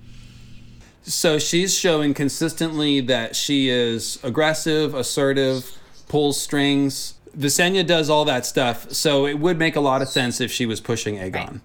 So 1.10 1.39
she's 1.39 1.76
showing 1.76 2.14
consistently 2.14 3.01
that 3.01 3.36
she 3.36 3.68
is 3.68 4.20
aggressive, 4.22 4.93
assertive, 4.93 5.76
pulls 6.07 6.39
strings. 6.39 7.16
Visenya 7.36 7.86
does 7.86 8.12
all 8.12 8.26
that 8.26 8.45
stuff, 8.45 8.91
so 8.91 9.26
it 9.26 9.39
would 9.39 9.57
make 9.57 9.76
a 9.76 9.80
lot 9.80 10.03
of 10.03 10.07
sense 10.07 10.39
if 10.39 10.51
she 10.51 10.68
was 10.68 10.80
pushing 10.80 11.16
Aegon. 11.16 11.34
Right. 11.34 11.60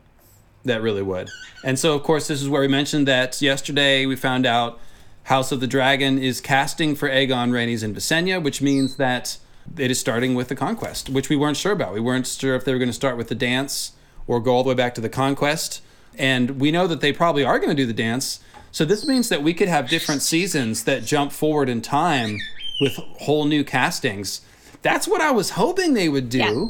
That 0.64 0.80
really 0.80 1.02
would. 1.02 1.28
And 1.62 1.78
so, 1.78 1.94
of 1.94 2.02
course, 2.02 2.26
this 2.26 2.40
is 2.40 2.48
where 2.48 2.62
we 2.62 2.68
mentioned 2.68 3.06
that 3.06 3.42
yesterday 3.42 4.06
we 4.06 4.16
found 4.16 4.46
out 4.46 4.80
House 5.24 5.52
of 5.52 5.60
the 5.60 5.66
Dragon 5.66 6.18
is 6.18 6.40
casting 6.40 6.94
for 6.94 7.10
Aegon, 7.10 7.50
Rhaenys, 7.50 7.82
and 7.82 7.94
Visenya, 7.94 8.42
which 8.42 8.62
means 8.62 8.96
that 8.96 9.36
it 9.76 9.90
is 9.90 10.00
starting 10.00 10.34
with 10.34 10.48
the 10.48 10.56
conquest, 10.56 11.10
which 11.10 11.28
we 11.28 11.36
weren't 11.36 11.58
sure 11.58 11.72
about. 11.72 11.92
We 11.92 12.00
weren't 12.00 12.26
sure 12.26 12.54
if 12.54 12.64
they 12.64 12.72
were 12.72 12.78
going 12.78 12.88
to 12.88 12.94
start 12.94 13.18
with 13.18 13.28
the 13.28 13.34
dance 13.34 13.92
or 14.26 14.40
go 14.40 14.54
all 14.54 14.62
the 14.62 14.70
way 14.70 14.74
back 14.74 14.94
to 14.94 15.02
the 15.02 15.10
conquest. 15.10 15.82
And 16.16 16.58
we 16.58 16.70
know 16.70 16.86
that 16.86 17.02
they 17.02 17.12
probably 17.12 17.44
are 17.44 17.58
going 17.58 17.68
to 17.70 17.74
do 17.74 17.84
the 17.84 17.92
dance. 17.92 18.40
So 18.74 18.84
this 18.84 19.06
means 19.06 19.28
that 19.28 19.40
we 19.40 19.54
could 19.54 19.68
have 19.68 19.88
different 19.88 20.20
seasons 20.20 20.82
that 20.82 21.04
jump 21.04 21.30
forward 21.30 21.68
in 21.68 21.80
time 21.80 22.40
with 22.80 22.96
whole 23.20 23.44
new 23.44 23.62
castings. 23.62 24.40
That's 24.82 25.06
what 25.06 25.20
I 25.20 25.30
was 25.30 25.50
hoping 25.50 25.94
they 25.94 26.08
would 26.08 26.28
do. 26.28 26.38
Yeah. 26.38 26.66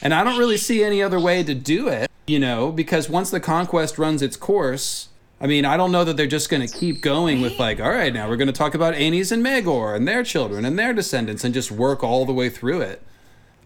And 0.00 0.14
I 0.14 0.24
don't 0.24 0.38
really 0.38 0.56
see 0.56 0.82
any 0.82 1.02
other 1.02 1.20
way 1.20 1.42
to 1.42 1.54
do 1.54 1.88
it, 1.88 2.10
you 2.26 2.38
know, 2.38 2.72
because 2.72 3.10
once 3.10 3.30
the 3.30 3.38
conquest 3.38 3.98
runs 3.98 4.22
its 4.22 4.34
course, 4.34 5.10
I 5.42 5.46
mean, 5.46 5.66
I 5.66 5.76
don't 5.76 5.92
know 5.92 6.04
that 6.04 6.16
they're 6.16 6.26
just 6.26 6.48
going 6.48 6.66
to 6.66 6.74
keep 6.74 7.02
going 7.02 7.42
with 7.42 7.58
like, 7.58 7.80
all 7.80 7.90
right, 7.90 8.14
now 8.14 8.30
we're 8.30 8.38
going 8.38 8.46
to 8.46 8.54
talk 8.54 8.74
about 8.74 8.94
Aenys 8.94 9.30
and 9.30 9.44
Maegor 9.44 9.94
and 9.94 10.08
their 10.08 10.24
children 10.24 10.64
and 10.64 10.78
their 10.78 10.94
descendants 10.94 11.44
and 11.44 11.52
just 11.52 11.70
work 11.70 12.02
all 12.02 12.24
the 12.24 12.32
way 12.32 12.48
through 12.48 12.80
it. 12.80 13.02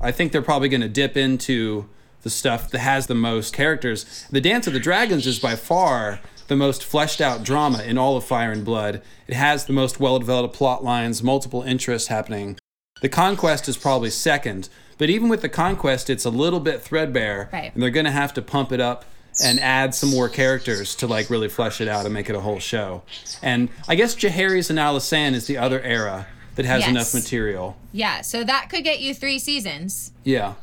I 0.01 0.11
think 0.11 0.33
they're 0.33 0.43
probably 0.43 0.69
going 0.69 0.81
to 0.81 0.89
dip 0.89 1.17
into 1.17 1.89
the 2.23 2.31
stuff 2.31 2.69
that 2.73 2.81
has 2.81 3.07
the 3.07 3.15
most 3.15 3.55
characters. 3.55 4.27
The 4.29 4.41
Dance 4.41 4.67
of 4.67 4.73
the 4.73 4.81
Dragons 4.81 5.25
is 5.25 5.39
by 5.39 5.55
far 5.55 6.19
the 6.49 6.57
most 6.57 6.85
fleshed 6.85 7.21
out 7.21 7.43
drama 7.43 7.83
in 7.83 7.99
all 7.99 8.17
of 8.17 8.25
Fire 8.25 8.53
and 8.53 8.65
Blood. 8.65 9.03
It 9.27 9.35
has 9.35 9.65
the 9.65 9.73
most 9.73 9.99
well 10.01 10.19
developed 10.19 10.55
plot 10.55 10.85
lines, 10.85 11.23
multiple 11.23 11.63
interests 11.63 12.09
happening. 12.09 12.59
The 13.03 13.09
Conquest 13.09 13.69
is 13.69 13.77
probably 13.77 14.11
second, 14.11 14.69
but 14.99 15.11
even 15.11 15.29
with 15.29 15.43
the 15.43 15.49
Conquest, 15.49 16.09
it's 16.09 16.25
a 16.25 16.31
little 16.31 16.61
bit 16.61 16.81
threadbare, 16.81 17.51
Right. 17.53 17.73
and 17.75 17.83
they're 17.83 17.91
going 17.91 18.07
to 18.07 18.13
have 18.13 18.33
to 18.35 18.43
pump 18.43 18.73
it 18.73 18.81
up 18.81 19.05
and 19.45 19.61
add 19.61 19.95
some 19.95 20.09
more 20.11 20.31
characters 20.31 20.95
to 20.95 21.07
like 21.07 21.29
really 21.29 21.49
flesh 21.49 21.81
it 21.83 21.89
out 21.89 22.07
and 22.07 22.15
make 22.15 22.31
it 22.31 22.35
a 22.37 22.41
whole 22.41 22.59
show. 22.59 23.03
And 23.43 23.69
I 23.87 23.95
guess 23.95 24.15
Jaehaerys 24.15 24.71
and 24.71 24.79
Alysanne 24.79 25.35
is 25.35 25.47
the 25.47 25.59
other 25.59 25.83
era 25.83 26.27
that 26.55 26.65
has 26.65 26.81
Yes. 26.83 26.89
enough 26.89 27.13
material. 27.15 27.77
Yeah, 27.93 28.23
so 28.23 28.43
that 28.45 28.71
could 28.71 28.83
get 28.83 29.01
you 29.01 29.13
three 29.13 29.39
seasons. 29.39 30.13
Yeah. 30.25 30.55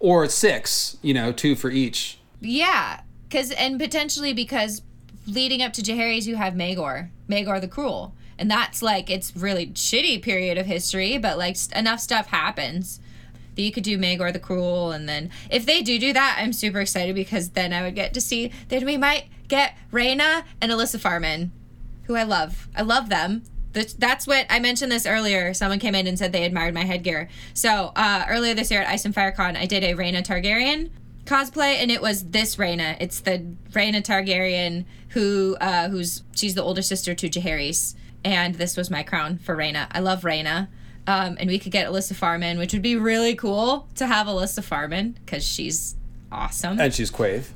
Or 0.00 0.28
six, 0.28 0.96
you 1.00 1.14
know, 1.14 1.30
two 1.30 1.54
for 1.54 1.70
each. 1.70 2.18
Yeah, 2.40 3.00
because 3.28 3.52
and 3.52 3.78
potentially 3.78 4.32
because 4.32 4.82
leading 5.28 5.62
up 5.62 5.72
to 5.74 5.82
Jaehaerys, 5.82 6.26
you 6.26 6.36
have 6.36 6.54
Maegor, 6.54 7.08
Maegor 7.28 7.60
the 7.60 7.68
Cruel, 7.68 8.14
and 8.38 8.50
that's 8.50 8.82
like 8.82 9.10
it's 9.10 9.36
really 9.36 9.68
shitty 9.68 10.22
period 10.22 10.58
of 10.58 10.66
history, 10.66 11.18
but 11.18 11.38
like 11.38 11.56
enough 11.74 12.00
stuff 12.00 12.28
happens 12.28 13.00
that 13.56 13.62
you 13.62 13.72
could 13.72 13.82
do 13.84 13.98
Maegor 13.98 14.32
the 14.32 14.38
Cruel, 14.38 14.92
and 14.92 15.08
then 15.08 15.30
if 15.50 15.66
they 15.66 15.82
do 15.82 15.98
do 15.98 16.12
that, 16.12 16.38
I'm 16.40 16.52
super 16.52 16.80
excited 16.80 17.14
because 17.14 17.50
then 17.50 17.72
I 17.72 17.82
would 17.82 17.94
get 17.94 18.14
to 18.14 18.20
see 18.20 18.50
then 18.68 18.84
we 18.84 18.96
might 18.96 19.24
get 19.48 19.76
Rhaena 19.92 20.44
and 20.60 20.70
Elissa 20.70 20.98
Farman, 20.98 21.52
who 22.04 22.14
I 22.16 22.22
love. 22.22 22.68
I 22.76 22.82
love 22.82 23.08
them. 23.08 23.42
That's- 23.72 23.92
That's 23.94 24.26
what 24.26 24.46
I 24.48 24.60
mentioned 24.60 24.90
this 24.92 25.06
earlier. 25.06 25.52
Someone 25.54 25.78
came 25.78 25.94
in 25.94 26.06
and 26.06 26.18
said 26.18 26.32
they 26.32 26.44
admired 26.44 26.74
my 26.74 26.84
headgear. 26.84 27.28
So 27.54 27.92
uh, 27.96 28.24
earlier 28.28 28.54
this 28.54 28.70
year 28.70 28.80
at 28.82 28.88
Ice 28.88 29.04
and 29.04 29.14
Fire 29.14 29.32
Con, 29.32 29.56
I 29.56 29.66
did 29.66 29.84
a 29.84 29.94
Rhaena 29.94 30.22
Targaryen 30.24 30.90
cosplay, 31.28 31.76
and 31.76 31.90
it 31.90 32.00
was 32.02 32.30
this 32.30 32.56
Rhaena. 32.56 32.96
It's 33.00 33.20
the 33.20 33.44
Rhaena 33.70 34.02
Targaryen 34.02 34.84
who 35.10 35.56
uh, 35.60 35.88
who's 35.88 36.22
she's 36.34 36.54
the 36.54 36.62
older 36.62 36.82
sister 36.82 37.14
to 37.14 37.28
Jaehaerys, 37.28 37.94
and 38.24 38.54
this 38.56 38.76
was 38.76 38.90
my 38.90 39.02
crown 39.02 39.38
for 39.38 39.56
Rhaena. 39.56 39.86
I 39.90 40.00
love 40.00 40.22
Rhaena. 40.22 40.68
Um, 41.06 41.38
and 41.40 41.48
we 41.48 41.58
could 41.58 41.72
get 41.72 41.86
Elissa 41.86 42.14
Farman, 42.14 42.58
which 42.58 42.74
would 42.74 42.82
be 42.82 42.94
really 42.94 43.34
cool 43.34 43.88
to 43.94 44.06
have 44.06 44.28
Elissa 44.28 44.60
Farman 44.60 45.18
because 45.24 45.42
she's 45.42 45.96
awesome. 46.30 46.78
And 46.78 46.92
she's 46.92 47.10
Quaithe. 47.10 47.46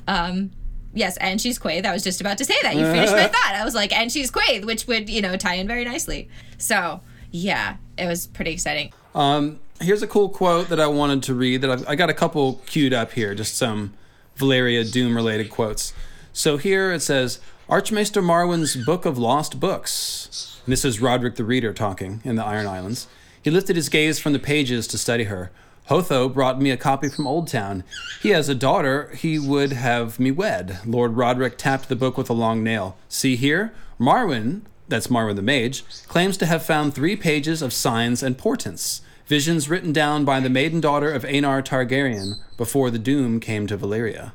Yes, 0.95 1.17
and 1.19 1.41
she's 1.41 1.59
Quaithe. 1.59 1.87
I 1.87 1.93
was 1.93 2.05
just 2.05 2.21
about 2.21 2.39
to 2.39 2.45
say 2.45 2.55
that. 2.63 2.77
You 2.77 2.85
finished 2.85 3.13
my 3.13 3.27
thought. 3.29 3.55
I 3.55 3.65
was 3.65 3.75
like, 3.75 3.97
and 3.97 4.13
she's 4.13 4.31
Quaithe, 4.31 4.65
which 4.65 4.87
would, 4.87 5.09
you 5.09 5.23
know, 5.23 5.37
tie 5.37 5.55
in 5.55 5.67
very 5.67 5.85
nicely. 5.85 6.29
So, 6.59 7.01
yeah, 7.31 7.77
it 7.97 8.07
was 8.07 8.27
pretty 8.27 8.53
exciting. 8.53 8.93
Um, 9.15 9.61
here's 9.83 10.03
a 10.03 10.07
cool 10.07 10.29
quote 10.29 10.69
that 10.69 10.81
I 10.81 10.87
wanted 10.87 11.23
to 11.25 11.35
read 11.35 11.61
that 11.61 11.71
I've, 11.71 11.89
I 11.89 11.95
got 11.95 12.11
a 12.11 12.15
couple 12.15 12.61
queued 12.67 12.93
up 12.93 13.13
here, 13.13 13.35
just 13.35 13.57
some 13.57 13.95
Valyria 14.37 14.91
Doom 14.91 15.15
related 15.15 15.51
quotes. 15.51 15.93
So 16.33 16.57
here 16.57 16.93
it 16.93 17.01
says 17.01 17.41
Archmaester 17.69 18.23
Marwyn's 18.23 18.77
Book 18.77 19.05
of 19.05 19.19
Lost 19.19 19.61
Books. 19.61 20.61
And 20.65 20.73
this 20.73 20.85
is 20.85 21.01
Roderick 21.01 21.37
the 21.37 21.45
Reader 21.45 21.73
talking 21.73 22.21
in 22.25 22.37
the 22.37 22.45
Iron 22.45 22.67
Islands. 22.67 23.07
He 23.43 23.51
lifted 23.51 23.77
his 23.77 23.89
gaze 23.89 24.19
from 24.19 24.33
the 24.33 24.39
pages 24.39 24.87
to 24.89 24.99
study 24.99 25.25
her. 25.25 25.51
Hotho 25.91 26.33
brought 26.33 26.61
me 26.61 26.71
a 26.71 26.77
copy 26.77 27.09
from 27.09 27.27
Old 27.27 27.49
Town. 27.49 27.83
He 28.23 28.29
has 28.29 28.49
a 28.49 28.55
daughter 28.55 29.11
he 29.17 29.39
would 29.39 29.73
have 29.73 30.21
me 30.21 30.31
wed. 30.31 30.79
Lord 30.87 31.17
Roderick 31.17 31.59
tapped 31.59 31.89
the 31.89 31.97
book 31.97 32.17
with 32.17 32.31
a 32.31 32.35
long 32.35 32.63
nail. 32.63 32.97
See 33.09 33.35
here? 33.35 33.75
Marwyn, 33.99 34.63
that's 34.89 35.09
Marwyn 35.09 35.37
the 35.37 35.43
Mage, 35.43 35.85
claims 36.07 36.37
to 36.39 36.47
have 36.47 36.65
found 36.65 36.95
three 36.95 37.17
pages 37.17 37.63
of 37.63 37.73
signs 37.73 38.23
and 38.23 38.39
portents, 38.39 39.03
visions 39.27 39.69
written 39.69 39.93
down 39.93 40.25
by 40.25 40.41
the 40.41 40.51
maiden 40.51 40.81
daughter 40.81 41.11
of 41.11 41.23
Aenar 41.25 41.65
Targaryen 41.65 42.35
before 42.57 42.91
the 42.91 42.99
doom 42.99 43.41
came 43.41 43.67
to 43.67 43.79
Valyria. 43.79 44.33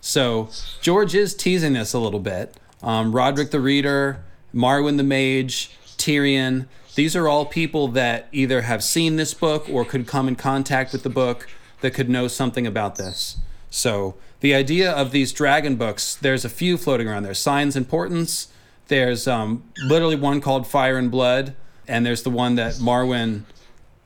So 0.00 0.48
George 0.80 1.14
is 1.14 1.34
teasing 1.34 1.76
us 1.76 1.92
a 1.92 1.98
little 1.98 2.20
bit. 2.20 2.56
Um, 2.82 3.12
Roderick 3.12 3.50
the 3.50 3.60
Reader, 3.60 4.22
Marwyn 4.54 4.96
the 4.96 5.02
Mage, 5.02 5.76
Tyrion. 5.98 6.66
These 6.94 7.14
are 7.14 7.28
all 7.28 7.46
people 7.46 7.88
that 7.88 8.28
either 8.32 8.62
have 8.62 8.82
seen 8.82 9.16
this 9.16 9.34
book 9.34 9.68
or 9.70 9.84
could 9.84 10.06
come 10.06 10.26
in 10.26 10.36
contact 10.36 10.92
with 10.92 11.02
the 11.02 11.10
book 11.10 11.48
that 11.82 11.92
could 11.92 12.08
know 12.08 12.28
something 12.28 12.66
about 12.66 12.96
this. 12.96 13.36
So 13.70 14.16
the 14.40 14.54
idea 14.54 14.90
of 14.90 15.12
these 15.12 15.32
dragon 15.32 15.76
books, 15.76 16.14
there's 16.16 16.44
a 16.44 16.48
few 16.48 16.76
floating 16.76 17.08
around 17.08 17.22
there. 17.22 17.34
Signs 17.34 17.78
Portents. 17.88 18.48
There's 18.88 19.28
um, 19.28 19.62
literally 19.84 20.16
one 20.16 20.40
called 20.40 20.66
Fire 20.66 20.98
and 20.98 21.10
Blood, 21.12 21.54
and 21.86 22.04
there's 22.04 22.24
the 22.24 22.30
one 22.30 22.56
that 22.56 22.74
Marwyn 22.74 23.44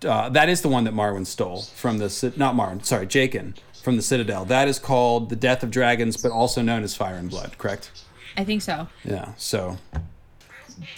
uh, 0.05 0.29
that 0.31 0.49
is 0.49 0.63
the 0.63 0.69
one 0.69 0.85
that 0.85 0.95
Marwyn 0.95 1.27
stole 1.27 1.63
from 1.63 1.99
the 1.99 2.33
not 2.37 2.55
Marwyn, 2.55 2.85
sorry, 2.85 3.07
Jaqen 3.07 3.55
from 3.83 3.97
the 3.97 4.03
Citadel. 4.03 4.45
That 4.45 4.69
is 4.69 4.79
called 4.79 5.29
the 5.29 5.37
Death 5.37 5.63
of 5.63 5.71
Dragons, 5.71 6.17
but 6.17 6.33
also 6.33 6.63
known 6.63 6.83
as 6.83 6.97
Fire 6.97 7.17
and 7.17 7.31
Blood. 7.31 7.59
Correct? 7.59 7.91
I 8.37 8.45
think 8.45 8.63
so. 8.63 8.89
Yeah. 9.05 9.33
So 9.37 9.79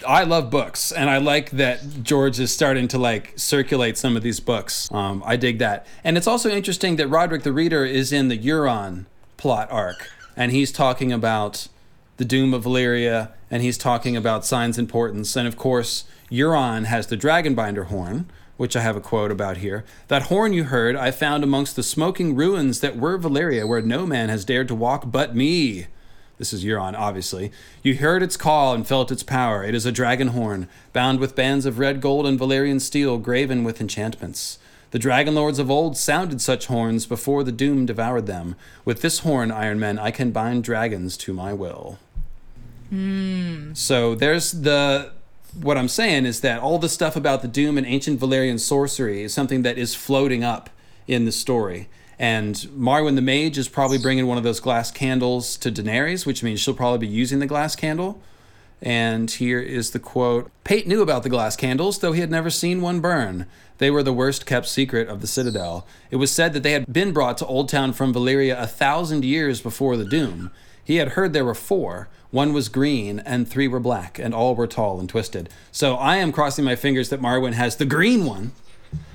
I 0.07 0.23
love 0.23 0.49
books, 0.49 0.91
and 0.91 1.09
I 1.09 1.17
like 1.17 1.51
that 1.51 2.03
George 2.03 2.39
is 2.39 2.51
starting 2.51 2.87
to 2.89 2.97
like 2.97 3.33
circulate 3.35 3.97
some 3.97 4.15
of 4.15 4.23
these 4.23 4.39
books. 4.39 4.89
Um, 4.91 5.21
I 5.25 5.35
dig 5.35 5.59
that, 5.59 5.85
and 6.03 6.17
it's 6.17 6.27
also 6.27 6.49
interesting 6.49 6.95
that 6.95 7.07
Roderick 7.07 7.43
the 7.43 7.53
Reader 7.53 7.85
is 7.85 8.11
in 8.11 8.27
the 8.27 8.37
Euron 8.37 9.05
plot 9.37 9.67
arc, 9.71 10.09
and 10.35 10.51
he's 10.51 10.71
talking 10.71 11.11
about 11.11 11.67
the 12.17 12.25
doom 12.25 12.53
of 12.53 12.63
Valyria, 12.63 13.31
and 13.51 13.61
he's 13.61 13.77
talking 13.77 14.17
about 14.17 14.45
Signs 14.45 14.77
and 14.77 14.89
Portents, 14.89 15.35
and 15.35 15.47
of 15.47 15.57
course 15.57 16.05
Euron 16.31 16.85
has 16.85 17.07
the 17.07 17.17
Dragonbinder 17.17 17.85
horn, 17.85 18.29
which 18.57 18.75
I 18.75 18.81
have 18.81 18.95
a 18.95 19.01
quote 19.01 19.31
about 19.31 19.57
here. 19.57 19.85
That 20.07 20.23
horn 20.23 20.51
you 20.51 20.65
heard, 20.65 20.95
I 20.95 21.11
found 21.11 21.43
amongst 21.43 21.75
the 21.75 21.83
smoking 21.83 22.35
ruins 22.35 22.81
that 22.81 22.97
were 22.97 23.17
Valyria, 23.17 23.67
where 23.67 23.81
no 23.81 24.05
man 24.05 24.29
has 24.29 24.45
dared 24.45 24.67
to 24.67 24.75
walk 24.75 25.11
but 25.11 25.35
me. 25.35 25.87
This 26.37 26.53
is 26.53 26.63
Euron, 26.63 26.93
obviously. 26.95 27.51
You 27.81 27.95
heard 27.95 28.21
its 28.21 28.37
call 28.37 28.73
and 28.73 28.85
felt 28.85 29.11
its 29.11 29.23
power. 29.23 29.63
It 29.63 29.73
is 29.73 29.85
a 29.85 29.91
dragon 29.91 30.29
horn, 30.29 30.67
bound 30.93 31.19
with 31.19 31.35
bands 31.35 31.65
of 31.65 31.79
red 31.79 32.01
gold 32.01 32.27
and 32.27 32.39
Valyrian 32.39 32.79
steel, 32.79 33.17
graven 33.17 33.63
with 33.63 33.81
enchantments. 33.81 34.59
The 34.91 34.99
dragon 34.99 35.35
lords 35.35 35.59
of 35.59 35.69
old 35.69 35.97
sounded 35.97 36.39
such 36.41 36.67
horns 36.67 37.05
before 37.05 37.43
the 37.43 37.51
doom 37.51 37.85
devoured 37.85 38.25
them. 38.25 38.55
With 38.85 39.01
this 39.01 39.19
horn, 39.19 39.51
Iron 39.51 39.79
Men, 39.79 39.99
I 39.99 40.11
can 40.11 40.31
bind 40.31 40.63
dragons 40.63 41.17
to 41.17 41.33
my 41.33 41.53
will. 41.53 41.97
Hmm. 42.89 43.73
So 43.73 44.15
there's 44.15 44.51
the 44.51 45.11
what 45.61 45.77
I'm 45.77 45.87
saying 45.87 46.25
is 46.25 46.41
that 46.41 46.61
all 46.61 46.79
the 46.79 46.89
stuff 46.89 47.15
about 47.15 47.41
the 47.41 47.47
doom 47.47 47.77
and 47.77 47.85
ancient 47.85 48.19
Valyrian 48.19 48.59
sorcery 48.59 49.23
is 49.23 49.33
something 49.33 49.61
that 49.63 49.77
is 49.77 49.95
floating 49.95 50.43
up 50.43 50.69
in 51.07 51.25
the 51.25 51.31
story. 51.31 51.89
And 52.19 52.55
Marwyn 52.75 53.15
the 53.15 53.21
Mage 53.21 53.57
is 53.57 53.67
probably 53.67 53.97
bringing 53.97 54.27
one 54.27 54.37
of 54.37 54.43
those 54.43 54.59
glass 54.59 54.91
candles 54.91 55.55
to 55.57 55.71
Daenerys, 55.71 56.25
which 56.25 56.43
means 56.43 56.59
she'll 56.59 56.73
probably 56.73 57.07
be 57.07 57.13
using 57.13 57.39
the 57.39 57.45
glass 57.45 57.75
candle. 57.75 58.21
And 58.81 59.29
here 59.29 59.59
is 59.59 59.91
the 59.91 59.99
quote 59.99 60.51
Pate 60.63 60.87
knew 60.87 61.01
about 61.01 61.23
the 61.23 61.29
glass 61.29 61.55
candles, 61.55 61.99
though 61.99 62.11
he 62.11 62.21
had 62.21 62.31
never 62.31 62.49
seen 62.49 62.81
one 62.81 62.99
burn. 62.99 63.45
They 63.79 63.91
were 63.91 64.03
the 64.03 64.13
worst 64.13 64.45
kept 64.45 64.67
secret 64.67 65.07
of 65.07 65.21
the 65.21 65.27
Citadel. 65.27 65.85
It 66.09 66.15
was 66.17 66.31
said 66.31 66.53
that 66.53 66.63
they 66.63 66.71
had 66.71 66.91
been 66.91 67.11
brought 67.11 67.37
to 67.39 67.45
Old 67.45 67.69
Town 67.69 67.93
from 67.93 68.13
Valyria 68.13 68.59
a 68.59 68.67
thousand 68.67 69.23
years 69.23 69.61
before 69.61 69.97
the 69.97 70.05
Doom. 70.05 70.51
He 70.83 70.95
had 70.97 71.09
heard 71.09 71.33
there 71.33 71.45
were 71.45 71.55
four. 71.55 72.07
One 72.31 72.51
was 72.51 72.67
green, 72.67 73.19
and 73.19 73.47
three 73.47 73.67
were 73.67 73.79
black, 73.79 74.19
and 74.19 74.33
all 74.33 74.53
were 74.53 74.67
tall 74.67 74.99
and 74.99 75.07
twisted. 75.07 75.49
So 75.71 75.95
I 75.95 76.17
am 76.17 76.33
crossing 76.33 76.65
my 76.65 76.75
fingers 76.75 77.09
that 77.09 77.21
Marwyn 77.21 77.53
has 77.53 77.77
the 77.77 77.85
green 77.85 78.25
one 78.25 78.51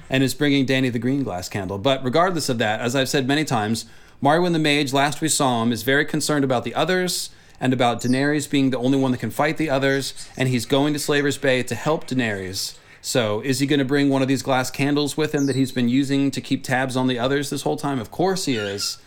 and 0.08 0.22
is 0.22 0.34
bringing 0.34 0.66
Dany 0.66 0.90
the 0.90 0.98
green 0.98 1.22
glass 1.22 1.48
candle. 1.48 1.78
But 1.78 2.02
regardless 2.04 2.48
of 2.48 2.58
that, 2.58 2.80
as 2.80 2.96
I've 2.96 3.08
said 3.08 3.26
many 3.26 3.44
times, 3.44 3.84
Marwyn 4.22 4.52
the 4.52 4.58
Mage, 4.58 4.92
last 4.92 5.20
we 5.20 5.28
saw 5.28 5.62
him, 5.62 5.72
is 5.72 5.82
very 5.82 6.04
concerned 6.04 6.44
about 6.44 6.64
the 6.64 6.74
others 6.74 7.30
and 7.60 7.72
about 7.72 8.00
Daenerys 8.00 8.50
being 8.50 8.70
the 8.70 8.78
only 8.78 8.98
one 8.98 9.12
that 9.12 9.18
can 9.18 9.30
fight 9.30 9.56
the 9.56 9.70
others, 9.70 10.14
and 10.36 10.48
he's 10.48 10.66
going 10.66 10.92
to 10.92 10.98
Slaver's 10.98 11.38
Bay 11.38 11.62
to 11.62 11.74
help 11.74 12.06
Daenerys. 12.06 12.76
So, 13.00 13.40
is 13.40 13.58
he 13.58 13.66
going 13.66 13.78
to 13.78 13.84
bring 13.84 14.08
one 14.08 14.22
of 14.22 14.28
these 14.28 14.42
glass 14.42 14.70
candles 14.70 15.16
with 15.16 15.34
him 15.34 15.46
that 15.46 15.56
he's 15.56 15.72
been 15.72 15.88
using 15.88 16.30
to 16.30 16.40
keep 16.40 16.62
tabs 16.62 16.96
on 16.96 17.08
the 17.08 17.18
others 17.18 17.50
this 17.50 17.62
whole 17.62 17.76
time? 17.76 17.98
Of 17.98 18.10
course 18.10 18.44
he 18.44 18.56
is. 18.56 18.98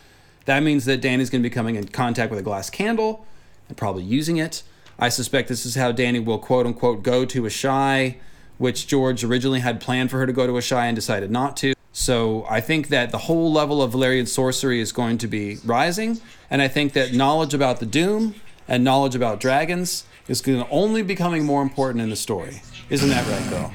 That 0.46 0.64
means 0.64 0.86
that 0.86 1.02
Dany's 1.02 1.30
going 1.30 1.42
to 1.42 1.50
be 1.50 1.54
coming 1.54 1.76
in 1.76 1.88
contact 1.88 2.30
with 2.30 2.40
a 2.40 2.44
glass 2.44 2.70
candle 2.70 3.26
and 3.68 3.78
probably 3.78 4.04
using 4.04 4.38
it. 4.38 4.64
I 4.98 5.10
suspect 5.10 5.50
this 5.50 5.66
is 5.66 5.76
how 5.76 5.92
Dany 5.92 6.24
will 6.24 6.40
quote 6.40 6.66
unquote 6.66 7.04
go 7.04 7.26
to 7.26 7.42
Asshai, 7.44 8.18
which 8.58 8.88
George 8.88 9.24
originally 9.24 9.60
had 9.60 9.82
planned 9.82 10.12
for 10.12 10.20
her 10.20 10.26
to 10.26 10.34
go 10.34 10.48
to 10.48 10.54
Asshai 10.54 10.84
and 10.84 10.96
decided 10.96 11.32
not 11.32 11.58
to. 11.58 11.74
So 11.92 12.46
I 12.50 12.60
think 12.62 12.90
that 12.90 13.12
the 13.12 13.20
whole 13.20 13.52
level 13.52 13.82
of 13.82 13.94
Valyrian 13.94 14.28
sorcery 14.28 14.82
is 14.82 14.92
going 14.92 15.18
to 15.20 15.28
be 15.28 15.58
rising, 15.64 16.20
and 16.50 16.62
I 16.62 16.68
think 16.68 16.94
that 16.94 17.14
knowledge 17.14 17.54
about 17.54 17.80
the 17.80 17.86
Doom 17.86 18.36
and 18.68 18.84
knowledge 18.84 19.16
about 19.16 19.40
dragons 19.40 20.06
is 20.28 20.42
going 20.42 20.64
to 20.64 20.70
only 20.70 21.04
becoming 21.04 21.46
more 21.46 21.62
important 21.62 22.02
in 22.02 22.10
the 22.10 22.16
story. 22.16 22.62
Isn't 22.90 23.10
that 23.10 23.26
right, 23.28 23.50
girl? 23.50 23.74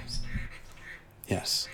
Yes. 1.28 1.68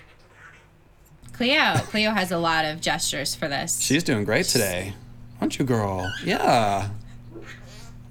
Cleo. 1.33 1.75
Cleo 1.79 2.13
has 2.13 2.31
a 2.31 2.39
lot 2.39 2.65
of 2.65 2.81
gestures 2.81 3.35
for 3.35 3.49
this. 3.49 3.81
She's 3.81 4.05
doing 4.05 4.25
great 4.25 4.47
today. 4.47 4.95
Aren't 5.41 5.59
you, 5.59 5.65
girl? 5.65 6.13
Yeah. 6.25 6.91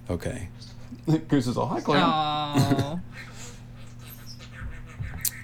Okay. 0.10 0.50
Goose 1.28 1.48
is 1.48 1.58
all 1.58 1.68
hi, 1.68 1.82
Cleo. 1.82 2.02
Oh. 2.04 3.00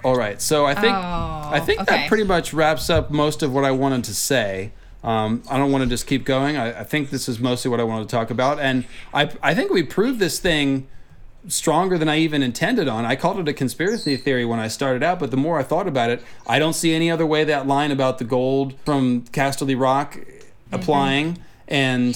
All 0.03 0.15
right. 0.15 0.41
So 0.41 0.65
I 0.65 0.73
think 0.73 0.95
Oh, 0.95 1.49
I 1.51 1.59
think 1.59 1.81
okay. 1.81 1.95
that 1.95 2.07
pretty 2.07 2.23
much 2.23 2.53
wraps 2.53 2.89
up 2.89 3.11
most 3.11 3.43
of 3.43 3.53
what 3.53 3.63
I 3.65 3.71
wanted 3.71 4.03
to 4.05 4.15
say. 4.15 4.71
Um, 5.03 5.43
I 5.49 5.57
don't 5.57 5.71
want 5.71 5.83
to 5.83 5.89
just 5.89 6.05
keep 6.07 6.25
going. 6.25 6.57
I, 6.57 6.81
I 6.81 6.83
think 6.83 7.09
this 7.09 7.27
is 7.27 7.39
mostly 7.39 7.69
what 7.69 7.79
I 7.79 7.83
wanted 7.83 8.07
to 8.07 8.15
talk 8.15 8.29
about, 8.29 8.59
and 8.59 8.85
I 9.13 9.31
I 9.41 9.55
think 9.55 9.71
we 9.71 9.81
proved 9.83 10.19
this 10.19 10.37
thing 10.39 10.87
stronger 11.47 11.97
than 11.97 12.07
I 12.07 12.17
even 12.19 12.43
intended 12.43 12.87
on. 12.87 13.03
I 13.03 13.15
called 13.15 13.39
it 13.39 13.47
a 13.47 13.53
conspiracy 13.53 14.15
theory 14.15 14.45
when 14.45 14.59
I 14.59 14.67
started 14.67 15.01
out, 15.01 15.17
but 15.19 15.31
the 15.31 15.37
more 15.37 15.57
I 15.57 15.63
thought 15.63 15.87
about 15.87 16.11
it, 16.11 16.21
I 16.45 16.59
don't 16.59 16.73
see 16.73 16.93
any 16.93 17.09
other 17.09 17.25
way 17.25 17.43
that 17.45 17.65
line 17.65 17.89
about 17.89 18.19
the 18.19 18.25
gold 18.25 18.75
from 18.85 19.23
Casterly 19.31 19.79
Rock 19.79 20.19
applying 20.71 21.39
and 21.67 22.15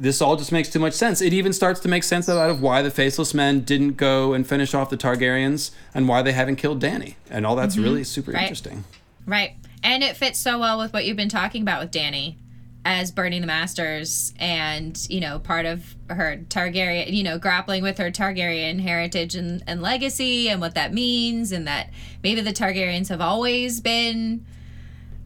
this 0.00 0.22
all 0.22 0.36
just 0.36 0.52
makes 0.52 0.68
too 0.68 0.78
much 0.78 0.94
sense. 0.94 1.20
It 1.20 1.32
even 1.32 1.52
starts 1.52 1.80
to 1.80 1.88
make 1.88 2.04
sense 2.04 2.28
out 2.28 2.50
of 2.50 2.62
why 2.62 2.82
the 2.82 2.90
Faceless 2.90 3.34
Men 3.34 3.60
didn't 3.60 3.96
go 3.96 4.32
and 4.32 4.46
finish 4.46 4.74
off 4.74 4.90
the 4.90 4.96
Targaryens 4.96 5.72
and 5.92 6.08
why 6.08 6.22
they 6.22 6.32
haven't 6.32 6.56
killed 6.56 6.80
Dany. 6.80 7.16
And 7.30 7.44
all 7.44 7.56
that's 7.56 7.74
mm-hmm. 7.74 7.84
really 7.84 8.04
super 8.04 8.30
Right. 8.30 8.42
interesting. 8.42 8.84
Right. 9.26 9.56
And 9.82 10.02
it 10.02 10.16
fits 10.16 10.38
so 10.38 10.58
well 10.58 10.78
with 10.78 10.92
what 10.92 11.04
you've 11.04 11.16
been 11.16 11.28
talking 11.28 11.62
about 11.62 11.80
with 11.80 11.90
Dany 11.90 12.36
as 12.84 13.10
burning 13.10 13.40
the 13.40 13.46
masters 13.46 14.32
and, 14.38 15.04
you 15.10 15.20
know, 15.20 15.38
part 15.38 15.66
of 15.66 15.94
her 16.08 16.40
Targaryen, 16.48 17.12
you 17.12 17.22
know, 17.22 17.38
grappling 17.38 17.82
with 17.82 17.98
her 17.98 18.10
Targaryen 18.10 18.80
heritage 18.80 19.34
and, 19.34 19.62
and 19.66 19.82
legacy 19.82 20.48
and 20.48 20.60
what 20.60 20.74
that 20.74 20.94
means 20.94 21.52
and 21.52 21.66
that 21.66 21.90
maybe 22.22 22.40
the 22.40 22.52
Targaryens 22.52 23.08
have 23.08 23.20
always 23.20 23.80
been 23.80 24.46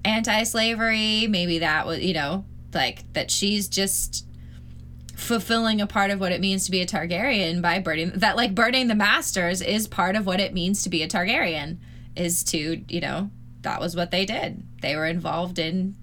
anti-slavery, 0.05 1.27
maybe 1.29 1.59
that 1.61 1.87
was, 1.87 2.01
you 2.01 2.15
know, 2.15 2.45
like 2.73 3.11
that 3.13 3.31
she's 3.31 3.69
just 3.69 4.27
fulfilling 5.23 5.81
a 5.81 5.87
part 5.87 6.11
of 6.11 6.21
what 6.21 6.33
it 6.33 6.41
means 6.41 6.65
to 6.65 6.71
be 6.71 6.81
a 6.81 6.87
Targaryen 6.87 7.63
by 7.63 7.79
burning 7.79 8.13
that 8.17 8.37
like 8.37 8.55
burning 8.55 8.89
the 8.89 8.95
masters 8.95 9.63
is 9.63 9.87
part 9.87 10.17
of 10.17 10.27
what 10.27 10.41
it 10.41 10.53
means 10.53 10.83
to 10.83 10.91
be 10.91 11.03
a 11.03 11.09
Targaryen 11.09 11.79
is 12.17 12.45
to, 12.45 12.85
you 12.89 13.01
know, 13.01 13.31
that 13.63 13.81
was 13.81 13.97
what 13.97 14.11
they 14.11 14.27
did. 14.27 14.63
They 14.83 14.97
were 14.97 15.07
involved 15.07 15.59
in 15.59 15.95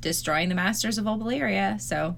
destroying 0.00 0.48
the 0.48 0.54
masters 0.54 0.98
of 0.98 1.04
Obelia. 1.06 1.80
So 1.80 2.16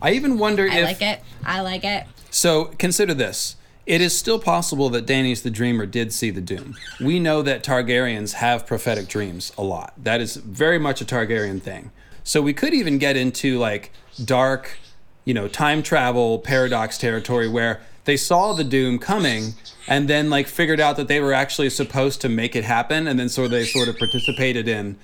I 0.00 0.12
even 0.12 0.38
wonder 0.38 0.68
I 0.70 0.78
if 0.78 0.84
like 0.84 1.02
it. 1.02 1.20
I 1.44 1.60
like 1.60 1.84
it. 1.84 2.06
So 2.30 2.66
consider 2.78 3.12
this. 3.12 3.56
It 3.86 4.00
is 4.00 4.16
still 4.16 4.38
possible 4.38 4.88
that 4.90 5.06
Daenys 5.06 5.42
the 5.42 5.50
Dreamer 5.50 5.84
did 5.84 6.12
see 6.12 6.30
the 6.30 6.40
Doom. 6.40 6.76
We 7.00 7.18
know 7.18 7.42
that 7.42 7.64
Targaryens 7.64 8.34
have 8.34 8.66
prophetic 8.66 9.08
dreams 9.08 9.52
a 9.58 9.62
lot. 9.62 9.92
That 9.96 10.20
is 10.20 10.36
very 10.36 10.78
much 10.78 11.00
a 11.00 11.04
Targaryen 11.04 11.60
thing. 11.60 11.90
So 12.22 12.40
we 12.40 12.52
could 12.52 12.72
even 12.72 12.98
get 12.98 13.16
into 13.16 13.58
like 13.58 13.90
dark, 14.24 14.78
you 15.24 15.34
know, 15.34 15.48
time 15.48 15.82
travel 15.82 16.38
paradox 16.38 16.98
territory 16.98 17.48
where 17.48 17.80
they 18.04 18.16
saw 18.16 18.52
the 18.52 18.64
Doom 18.64 18.98
coming 18.98 19.54
and 19.86 20.08
then 20.08 20.30
like 20.30 20.46
figured 20.46 20.80
out 20.80 20.96
that 20.96 21.08
they 21.08 21.20
were 21.20 21.32
actually 21.32 21.70
supposed 21.70 22.20
to 22.22 22.28
make 22.28 22.56
it 22.56 22.64
happen. 22.64 23.06
And 23.06 23.18
then 23.18 23.28
so 23.28 23.48
they 23.48 23.64
sort 23.64 23.88
of 23.88 23.98
participated 23.98 24.68
in 24.68 24.96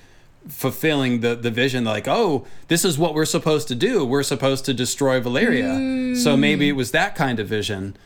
fulfilling 0.47 1.19
the 1.19 1.35
the 1.35 1.51
vision 1.51 1.83
like 1.83 2.07
oh 2.07 2.47
this 2.69 2.85
is 2.85 2.97
what 2.97 3.13
we're 3.13 3.25
supposed 3.25 3.67
to 3.67 3.75
do. 3.75 4.05
We're 4.05 4.23
supposed 4.23 4.65
to 4.65 4.73
destroy 4.73 5.19
Valyria. 5.19 6.15
So 6.15 6.35
mm. 6.35 6.39
maybe 6.39 6.69
it 6.69 6.73
was 6.73 6.91
that 6.91 7.15
kind 7.15 7.39
of 7.39 7.47
vision. 7.47 7.97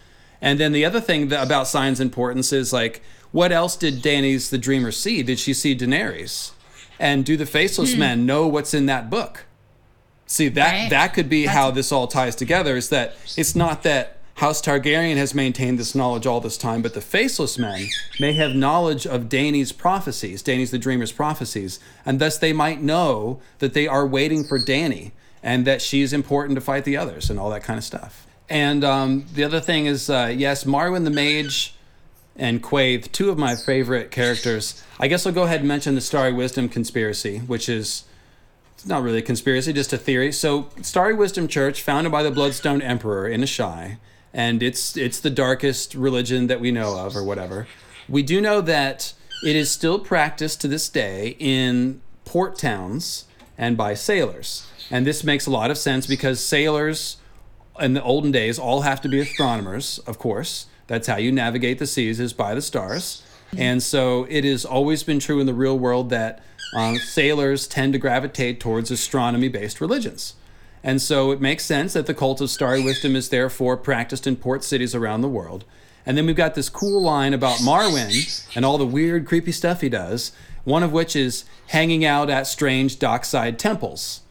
And 0.43 0.59
then 0.59 0.71
the 0.71 0.83
other 0.83 0.99
thing 0.99 1.27
that, 1.27 1.45
about 1.45 1.67
Signs 1.67 1.99
and 1.99 2.11
Portents 2.11 2.51
is 2.51 2.73
like 2.73 3.01
what 3.31 3.51
else 3.51 3.75
did 3.75 4.01
Daenys 4.01 4.49
the 4.49 4.57
dreamer 4.57 4.91
see? 4.91 5.23
Did 5.23 5.39
she 5.39 5.53
see 5.53 5.75
Daenerys? 5.75 6.51
And 6.99 7.25
do 7.25 7.37
the 7.37 7.45
faceless 7.45 7.93
hmm. 7.93 7.99
men 7.99 8.25
know 8.25 8.47
what's 8.47 8.73
in 8.73 8.87
that 8.87 9.09
book 9.09 9.45
see 10.31 10.47
that 10.49 10.71
Right. 10.71 10.89
that 10.89 11.13
could 11.13 11.29
be 11.29 11.41
That's- 11.45 11.57
how 11.57 11.71
this 11.71 11.91
all 11.91 12.07
ties 12.07 12.35
together 12.35 12.77
is 12.77 12.89
that 12.89 13.15
it's 13.35 13.55
not 13.55 13.83
that 13.83 14.17
House 14.35 14.61
Targaryen 14.61 15.17
has 15.17 15.35
maintained 15.35 15.77
this 15.77 15.93
knowledge 15.93 16.25
all 16.25 16.39
this 16.39 16.57
time, 16.57 16.81
but 16.81 16.93
the 16.93 17.01
Faceless 17.01 17.59
Men 17.59 17.87
may 18.19 18.33
have 18.33 18.55
knowledge 18.55 19.05
of 19.05 19.23
Dany's 19.29 19.71
prophecies, 19.71 20.41
Daenys 20.41 20.71
the 20.71 20.79
Dreamer's 20.79 21.11
prophecies, 21.11 21.79
and 22.05 22.19
thus 22.19 22.37
they 22.37 22.53
might 22.53 22.81
know 22.81 23.39
that 23.59 23.73
they 23.73 23.87
are 23.87 24.07
waiting 24.07 24.43
for 24.43 24.57
Dany 24.57 25.11
and 25.43 25.65
that 25.67 25.81
she's 25.81 26.13
important 26.13 26.55
to 26.55 26.61
fight 26.61 26.85
the 26.85 26.97
others 26.97 27.29
and 27.29 27.37
all 27.39 27.49
that 27.51 27.63
kind 27.63 27.77
of 27.77 27.83
stuff. 27.83 28.25
And 28.49 28.83
um, 28.83 29.25
the 29.33 29.43
other 29.43 29.59
thing 29.59 29.85
is, 29.85 30.09
uh, 30.09 30.33
yes, 30.35 30.63
Marwyn 30.63 31.03
the 31.03 31.09
Mage 31.11 31.75
and 32.35 32.63
Quaithe, 32.63 33.11
two 33.11 33.29
of 33.29 33.37
my 33.37 33.55
favorite 33.55 34.11
characters. 34.11 34.81
I 34.99 35.07
guess 35.07 35.25
I'll 35.27 35.33
go 35.33 35.43
ahead 35.43 35.59
and 35.59 35.67
mention 35.67 35.93
the 35.95 36.01
Starry 36.01 36.33
Wisdom 36.33 36.67
conspiracy, 36.69 37.39
which 37.39 37.67
is 37.69 38.03
it's 38.81 38.89
not 38.89 39.03
really 39.03 39.19
a 39.19 39.21
conspiracy, 39.21 39.73
just 39.73 39.93
a 39.93 39.97
theory. 39.97 40.31
So, 40.31 40.67
Starry 40.81 41.13
Wisdom 41.13 41.47
Church, 41.47 41.83
founded 41.83 42.11
by 42.11 42.23
the 42.23 42.31
Bloodstone 42.31 42.81
Emperor 42.81 43.27
in 43.27 43.41
Asshai, 43.41 43.99
and 44.33 44.63
it's 44.63 44.97
it's 44.97 45.19
the 45.19 45.29
darkest 45.29 45.93
religion 45.93 46.47
that 46.47 46.59
we 46.59 46.71
know 46.71 46.97
of, 46.97 47.15
or 47.15 47.23
whatever. 47.23 47.67
We 48.09 48.23
do 48.23 48.41
know 48.41 48.59
that 48.61 49.13
it 49.45 49.55
is 49.55 49.69
still 49.69 49.99
practiced 49.99 50.61
to 50.61 50.67
this 50.67 50.89
day 50.89 51.35
in 51.37 52.01
port 52.25 52.57
towns 52.57 53.25
and 53.55 53.77
by 53.77 53.93
sailors, 53.93 54.65
and 54.89 55.05
this 55.05 55.23
makes 55.23 55.45
a 55.45 55.51
lot 55.51 55.69
of 55.69 55.77
sense 55.77 56.07
because 56.07 56.43
sailors 56.43 57.17
in 57.79 57.93
the 57.93 58.01
olden 58.01 58.31
days 58.31 58.57
all 58.57 58.81
have 58.81 58.99
to 59.01 59.07
be 59.07 59.19
astronomers, 59.19 59.99
of 60.07 60.17
course. 60.17 60.65
That's 60.87 61.05
how 61.05 61.17
you 61.17 61.31
navigate 61.31 61.77
the 61.77 61.85
seas 61.85 62.19
is 62.19 62.33
by 62.33 62.55
the 62.55 62.63
stars. 62.63 63.21
And 63.55 63.83
so 63.83 64.25
it 64.29 64.43
has 64.43 64.65
always 64.65 65.03
been 65.03 65.19
true 65.19 65.39
in 65.39 65.45
the 65.45 65.53
real 65.53 65.77
world 65.77 66.09
that 66.09 66.41
um, 66.75 66.97
sailors 66.97 67.67
tend 67.67 67.93
to 67.93 67.99
gravitate 67.99 68.59
towards 68.59 68.91
astronomy 68.91 69.47
based 69.47 69.81
religions. 69.81 70.35
And 70.83 71.01
so 71.01 71.31
it 71.31 71.41
makes 71.41 71.63
sense 71.63 71.93
that 71.93 72.07
the 72.07 72.13
cult 72.13 72.41
of 72.41 72.49
starry 72.49 72.83
wisdom 72.83 73.15
is 73.15 73.29
therefore 73.29 73.77
practiced 73.77 74.25
in 74.25 74.35
port 74.35 74.63
cities 74.63 74.95
around 74.95 75.21
the 75.21 75.29
world. 75.29 75.63
And 76.05 76.17
then 76.17 76.25
we've 76.25 76.35
got 76.35 76.55
this 76.55 76.69
cool 76.69 77.01
line 77.01 77.33
about 77.33 77.59
Marwyn 77.59 78.47
and 78.55 78.65
all 78.65 78.79
the 78.79 78.85
weird, 78.87 79.27
creepy 79.27 79.51
stuff 79.51 79.81
he 79.81 79.89
does, 79.89 80.31
one 80.63 80.81
of 80.81 80.91
which 80.91 81.15
is 81.15 81.45
hanging 81.67 82.03
out 82.03 82.29
at 82.29 82.47
strange 82.47 82.97
dockside 82.97 83.59
temples 83.59 84.21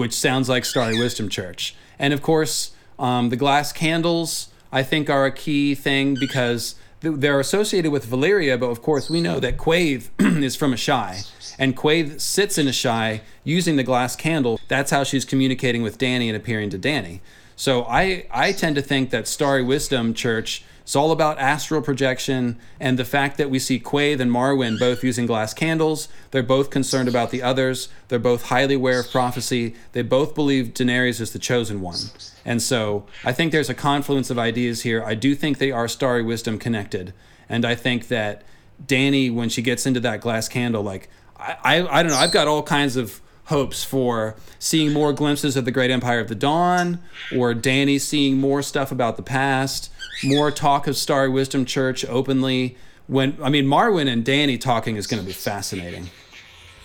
which 0.00 0.14
sounds 0.14 0.48
like 0.48 0.64
Starry 0.64 0.98
Wisdom 0.98 1.28
Church. 1.28 1.74
And 1.98 2.14
of 2.14 2.22
course, 2.22 2.70
um, 2.98 3.28
the 3.28 3.36
glass 3.36 3.70
candles, 3.70 4.48
I 4.72 4.82
think, 4.82 5.10
are 5.10 5.26
a 5.26 5.30
key 5.30 5.74
thing 5.74 6.16
because 6.18 6.74
they're 7.00 7.38
associated 7.38 7.92
with 7.92 8.06
Valyria, 8.06 8.58
but 8.58 8.70
of 8.70 8.80
course, 8.80 9.10
we 9.10 9.20
know 9.20 9.38
that 9.40 9.58
Quaithe 9.58 10.08
is 10.42 10.56
from 10.56 10.72
Asshai. 10.72 11.30
And 11.60 11.76
Quaithe 11.76 12.22
sits 12.22 12.56
in 12.56 12.66
Asshai 12.66 13.20
using 13.44 13.76
the 13.76 13.84
glass 13.84 14.16
candle. 14.16 14.58
That's 14.66 14.90
how 14.90 15.04
she's 15.04 15.26
communicating 15.26 15.82
with 15.82 15.98
Dany 15.98 16.26
and 16.26 16.36
appearing 16.36 16.70
to 16.70 16.78
Dany. 16.78 17.20
So 17.54 17.84
I, 17.84 18.26
I 18.30 18.52
tend 18.52 18.76
to 18.76 18.82
think 18.82 19.10
that 19.10 19.28
Starry 19.28 19.62
Wisdom 19.62 20.14
Church 20.14 20.64
is 20.86 20.96
all 20.96 21.12
about 21.12 21.38
astral 21.38 21.82
projection 21.82 22.58
and 22.80 22.98
the 22.98 23.04
fact 23.04 23.36
that 23.36 23.50
we 23.50 23.58
see 23.58 23.78
Quaithe 23.78 24.20
and 24.20 24.30
Marwyn 24.30 24.78
both 24.78 25.04
using 25.04 25.26
glass 25.26 25.52
candles. 25.52 26.08
They're 26.30 26.42
both 26.42 26.70
concerned 26.70 27.10
about 27.10 27.30
the 27.30 27.42
others. 27.42 27.90
They're 28.08 28.18
both 28.18 28.44
highly 28.44 28.76
aware 28.76 29.00
of 29.00 29.10
prophecy. 29.10 29.74
They 29.92 30.00
both 30.00 30.34
believe 30.34 30.68
Daenerys 30.68 31.20
is 31.20 31.32
the 31.32 31.38
chosen 31.38 31.82
one. 31.82 31.98
And 32.42 32.62
so 32.62 33.04
I 33.22 33.32
think 33.32 33.52
there's 33.52 33.68
a 33.68 33.74
confluence 33.74 34.30
of 34.30 34.38
ideas 34.38 34.80
here. 34.80 35.04
I 35.04 35.14
do 35.14 35.34
think 35.34 35.58
they 35.58 35.70
are 35.70 35.88
Starry 35.88 36.22
Wisdom 36.22 36.58
connected. 36.58 37.12
And 37.50 37.66
I 37.66 37.74
think 37.74 38.08
that 38.08 38.44
Dany, 38.82 39.30
when 39.32 39.50
she 39.50 39.60
gets 39.60 39.84
into 39.84 40.00
that 40.00 40.22
glass 40.22 40.48
candle, 40.48 40.82
like, 40.82 41.10
I, 41.40 41.56
I, 41.64 41.98
I 41.98 42.02
don't 42.02 42.12
know, 42.12 42.18
I've 42.18 42.32
got 42.32 42.48
all 42.48 42.62
kinds 42.62 42.96
of 42.96 43.20
hopes 43.44 43.82
for 43.82 44.36
seeing 44.58 44.92
more 44.92 45.12
glimpses 45.12 45.56
of 45.56 45.64
the 45.64 45.72
great 45.72 45.90
empire 45.90 46.20
of 46.20 46.28
the 46.28 46.34
dawn 46.34 47.00
or 47.34 47.52
dany 47.52 48.00
seeing 48.00 48.38
more 48.38 48.62
stuff 48.62 48.92
about 48.92 49.16
the 49.16 49.22
past 49.24 49.90
more 50.22 50.52
talk 50.52 50.86
of 50.86 50.96
starry 50.96 51.28
wisdom 51.28 51.64
church 51.64 52.04
openly 52.04 52.76
when 53.08 53.36
i 53.42 53.48
mean 53.48 53.66
Marwyn 53.66 54.06
and 54.06 54.24
dany 54.24 54.60
talking 54.60 54.94
is 54.94 55.08
going 55.08 55.20
to 55.20 55.26
be 55.26 55.32
fascinating 55.32 56.10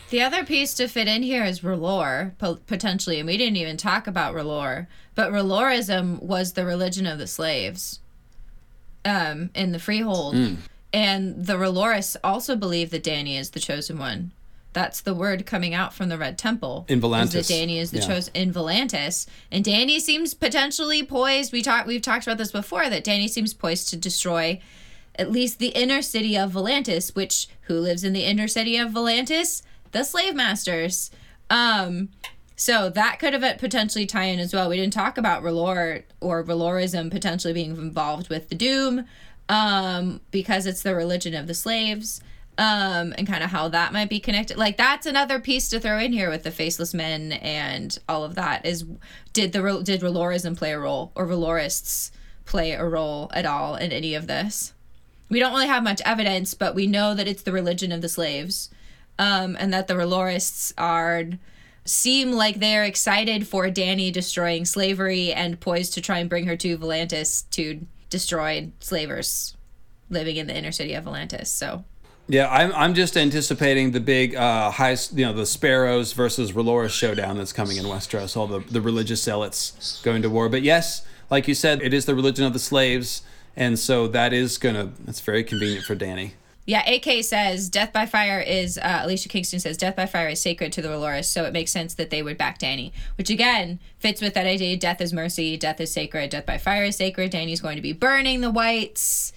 The 0.10 0.22
other 0.22 0.44
piece 0.46 0.74
to 0.76 0.88
fit 0.88 1.08
in 1.08 1.24
here 1.24 1.44
is 1.44 1.62
R'hllor, 1.62 2.38
po- 2.38 2.60
potentially, 2.68 3.20
and 3.20 3.28
we 3.28 3.38
didn't 3.38 3.58
even 3.58 3.76
talk 3.76 4.08
about 4.08 4.34
R'hllor, 4.36 4.88
but 5.16 5.32
Relorism 5.32 6.22
was 6.22 6.54
the 6.54 6.64
religion 6.66 7.06
of 7.08 7.18
the 7.18 7.28
slaves 7.28 8.00
um, 9.04 9.50
in 9.56 9.72
the 9.72 9.80
Freehold. 9.80 10.36
And 10.94 11.46
the 11.46 11.56
Relorists 11.56 12.16
also 12.24 12.56
believe 12.56 12.92
that 12.92 13.04
Dany 13.04 13.38
is 13.38 13.50
the 13.50 13.60
chosen 13.60 13.98
one. 13.98 14.32
That's 14.76 15.00
the 15.00 15.14
word 15.16 15.46
coming 15.46 15.74
out 15.74 15.94
from 15.94 16.10
the 16.10 16.18
Red 16.18 16.38
Temple. 16.38 16.86
In 16.90 17.00
Is 17.00 17.04
Volantis. 17.06 17.32
that 17.32 17.46
Dany 17.46 17.78
is 17.78 17.92
the 17.92 18.00
Yeah. 18.00 18.08
chosen 18.08 18.34
in 18.36 18.54
Volantis. 18.54 19.26
And 19.50 19.64
Dany 19.64 20.02
seems 20.02 20.34
potentially 20.34 21.02
poised. 21.02 21.54
We 21.54 21.62
talked 21.62 21.88
we've 21.88 22.02
talked 22.02 22.28
about 22.28 22.38
this 22.38 22.52
before, 22.52 22.90
that 22.90 23.06
Dany 23.06 23.30
seems 23.30 23.54
poised 23.54 23.88
to 23.92 23.96
destroy 23.96 24.60
at 25.18 25.32
least 25.32 25.60
the 25.60 25.70
inner 25.70 26.02
city 26.02 26.38
of 26.38 26.52
Volantis, 26.52 27.16
which 27.16 27.48
who 27.62 27.80
lives 27.80 28.04
in 28.04 28.12
the 28.12 28.26
inner 28.26 28.50
city 28.50 28.76
of 28.76 28.92
Volantis? 28.92 29.62
The 29.94 30.04
slave 30.04 30.36
masters. 30.36 31.10
Um, 31.50 32.10
so 32.58 32.90
that 32.90 33.18
could 33.18 33.32
have 33.32 33.58
potentially 33.60 34.06
tie 34.06 34.26
in 34.26 34.40
as 34.40 34.54
well. 34.54 34.68
We 34.68 34.76
didn't 34.76 34.92
talk 34.92 35.18
about 35.18 35.42
R'hllor 35.42 36.04
or 36.20 36.44
Relorism 36.44 37.10
potentially 37.12 37.54
being 37.54 37.72
involved 37.78 38.28
with 38.28 38.50
the 38.50 38.56
Doom, 38.56 39.06
um, 39.48 40.20
because 40.32 40.66
it's 40.66 40.82
the 40.82 40.96
religion 40.96 41.34
of 41.34 41.48
the 41.48 41.54
slaves. 41.54 42.20
Um, 42.58 43.14
and 43.18 43.28
kind 43.28 43.44
of 43.44 43.50
how 43.50 43.68
that 43.68 43.92
might 43.92 44.10
be 44.10 44.22
connected. 44.22 44.56
Like 44.56 44.78
that's 44.78 45.06
another 45.06 45.42
piece 45.42 45.68
to 45.70 45.80
throw 45.80 46.00
in 46.00 46.14
here 46.14 46.30
with 46.30 46.44
the 46.44 46.52
faceless 46.52 46.94
men 46.94 47.34
and 47.34 48.00
all 48.08 48.24
of 48.24 48.36
that. 48.36 48.66
Is 48.66 48.86
did 49.34 49.52
the 49.52 49.82
did 49.84 50.00
Relorism 50.00 50.56
play 50.56 50.72
a 50.72 50.80
role 50.80 51.12
or 51.16 51.28
Relorists 51.28 52.12
play 52.46 52.72
a 52.72 52.86
role 52.86 53.30
at 53.34 53.46
all 53.46 53.76
in 53.76 53.92
any 53.92 54.16
of 54.16 54.28
this? 54.28 54.74
we 55.30 55.40
don't 55.40 55.54
really 55.54 55.68
have 55.68 55.84
much 55.84 56.02
evidence, 56.06 56.54
but 56.54 56.76
we 56.76 56.88
know 56.88 57.14
that 57.16 57.28
it's 57.28 57.44
the 57.44 57.52
religion 57.52 57.92
of 57.92 58.02
the 58.02 58.10
slaves, 58.10 58.70
um, 59.18 59.56
and 59.60 59.74
that 59.74 59.88
the 59.88 59.96
Relorists 59.96 60.74
are 60.78 61.24
seem 61.88 62.32
like 62.32 62.60
they're 62.60 62.84
excited 62.84 63.48
for 63.48 63.68
Dany 63.68 64.12
destroying 64.12 64.66
slavery 64.66 65.32
and 65.32 65.60
poised 65.60 65.94
to 65.94 66.02
try 66.02 66.18
and 66.18 66.30
bring 66.30 66.48
her 66.48 66.58
to 66.58 66.78
Volantis 66.80 67.48
to 67.52 67.86
destroy 68.10 68.72
slavers 68.80 69.56
living 70.10 70.36
in 70.38 70.48
the 70.48 70.56
inner 70.56 70.72
city 70.72 70.96
of 70.96 71.06
Volantis. 71.06 71.48
So 71.48 71.84
Yeah, 72.28 72.50
I'm, 72.52 72.74
I'm 72.74 72.94
just 72.96 73.16
anticipating 73.16 73.92
the 73.92 74.00
big 74.00 74.36
uh, 74.36 74.72
high, 74.72 74.98
you 75.14 75.26
know, 75.26 75.34
the 75.34 75.46
Sparrows 75.46 76.14
versus 76.14 76.54
R'hllora 76.54 76.90
showdown 76.90 77.38
that's 77.38 77.54
coming 77.54 77.78
in 77.78 77.86
Westeros. 77.86 78.36
All 78.36 78.48
the, 78.48 78.60
the 78.60 78.82
religious 78.82 79.22
zealots 79.22 80.02
going 80.04 80.24
to 80.24 80.30
war. 80.30 80.50
But 80.50 80.64
yes, 80.64 81.06
like 81.30 81.48
you 81.48 81.54
said, 81.54 81.84
it 81.84 81.94
is 81.94 82.06
the 82.06 82.16
religion 82.16 82.44
of 82.44 82.54
the 82.54 82.60
slaves, 82.60 83.22
and 83.56 83.78
so 83.78 84.08
that 84.08 84.34
is 84.34 84.58
gonna. 84.58 84.92
That's 85.06 85.20
very 85.20 85.44
convenient 85.44 85.86
for 85.86 85.96
Dany. 85.96 86.32
Yeah, 86.68 86.88
AK 86.90 87.24
says 87.24 87.70
death 87.70 87.94
by 87.94 88.08
fire 88.08 88.40
is 88.40 88.80
uh, 88.80 89.02
Alicia 89.04 89.30
Kingston 89.30 89.60
says 89.60 89.78
death 89.78 89.96
by 89.96 90.08
fire 90.08 90.30
is 90.30 90.42
sacred 90.42 90.72
to 90.74 90.82
the 90.82 90.88
R'hllora, 90.88 91.24
so 91.24 91.46
it 91.46 91.54
makes 91.54 91.72
sense 91.72 91.94
that 91.94 92.10
they 92.10 92.24
would 92.24 92.40
back 92.40 92.58
Dany, 92.58 92.92
which 93.20 93.30
again 93.30 93.80
fits 94.00 94.20
with 94.20 94.34
that 94.34 94.48
idea: 94.48 94.76
death 94.78 95.00
is 95.00 95.14
mercy, 95.14 95.58
death 95.58 95.80
is 95.80 95.92
sacred, 95.92 96.32
death 96.32 96.48
by 96.48 96.58
fire 96.58 96.86
is 96.86 96.96
sacred. 96.96 97.32
Dany's 97.32 97.62
going 97.62 97.76
to 97.76 97.84
be 97.84 97.94
burning 97.94 98.42
the 98.42 98.50
whites. 98.50 99.32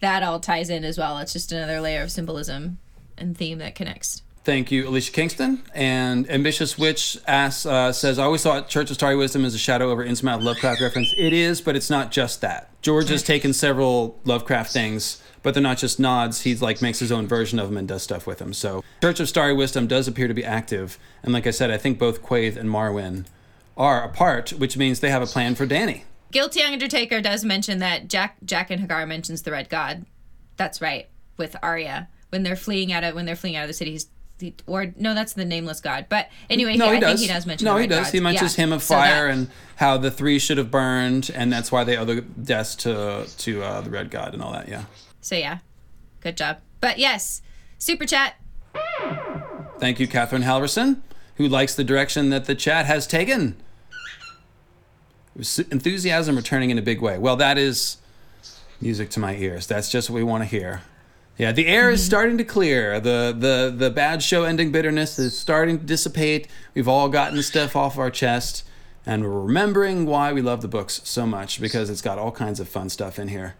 That 0.00 0.22
all 0.22 0.40
ties 0.40 0.70
in 0.70 0.84
as 0.84 0.98
well. 0.98 1.18
It's 1.18 1.32
just 1.32 1.52
another 1.52 1.80
layer 1.80 2.02
of 2.02 2.10
symbolism 2.10 2.78
and 3.18 3.36
theme 3.36 3.58
that 3.58 3.74
connects. 3.74 4.22
Thank 4.42 4.72
you, 4.72 4.88
Alicia 4.88 5.12
Kingston. 5.12 5.62
And 5.74 6.28
Ambitious 6.30 6.78
Witch 6.78 7.18
asks, 7.26 7.66
uh, 7.66 7.92
says, 7.92 8.18
I 8.18 8.24
always 8.24 8.42
thought 8.42 8.68
Church 8.68 8.90
of 8.90 8.96
Starry 8.96 9.14
Wisdom 9.14 9.44
is 9.44 9.54
a 9.54 9.58
shadow 9.58 9.90
over 9.90 10.04
Innsmouth 10.04 10.42
Lovecraft 10.42 10.80
reference. 10.80 11.12
It 11.18 11.34
is, 11.34 11.60
but 11.60 11.76
it's 11.76 11.90
not 11.90 12.10
just 12.10 12.40
that. 12.40 12.70
George 12.80 13.10
has 13.10 13.22
taken 13.22 13.52
several 13.52 14.18
Lovecraft 14.24 14.72
things, 14.72 15.22
but 15.42 15.52
they're 15.52 15.62
not 15.62 15.76
just 15.76 16.00
nods. 16.00 16.40
He's 16.40 16.62
like 16.62 16.80
makes 16.80 16.98
his 16.98 17.12
own 17.12 17.26
version 17.26 17.58
of 17.58 17.68
them 17.68 17.76
and 17.76 17.86
does 17.86 18.02
stuff 18.02 18.26
with 18.26 18.38
them. 18.38 18.54
So 18.54 18.82
Church 19.02 19.20
of 19.20 19.28
Starry 19.28 19.52
Wisdom 19.52 19.86
does 19.86 20.08
appear 20.08 20.26
to 20.26 20.34
be 20.34 20.44
active. 20.44 20.98
And 21.22 21.34
like 21.34 21.46
I 21.46 21.50
said, 21.50 21.70
I 21.70 21.76
think 21.76 21.98
both 21.98 22.22
Quaithe 22.22 22.56
and 22.56 22.70
Marwyn 22.70 23.26
are 23.76 24.02
apart, 24.02 24.50
which 24.54 24.78
means 24.78 25.00
they 25.00 25.10
have 25.10 25.22
a 25.22 25.26
plan 25.26 25.54
for 25.54 25.66
Dany. 25.66 26.04
Guilty 26.30 26.62
Undertaker 26.62 27.20
does 27.20 27.44
mention 27.44 27.78
that 27.80 28.08
Jack 28.08 28.36
Jack 28.44 28.70
and 28.70 28.80
Hagar 28.80 29.06
mentions 29.06 29.42
the 29.42 29.50
Red 29.50 29.68
God. 29.68 30.04
That's 30.56 30.80
right 30.80 31.08
with 31.36 31.56
Arya 31.62 32.08
when 32.30 32.42
they're 32.42 32.56
fleeing 32.56 32.92
out 32.92 33.02
of 33.04 33.14
when 33.14 33.24
they're 33.26 33.36
fleeing 33.36 33.56
out 33.56 33.62
of 33.64 33.68
the 33.68 33.74
city. 33.74 33.92
He's, 33.92 34.06
he, 34.38 34.54
or 34.66 34.92
no, 34.96 35.14
that's 35.14 35.32
the 35.34 35.44
nameless 35.44 35.80
god. 35.80 36.06
But 36.08 36.28
anyway, 36.48 36.76
No, 36.76 36.86
he, 36.86 36.92
he 36.92 36.96
I 36.96 37.00
does. 37.00 37.20
think 37.20 37.28
he 37.30 37.34
does 37.34 37.46
mention. 37.46 37.64
no, 37.66 37.72
the 37.74 37.80
he 37.80 37.82
Red 37.82 37.88
does. 37.90 37.98
Gods. 38.06 38.12
He 38.12 38.20
mentions 38.20 38.56
Yeah. 38.58 38.64
him 38.64 38.72
of 38.72 38.82
So 38.82 38.94
that- 38.94 39.10
fire 39.10 39.26
and 39.28 39.48
how 39.76 39.96
the 39.98 40.10
three 40.10 40.38
should 40.38 40.56
have 40.58 40.70
burned, 40.70 41.30
and 41.34 41.52
that's 41.52 41.70
why 41.72 41.84
they 41.84 41.96
owe 41.96 42.04
the 42.04 42.20
deaths 42.22 42.74
to 42.76 43.26
to 43.38 43.62
uh, 43.62 43.80
the 43.82 43.90
Red 43.90 44.10
God 44.10 44.32
and 44.34 44.42
all 44.42 44.52
that. 44.52 44.68
Yeah. 44.68 44.84
So 45.20 45.34
yeah, 45.36 45.58
good 46.20 46.36
job. 46.36 46.58
But 46.80 46.98
yes, 46.98 47.42
super 47.78 48.06
chat. 48.06 48.36
Thank 49.78 49.98
you, 49.98 50.06
Catherine 50.06 50.42
Halverson, 50.42 51.00
who 51.36 51.48
likes 51.48 51.74
the 51.74 51.84
direction 51.84 52.30
that 52.30 52.44
the 52.44 52.54
chat 52.54 52.86
has 52.86 53.06
taken. 53.06 53.56
Enthusiasm 55.36 56.36
returning 56.36 56.70
in 56.70 56.78
a 56.78 56.82
big 56.82 57.00
way. 57.00 57.18
Well, 57.18 57.36
that 57.36 57.56
is 57.56 57.98
music 58.80 59.10
to 59.10 59.20
my 59.20 59.36
ears. 59.36 59.66
That's 59.66 59.90
just 59.90 60.10
what 60.10 60.16
we 60.16 60.24
want 60.24 60.42
to 60.42 60.48
hear. 60.48 60.82
Yeah, 61.38 61.52
the 61.52 61.68
air 61.68 61.90
is 61.90 62.04
starting 62.04 62.36
to 62.38 62.44
clear. 62.44 63.00
The 63.00 63.34
the 63.36 63.72
the 63.74 63.90
bad 63.90 64.22
show 64.22 64.44
ending 64.44 64.72
bitterness 64.72 65.18
is 65.18 65.38
starting 65.38 65.78
to 65.78 65.84
dissipate. 65.84 66.48
We've 66.74 66.88
all 66.88 67.08
gotten 67.08 67.42
stuff 67.42 67.74
off 67.76 67.96
our 67.96 68.10
chest, 68.10 68.64
and 69.06 69.22
we're 69.22 69.40
remembering 69.40 70.04
why 70.04 70.32
we 70.32 70.42
love 70.42 70.60
the 70.60 70.68
books 70.68 71.00
so 71.04 71.26
much 71.26 71.60
because 71.60 71.88
it's 71.88 72.02
got 72.02 72.18
all 72.18 72.32
kinds 72.32 72.60
of 72.60 72.68
fun 72.68 72.90
stuff 72.90 73.18
in 73.18 73.28
here. 73.28 73.54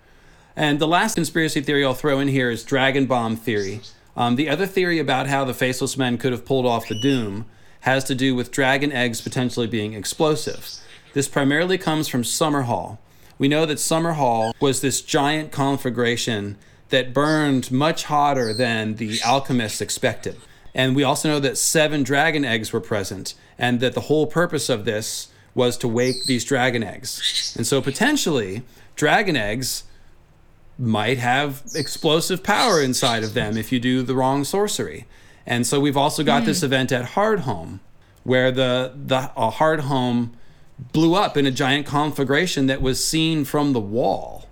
And 0.57 0.79
the 0.79 0.89
last 0.89 1.15
conspiracy 1.15 1.63
theory 1.63 1.85
I'll 1.85 1.95
throw 1.95 2.19
in 2.19 2.29
here 2.29 2.51
is 2.51 2.65
Dragon 2.65 3.07
Bomb 3.07 3.37
theory. 3.37 3.81
Um, 4.17 4.37
the 4.37 4.51
other 4.51 4.67
theory 4.67 4.99
about 4.99 5.29
how 5.29 5.45
the 5.45 5.55
Faceless 5.55 5.97
Men 5.97 6.19
could 6.19 6.33
have 6.33 6.45
pulled 6.45 6.67
off 6.67 6.89
the 6.89 7.01
Doom 7.01 7.47
has 7.81 8.05
to 8.05 8.15
do 8.15 8.35
with 8.35 8.51
dragon 8.51 8.93
eggs 8.93 9.23
potentially 9.23 9.67
being 9.67 9.95
explosive. 9.95 10.69
This 11.13 11.29
primarily 11.29 11.79
comes 11.79 12.09
from 12.09 12.23
Summerhall. 12.23 12.99
We 13.39 13.49
know 13.49 13.67
that 13.67 13.79
Summerhall 13.79 14.53
was 14.61 14.81
this 14.81 15.03
giant 15.03 15.51
conflagration 15.51 16.57
that 16.91 17.15
burned 17.15 17.71
much 17.71 18.05
hotter 18.05 18.53
than 18.53 18.97
the 18.97 19.21
alchemists 19.25 19.81
expected. 19.81 20.37
And 20.75 20.95
we 20.95 21.03
also 21.03 21.29
know 21.29 21.41
that 21.41 21.59
seven 21.59 22.03
dragon 22.03 22.45
eggs 22.45 22.73
were 22.73 22.81
present, 22.81 23.35
and 23.59 23.81
that 23.81 23.95
the 23.95 24.03
whole 24.03 24.27
purpose 24.27 24.69
of 24.69 24.85
this 24.85 25.29
was 25.55 25.77
to 25.79 25.89
wake 25.89 26.27
these 26.27 26.45
dragon 26.45 26.83
eggs. 26.83 27.55
And 27.57 27.67
so 27.67 27.83
potentially, 27.83 28.63
dragon 28.95 29.37
eggs 29.37 29.85
might 30.79 31.19
have 31.19 31.63
explosive 31.75 32.43
power 32.43 32.81
inside 32.81 33.25
of 33.25 33.35
them 33.35 33.57
if 33.57 33.73
you 33.73 33.81
do 33.81 34.03
the 34.03 34.15
wrong 34.15 34.45
sorcery. 34.45 35.07
And 35.45 35.67
so 35.67 35.81
we've 35.81 35.97
also 35.97 36.23
got 36.23 36.45
this 36.45 36.63
event 36.63 36.93
at 36.93 37.11
Hardhome, 37.11 37.81
where 38.23 38.53
the 38.53 38.93
the 38.95 39.33
uh, 39.37 39.51
Hardhome 39.51 40.31
blew 40.93 41.15
up 41.15 41.37
in 41.37 41.47
a 41.47 41.51
giant 41.51 41.87
conflagration 41.87 42.67
that 42.67 42.83
was 42.83 43.05
seen 43.05 43.45
from 43.45 43.73
the 43.73 43.81
wall. 43.81 44.47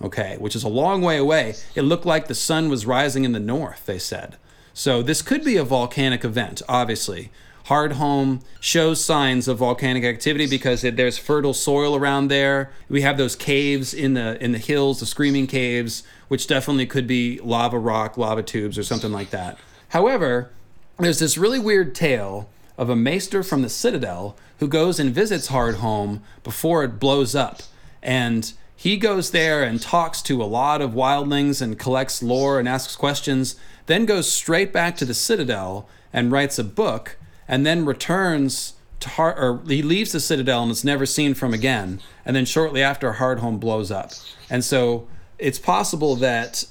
Okay, 0.00 0.36
which 0.38 0.56
is 0.56 0.64
a 0.64 0.68
long 0.68 1.00
way 1.00 1.16
away. 1.16 1.54
It 1.74 1.82
looked 1.82 2.04
like 2.04 2.26
the 2.26 2.34
sun 2.34 2.68
was 2.68 2.86
rising 2.86 3.24
in 3.24 3.32
the 3.32 3.40
north, 3.40 3.86
they 3.86 3.98
said. 3.98 4.36
So 4.74 5.02
this 5.02 5.22
could 5.22 5.44
be 5.44 5.56
a 5.56 5.64
volcanic 5.64 6.24
event, 6.24 6.62
obviously. 6.68 7.30
Hardhome 7.66 8.42
shows 8.58 9.04
signs 9.04 9.46
of 9.46 9.58
volcanic 9.58 10.02
activity 10.02 10.48
because 10.48 10.82
it, 10.82 10.96
there's 10.96 11.18
fertile 11.18 11.54
soil 11.54 11.94
around 11.94 12.28
there. 12.28 12.72
We 12.88 13.02
have 13.02 13.16
those 13.16 13.36
caves 13.36 13.94
in 13.94 14.14
the 14.14 14.42
in 14.42 14.50
the 14.50 14.58
hills, 14.58 14.98
the 14.98 15.06
screaming 15.06 15.46
caves, 15.46 16.02
which 16.26 16.48
definitely 16.48 16.86
could 16.86 17.06
be 17.06 17.38
lava 17.38 17.78
rock, 17.78 18.16
lava 18.18 18.42
tubes, 18.42 18.76
or 18.76 18.82
something 18.82 19.12
like 19.12 19.30
that. 19.30 19.58
However, 19.90 20.50
there's 20.98 21.20
this 21.20 21.38
really 21.38 21.60
weird 21.60 21.94
tale 21.94 22.48
of 22.82 22.90
a 22.90 22.96
maester 22.96 23.44
from 23.44 23.62
the 23.62 23.68
Citadel 23.68 24.36
who 24.58 24.66
goes 24.66 24.98
and 24.98 25.14
visits 25.14 25.50
Hardhome 25.50 26.20
before 26.42 26.82
it 26.82 26.98
blows 26.98 27.32
up, 27.32 27.62
and 28.02 28.52
he 28.74 28.96
goes 28.96 29.30
there 29.30 29.62
and 29.62 29.80
talks 29.80 30.20
to 30.22 30.42
a 30.42 30.44
lot 30.44 30.80
of 30.80 30.90
wildlings 30.90 31.62
and 31.62 31.78
collects 31.78 32.24
lore 32.24 32.58
and 32.58 32.68
asks 32.68 32.96
questions, 32.96 33.54
then 33.86 34.04
goes 34.04 34.30
straight 34.30 34.72
back 34.72 34.96
to 34.96 35.04
the 35.04 35.14
Citadel 35.14 35.88
and 36.12 36.32
writes 36.32 36.58
a 36.58 36.64
book, 36.64 37.16
and 37.46 37.64
then 37.64 37.84
returns 37.86 38.72
to 38.98 39.10
Hard, 39.10 39.38
or 39.38 39.62
he 39.68 39.80
leaves 39.80 40.10
the 40.10 40.18
Citadel 40.18 40.64
and 40.64 40.72
is 40.72 40.84
never 40.84 41.06
seen 41.06 41.34
from 41.34 41.54
again. 41.54 42.00
And 42.24 42.34
then 42.34 42.44
shortly 42.44 42.82
after, 42.82 43.12
Hardhome 43.12 43.60
blows 43.60 43.92
up, 43.92 44.10
and 44.50 44.64
so 44.64 45.06
it's 45.38 45.60
possible 45.60 46.16
that 46.16 46.64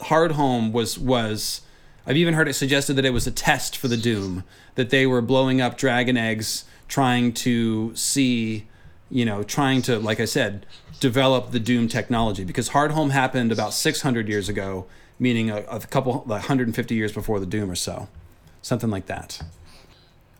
Hardhome 0.00 0.72
was 0.72 0.98
was. 0.98 1.60
I've 2.06 2.16
even 2.16 2.34
heard 2.34 2.48
it 2.48 2.54
suggested 2.54 2.94
that 2.94 3.04
it 3.04 3.10
was 3.10 3.26
a 3.26 3.30
test 3.30 3.76
for 3.76 3.88
the 3.88 3.96
Doom, 3.96 4.44
that 4.76 4.90
they 4.90 5.06
were 5.06 5.20
blowing 5.20 5.60
up 5.60 5.76
dragon 5.76 6.16
eggs, 6.16 6.64
trying 6.88 7.32
to 7.32 7.94
see, 7.96 8.66
you 9.10 9.24
know, 9.24 9.42
trying 9.42 9.82
to, 9.82 9.98
like 9.98 10.20
I 10.20 10.24
said, 10.24 10.66
develop 11.00 11.50
the 11.50 11.58
Doom 11.58 11.88
technology. 11.88 12.44
Because 12.44 12.70
Hardhome 12.70 13.10
happened 13.10 13.50
about 13.50 13.74
600 13.74 14.28
years 14.28 14.48
ago, 14.48 14.86
meaning 15.18 15.50
a, 15.50 15.62
a 15.62 15.80
couple, 15.80 16.12
like 16.26 16.42
150 16.42 16.94
years 16.94 17.12
before 17.12 17.40
the 17.40 17.46
Doom 17.46 17.70
or 17.70 17.74
so, 17.74 18.08
something 18.62 18.90
like 18.90 19.06
that. 19.06 19.42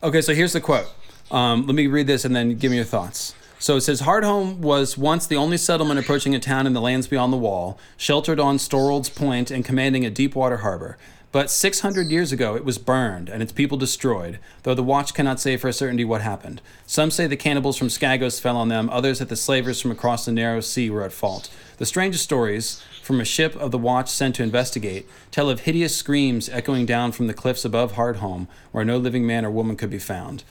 Okay, 0.03 0.21
so 0.21 0.35
here's 0.35 0.53
the 0.53 0.61
quote. 0.61 0.93
Um, 1.33 1.67
let 1.67 1.75
me 1.75 1.89
read 1.89 2.07
this 2.07 2.25
and 2.25 2.37
then 2.37 2.57
give 2.57 2.71
me 2.71 2.77
your 2.77 2.87
thoughts. 2.87 3.35
So 3.59 3.77
it 3.77 3.81
says 3.81 4.03
Hardhome 4.03 4.59
was 4.59 4.99
once 4.99 5.27
the 5.27 5.37
only 5.37 5.57
settlement 5.57 5.99
approaching 5.99 6.35
a 6.35 6.39
town 6.39 6.67
in 6.67 6.75
the 6.75 6.81
lands 6.81 7.09
beyond 7.09 7.33
the 7.33 7.39
wall, 7.39 7.79
sheltered 7.97 8.39
on 8.39 8.59
Storold's 8.59 9.09
Point 9.09 9.51
and 9.51 9.65
commanding 9.65 10.05
a 10.05 10.11
deep 10.11 10.35
water 10.35 10.59
harbor. 10.59 10.99
But 11.37 11.51
600 11.51 12.11
years 12.11 12.33
ago, 12.33 12.57
it 12.57 12.65
was 12.65 12.79
burned 12.79 13.29
and 13.29 13.43
its 13.43 13.53
people 13.53 13.77
destroyed, 13.77 14.39
though 14.63 14.73
the 14.73 14.83
Watch 14.83 15.13
cannot 15.13 15.39
say 15.39 15.59
for 15.59 15.69
a 15.69 15.73
certainty 15.75 16.03
what 16.03 16.23
happened. 16.23 16.63
Some 16.87 17.11
say 17.11 17.27
the 17.27 17.37
cannibals 17.37 17.77
from 17.77 17.89
Skagos 17.89 18.41
fell 18.41 18.57
on 18.57 18.69
them, 18.71 18.89
others 18.89 19.19
that 19.19 19.29
the 19.29 19.37
slavers 19.37 19.79
from 19.79 19.91
across 19.91 20.25
the 20.25 20.33
narrow 20.33 20.61
sea 20.61 20.89
were 20.89 21.03
at 21.03 21.13
fault. 21.13 21.51
The 21.77 21.85
strangest 21.85 22.25
stories, 22.25 22.83
from 23.03 23.21
a 23.21 23.27
ship 23.27 23.55
of 23.57 23.71
the 23.71 23.77
Watch 23.77 24.09
sent 24.09 24.37
to 24.37 24.43
investigate, 24.43 25.07
tell 25.31 25.51
of 25.51 25.61
hideous 25.61 25.95
screams 25.95 26.49
echoing 26.49 26.87
down 26.87 27.13
from 27.13 27.27
the 27.27 27.35
cliffs 27.35 27.67
above 27.67 27.97
Hardhome, 27.97 28.47
where 28.73 28.87
no 28.87 28.97
living 28.97 29.27
man 29.27 29.45
or 29.45 29.51
woman 29.51 29.77
could 29.77 29.91
be 29.91 29.99
found. 29.99 30.43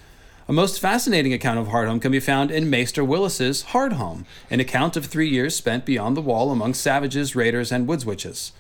A 0.48 0.54
most 0.54 0.80
fascinating 0.80 1.34
account 1.34 1.58
of 1.58 1.70
Hardhome 1.70 2.00
can 2.00 2.12
be 2.12 2.20
found 2.20 2.52
in 2.52 2.70
Maester 2.70 3.04
Willis's 3.04 3.64
Hardhome, 3.70 4.26
an 4.52 4.60
account 4.60 4.96
of 4.96 5.08
three 5.08 5.30
years 5.30 5.56
spent 5.56 5.84
beyond 5.84 6.16
the 6.16 6.22
wall 6.22 6.52
among 6.52 6.76
savages, 6.76 7.36
raiders, 7.36 7.72
and 7.72 7.88
woods 7.88 8.06
witches. 8.06 8.52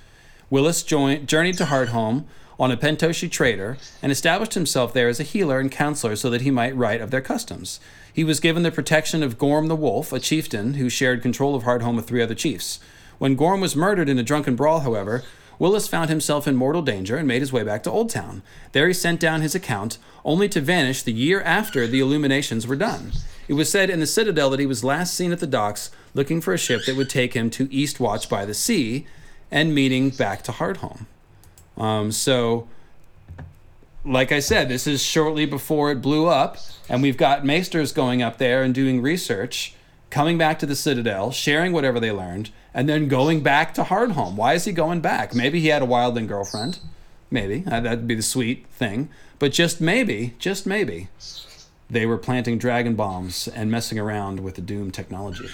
Willis 0.50 0.84
joined, 0.84 1.28
journeyed 1.28 1.58
to 1.58 1.66
Hardhome 1.66 2.26
on 2.60 2.72
a 2.72 2.78
Pentoshi 2.78 3.30
trader 3.30 3.78
and 4.02 4.12
established 4.12 4.54
himself 4.54 4.94
there 4.94 5.10
as 5.10 5.20
a 5.20 5.24
healer 5.24 5.60
and 5.60 5.72
counselor 5.72 6.16
so 6.16 6.30
that 6.30 6.42
he 6.42 6.52
might 6.52 6.76
write 6.76 7.02
of 7.02 7.12
their 7.12 7.22
customs. 7.22 7.80
He 8.14 8.24
was 8.24 8.40
given 8.40 8.64
the 8.64 8.72
protection 8.72 9.24
of 9.24 9.38
Gorm 9.38 9.68
the 9.68 9.76
Wolf, 9.76 10.14
a 10.14 10.20
chieftain 10.20 10.76
who 10.76 10.90
shared 10.90 11.22
control 11.22 11.56
of 11.56 11.64
Hardhome 11.64 11.96
with 11.96 12.08
three 12.08 12.22
other 12.22 12.36
chiefs. 12.36 12.80
When 13.18 13.36
Gorm 13.36 13.62
was 13.62 13.76
murdered 13.76 14.10
in 14.10 14.20
a 14.20 14.24
drunken 14.24 14.56
brawl, 14.56 14.82
however, 14.82 15.24
Willis 15.58 15.88
found 15.88 16.10
himself 16.10 16.48
in 16.48 16.56
mortal 16.56 16.82
danger 16.82 17.18
and 17.18 17.28
made 17.28 17.42
his 17.42 17.54
way 17.54 17.64
back 17.64 17.84
to 17.84 17.92
Old 17.92 18.10
Town. 18.10 18.44
There 18.74 18.88
he 18.88 18.94
sent 18.94 19.20
down 19.20 19.42
his 19.42 19.56
account, 19.56 19.98
only 20.24 20.50
to 20.50 20.62
vanish 20.62 21.02
the 21.02 21.14
year 21.14 21.42
after 21.42 21.88
the 21.88 22.02
illuminations 22.02 22.68
were 22.68 22.76
done. 22.76 23.14
It 23.48 23.54
was 23.54 23.70
said 23.70 23.90
in 23.90 24.00
the 24.00 24.08
Citadel 24.08 24.50
that 24.50 24.60
he 24.60 24.66
was 24.66 24.84
last 24.84 25.14
seen 25.14 25.32
at 25.32 25.40
the 25.40 25.48
docks 25.48 25.92
looking 26.14 26.42
for 26.42 26.54
a 26.54 26.58
ship 26.58 26.82
that 26.86 26.96
would 26.96 27.10
take 27.10 27.34
him 27.34 27.50
to 27.52 27.68
Eastwatch 27.68 28.28
by 28.28 28.46
the 28.46 28.54
sea 28.54 29.06
and 29.52 29.74
meeting 29.74 30.10
back 30.10 30.42
to 30.44 30.52
Hardhome. 30.52 31.06
Um, 31.78 32.12
so 32.12 32.68
like 34.06 34.32
I 34.32 34.40
said, 34.40 34.70
this 34.70 34.86
is 34.86 35.02
shortly 35.02 35.46
before 35.46 35.92
it 35.92 36.02
blew 36.02 36.28
up, 36.28 36.58
and 36.88 37.02
we've 37.02 37.18
got 37.18 37.44
maesters 37.44 37.92
going 37.92 38.22
up 38.22 38.38
there 38.38 38.62
and 38.62 38.74
doing 38.74 39.02
research, 39.02 39.74
coming 40.10 40.38
back 40.38 40.60
to 40.60 40.66
the 40.66 40.76
Citadel, 40.76 41.32
sharing 41.32 41.74
whatever 41.74 42.00
they 42.00 42.12
learned, 42.12 42.52
and 42.74 42.88
then 42.88 43.08
going 43.08 43.42
back 43.42 43.74
to 43.74 43.84
Hardhome. 43.84 44.36
Why 44.36 44.54
is 44.54 44.66
he 44.66 44.72
going 44.72 45.02
back? 45.02 45.34
Maybe 45.34 45.60
he 45.60 45.70
had 45.70 45.82
a 45.82 45.88
wildling 45.88 46.28
girlfriend. 46.28 46.80
Maybe. 47.32 47.64
Uh, 47.66 47.80
That'd 47.80 48.08
be 48.08 48.16
the 48.16 48.22
sweet 48.22 48.68
thing. 48.68 49.10
But 49.40 49.52
just 49.52 49.82
maybe, 49.82 50.36
just 50.40 50.66
maybe, 50.66 51.10
they 51.90 52.06
were 52.06 52.18
planting 52.18 52.58
dragon 52.58 52.96
bombs 52.96 53.48
and 53.48 53.72
messing 53.72 54.00
around 54.00 54.40
with 54.42 54.56
the 54.56 54.62
Doom 54.62 54.92
technology. 54.92 55.50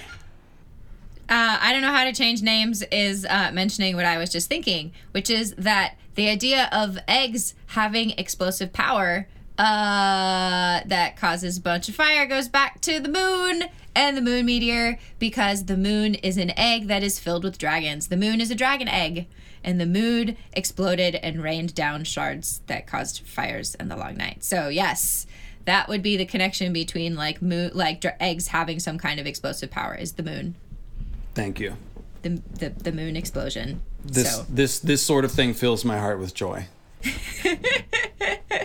Uh, 1.31 1.57
I 1.61 1.71
don't 1.71 1.81
know 1.81 1.93
how 1.93 2.03
to 2.03 2.11
change 2.11 2.41
names 2.41 2.83
is 2.91 3.25
uh, 3.29 3.51
mentioning 3.53 3.95
what 3.95 4.03
I 4.03 4.17
was 4.17 4.29
just 4.29 4.49
thinking, 4.49 4.91
which 5.11 5.29
is 5.29 5.53
that 5.57 5.95
the 6.15 6.27
idea 6.27 6.67
of 6.73 6.97
eggs 7.07 7.55
having 7.67 8.09
explosive 8.11 8.73
power 8.73 9.29
uh, 9.57 10.81
that 10.85 11.15
causes 11.15 11.57
a 11.57 11.61
bunch 11.61 11.87
of 11.87 11.95
fire 11.95 12.25
goes 12.25 12.49
back 12.49 12.81
to 12.81 12.99
the 12.99 13.07
moon 13.07 13.69
and 13.95 14.17
the 14.17 14.21
moon 14.21 14.45
meteor 14.45 14.99
because 15.19 15.65
the 15.65 15.77
moon 15.77 16.15
is 16.15 16.35
an 16.35 16.51
egg 16.59 16.87
that 16.87 17.01
is 17.01 17.17
filled 17.17 17.45
with 17.45 17.57
dragons. 17.57 18.09
The 18.09 18.17
moon 18.17 18.41
is 18.41 18.51
a 18.51 18.55
dragon 18.55 18.89
egg, 18.89 19.27
and 19.63 19.79
the 19.79 19.85
moon 19.85 20.35
exploded 20.51 21.15
and 21.15 21.41
rained 21.41 21.73
down 21.73 22.03
shards 22.03 22.59
that 22.67 22.87
caused 22.87 23.21
fires 23.25 23.73
in 23.75 23.87
the 23.87 23.95
long 23.95 24.17
night. 24.17 24.43
So 24.43 24.67
yes. 24.67 25.25
That 25.65 25.87
would 25.87 26.01
be 26.01 26.17
the 26.17 26.25
connection 26.25 26.73
between 26.73 27.15
like 27.15 27.39
moon, 27.39 27.69
like 27.75 28.01
dra- 28.01 28.15
eggs 28.19 28.47
having 28.47 28.79
some 28.79 28.97
kind 28.97 29.19
of 29.19 29.27
explosive 29.27 29.69
power 29.69 29.93
is 29.93 30.13
the 30.13 30.23
moon 30.23 30.55
Thank 31.33 31.59
you. 31.59 31.75
the 32.21 32.41
the, 32.59 32.69
the 32.69 32.91
moon 32.91 33.15
explosion. 33.15 33.81
This 34.03 34.35
so 34.35 34.45
this 34.49 34.79
this 34.79 35.03
sort 35.05 35.25
of 35.25 35.31
thing 35.31 35.53
fills 35.53 35.85
my 35.85 35.97
heart 35.97 36.19
with 36.19 36.33
joy. 36.33 36.67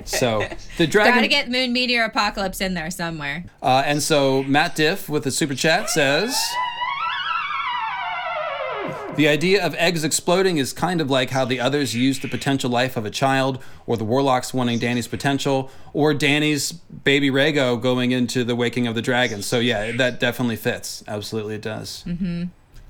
so 0.05 0.47
the 0.77 0.87
dragon 0.87 1.15
gotta 1.15 1.29
get 1.29 1.51
moon 1.51 1.73
meteor 1.73 2.05
apocalypse 2.05 2.61
in 2.61 2.75
there 2.75 2.91
somewhere. 2.91 3.45
Uh, 3.63 3.83
and 3.85 4.03
so 4.03 4.43
Matt 4.43 4.75
Diff 4.77 5.09
with 5.09 5.25
the 5.25 5.31
super 5.31 5.55
chat 5.55 5.89
says 5.91 6.37
The 9.17 9.29
idea 9.29 9.65
of 9.65 9.75
eggs 9.77 10.05
exploding 10.05 10.59
is 10.59 10.75
kind 10.75 11.01
of 11.01 11.11
like 11.11 11.31
how 11.31 11.47
the 11.47 11.59
others 11.59 11.95
used 11.95 12.21
the 12.21 12.29
potential 12.29 12.69
life 12.69 12.97
of 12.99 13.07
a 13.07 13.11
child, 13.11 13.63
or 13.87 13.97
the 13.97 14.05
warlocks 14.05 14.53
wanting 14.53 14.79
Dany's 14.79 15.09
potential, 15.09 15.71
or 15.95 16.13
Dany's 16.13 16.73
baby 16.73 17.31
Rhaego 17.31 17.81
going 17.81 18.13
into 18.13 18.45
the 18.45 18.55
waking 18.55 18.87
of 18.87 18.95
the 18.95 19.01
dragon. 19.01 19.41
So 19.41 19.59
yeah, 19.59 19.93
that 19.93 20.21
definitely 20.21 20.57
fits. 20.57 21.03
Absolutely, 21.09 21.55
it 21.55 21.63
does. 21.63 22.05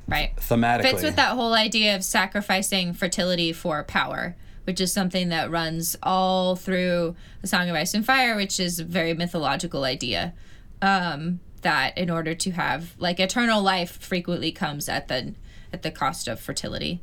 Right. 0.09 0.35
Thematically, 0.37 0.83
Fits 0.83 1.03
with 1.03 1.17
that 1.17 1.37
whole 1.37 1.55
idea 1.55 1.95
of 1.95 2.05
sacrificing 2.05 2.93
fertility 2.93 3.53
for 3.53 3.85
power, 3.85 4.35
which 4.65 4.81
is 4.81 4.93
something 4.93 5.29
that 5.29 5.51
runs 5.51 5.97
all 6.03 6.57
through 6.57 7.15
the 7.41 7.47
Song 7.47 7.69
of 7.69 7.77
Ice 7.77 7.95
and 7.95 8.05
Fire, 8.05 8.35
which 8.35 8.59
is 8.59 8.81
a 8.81 8.85
very 8.85 9.15
mythological 9.15 9.85
idea. 9.85 10.35
Um, 10.83 11.41
that 11.63 11.97
in 11.99 12.11
order 12.11 12.33
to 12.33 12.51
have 12.53 12.95
like 12.97 13.19
eternal 13.19 13.61
life 13.61 13.99
frequently 14.01 14.53
comes 14.53 14.89
at 14.89 15.09
the 15.09 15.35
at 15.77 15.83
the 15.83 15.91
cost 15.91 16.27
of 16.27 16.41
fertility. 16.41 17.03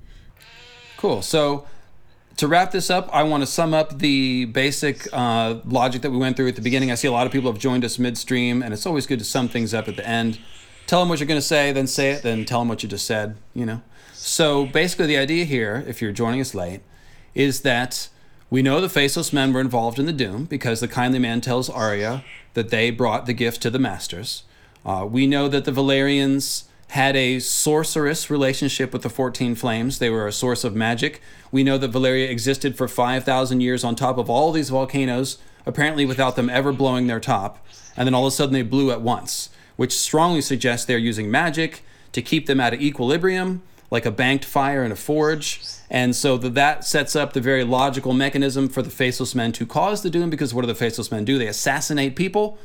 Cool. 0.97 1.21
So 1.21 1.65
to 2.37 2.47
wrap 2.47 2.71
this 2.71 2.89
up, 2.89 3.07
I 3.13 3.21
want 3.23 3.43
to 3.43 3.47
sum 3.47 3.73
up 3.73 3.99
the 3.99 4.45
basic 4.45 5.07
uh, 5.13 5.59
logic 5.65 6.01
that 6.01 6.09
we 6.09 6.17
went 6.17 6.35
through 6.35 6.47
at 6.47 6.55
the 6.55 6.61
beginning. 6.61 6.91
I 6.91 6.95
see 6.95 7.07
a 7.07 7.11
lot 7.11 7.27
of 7.27 7.31
people 7.31 7.51
have 7.51 7.61
joined 7.61 7.85
us 7.85 7.99
midstream, 7.99 8.63
and 8.63 8.73
it's 8.73 8.87
always 8.87 9.05
good 9.05 9.19
to 9.19 9.25
sum 9.25 9.47
things 9.47 9.73
up 9.73 9.87
at 9.87 9.95
the 9.95 10.07
end. 10.07 10.39
Tell 10.87 10.99
them 10.99 11.09
what 11.09 11.19
you're 11.19 11.27
going 11.27 11.39
to 11.39 11.45
say, 11.45 11.71
then 11.71 11.85
say 11.85 12.11
it, 12.11 12.23
then 12.23 12.45
tell 12.45 12.59
them 12.59 12.67
what 12.67 12.81
you 12.81 12.89
just 12.89 13.05
said, 13.05 13.37
you 13.53 13.65
know? 13.65 13.81
So 14.13 14.65
basically, 14.65 15.05
the 15.05 15.17
idea 15.17 15.45
here, 15.45 15.83
if 15.87 16.01
you're 16.01 16.11
joining 16.11 16.41
us 16.41 16.55
late, 16.55 16.81
is 17.35 17.61
that 17.61 18.09
we 18.49 18.61
know 18.61 18.81
the 18.81 18.89
Faceless 18.89 19.31
Men 19.31 19.53
were 19.53 19.61
involved 19.61 19.99
in 19.99 20.05
the 20.05 20.13
Doom 20.13 20.45
because 20.45 20.79
the 20.79 20.87
Kindly 20.87 21.19
Man 21.19 21.41
tells 21.41 21.69
Arya 21.69 22.23
that 22.55 22.69
they 22.69 22.89
brought 22.89 23.25
the 23.27 23.33
gift 23.33 23.61
to 23.61 23.69
the 23.69 23.79
Masters. 23.79 24.43
Uh, 24.85 25.07
we 25.09 25.27
know 25.27 25.47
that 25.47 25.65
the 25.65 25.71
Valyrians 25.71 26.65
had 26.93 27.15
a 27.15 27.39
sorceress 27.39 28.29
relationship 28.29 28.93
with 28.93 29.01
the 29.01 29.09
14 29.09 29.55
Flames. 29.55 29.97
They 29.97 30.11
were 30.11 30.27
a 30.27 30.31
source 30.31 30.63
of 30.63 30.75
magic. 30.75 31.23
We 31.51 31.63
know 31.63 31.79
that 31.79 31.91
Valyria 31.91 32.29
existed 32.29 32.77
for 32.77 32.87
5,000 32.87 33.61
years 33.61 33.83
on 33.83 33.95
top 33.95 34.19
of 34.19 34.29
all 34.29 34.51
these 34.51 34.69
volcanoes, 34.69 35.39
apparently 35.65 36.05
without 36.05 36.35
them 36.35 36.51
ever 36.51 36.71
blowing 36.71 37.07
their 37.07 37.19
top. 37.19 37.65
And 37.97 38.05
then 38.05 38.13
all 38.13 38.27
of 38.27 38.31
a 38.31 38.35
sudden 38.35 38.53
they 38.53 38.61
blew 38.61 38.91
at 38.91 39.01
once, 39.01 39.49
which 39.75 39.97
strongly 39.97 40.39
suggests 40.39 40.85
they're 40.85 40.99
using 40.99 41.31
magic 41.31 41.83
to 42.11 42.21
keep 42.21 42.45
them 42.45 42.59
at 42.59 42.79
equilibrium, 42.79 43.63
like 43.89 44.05
a 44.05 44.11
banked 44.11 44.45
fire 44.45 44.83
in 44.83 44.91
a 44.91 44.95
forge. 44.95 45.63
And 45.89 46.15
so 46.15 46.37
that, 46.37 46.53
that 46.53 46.85
sets 46.85 47.15
up 47.15 47.33
the 47.33 47.41
very 47.41 47.63
logical 47.63 48.13
mechanism 48.13 48.69
for 48.69 48.83
the 48.83 48.91
Faceless 48.91 49.33
Men 49.33 49.51
to 49.53 49.65
cause 49.65 50.03
the 50.03 50.11
doom, 50.11 50.29
because 50.29 50.53
what 50.53 50.61
do 50.61 50.67
the 50.67 50.75
Faceless 50.75 51.11
Men 51.11 51.25
do? 51.25 51.39
They 51.39 51.47
assassinate 51.47 52.15
people. 52.15 52.59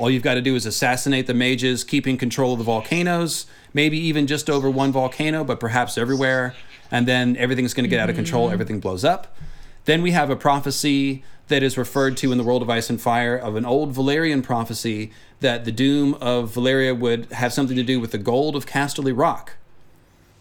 All 0.00 0.10
you've 0.10 0.22
got 0.22 0.34
to 0.34 0.40
do 0.40 0.56
is 0.56 0.64
assassinate 0.64 1.26
the 1.26 1.34
mages, 1.34 1.84
keeping 1.84 2.16
control 2.16 2.54
of 2.54 2.58
the 2.58 2.64
volcanoes, 2.64 3.44
maybe 3.74 3.98
even 3.98 4.26
just 4.26 4.48
over 4.48 4.70
one 4.70 4.92
volcano, 4.92 5.44
but 5.44 5.60
perhaps 5.60 5.98
everywhere. 5.98 6.54
And 6.90 7.06
then 7.06 7.36
everything's 7.36 7.74
going 7.74 7.84
to 7.84 7.88
get 7.88 8.00
out 8.00 8.08
of 8.08 8.16
control, 8.16 8.50
everything 8.50 8.80
blows 8.80 9.04
up. 9.04 9.36
Then 9.84 10.00
we 10.00 10.12
have 10.12 10.30
a 10.30 10.36
prophecy 10.36 11.22
that 11.48 11.62
is 11.62 11.76
referred 11.76 12.16
to 12.16 12.32
in 12.32 12.38
the 12.38 12.44
world 12.44 12.62
of 12.62 12.70
ice 12.70 12.88
and 12.88 12.98
fire 12.98 13.36
of 13.36 13.56
an 13.56 13.66
old 13.66 13.94
Valyrian 13.94 14.42
prophecy 14.42 15.12
that 15.40 15.66
the 15.66 15.72
doom 15.72 16.14
of 16.14 16.54
Valyria 16.54 16.98
would 16.98 17.30
have 17.32 17.52
something 17.52 17.76
to 17.76 17.82
do 17.82 18.00
with 18.00 18.12
the 18.12 18.18
gold 18.18 18.56
of 18.56 18.64
Casterly 18.64 19.12
Rock. 19.14 19.58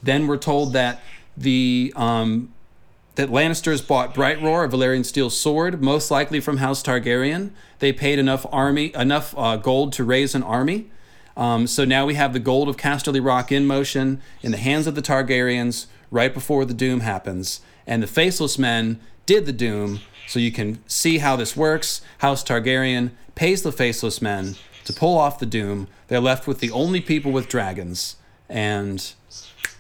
Then 0.02 0.26
we're 0.26 0.38
told 0.38 0.72
that 0.72 1.02
the 1.36 1.92
um, 1.98 2.54
that 3.16 3.30
Lannisters 3.30 3.86
bought 3.86 4.14
Bright 4.14 4.42
Roar, 4.42 4.64
a 4.64 4.70
Valyrian 4.70 5.06
steel 5.06 5.30
sword, 5.30 5.82
most 5.82 6.10
likely 6.10 6.40
from 6.40 6.58
House 6.58 6.82
Targaryen. 6.82 7.52
They 7.80 7.92
paid 7.92 8.20
enough 8.20 8.46
army, 8.52 8.94
enough 8.96 9.34
uh, 9.38 9.58
gold 9.58 9.94
to 9.94 10.04
raise 10.04 10.36
an 10.36 10.44
army. 10.44 10.90
Um, 11.36 11.68
so 11.68 11.86
now 11.86 12.06
we 12.06 12.16
have 12.16 12.34
the 12.34 12.40
gold 12.40 12.68
of 12.68 12.78
Casterly 12.78 13.24
Rock 13.24 13.52
in 13.52 13.66
motion 13.66 14.22
in 14.42 14.52
the 14.52 14.58
hands 14.58 14.88
of 14.88 14.96
the 14.96 15.02
Targaryens 15.02 15.88
right 16.12 16.34
before 16.34 16.66
the 16.66 16.74
Doom 16.74 17.00
happens, 17.02 17.62
and 17.88 18.04
the 18.04 18.08
Faceless 18.08 18.58
Men 18.58 19.00
did 19.26 19.46
the 19.46 19.54
Doom. 19.54 20.02
So 20.28 20.40
you 20.40 20.52
can 20.52 20.84
see 20.88 21.18
how 21.20 21.36
this 21.36 21.56
works. 21.58 22.02
House 22.20 22.44
Targaryen 22.44 23.12
pays 23.36 23.64
the 23.64 23.72
Faceless 23.72 24.22
Men 24.22 24.56
to 24.86 24.94
pull 24.94 25.18
off 25.18 25.40
the 25.40 25.46
Doom. 25.46 25.88
They're 26.08 26.20
left 26.20 26.46
with 26.46 26.60
the 26.60 26.72
only 26.72 27.02
people 27.02 27.32
with 27.32 27.48
dragons, 27.48 28.16
and 28.50 29.14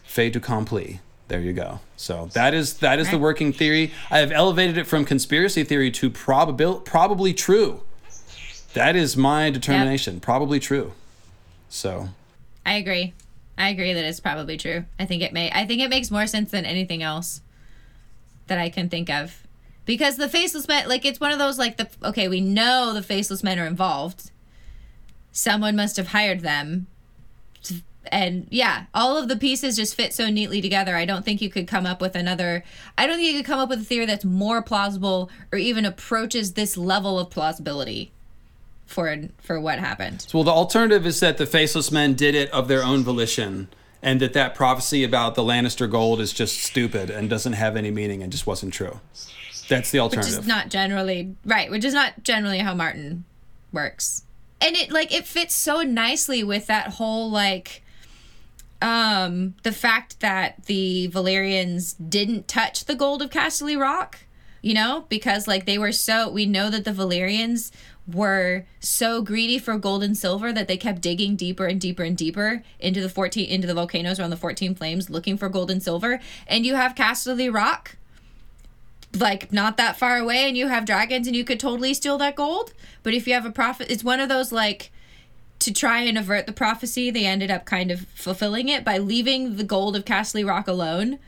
fait 0.03 0.35
accompli. 0.35 1.01
There 1.29 1.39
you 1.39 1.53
go. 1.53 1.79
So 1.95 2.27
that 2.33 2.53
is 2.53 2.79
that 2.79 2.99
is 2.99 3.09
the 3.11 3.19
working 3.19 3.53
theory. 3.53 3.91
I 4.09 4.17
have 4.17 4.31
elevated 4.31 4.77
it 4.77 4.85
from 4.87 5.05
conspiracy 5.05 5.63
theory 5.63 5.91
to 5.91 6.09
probabil- 6.09 6.83
probably 6.83 7.33
true. 7.33 7.83
That 8.73 8.95
is 8.95 9.15
my 9.15 9.49
determination. 9.51 10.19
Probably 10.19 10.59
true. 10.59 10.93
So 11.69 12.09
I 12.65 12.73
agree. 12.73 13.13
I 13.59 13.69
agree 13.69 13.93
that 13.93 14.03
it's 14.03 14.19
probably 14.19 14.57
true. 14.57 14.85
I 14.97 15.05
think 15.05 15.21
it 15.21 15.31
may. 15.31 15.51
I 15.51 15.67
think 15.67 15.81
it 15.81 15.89
makes 15.89 16.09
more 16.09 16.25
sense 16.25 16.49
than 16.49 16.65
anything 16.65 17.03
else 17.03 17.41
that 18.47 18.57
I 18.57 18.69
can 18.69 18.89
think 18.89 19.09
of, 19.11 19.43
because 19.85 20.17
the 20.17 20.29
faceless 20.29 20.67
men, 20.67 20.89
like 20.89 21.05
it's 21.05 21.19
one 21.19 21.31
of 21.31 21.37
those 21.37 21.59
like 21.59 21.77
the 21.77 21.87
okay, 22.03 22.27
we 22.27 22.41
know 22.41 22.91
the 22.91 23.03
faceless 23.03 23.43
men 23.43 23.59
are 23.59 23.67
involved. 23.67 24.31
Someone 25.31 25.75
must 25.75 25.97
have 25.97 26.07
hired 26.07 26.39
them, 26.39 26.87
and 28.11 28.47
yeah, 28.49 28.85
all 28.93 29.17
of 29.17 29.27
the 29.29 29.35
pieces 29.35 29.75
just 29.75 29.95
fit 29.95 30.13
so 30.13 30.29
neatly 30.29 30.61
together. 30.61 30.95
I 30.95 31.05
don't 31.05 31.23
think 31.23 31.41
you 31.41 31.49
could 31.49 31.67
come 31.67 31.85
up 31.85 32.01
with 32.01 32.15
another. 32.15 32.63
I 32.97 33.07
don't 33.07 33.17
think 33.17 33.31
you 33.31 33.37
could 33.39 33.45
come 33.47 33.59
up 33.59 33.69
with 33.69 33.81
a 33.81 33.85
theory 33.85 34.05
that's 34.05 34.25
more 34.25 34.61
plausible 34.61 35.29
or 35.51 35.57
even 35.59 35.85
approaches 35.85 36.53
this 36.53 36.77
level 36.77 37.17
of 37.19 37.29
plausibility 37.29 38.11
for 38.85 39.15
for 39.41 39.59
what 39.59 39.79
happened. 39.79 40.25
Well, 40.33 40.43
the 40.43 40.51
alternative 40.51 41.05
is 41.05 41.19
that 41.19 41.37
the 41.37 41.45
faceless 41.45 41.91
men 41.91 42.13
did 42.15 42.35
it 42.35 42.49
of 42.51 42.67
their 42.67 42.83
own 42.83 43.03
volition, 43.03 43.69
and 44.01 44.19
that 44.19 44.33
that 44.33 44.55
prophecy 44.55 45.03
about 45.03 45.35
the 45.35 45.43
Lannister 45.43 45.89
gold 45.89 46.19
is 46.19 46.33
just 46.33 46.61
stupid 46.63 47.09
and 47.09 47.29
doesn't 47.29 47.53
have 47.53 47.75
any 47.75 47.91
meaning 47.91 48.23
and 48.23 48.31
just 48.31 48.47
wasn't 48.47 48.73
true. 48.73 48.99
That's 49.67 49.91
the 49.91 49.99
alternative. 49.99 50.33
which 50.33 50.41
is 50.41 50.47
not 50.47 50.69
generally 50.69 51.35
right 51.45 51.69
which 51.69 51.85
is 51.85 51.93
not 51.93 52.23
generally 52.23 52.57
how 52.57 52.73
martin 52.73 53.23
works 53.71 54.23
and 54.59 54.75
it 54.75 54.91
like 54.91 55.13
it 55.13 55.27
fits 55.27 55.53
so 55.53 55.83
nicely 55.83 56.43
with 56.43 56.65
that 56.65 56.93
whole 56.93 57.29
like 57.29 57.83
um 58.81 59.55
the 59.63 59.71
fact 59.71 60.19
that 60.19 60.65
the 60.65 61.09
valyrians 61.13 61.95
didn't 62.09 62.47
touch 62.47 62.85
the 62.85 62.95
gold 62.95 63.21
of 63.21 63.29
casterly 63.29 63.79
rock 63.79 64.19
you 64.61 64.73
know 64.73 65.05
because 65.09 65.47
like 65.47 65.65
they 65.65 65.77
were 65.77 65.91
so 65.91 66.29
we 66.29 66.45
know 66.45 66.69
that 66.69 66.85
the 66.85 66.91
valyrians 66.91 67.71
were 68.13 68.65
so 68.79 69.21
greedy 69.21 69.59
for 69.59 69.77
gold 69.77 70.03
and 70.03 70.17
silver 70.17 70.51
that 70.51 70.67
they 70.67 70.77
kept 70.77 71.01
digging 71.01 71.35
deeper 71.35 71.65
and 71.65 71.79
deeper 71.79 72.03
and 72.03 72.17
deeper 72.17 72.63
into 72.79 73.01
the 73.01 73.09
14 73.09 73.47
into 73.47 73.67
the 73.67 73.73
volcanoes 73.73 74.19
around 74.19 74.29
the 74.29 74.37
14 74.37 74.75
flames 74.75 75.09
looking 75.09 75.37
for 75.37 75.49
gold 75.49 75.69
and 75.69 75.83
silver. 75.83 76.19
And 76.47 76.65
you 76.65 76.75
have 76.75 76.95
casterly 76.95 77.53
rock 77.53 77.97
like 79.15 79.51
not 79.51 79.77
that 79.77 79.97
far 79.97 80.17
away 80.17 80.47
and 80.47 80.55
you 80.55 80.67
have 80.67 80.85
dragons 80.85 81.27
and 81.27 81.35
you 81.35 81.43
could 81.43 81.59
totally 81.59 81.93
steal 81.93 82.17
that 82.17 82.35
gold. 82.35 82.73
But 83.03 83.13
if 83.13 83.27
you 83.27 83.33
have 83.33 83.45
a 83.45 83.51
prophet 83.51 83.87
it's 83.89 84.03
one 84.03 84.19
of 84.19 84.29
those 84.29 84.51
like 84.51 84.91
to 85.59 85.73
try 85.73 86.01
and 86.01 86.17
avert 86.17 86.45
the 86.45 86.53
prophecy 86.53 87.11
they 87.11 87.25
ended 87.25 87.51
up 87.51 87.65
kind 87.65 87.91
of 87.91 88.07
fulfilling 88.15 88.69
it. 88.69 88.85
By 88.85 88.97
leaving 88.97 89.57
the 89.57 89.63
gold 89.63 89.95
of 89.95 90.05
Castle 90.05 90.43
Rock 90.43 90.67
alone 90.67 91.19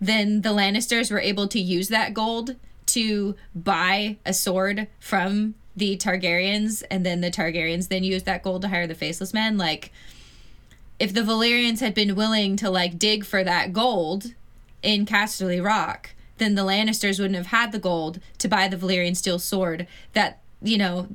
then 0.00 0.42
the 0.42 0.50
Lannisters 0.50 1.10
were 1.10 1.20
able 1.20 1.48
to 1.48 1.60
use 1.60 1.88
that 1.88 2.14
gold 2.14 2.56
to 2.86 3.34
buy 3.54 4.16
a 4.26 4.34
sword 4.34 4.86
from 5.00 5.54
the 5.76 5.96
Targaryens 5.96 6.82
and 6.90 7.04
then 7.04 7.20
the 7.20 7.30
Targaryens 7.30 7.88
then 7.88 8.04
used 8.04 8.26
that 8.26 8.42
gold 8.42 8.62
to 8.62 8.68
hire 8.68 8.86
the 8.86 8.94
faceless 8.94 9.32
men. 9.34 9.56
Like 9.56 9.92
if 10.98 11.12
the 11.12 11.22
Valyrians 11.22 11.80
had 11.80 11.94
been 11.94 12.14
willing 12.14 12.56
to 12.56 12.70
like 12.70 12.98
dig 12.98 13.24
for 13.24 13.42
that 13.42 13.72
gold 13.72 14.34
in 14.82 15.06
Casterly 15.06 15.64
Rock 15.64 16.10
then 16.38 16.54
the 16.54 16.62
Lannisters 16.62 17.18
wouldn't 17.18 17.36
have 17.36 17.46
had 17.46 17.72
the 17.72 17.78
gold 17.78 18.20
to 18.38 18.48
buy 18.48 18.68
the 18.68 18.76
Valyrian 18.76 19.16
steel 19.16 19.38
sword 19.38 19.86
that 20.12 20.40
you 20.62 20.76
know 20.76 21.08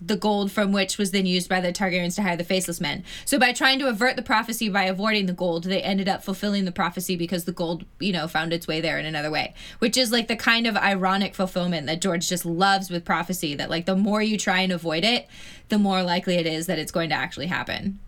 the 0.00 0.16
gold 0.16 0.52
from 0.52 0.72
which 0.72 0.98
was 0.98 1.10
then 1.10 1.26
used 1.26 1.48
by 1.48 1.60
the 1.60 1.72
Targaryens 1.72 2.16
to 2.16 2.22
hire 2.22 2.36
the 2.36 2.44
faceless 2.44 2.80
men. 2.80 3.02
So 3.24 3.38
by 3.38 3.52
trying 3.52 3.78
to 3.78 3.88
avert 3.88 4.16
the 4.16 4.22
prophecy 4.22 4.68
by 4.68 4.84
avoiding 4.84 5.26
the 5.26 5.32
gold, 5.32 5.64
they 5.64 5.82
ended 5.82 6.08
up 6.08 6.22
fulfilling 6.22 6.64
the 6.64 6.72
prophecy 6.72 7.16
because 7.16 7.44
the 7.44 7.52
gold, 7.52 7.84
you 7.98 8.12
know, 8.12 8.28
found 8.28 8.52
its 8.52 8.66
way 8.66 8.80
there 8.80 8.98
in 8.98 9.06
another 9.06 9.30
way. 9.30 9.54
Which 9.78 9.96
is 9.96 10.12
like 10.12 10.28
the 10.28 10.36
kind 10.36 10.66
of 10.66 10.76
ironic 10.76 11.34
fulfillment 11.34 11.86
that 11.86 12.02
George 12.02 12.28
just 12.28 12.44
loves 12.44 12.90
with 12.90 13.04
prophecy 13.04 13.54
that 13.54 13.70
like 13.70 13.86
the 13.86 13.96
more 13.96 14.22
you 14.22 14.36
try 14.36 14.60
and 14.60 14.72
avoid 14.72 15.04
it, 15.04 15.26
the 15.68 15.78
more 15.78 16.02
likely 16.02 16.36
it 16.36 16.46
is 16.46 16.66
that 16.66 16.78
it's 16.78 16.92
going 16.92 17.08
to 17.08 17.14
actually 17.14 17.46
happen. 17.46 17.98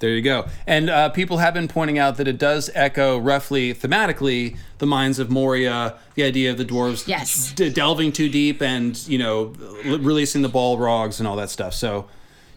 There 0.00 0.10
you 0.10 0.22
go. 0.22 0.46
And 0.66 0.90
uh, 0.90 1.10
people 1.10 1.38
have 1.38 1.54
been 1.54 1.68
pointing 1.68 1.98
out 1.98 2.16
that 2.16 2.26
it 2.26 2.38
does 2.38 2.70
echo 2.74 3.18
roughly 3.18 3.72
thematically 3.74 4.56
the 4.78 4.86
Mines 4.86 5.18
of 5.18 5.30
Moria, 5.30 5.94
the 6.14 6.22
idea 6.24 6.50
of 6.50 6.56
the 6.58 6.64
dwarves 6.64 7.06
Yes. 7.06 7.52
d- 7.52 7.68
delving 7.70 8.10
too 8.12 8.28
deep 8.28 8.60
and, 8.62 8.96
you 9.06 9.18
know, 9.18 9.52
l- 9.84 9.98
releasing 9.98 10.40
the 10.42 10.48
Balrogs 10.48 11.18
and 11.18 11.28
all 11.28 11.36
that 11.36 11.50
stuff. 11.50 11.74
So, 11.74 12.08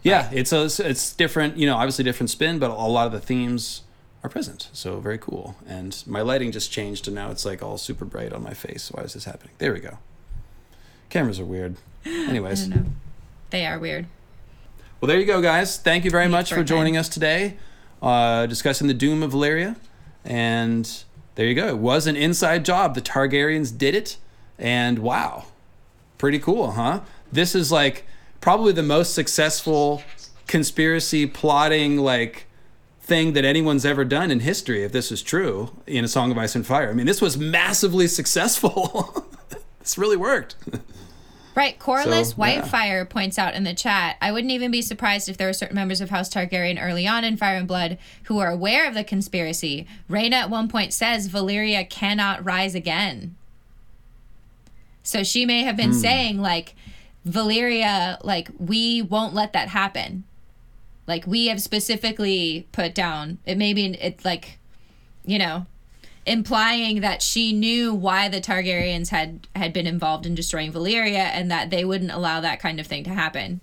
yeah, 0.02 0.30
it's 0.32 0.52
a, 0.52 0.64
it's 0.88 1.14
different, 1.14 1.56
you 1.58 1.66
know, 1.66 1.76
obviously 1.76 2.02
different 2.02 2.30
spin, 2.30 2.58
but 2.58 2.70
a 2.70 2.74
lot 2.74 3.06
of 3.06 3.12
the 3.12 3.20
themes 3.20 3.82
are 4.22 4.30
present. 4.30 4.70
So, 4.72 4.98
very 5.00 5.18
cool. 5.18 5.54
And 5.66 6.02
my 6.06 6.22
lighting 6.22 6.50
just 6.50 6.72
changed 6.72 7.06
and 7.08 7.14
now 7.14 7.30
it's 7.30 7.44
like 7.44 7.62
all 7.62 7.76
super 7.76 8.06
bright 8.06 8.32
on 8.32 8.42
my 8.42 8.54
face. 8.54 8.90
Why 8.90 9.02
is 9.02 9.12
this 9.12 9.24
happening? 9.26 9.52
There 9.58 9.72
we 9.74 9.80
go. 9.80 9.98
Cameras 11.10 11.38
are 11.38 11.44
weird. 11.44 11.76
Anyways. 12.06 12.66
I 12.66 12.70
don't 12.70 12.84
know. 12.86 12.90
They 13.50 13.66
are 13.66 13.78
weird. 13.78 14.06
Well, 15.04 15.08
there 15.10 15.20
you 15.20 15.26
go, 15.26 15.42
guys. 15.42 15.76
Thank 15.76 16.06
you 16.06 16.10
very 16.10 16.28
much 16.28 16.48
for 16.48 16.54
for 16.54 16.64
joining 16.64 16.96
us 16.96 17.10
today, 17.10 17.58
uh, 18.00 18.46
discussing 18.46 18.86
the 18.86 18.94
doom 18.94 19.22
of 19.22 19.32
Valyria. 19.32 19.76
And 20.24 20.90
there 21.34 21.44
you 21.44 21.54
go. 21.54 21.68
It 21.68 21.76
was 21.76 22.06
an 22.06 22.16
inside 22.16 22.64
job. 22.64 22.94
The 22.94 23.02
Targaryens 23.02 23.76
did 23.76 23.94
it, 23.94 24.16
and 24.58 25.00
wow, 25.00 25.44
pretty 26.16 26.38
cool, 26.38 26.70
huh? 26.70 27.00
This 27.30 27.54
is 27.54 27.70
like 27.70 28.06
probably 28.40 28.72
the 28.72 28.82
most 28.82 29.14
successful 29.14 30.02
conspiracy 30.46 31.26
plotting 31.26 31.98
like 31.98 32.46
thing 33.02 33.34
that 33.34 33.44
anyone's 33.44 33.84
ever 33.84 34.06
done 34.06 34.30
in 34.30 34.40
history. 34.40 34.84
If 34.84 34.92
this 34.92 35.12
is 35.12 35.22
true, 35.22 35.70
in 35.86 36.02
A 36.06 36.08
Song 36.08 36.30
of 36.30 36.38
Ice 36.38 36.54
and 36.54 36.66
Fire. 36.66 36.88
I 36.88 36.94
mean, 36.94 37.04
this 37.04 37.20
was 37.20 37.36
massively 37.36 38.06
successful. 38.06 39.26
this 39.80 39.98
really 39.98 40.16
worked. 40.16 40.56
Right. 41.54 41.78
Corliss 41.78 42.30
So, 42.30 42.44
yeah. 42.44 42.62
Whitefire 42.62 43.08
points 43.08 43.38
out 43.38 43.54
in 43.54 43.64
the 43.64 43.74
chat 43.74 44.16
I 44.20 44.32
wouldn't 44.32 44.52
even 44.52 44.70
be 44.70 44.82
surprised 44.82 45.28
if 45.28 45.36
there 45.36 45.46
were 45.46 45.52
certain 45.52 45.76
members 45.76 46.00
of 46.00 46.10
House 46.10 46.28
Targaryen 46.28 46.82
early 46.82 47.06
on 47.06 47.22
in 47.24 47.36
Fire 47.36 47.56
and 47.56 47.68
Blood 47.68 47.98
who 48.24 48.38
are 48.38 48.50
aware 48.50 48.88
of 48.88 48.94
the 48.94 49.04
conspiracy. 49.04 49.86
Rhaena 50.10 50.32
at 50.32 50.50
one 50.50 50.68
point 50.68 50.92
says 50.92 51.28
Valyria 51.28 51.88
cannot 51.88 52.44
rise 52.44 52.74
again. 52.74 53.36
So 55.02 55.22
she 55.22 55.44
may 55.44 55.62
have 55.62 55.76
been 55.76 55.92
Hmm. 55.92 55.98
saying, 55.98 56.40
like, 56.40 56.74
Valyria, 57.28 58.18
like, 58.24 58.48
we 58.58 59.02
won't 59.02 59.34
let 59.34 59.52
that 59.52 59.68
happen. 59.68 60.24
Like, 61.06 61.26
we 61.26 61.46
have 61.48 61.60
specifically 61.60 62.66
put 62.72 62.94
down, 62.94 63.38
it 63.44 63.58
may 63.58 63.74
be, 63.74 63.86
it's 64.00 64.24
like, 64.24 64.58
you 65.26 65.38
know, 65.38 65.66
implying 66.26 67.00
that 67.00 67.22
she 67.22 67.52
knew 67.52 67.94
why 67.94 68.28
the 68.28 68.40
Targaryens 68.40 69.08
had 69.10 69.46
had 69.54 69.72
been 69.72 69.86
involved 69.86 70.26
in 70.26 70.34
destroying 70.34 70.72
Valyria 70.72 71.16
and 71.32 71.50
that 71.50 71.70
they 71.70 71.84
wouldn't 71.84 72.10
allow 72.10 72.40
that 72.40 72.60
kind 72.60 72.80
of 72.80 72.86
thing 72.86 73.04
to 73.04 73.10
happen. 73.10 73.60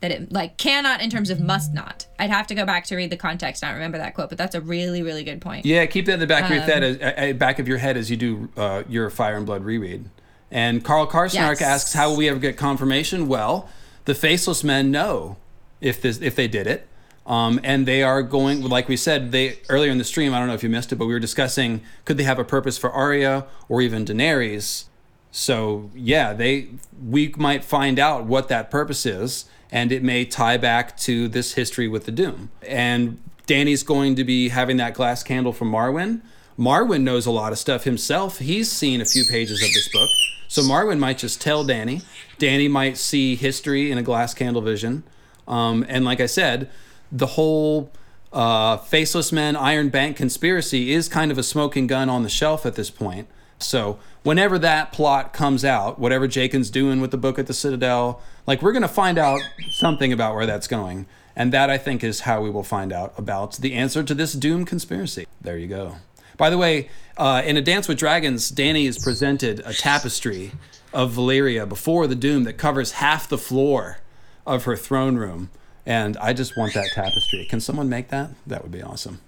That 0.00 0.12
it 0.12 0.32
like 0.32 0.58
cannot 0.58 1.02
in 1.02 1.10
terms 1.10 1.28
of 1.28 1.40
must 1.40 1.74
not. 1.74 2.06
I'd 2.20 2.30
have 2.30 2.46
to 2.48 2.54
go 2.54 2.64
back 2.64 2.84
to 2.86 2.96
read 2.96 3.10
the 3.10 3.16
context, 3.16 3.64
I 3.64 3.68
don't 3.68 3.74
remember 3.74 3.98
that 3.98 4.14
quote, 4.14 4.28
but 4.28 4.38
that's 4.38 4.54
a 4.54 4.60
really 4.60 5.02
really 5.02 5.24
good 5.24 5.40
point. 5.40 5.66
Yeah, 5.66 5.84
keep 5.86 6.06
that 6.06 6.14
in 6.14 6.20
the 6.20 6.26
back 6.26 6.44
of 6.44 6.50
your 6.50 6.62
Um, 6.62 6.68
head, 6.68 6.82
as, 6.84 7.36
back 7.36 7.58
of 7.58 7.66
your 7.66 7.78
head 7.78 7.96
as 7.96 8.10
you 8.10 8.16
do 8.16 8.48
uh, 8.56 8.84
your 8.88 9.10
Fire 9.10 9.36
and 9.36 9.44
Blood 9.44 9.64
reread. 9.64 10.04
And 10.50 10.82
Carl 10.84 11.06
Karsnark 11.06 11.60
Yes. 11.60 11.62
asks, 11.62 11.92
"How 11.94 12.10
will 12.10 12.16
we 12.16 12.28
ever 12.28 12.38
get 12.38 12.56
confirmation?" 12.56 13.28
Well, 13.28 13.68
the 14.06 14.14
Faceless 14.14 14.62
Men 14.64 14.90
know 14.90 15.36
if 15.80 16.00
this 16.00 16.20
if 16.22 16.36
they 16.36 16.48
did 16.48 16.66
it, 16.66 16.86
um, 17.28 17.60
and 17.62 17.86
they 17.86 18.02
are 18.02 18.22
going. 18.22 18.62
Like 18.62 18.88
we 18.88 18.96
said, 18.96 19.30
they 19.30 19.58
earlier 19.68 19.92
in 19.92 19.98
the 19.98 20.04
stream. 20.04 20.34
I 20.34 20.38
don't 20.38 20.48
know 20.48 20.54
if 20.54 20.62
you 20.62 20.70
missed 20.70 20.90
it, 20.92 20.96
but 20.96 21.06
we 21.06 21.12
were 21.12 21.20
discussing 21.20 21.82
could 22.04 22.16
they 22.16 22.24
have 22.24 22.38
a 22.38 22.44
purpose 22.44 22.78
for 22.78 22.90
Arya 22.90 23.46
or 23.68 23.82
even 23.82 24.04
Daenerys. 24.04 24.84
So 25.30 25.90
yeah, 25.94 26.32
they 26.32 26.68
we 27.06 27.32
might 27.36 27.62
find 27.62 27.98
out 27.98 28.24
what 28.24 28.48
that 28.48 28.70
purpose 28.70 29.04
is, 29.04 29.44
and 29.70 29.92
it 29.92 30.02
may 30.02 30.24
tie 30.24 30.56
back 30.56 30.96
to 30.98 31.28
this 31.28 31.52
history 31.52 31.86
with 31.86 32.06
the 32.06 32.12
Doom. 32.12 32.50
And 32.66 33.22
Dany's 33.46 33.82
going 33.82 34.16
to 34.16 34.24
be 34.24 34.48
having 34.48 34.78
that 34.78 34.94
glass 34.94 35.22
candle 35.22 35.52
from 35.52 35.70
Marwyn. 35.70 36.22
Marwyn 36.58 37.02
knows 37.02 37.26
a 37.26 37.30
lot 37.30 37.52
of 37.52 37.58
stuff 37.58 37.84
himself. 37.84 38.38
He's 38.38 38.72
seen 38.72 39.00
a 39.00 39.04
few 39.04 39.24
pages 39.26 39.62
of 39.62 39.68
this 39.68 39.88
book. 39.92 40.10
So 40.48 40.62
Marwyn 40.62 40.98
might 40.98 41.18
just 41.18 41.40
tell 41.40 41.64
Dany. 41.64 42.02
Dany 42.38 42.70
might 42.70 42.96
see 42.96 43.36
history 43.36 43.92
in 43.92 43.98
a 43.98 44.02
glass 44.02 44.32
candle 44.34 44.62
vision. 44.62 45.04
Um, 45.46 45.84
and 45.88 46.04
like 46.04 46.20
I 46.20 46.26
said, 46.26 46.70
the 47.10 47.26
whole 47.26 47.90
uh, 48.32 48.76
Faceless 48.76 49.32
Men 49.32 49.56
Iron 49.56 49.88
Bank 49.88 50.16
conspiracy 50.16 50.92
is 50.92 51.08
kind 51.08 51.30
of 51.30 51.38
a 51.38 51.42
smoking 51.42 51.86
gun 51.86 52.08
on 52.08 52.22
the 52.22 52.28
shelf 52.28 52.66
at 52.66 52.74
this 52.74 52.90
point. 52.90 53.28
So 53.58 53.98
whenever 54.22 54.58
that 54.58 54.92
plot 54.92 55.32
comes 55.32 55.64
out, 55.64 55.98
whatever 55.98 56.28
Jaqen's 56.28 56.70
doing 56.70 57.00
with 57.00 57.10
the 57.10 57.16
book 57.16 57.38
at 57.38 57.46
the 57.46 57.54
Citadel, 57.54 58.20
like 58.46 58.62
we're 58.62 58.72
gonna 58.72 58.88
find 58.88 59.18
out 59.18 59.40
something 59.70 60.12
about 60.12 60.34
where 60.34 60.46
that's 60.46 60.68
going. 60.68 61.06
And 61.34 61.52
that 61.52 61.70
I 61.70 61.78
think 61.78 62.02
is 62.02 62.20
how 62.20 62.42
we 62.42 62.50
will 62.50 62.64
find 62.64 62.92
out 62.92 63.14
about 63.16 63.56
the 63.58 63.74
answer 63.74 64.02
to 64.02 64.14
this 64.14 64.32
Doom 64.32 64.64
conspiracy. 64.64 65.26
There 65.40 65.56
you 65.56 65.68
go. 65.68 65.96
By 66.36 66.50
the 66.50 66.58
way, 66.58 66.88
uh, 67.16 67.42
in 67.44 67.56
A 67.56 67.60
Dance 67.60 67.86
with 67.86 67.98
Dragons, 67.98 68.50
Dany 68.50 68.86
is 68.86 68.98
presented 68.98 69.60
a 69.64 69.72
tapestry 69.72 70.52
of 70.92 71.12
Valyria 71.12 71.68
before 71.68 72.06
the 72.06 72.14
Doom 72.16 72.44
that 72.44 72.54
covers 72.54 72.92
half 72.92 73.28
the 73.28 73.38
floor 73.38 73.98
of 74.46 74.64
her 74.64 74.76
throne 74.76 75.16
room. 75.16 75.50
And 75.88 76.18
I 76.18 76.34
just 76.34 76.54
want 76.54 76.74
that 76.74 76.90
tapestry. 76.94 77.46
Can 77.46 77.60
someone 77.60 77.88
make 77.88 78.08
that? 78.08 78.28
That 78.46 78.62
would 78.62 78.70
be 78.70 78.82
awesome. 78.82 79.20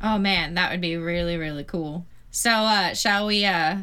Oh 0.00 0.18
man, 0.18 0.54
that 0.54 0.70
would 0.70 0.80
be 0.80 0.96
really 0.96 1.36
really 1.36 1.64
cool. 1.64 2.06
So 2.30 2.50
uh 2.50 2.94
shall 2.94 3.26
we 3.26 3.44
uh 3.44 3.78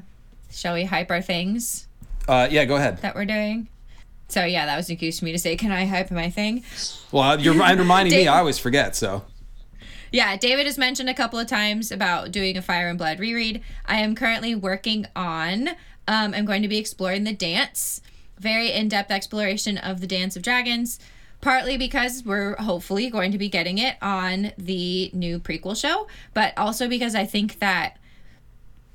shall 0.50 0.74
we 0.74 0.86
hype 0.86 1.12
our 1.12 1.22
things 1.22 1.88
Uh, 2.30 2.48
yeah, 2.50 2.64
go 2.66 2.78
ahead. 2.78 3.00
that 3.02 3.14
we're 3.14 3.26
doing? 3.26 3.68
So 4.30 4.46
yeah, 4.46 4.66
that 4.68 4.78
was 4.78 4.88
an 4.88 4.94
excuse 4.94 5.20
for 5.20 5.26
me 5.26 5.34
to 5.34 5.38
say, 5.40 5.58
can 5.58 5.72
I 5.74 5.86
hype 5.86 6.10
my 6.12 6.30
thing? 6.30 6.64
Well, 7.12 7.38
you're 7.42 7.54
reminding 7.54 8.14
me. 8.14 8.28
I 8.30 8.40
always 8.40 8.58
forget. 8.58 8.96
So 8.96 9.26
Yeah, 10.14 10.38
David 10.38 10.68
has 10.68 10.78
mentioned 10.78 11.10
a 11.10 11.14
couple 11.14 11.40
of 11.40 11.48
times 11.48 11.92
about 11.92 12.32
doing 12.32 12.56
a 12.56 12.62
Fire 12.62 12.88
and 12.88 12.98
Blood 12.98 13.20
reread. 13.20 13.62
I 13.86 13.98
am 13.98 14.16
currently 14.16 14.56
working 14.56 15.08
on. 15.14 15.70
Um, 16.08 16.34
I'm 16.34 16.46
going 16.46 16.62
to 16.62 16.68
be 16.70 16.78
exploring 16.78 17.26
the 17.26 17.34
dance, 17.34 18.00
very 18.40 18.72
in-depth 18.72 19.12
exploration 19.12 19.78
of 19.78 20.00
the 20.00 20.08
Dance 20.08 20.36
of 20.38 20.42
Dragons. 20.44 20.98
Partly 21.42 21.76
because 21.76 22.24
we're 22.24 22.56
hopefully 22.58 23.10
going 23.10 23.32
to 23.32 23.38
be 23.38 23.50
getting 23.50 23.80
it 23.80 23.98
on 24.02 24.52
the 24.58 25.10
new 25.14 25.40
prequel 25.40 25.80
show, 25.80 26.08
but 26.34 26.56
also 26.58 26.88
because 26.88 27.16
I 27.16 27.26
think 27.26 27.60
that 27.60 27.98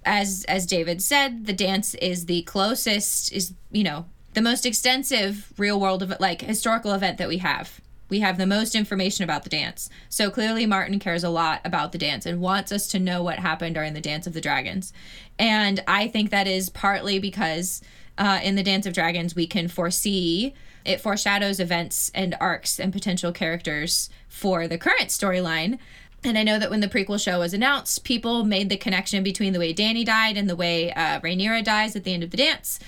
as 0.05 0.45
as 0.49 0.65
David 0.65 1.03
said, 1.03 1.47
the 1.47 1.53
dance 1.53 1.95
is 1.97 2.27
the 2.27 2.43
closest 2.43 3.33
is 3.33 3.53
you 3.73 3.83
know 3.83 4.07
the 4.35 4.43
most 4.43 4.65
extensive 4.65 5.53
real 5.59 5.81
world 5.81 6.03
of 6.03 6.15
like 6.21 6.43
historical 6.43 6.93
event 6.93 7.19
that 7.19 7.29
we 7.29 7.39
have. 7.39 7.81
We 8.09 8.21
have 8.21 8.39
the 8.39 8.47
most 8.47 8.77
information 8.77 9.25
about 9.25 9.43
the 9.43 9.51
dance. 9.51 9.91
So 10.09 10.31
clearly 10.31 10.65
Martin 10.65 11.01
cares 11.01 11.25
a 11.25 11.31
lot 11.31 11.61
about 11.65 11.91
the 11.91 11.99
dance 11.99 12.25
and 12.25 12.41
wants 12.41 12.71
us 12.71 12.87
to 12.89 13.01
know 13.01 13.23
what 13.23 13.41
happened 13.41 13.75
during 13.75 13.95
the 13.95 14.01
Dance 14.01 14.29
of 14.29 14.33
the 14.33 14.41
Dragons. 14.41 14.93
And 15.39 15.83
I 15.89 16.07
think 16.07 16.31
that 16.31 16.47
is 16.47 16.69
partly 16.69 17.19
because 17.19 17.83
uh, 18.17 18.39
in 18.45 18.55
the 18.55 18.63
Dance 18.63 18.87
of 18.87 18.93
Dragons 18.93 19.35
we 19.35 19.49
can 19.49 19.67
foresee 19.67 20.55
it 20.87 21.01
foreshadows 21.01 21.61
events 21.61 22.11
and 22.15 22.37
arcs 22.41 22.79
and 22.79 22.93
potential 22.93 23.33
characters 23.33 24.09
for 24.29 24.69
the 24.69 24.79
current 24.79 25.09
storyline. 25.09 25.79
And 26.25 26.39
I 26.39 26.43
know 26.43 26.59
that 26.59 26.71
when 26.71 26.81
the 26.81 26.89
prequel 26.89 27.23
show 27.23 27.41
was 27.41 27.55
announced, 27.55 28.05
people 28.05 28.45
made 28.45 28.69
the 28.69 28.77
connection 28.77 29.23
between 29.23 29.53
the 29.53 29.59
way 29.59 29.75
Dany 29.75 30.05
died 30.05 30.37
and 30.37 30.49
the 30.49 30.57
way 30.57 30.93
uh, 30.93 31.21
Rhaenyra 31.21 31.63
dies 31.63 31.95
at 31.95 32.05
the 32.05 32.15
end 32.15 32.23
of 32.23 32.31
the 32.31 32.37
dance, 32.37 32.81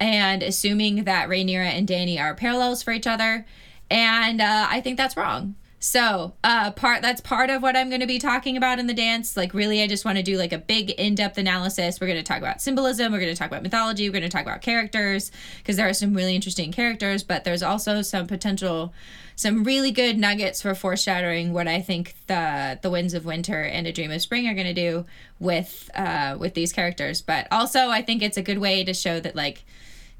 and 0.00 0.42
assuming 0.42 1.04
that 1.04 1.28
Rhaenyra 1.28 1.66
and 1.66 1.86
Dany 1.86 2.20
are 2.20 2.34
parallels 2.34 2.82
for 2.82 2.92
each 2.92 3.06
other. 3.06 3.44
And 3.90 4.40
uh, 4.40 4.66
I 4.70 4.80
think 4.80 4.96
that's 4.96 5.16
wrong. 5.16 5.56
So, 5.78 6.32
uh, 6.42 6.70
part 6.70 7.02
that's 7.02 7.20
part 7.20 7.50
of 7.50 7.62
what 7.62 7.76
I'm 7.76 7.90
going 7.90 8.00
to 8.00 8.06
be 8.06 8.18
talking 8.18 8.56
about 8.56 8.78
in 8.78 8.86
the 8.86 8.94
dance. 8.94 9.36
Like, 9.36 9.52
really, 9.52 9.82
I 9.82 9.86
just 9.86 10.06
want 10.06 10.16
to 10.16 10.22
do 10.22 10.38
like 10.38 10.52
a 10.52 10.58
big 10.58 10.90
in-depth 10.90 11.36
analysis. 11.36 12.00
We're 12.00 12.06
going 12.06 12.18
to 12.18 12.24
talk 12.24 12.38
about 12.38 12.62
symbolism. 12.62 13.12
We're 13.12 13.20
going 13.20 13.32
to 13.32 13.38
talk 13.38 13.48
about 13.48 13.62
mythology. 13.62 14.08
We're 14.08 14.14
going 14.14 14.22
to 14.22 14.28
talk 14.30 14.42
about 14.42 14.62
characters 14.62 15.30
because 15.58 15.76
there 15.76 15.86
are 15.86 15.92
some 15.92 16.14
really 16.14 16.34
interesting 16.34 16.72
characters, 16.72 17.22
but 17.22 17.44
there's 17.44 17.62
also 17.62 18.00
some 18.00 18.26
potential, 18.26 18.94
some 19.36 19.64
really 19.64 19.90
good 19.90 20.16
nuggets 20.16 20.62
for 20.62 20.74
foreshadowing 20.74 21.52
what 21.52 21.68
I 21.68 21.82
think 21.82 22.14
the 22.26 22.78
the 22.80 22.88
Winds 22.88 23.12
of 23.12 23.26
Winter 23.26 23.62
and 23.62 23.86
A 23.86 23.92
Dream 23.92 24.10
of 24.10 24.22
Spring 24.22 24.48
are 24.48 24.54
going 24.54 24.66
to 24.66 24.74
do 24.74 25.04
with 25.38 25.90
uh, 25.94 26.36
with 26.38 26.54
these 26.54 26.72
characters. 26.72 27.20
But 27.20 27.48
also, 27.50 27.90
I 27.90 28.00
think 28.00 28.22
it's 28.22 28.38
a 28.38 28.42
good 28.42 28.58
way 28.58 28.82
to 28.84 28.94
show 28.94 29.20
that 29.20 29.36
like. 29.36 29.64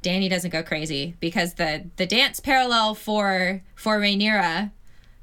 Dany 0.02 0.30
doesn't 0.30 0.50
go 0.50 0.62
crazy 0.62 1.16
because 1.18 1.54
the 1.54 1.86
the 1.96 2.06
dance 2.06 2.38
parallel 2.38 2.94
for 2.94 3.62
for 3.74 3.98
Rhaenyra 3.98 4.70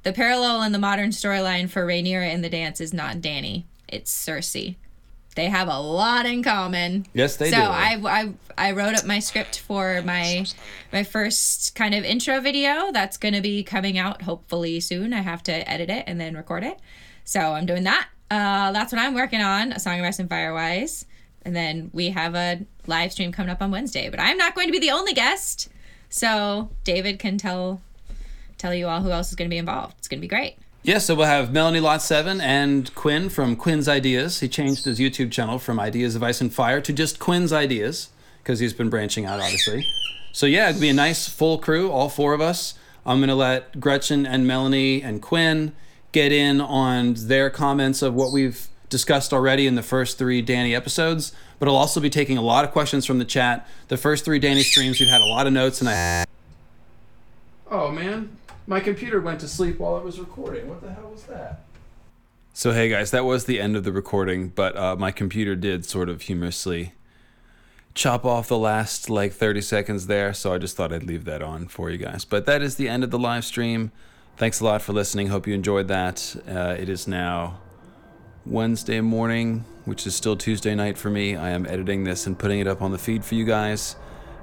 the 0.03 0.13
parallel 0.13 0.63
in 0.63 0.71
the 0.71 0.79
modern 0.79 1.09
storyline 1.09 1.69
for 1.69 1.85
Rhaenyra 1.85 2.27
and 2.27 2.43
the 2.43 2.49
dance 2.49 2.79
is 2.79 2.93
not 2.93 3.17
Dany. 3.17 3.63
It's 3.87 4.13
Cersei. 4.13 4.75
They 5.35 5.47
have 5.47 5.67
a 5.67 5.79
lot 5.79 6.25
in 6.25 6.43
common. 6.43 7.07
Yes, 7.13 7.37
they 7.37 7.49
so 7.49 7.57
do. 7.57 7.63
So 7.63 7.69
I, 7.69 8.01
I 8.05 8.33
I 8.55 8.71
wrote 8.73 8.93
up 8.93 9.05
my 9.05 9.17
script 9.19 9.59
for 9.59 10.01
my 10.03 10.45
my 10.91 11.03
first 11.03 11.73
kind 11.73 11.95
of 11.95 12.03
intro 12.03 12.39
video. 12.39 12.91
That's 12.91 13.17
gonna 13.17 13.41
be 13.41 13.63
coming 13.63 13.97
out 13.97 14.21
hopefully 14.21 14.79
soon. 14.79 15.11
I 15.11 15.21
have 15.21 15.41
to 15.43 15.69
edit 15.69 15.89
it 15.89 16.03
and 16.05 16.21
then 16.21 16.35
record 16.35 16.63
it. 16.63 16.79
So 17.25 17.39
I'm 17.39 17.65
doing 17.65 17.83
that. 17.83 18.09
Uh, 18.29 18.71
that's 18.71 18.91
what 18.91 19.01
I'm 19.01 19.13
working 19.13 19.41
on. 19.41 19.71
A 19.71 19.79
Song 19.79 19.99
of 19.99 20.05
Ice 20.05 20.19
and 20.19 20.29
Firewise. 20.29 21.05
And 21.45 21.55
then 21.55 21.91
we 21.93 22.09
have 22.09 22.35
a 22.35 22.61
live 22.87 23.11
stream 23.11 23.31
coming 23.31 23.51
up 23.51 23.61
on 23.61 23.71
Wednesday. 23.71 24.09
But 24.09 24.19
I'm 24.19 24.37
not 24.37 24.55
going 24.55 24.67
to 24.67 24.71
be 24.71 24.79
the 24.79 24.91
only 24.91 25.13
guest. 25.13 25.69
So 26.09 26.69
David 26.83 27.19
can 27.19 27.37
tell 27.37 27.81
tell 28.63 28.73
you 28.73 28.87
all 28.87 29.01
who 29.01 29.11
else 29.11 29.29
is 29.29 29.35
going 29.35 29.49
to 29.49 29.53
be 29.53 29.57
involved. 29.57 29.95
It's 29.99 30.07
going 30.07 30.19
to 30.19 30.21
be 30.21 30.27
great. 30.27 30.55
Yeah, 30.83 30.97
so 30.97 31.15
we'll 31.15 31.27
have 31.27 31.51
Melanie 31.51 31.81
Lot 31.81 32.01
7 32.01 32.39
and 32.39 32.93
Quinn 32.95 33.29
from 33.29 33.57
Quinn's 33.57 33.89
Ideas. 33.89 34.39
He 34.39 34.47
changed 34.47 34.85
his 34.85 34.99
YouTube 34.99 35.31
channel 35.31 35.59
from 35.59 35.79
Ideas 35.79 36.15
of 36.15 36.23
Ice 36.23 36.39
and 36.39 36.53
Fire 36.53 36.79
to 36.79 36.93
just 36.93 37.19
Quinn's 37.19 37.51
Ideas 37.51 38.09
because 38.41 38.59
he's 38.59 38.73
been 38.73 38.89
branching 38.89 39.25
out, 39.25 39.41
obviously. 39.41 39.85
So, 40.31 40.45
yeah, 40.45 40.69
it'll 40.69 40.81
be 40.81 40.89
a 40.89 40.93
nice 40.93 41.27
full 41.27 41.57
crew, 41.57 41.91
all 41.91 42.09
four 42.09 42.33
of 42.33 42.41
us. 42.41 42.73
I'm 43.05 43.19
going 43.19 43.29
to 43.29 43.35
let 43.35 43.79
Gretchen 43.79 44.25
and 44.25 44.47
Melanie 44.47 45.01
and 45.01 45.21
Quinn 45.21 45.73
get 46.13 46.31
in 46.31 46.61
on 46.61 47.15
their 47.17 47.49
comments 47.49 48.01
of 48.01 48.13
what 48.13 48.31
we've 48.31 48.67
discussed 48.89 49.33
already 49.33 49.67
in 49.67 49.75
the 49.75 49.83
first 49.83 50.17
three 50.17 50.43
Dany 50.43 50.73
episodes, 50.73 51.33
but 51.59 51.67
I'll 51.67 51.75
also 51.75 51.99
be 51.99 52.09
taking 52.09 52.37
a 52.37 52.41
lot 52.41 52.63
of 52.63 52.71
questions 52.71 53.05
from 53.05 53.19
the 53.19 53.25
chat. 53.25 53.67
The 53.89 53.97
first 53.97 54.23
three 54.23 54.39
Dany 54.39 54.61
streams, 54.63 54.99
we've 54.99 55.09
had 55.09 55.21
a 55.21 55.25
lot 55.25 55.47
of 55.47 55.53
notes, 55.53 55.81
and 55.81 55.89
I. 55.89 56.25
Oh, 57.69 57.91
man. 57.91 58.37
My 58.65 58.79
computer 58.79 59.19
went 59.19 59.39
to 59.41 59.47
sleep 59.47 59.79
while 59.79 59.95
I 59.95 59.99
was 59.99 60.19
recording. 60.19 60.69
What 60.69 60.81
the 60.81 60.93
hell 60.93 61.09
was 61.11 61.23
that? 61.23 61.61
So, 62.53 62.71
hey 62.71 62.87
guys, 62.87 63.11
that 63.11 63.25
was 63.25 63.45
the 63.45 63.59
end 63.59 63.75
of 63.75 63.83
the 63.83 63.91
recording, 63.91 64.49
but 64.49 64.77
uh, 64.77 64.95
my 64.95 65.11
computer 65.11 65.55
did 65.55 65.85
sort 65.85 66.07
of 66.07 66.21
humorously 66.21 66.93
chop 67.93 68.25
off 68.25 68.47
the 68.47 68.57
last 68.57 69.09
like 69.09 69.33
30 69.33 69.61
seconds 69.61 70.07
there, 70.07 70.33
so 70.33 70.53
I 70.53 70.57
just 70.57 70.75
thought 70.75 70.93
I'd 70.93 71.03
leave 71.03 71.25
that 71.25 71.41
on 71.41 71.67
for 71.67 71.89
you 71.89 71.97
guys. 71.97 72.25
But 72.25 72.45
that 72.45 72.61
is 72.61 72.75
the 72.75 72.89
end 72.89 73.03
of 73.03 73.11
the 73.11 73.19
live 73.19 73.45
stream. 73.45 73.91
Thanks 74.37 74.59
a 74.59 74.65
lot 74.65 74.81
for 74.81 74.93
listening. 74.93 75.27
Hope 75.27 75.47
you 75.47 75.53
enjoyed 75.53 75.87
that. 75.89 76.35
Uh, 76.47 76.75
it 76.77 76.89
is 76.89 77.07
now 77.07 77.59
Wednesday 78.45 79.01
morning, 79.01 79.65
which 79.85 80.07
is 80.07 80.15
still 80.15 80.35
Tuesday 80.35 80.73
night 80.73 80.97
for 80.97 81.09
me. 81.09 81.35
I 81.35 81.49
am 81.49 81.65
editing 81.65 82.03
this 82.03 82.25
and 82.25 82.37
putting 82.37 82.59
it 82.59 82.67
up 82.67 82.81
on 82.81 82.91
the 82.91 82.97
feed 82.97 83.23
for 83.23 83.35
you 83.35 83.45
guys. 83.45 83.95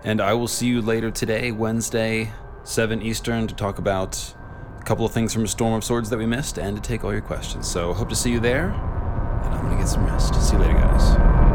And 0.05 0.21
I 0.21 0.35
will 0.35 0.49
see 0.49 0.67
you 0.67 0.81
later 0.81 1.11
today, 1.11 1.53
Wednesday, 1.53 2.31
7 2.65 3.03
Eastern 3.03 3.47
to 3.47 3.55
talk 3.55 3.79
about 3.79 4.35
a 4.79 4.83
couple 4.85 5.05
of 5.05 5.13
things 5.13 5.33
from 5.33 5.47
Storm 5.47 5.75
of 5.75 5.85
Swords 5.85 6.11
that 6.11 6.19
we 6.19 6.27
missed 6.27 6.59
and 6.59 6.77
to 6.77 6.83
take 6.83 7.05
all 7.05 7.13
your 7.13 7.23
questions. 7.23 7.71
So 7.71 7.93
hope 7.93 8.09
to 8.11 8.17
see 8.17 8.31
you 8.31 8.41
there, 8.41 8.69
and 8.71 9.55
I'm 9.55 9.63
going 9.63 9.77
to 9.77 9.83
get 9.83 9.89
some 9.89 10.05
rest. 10.07 10.35
See 10.35 10.57
you 10.57 10.63
later, 10.63 10.75
guys. 10.75 11.50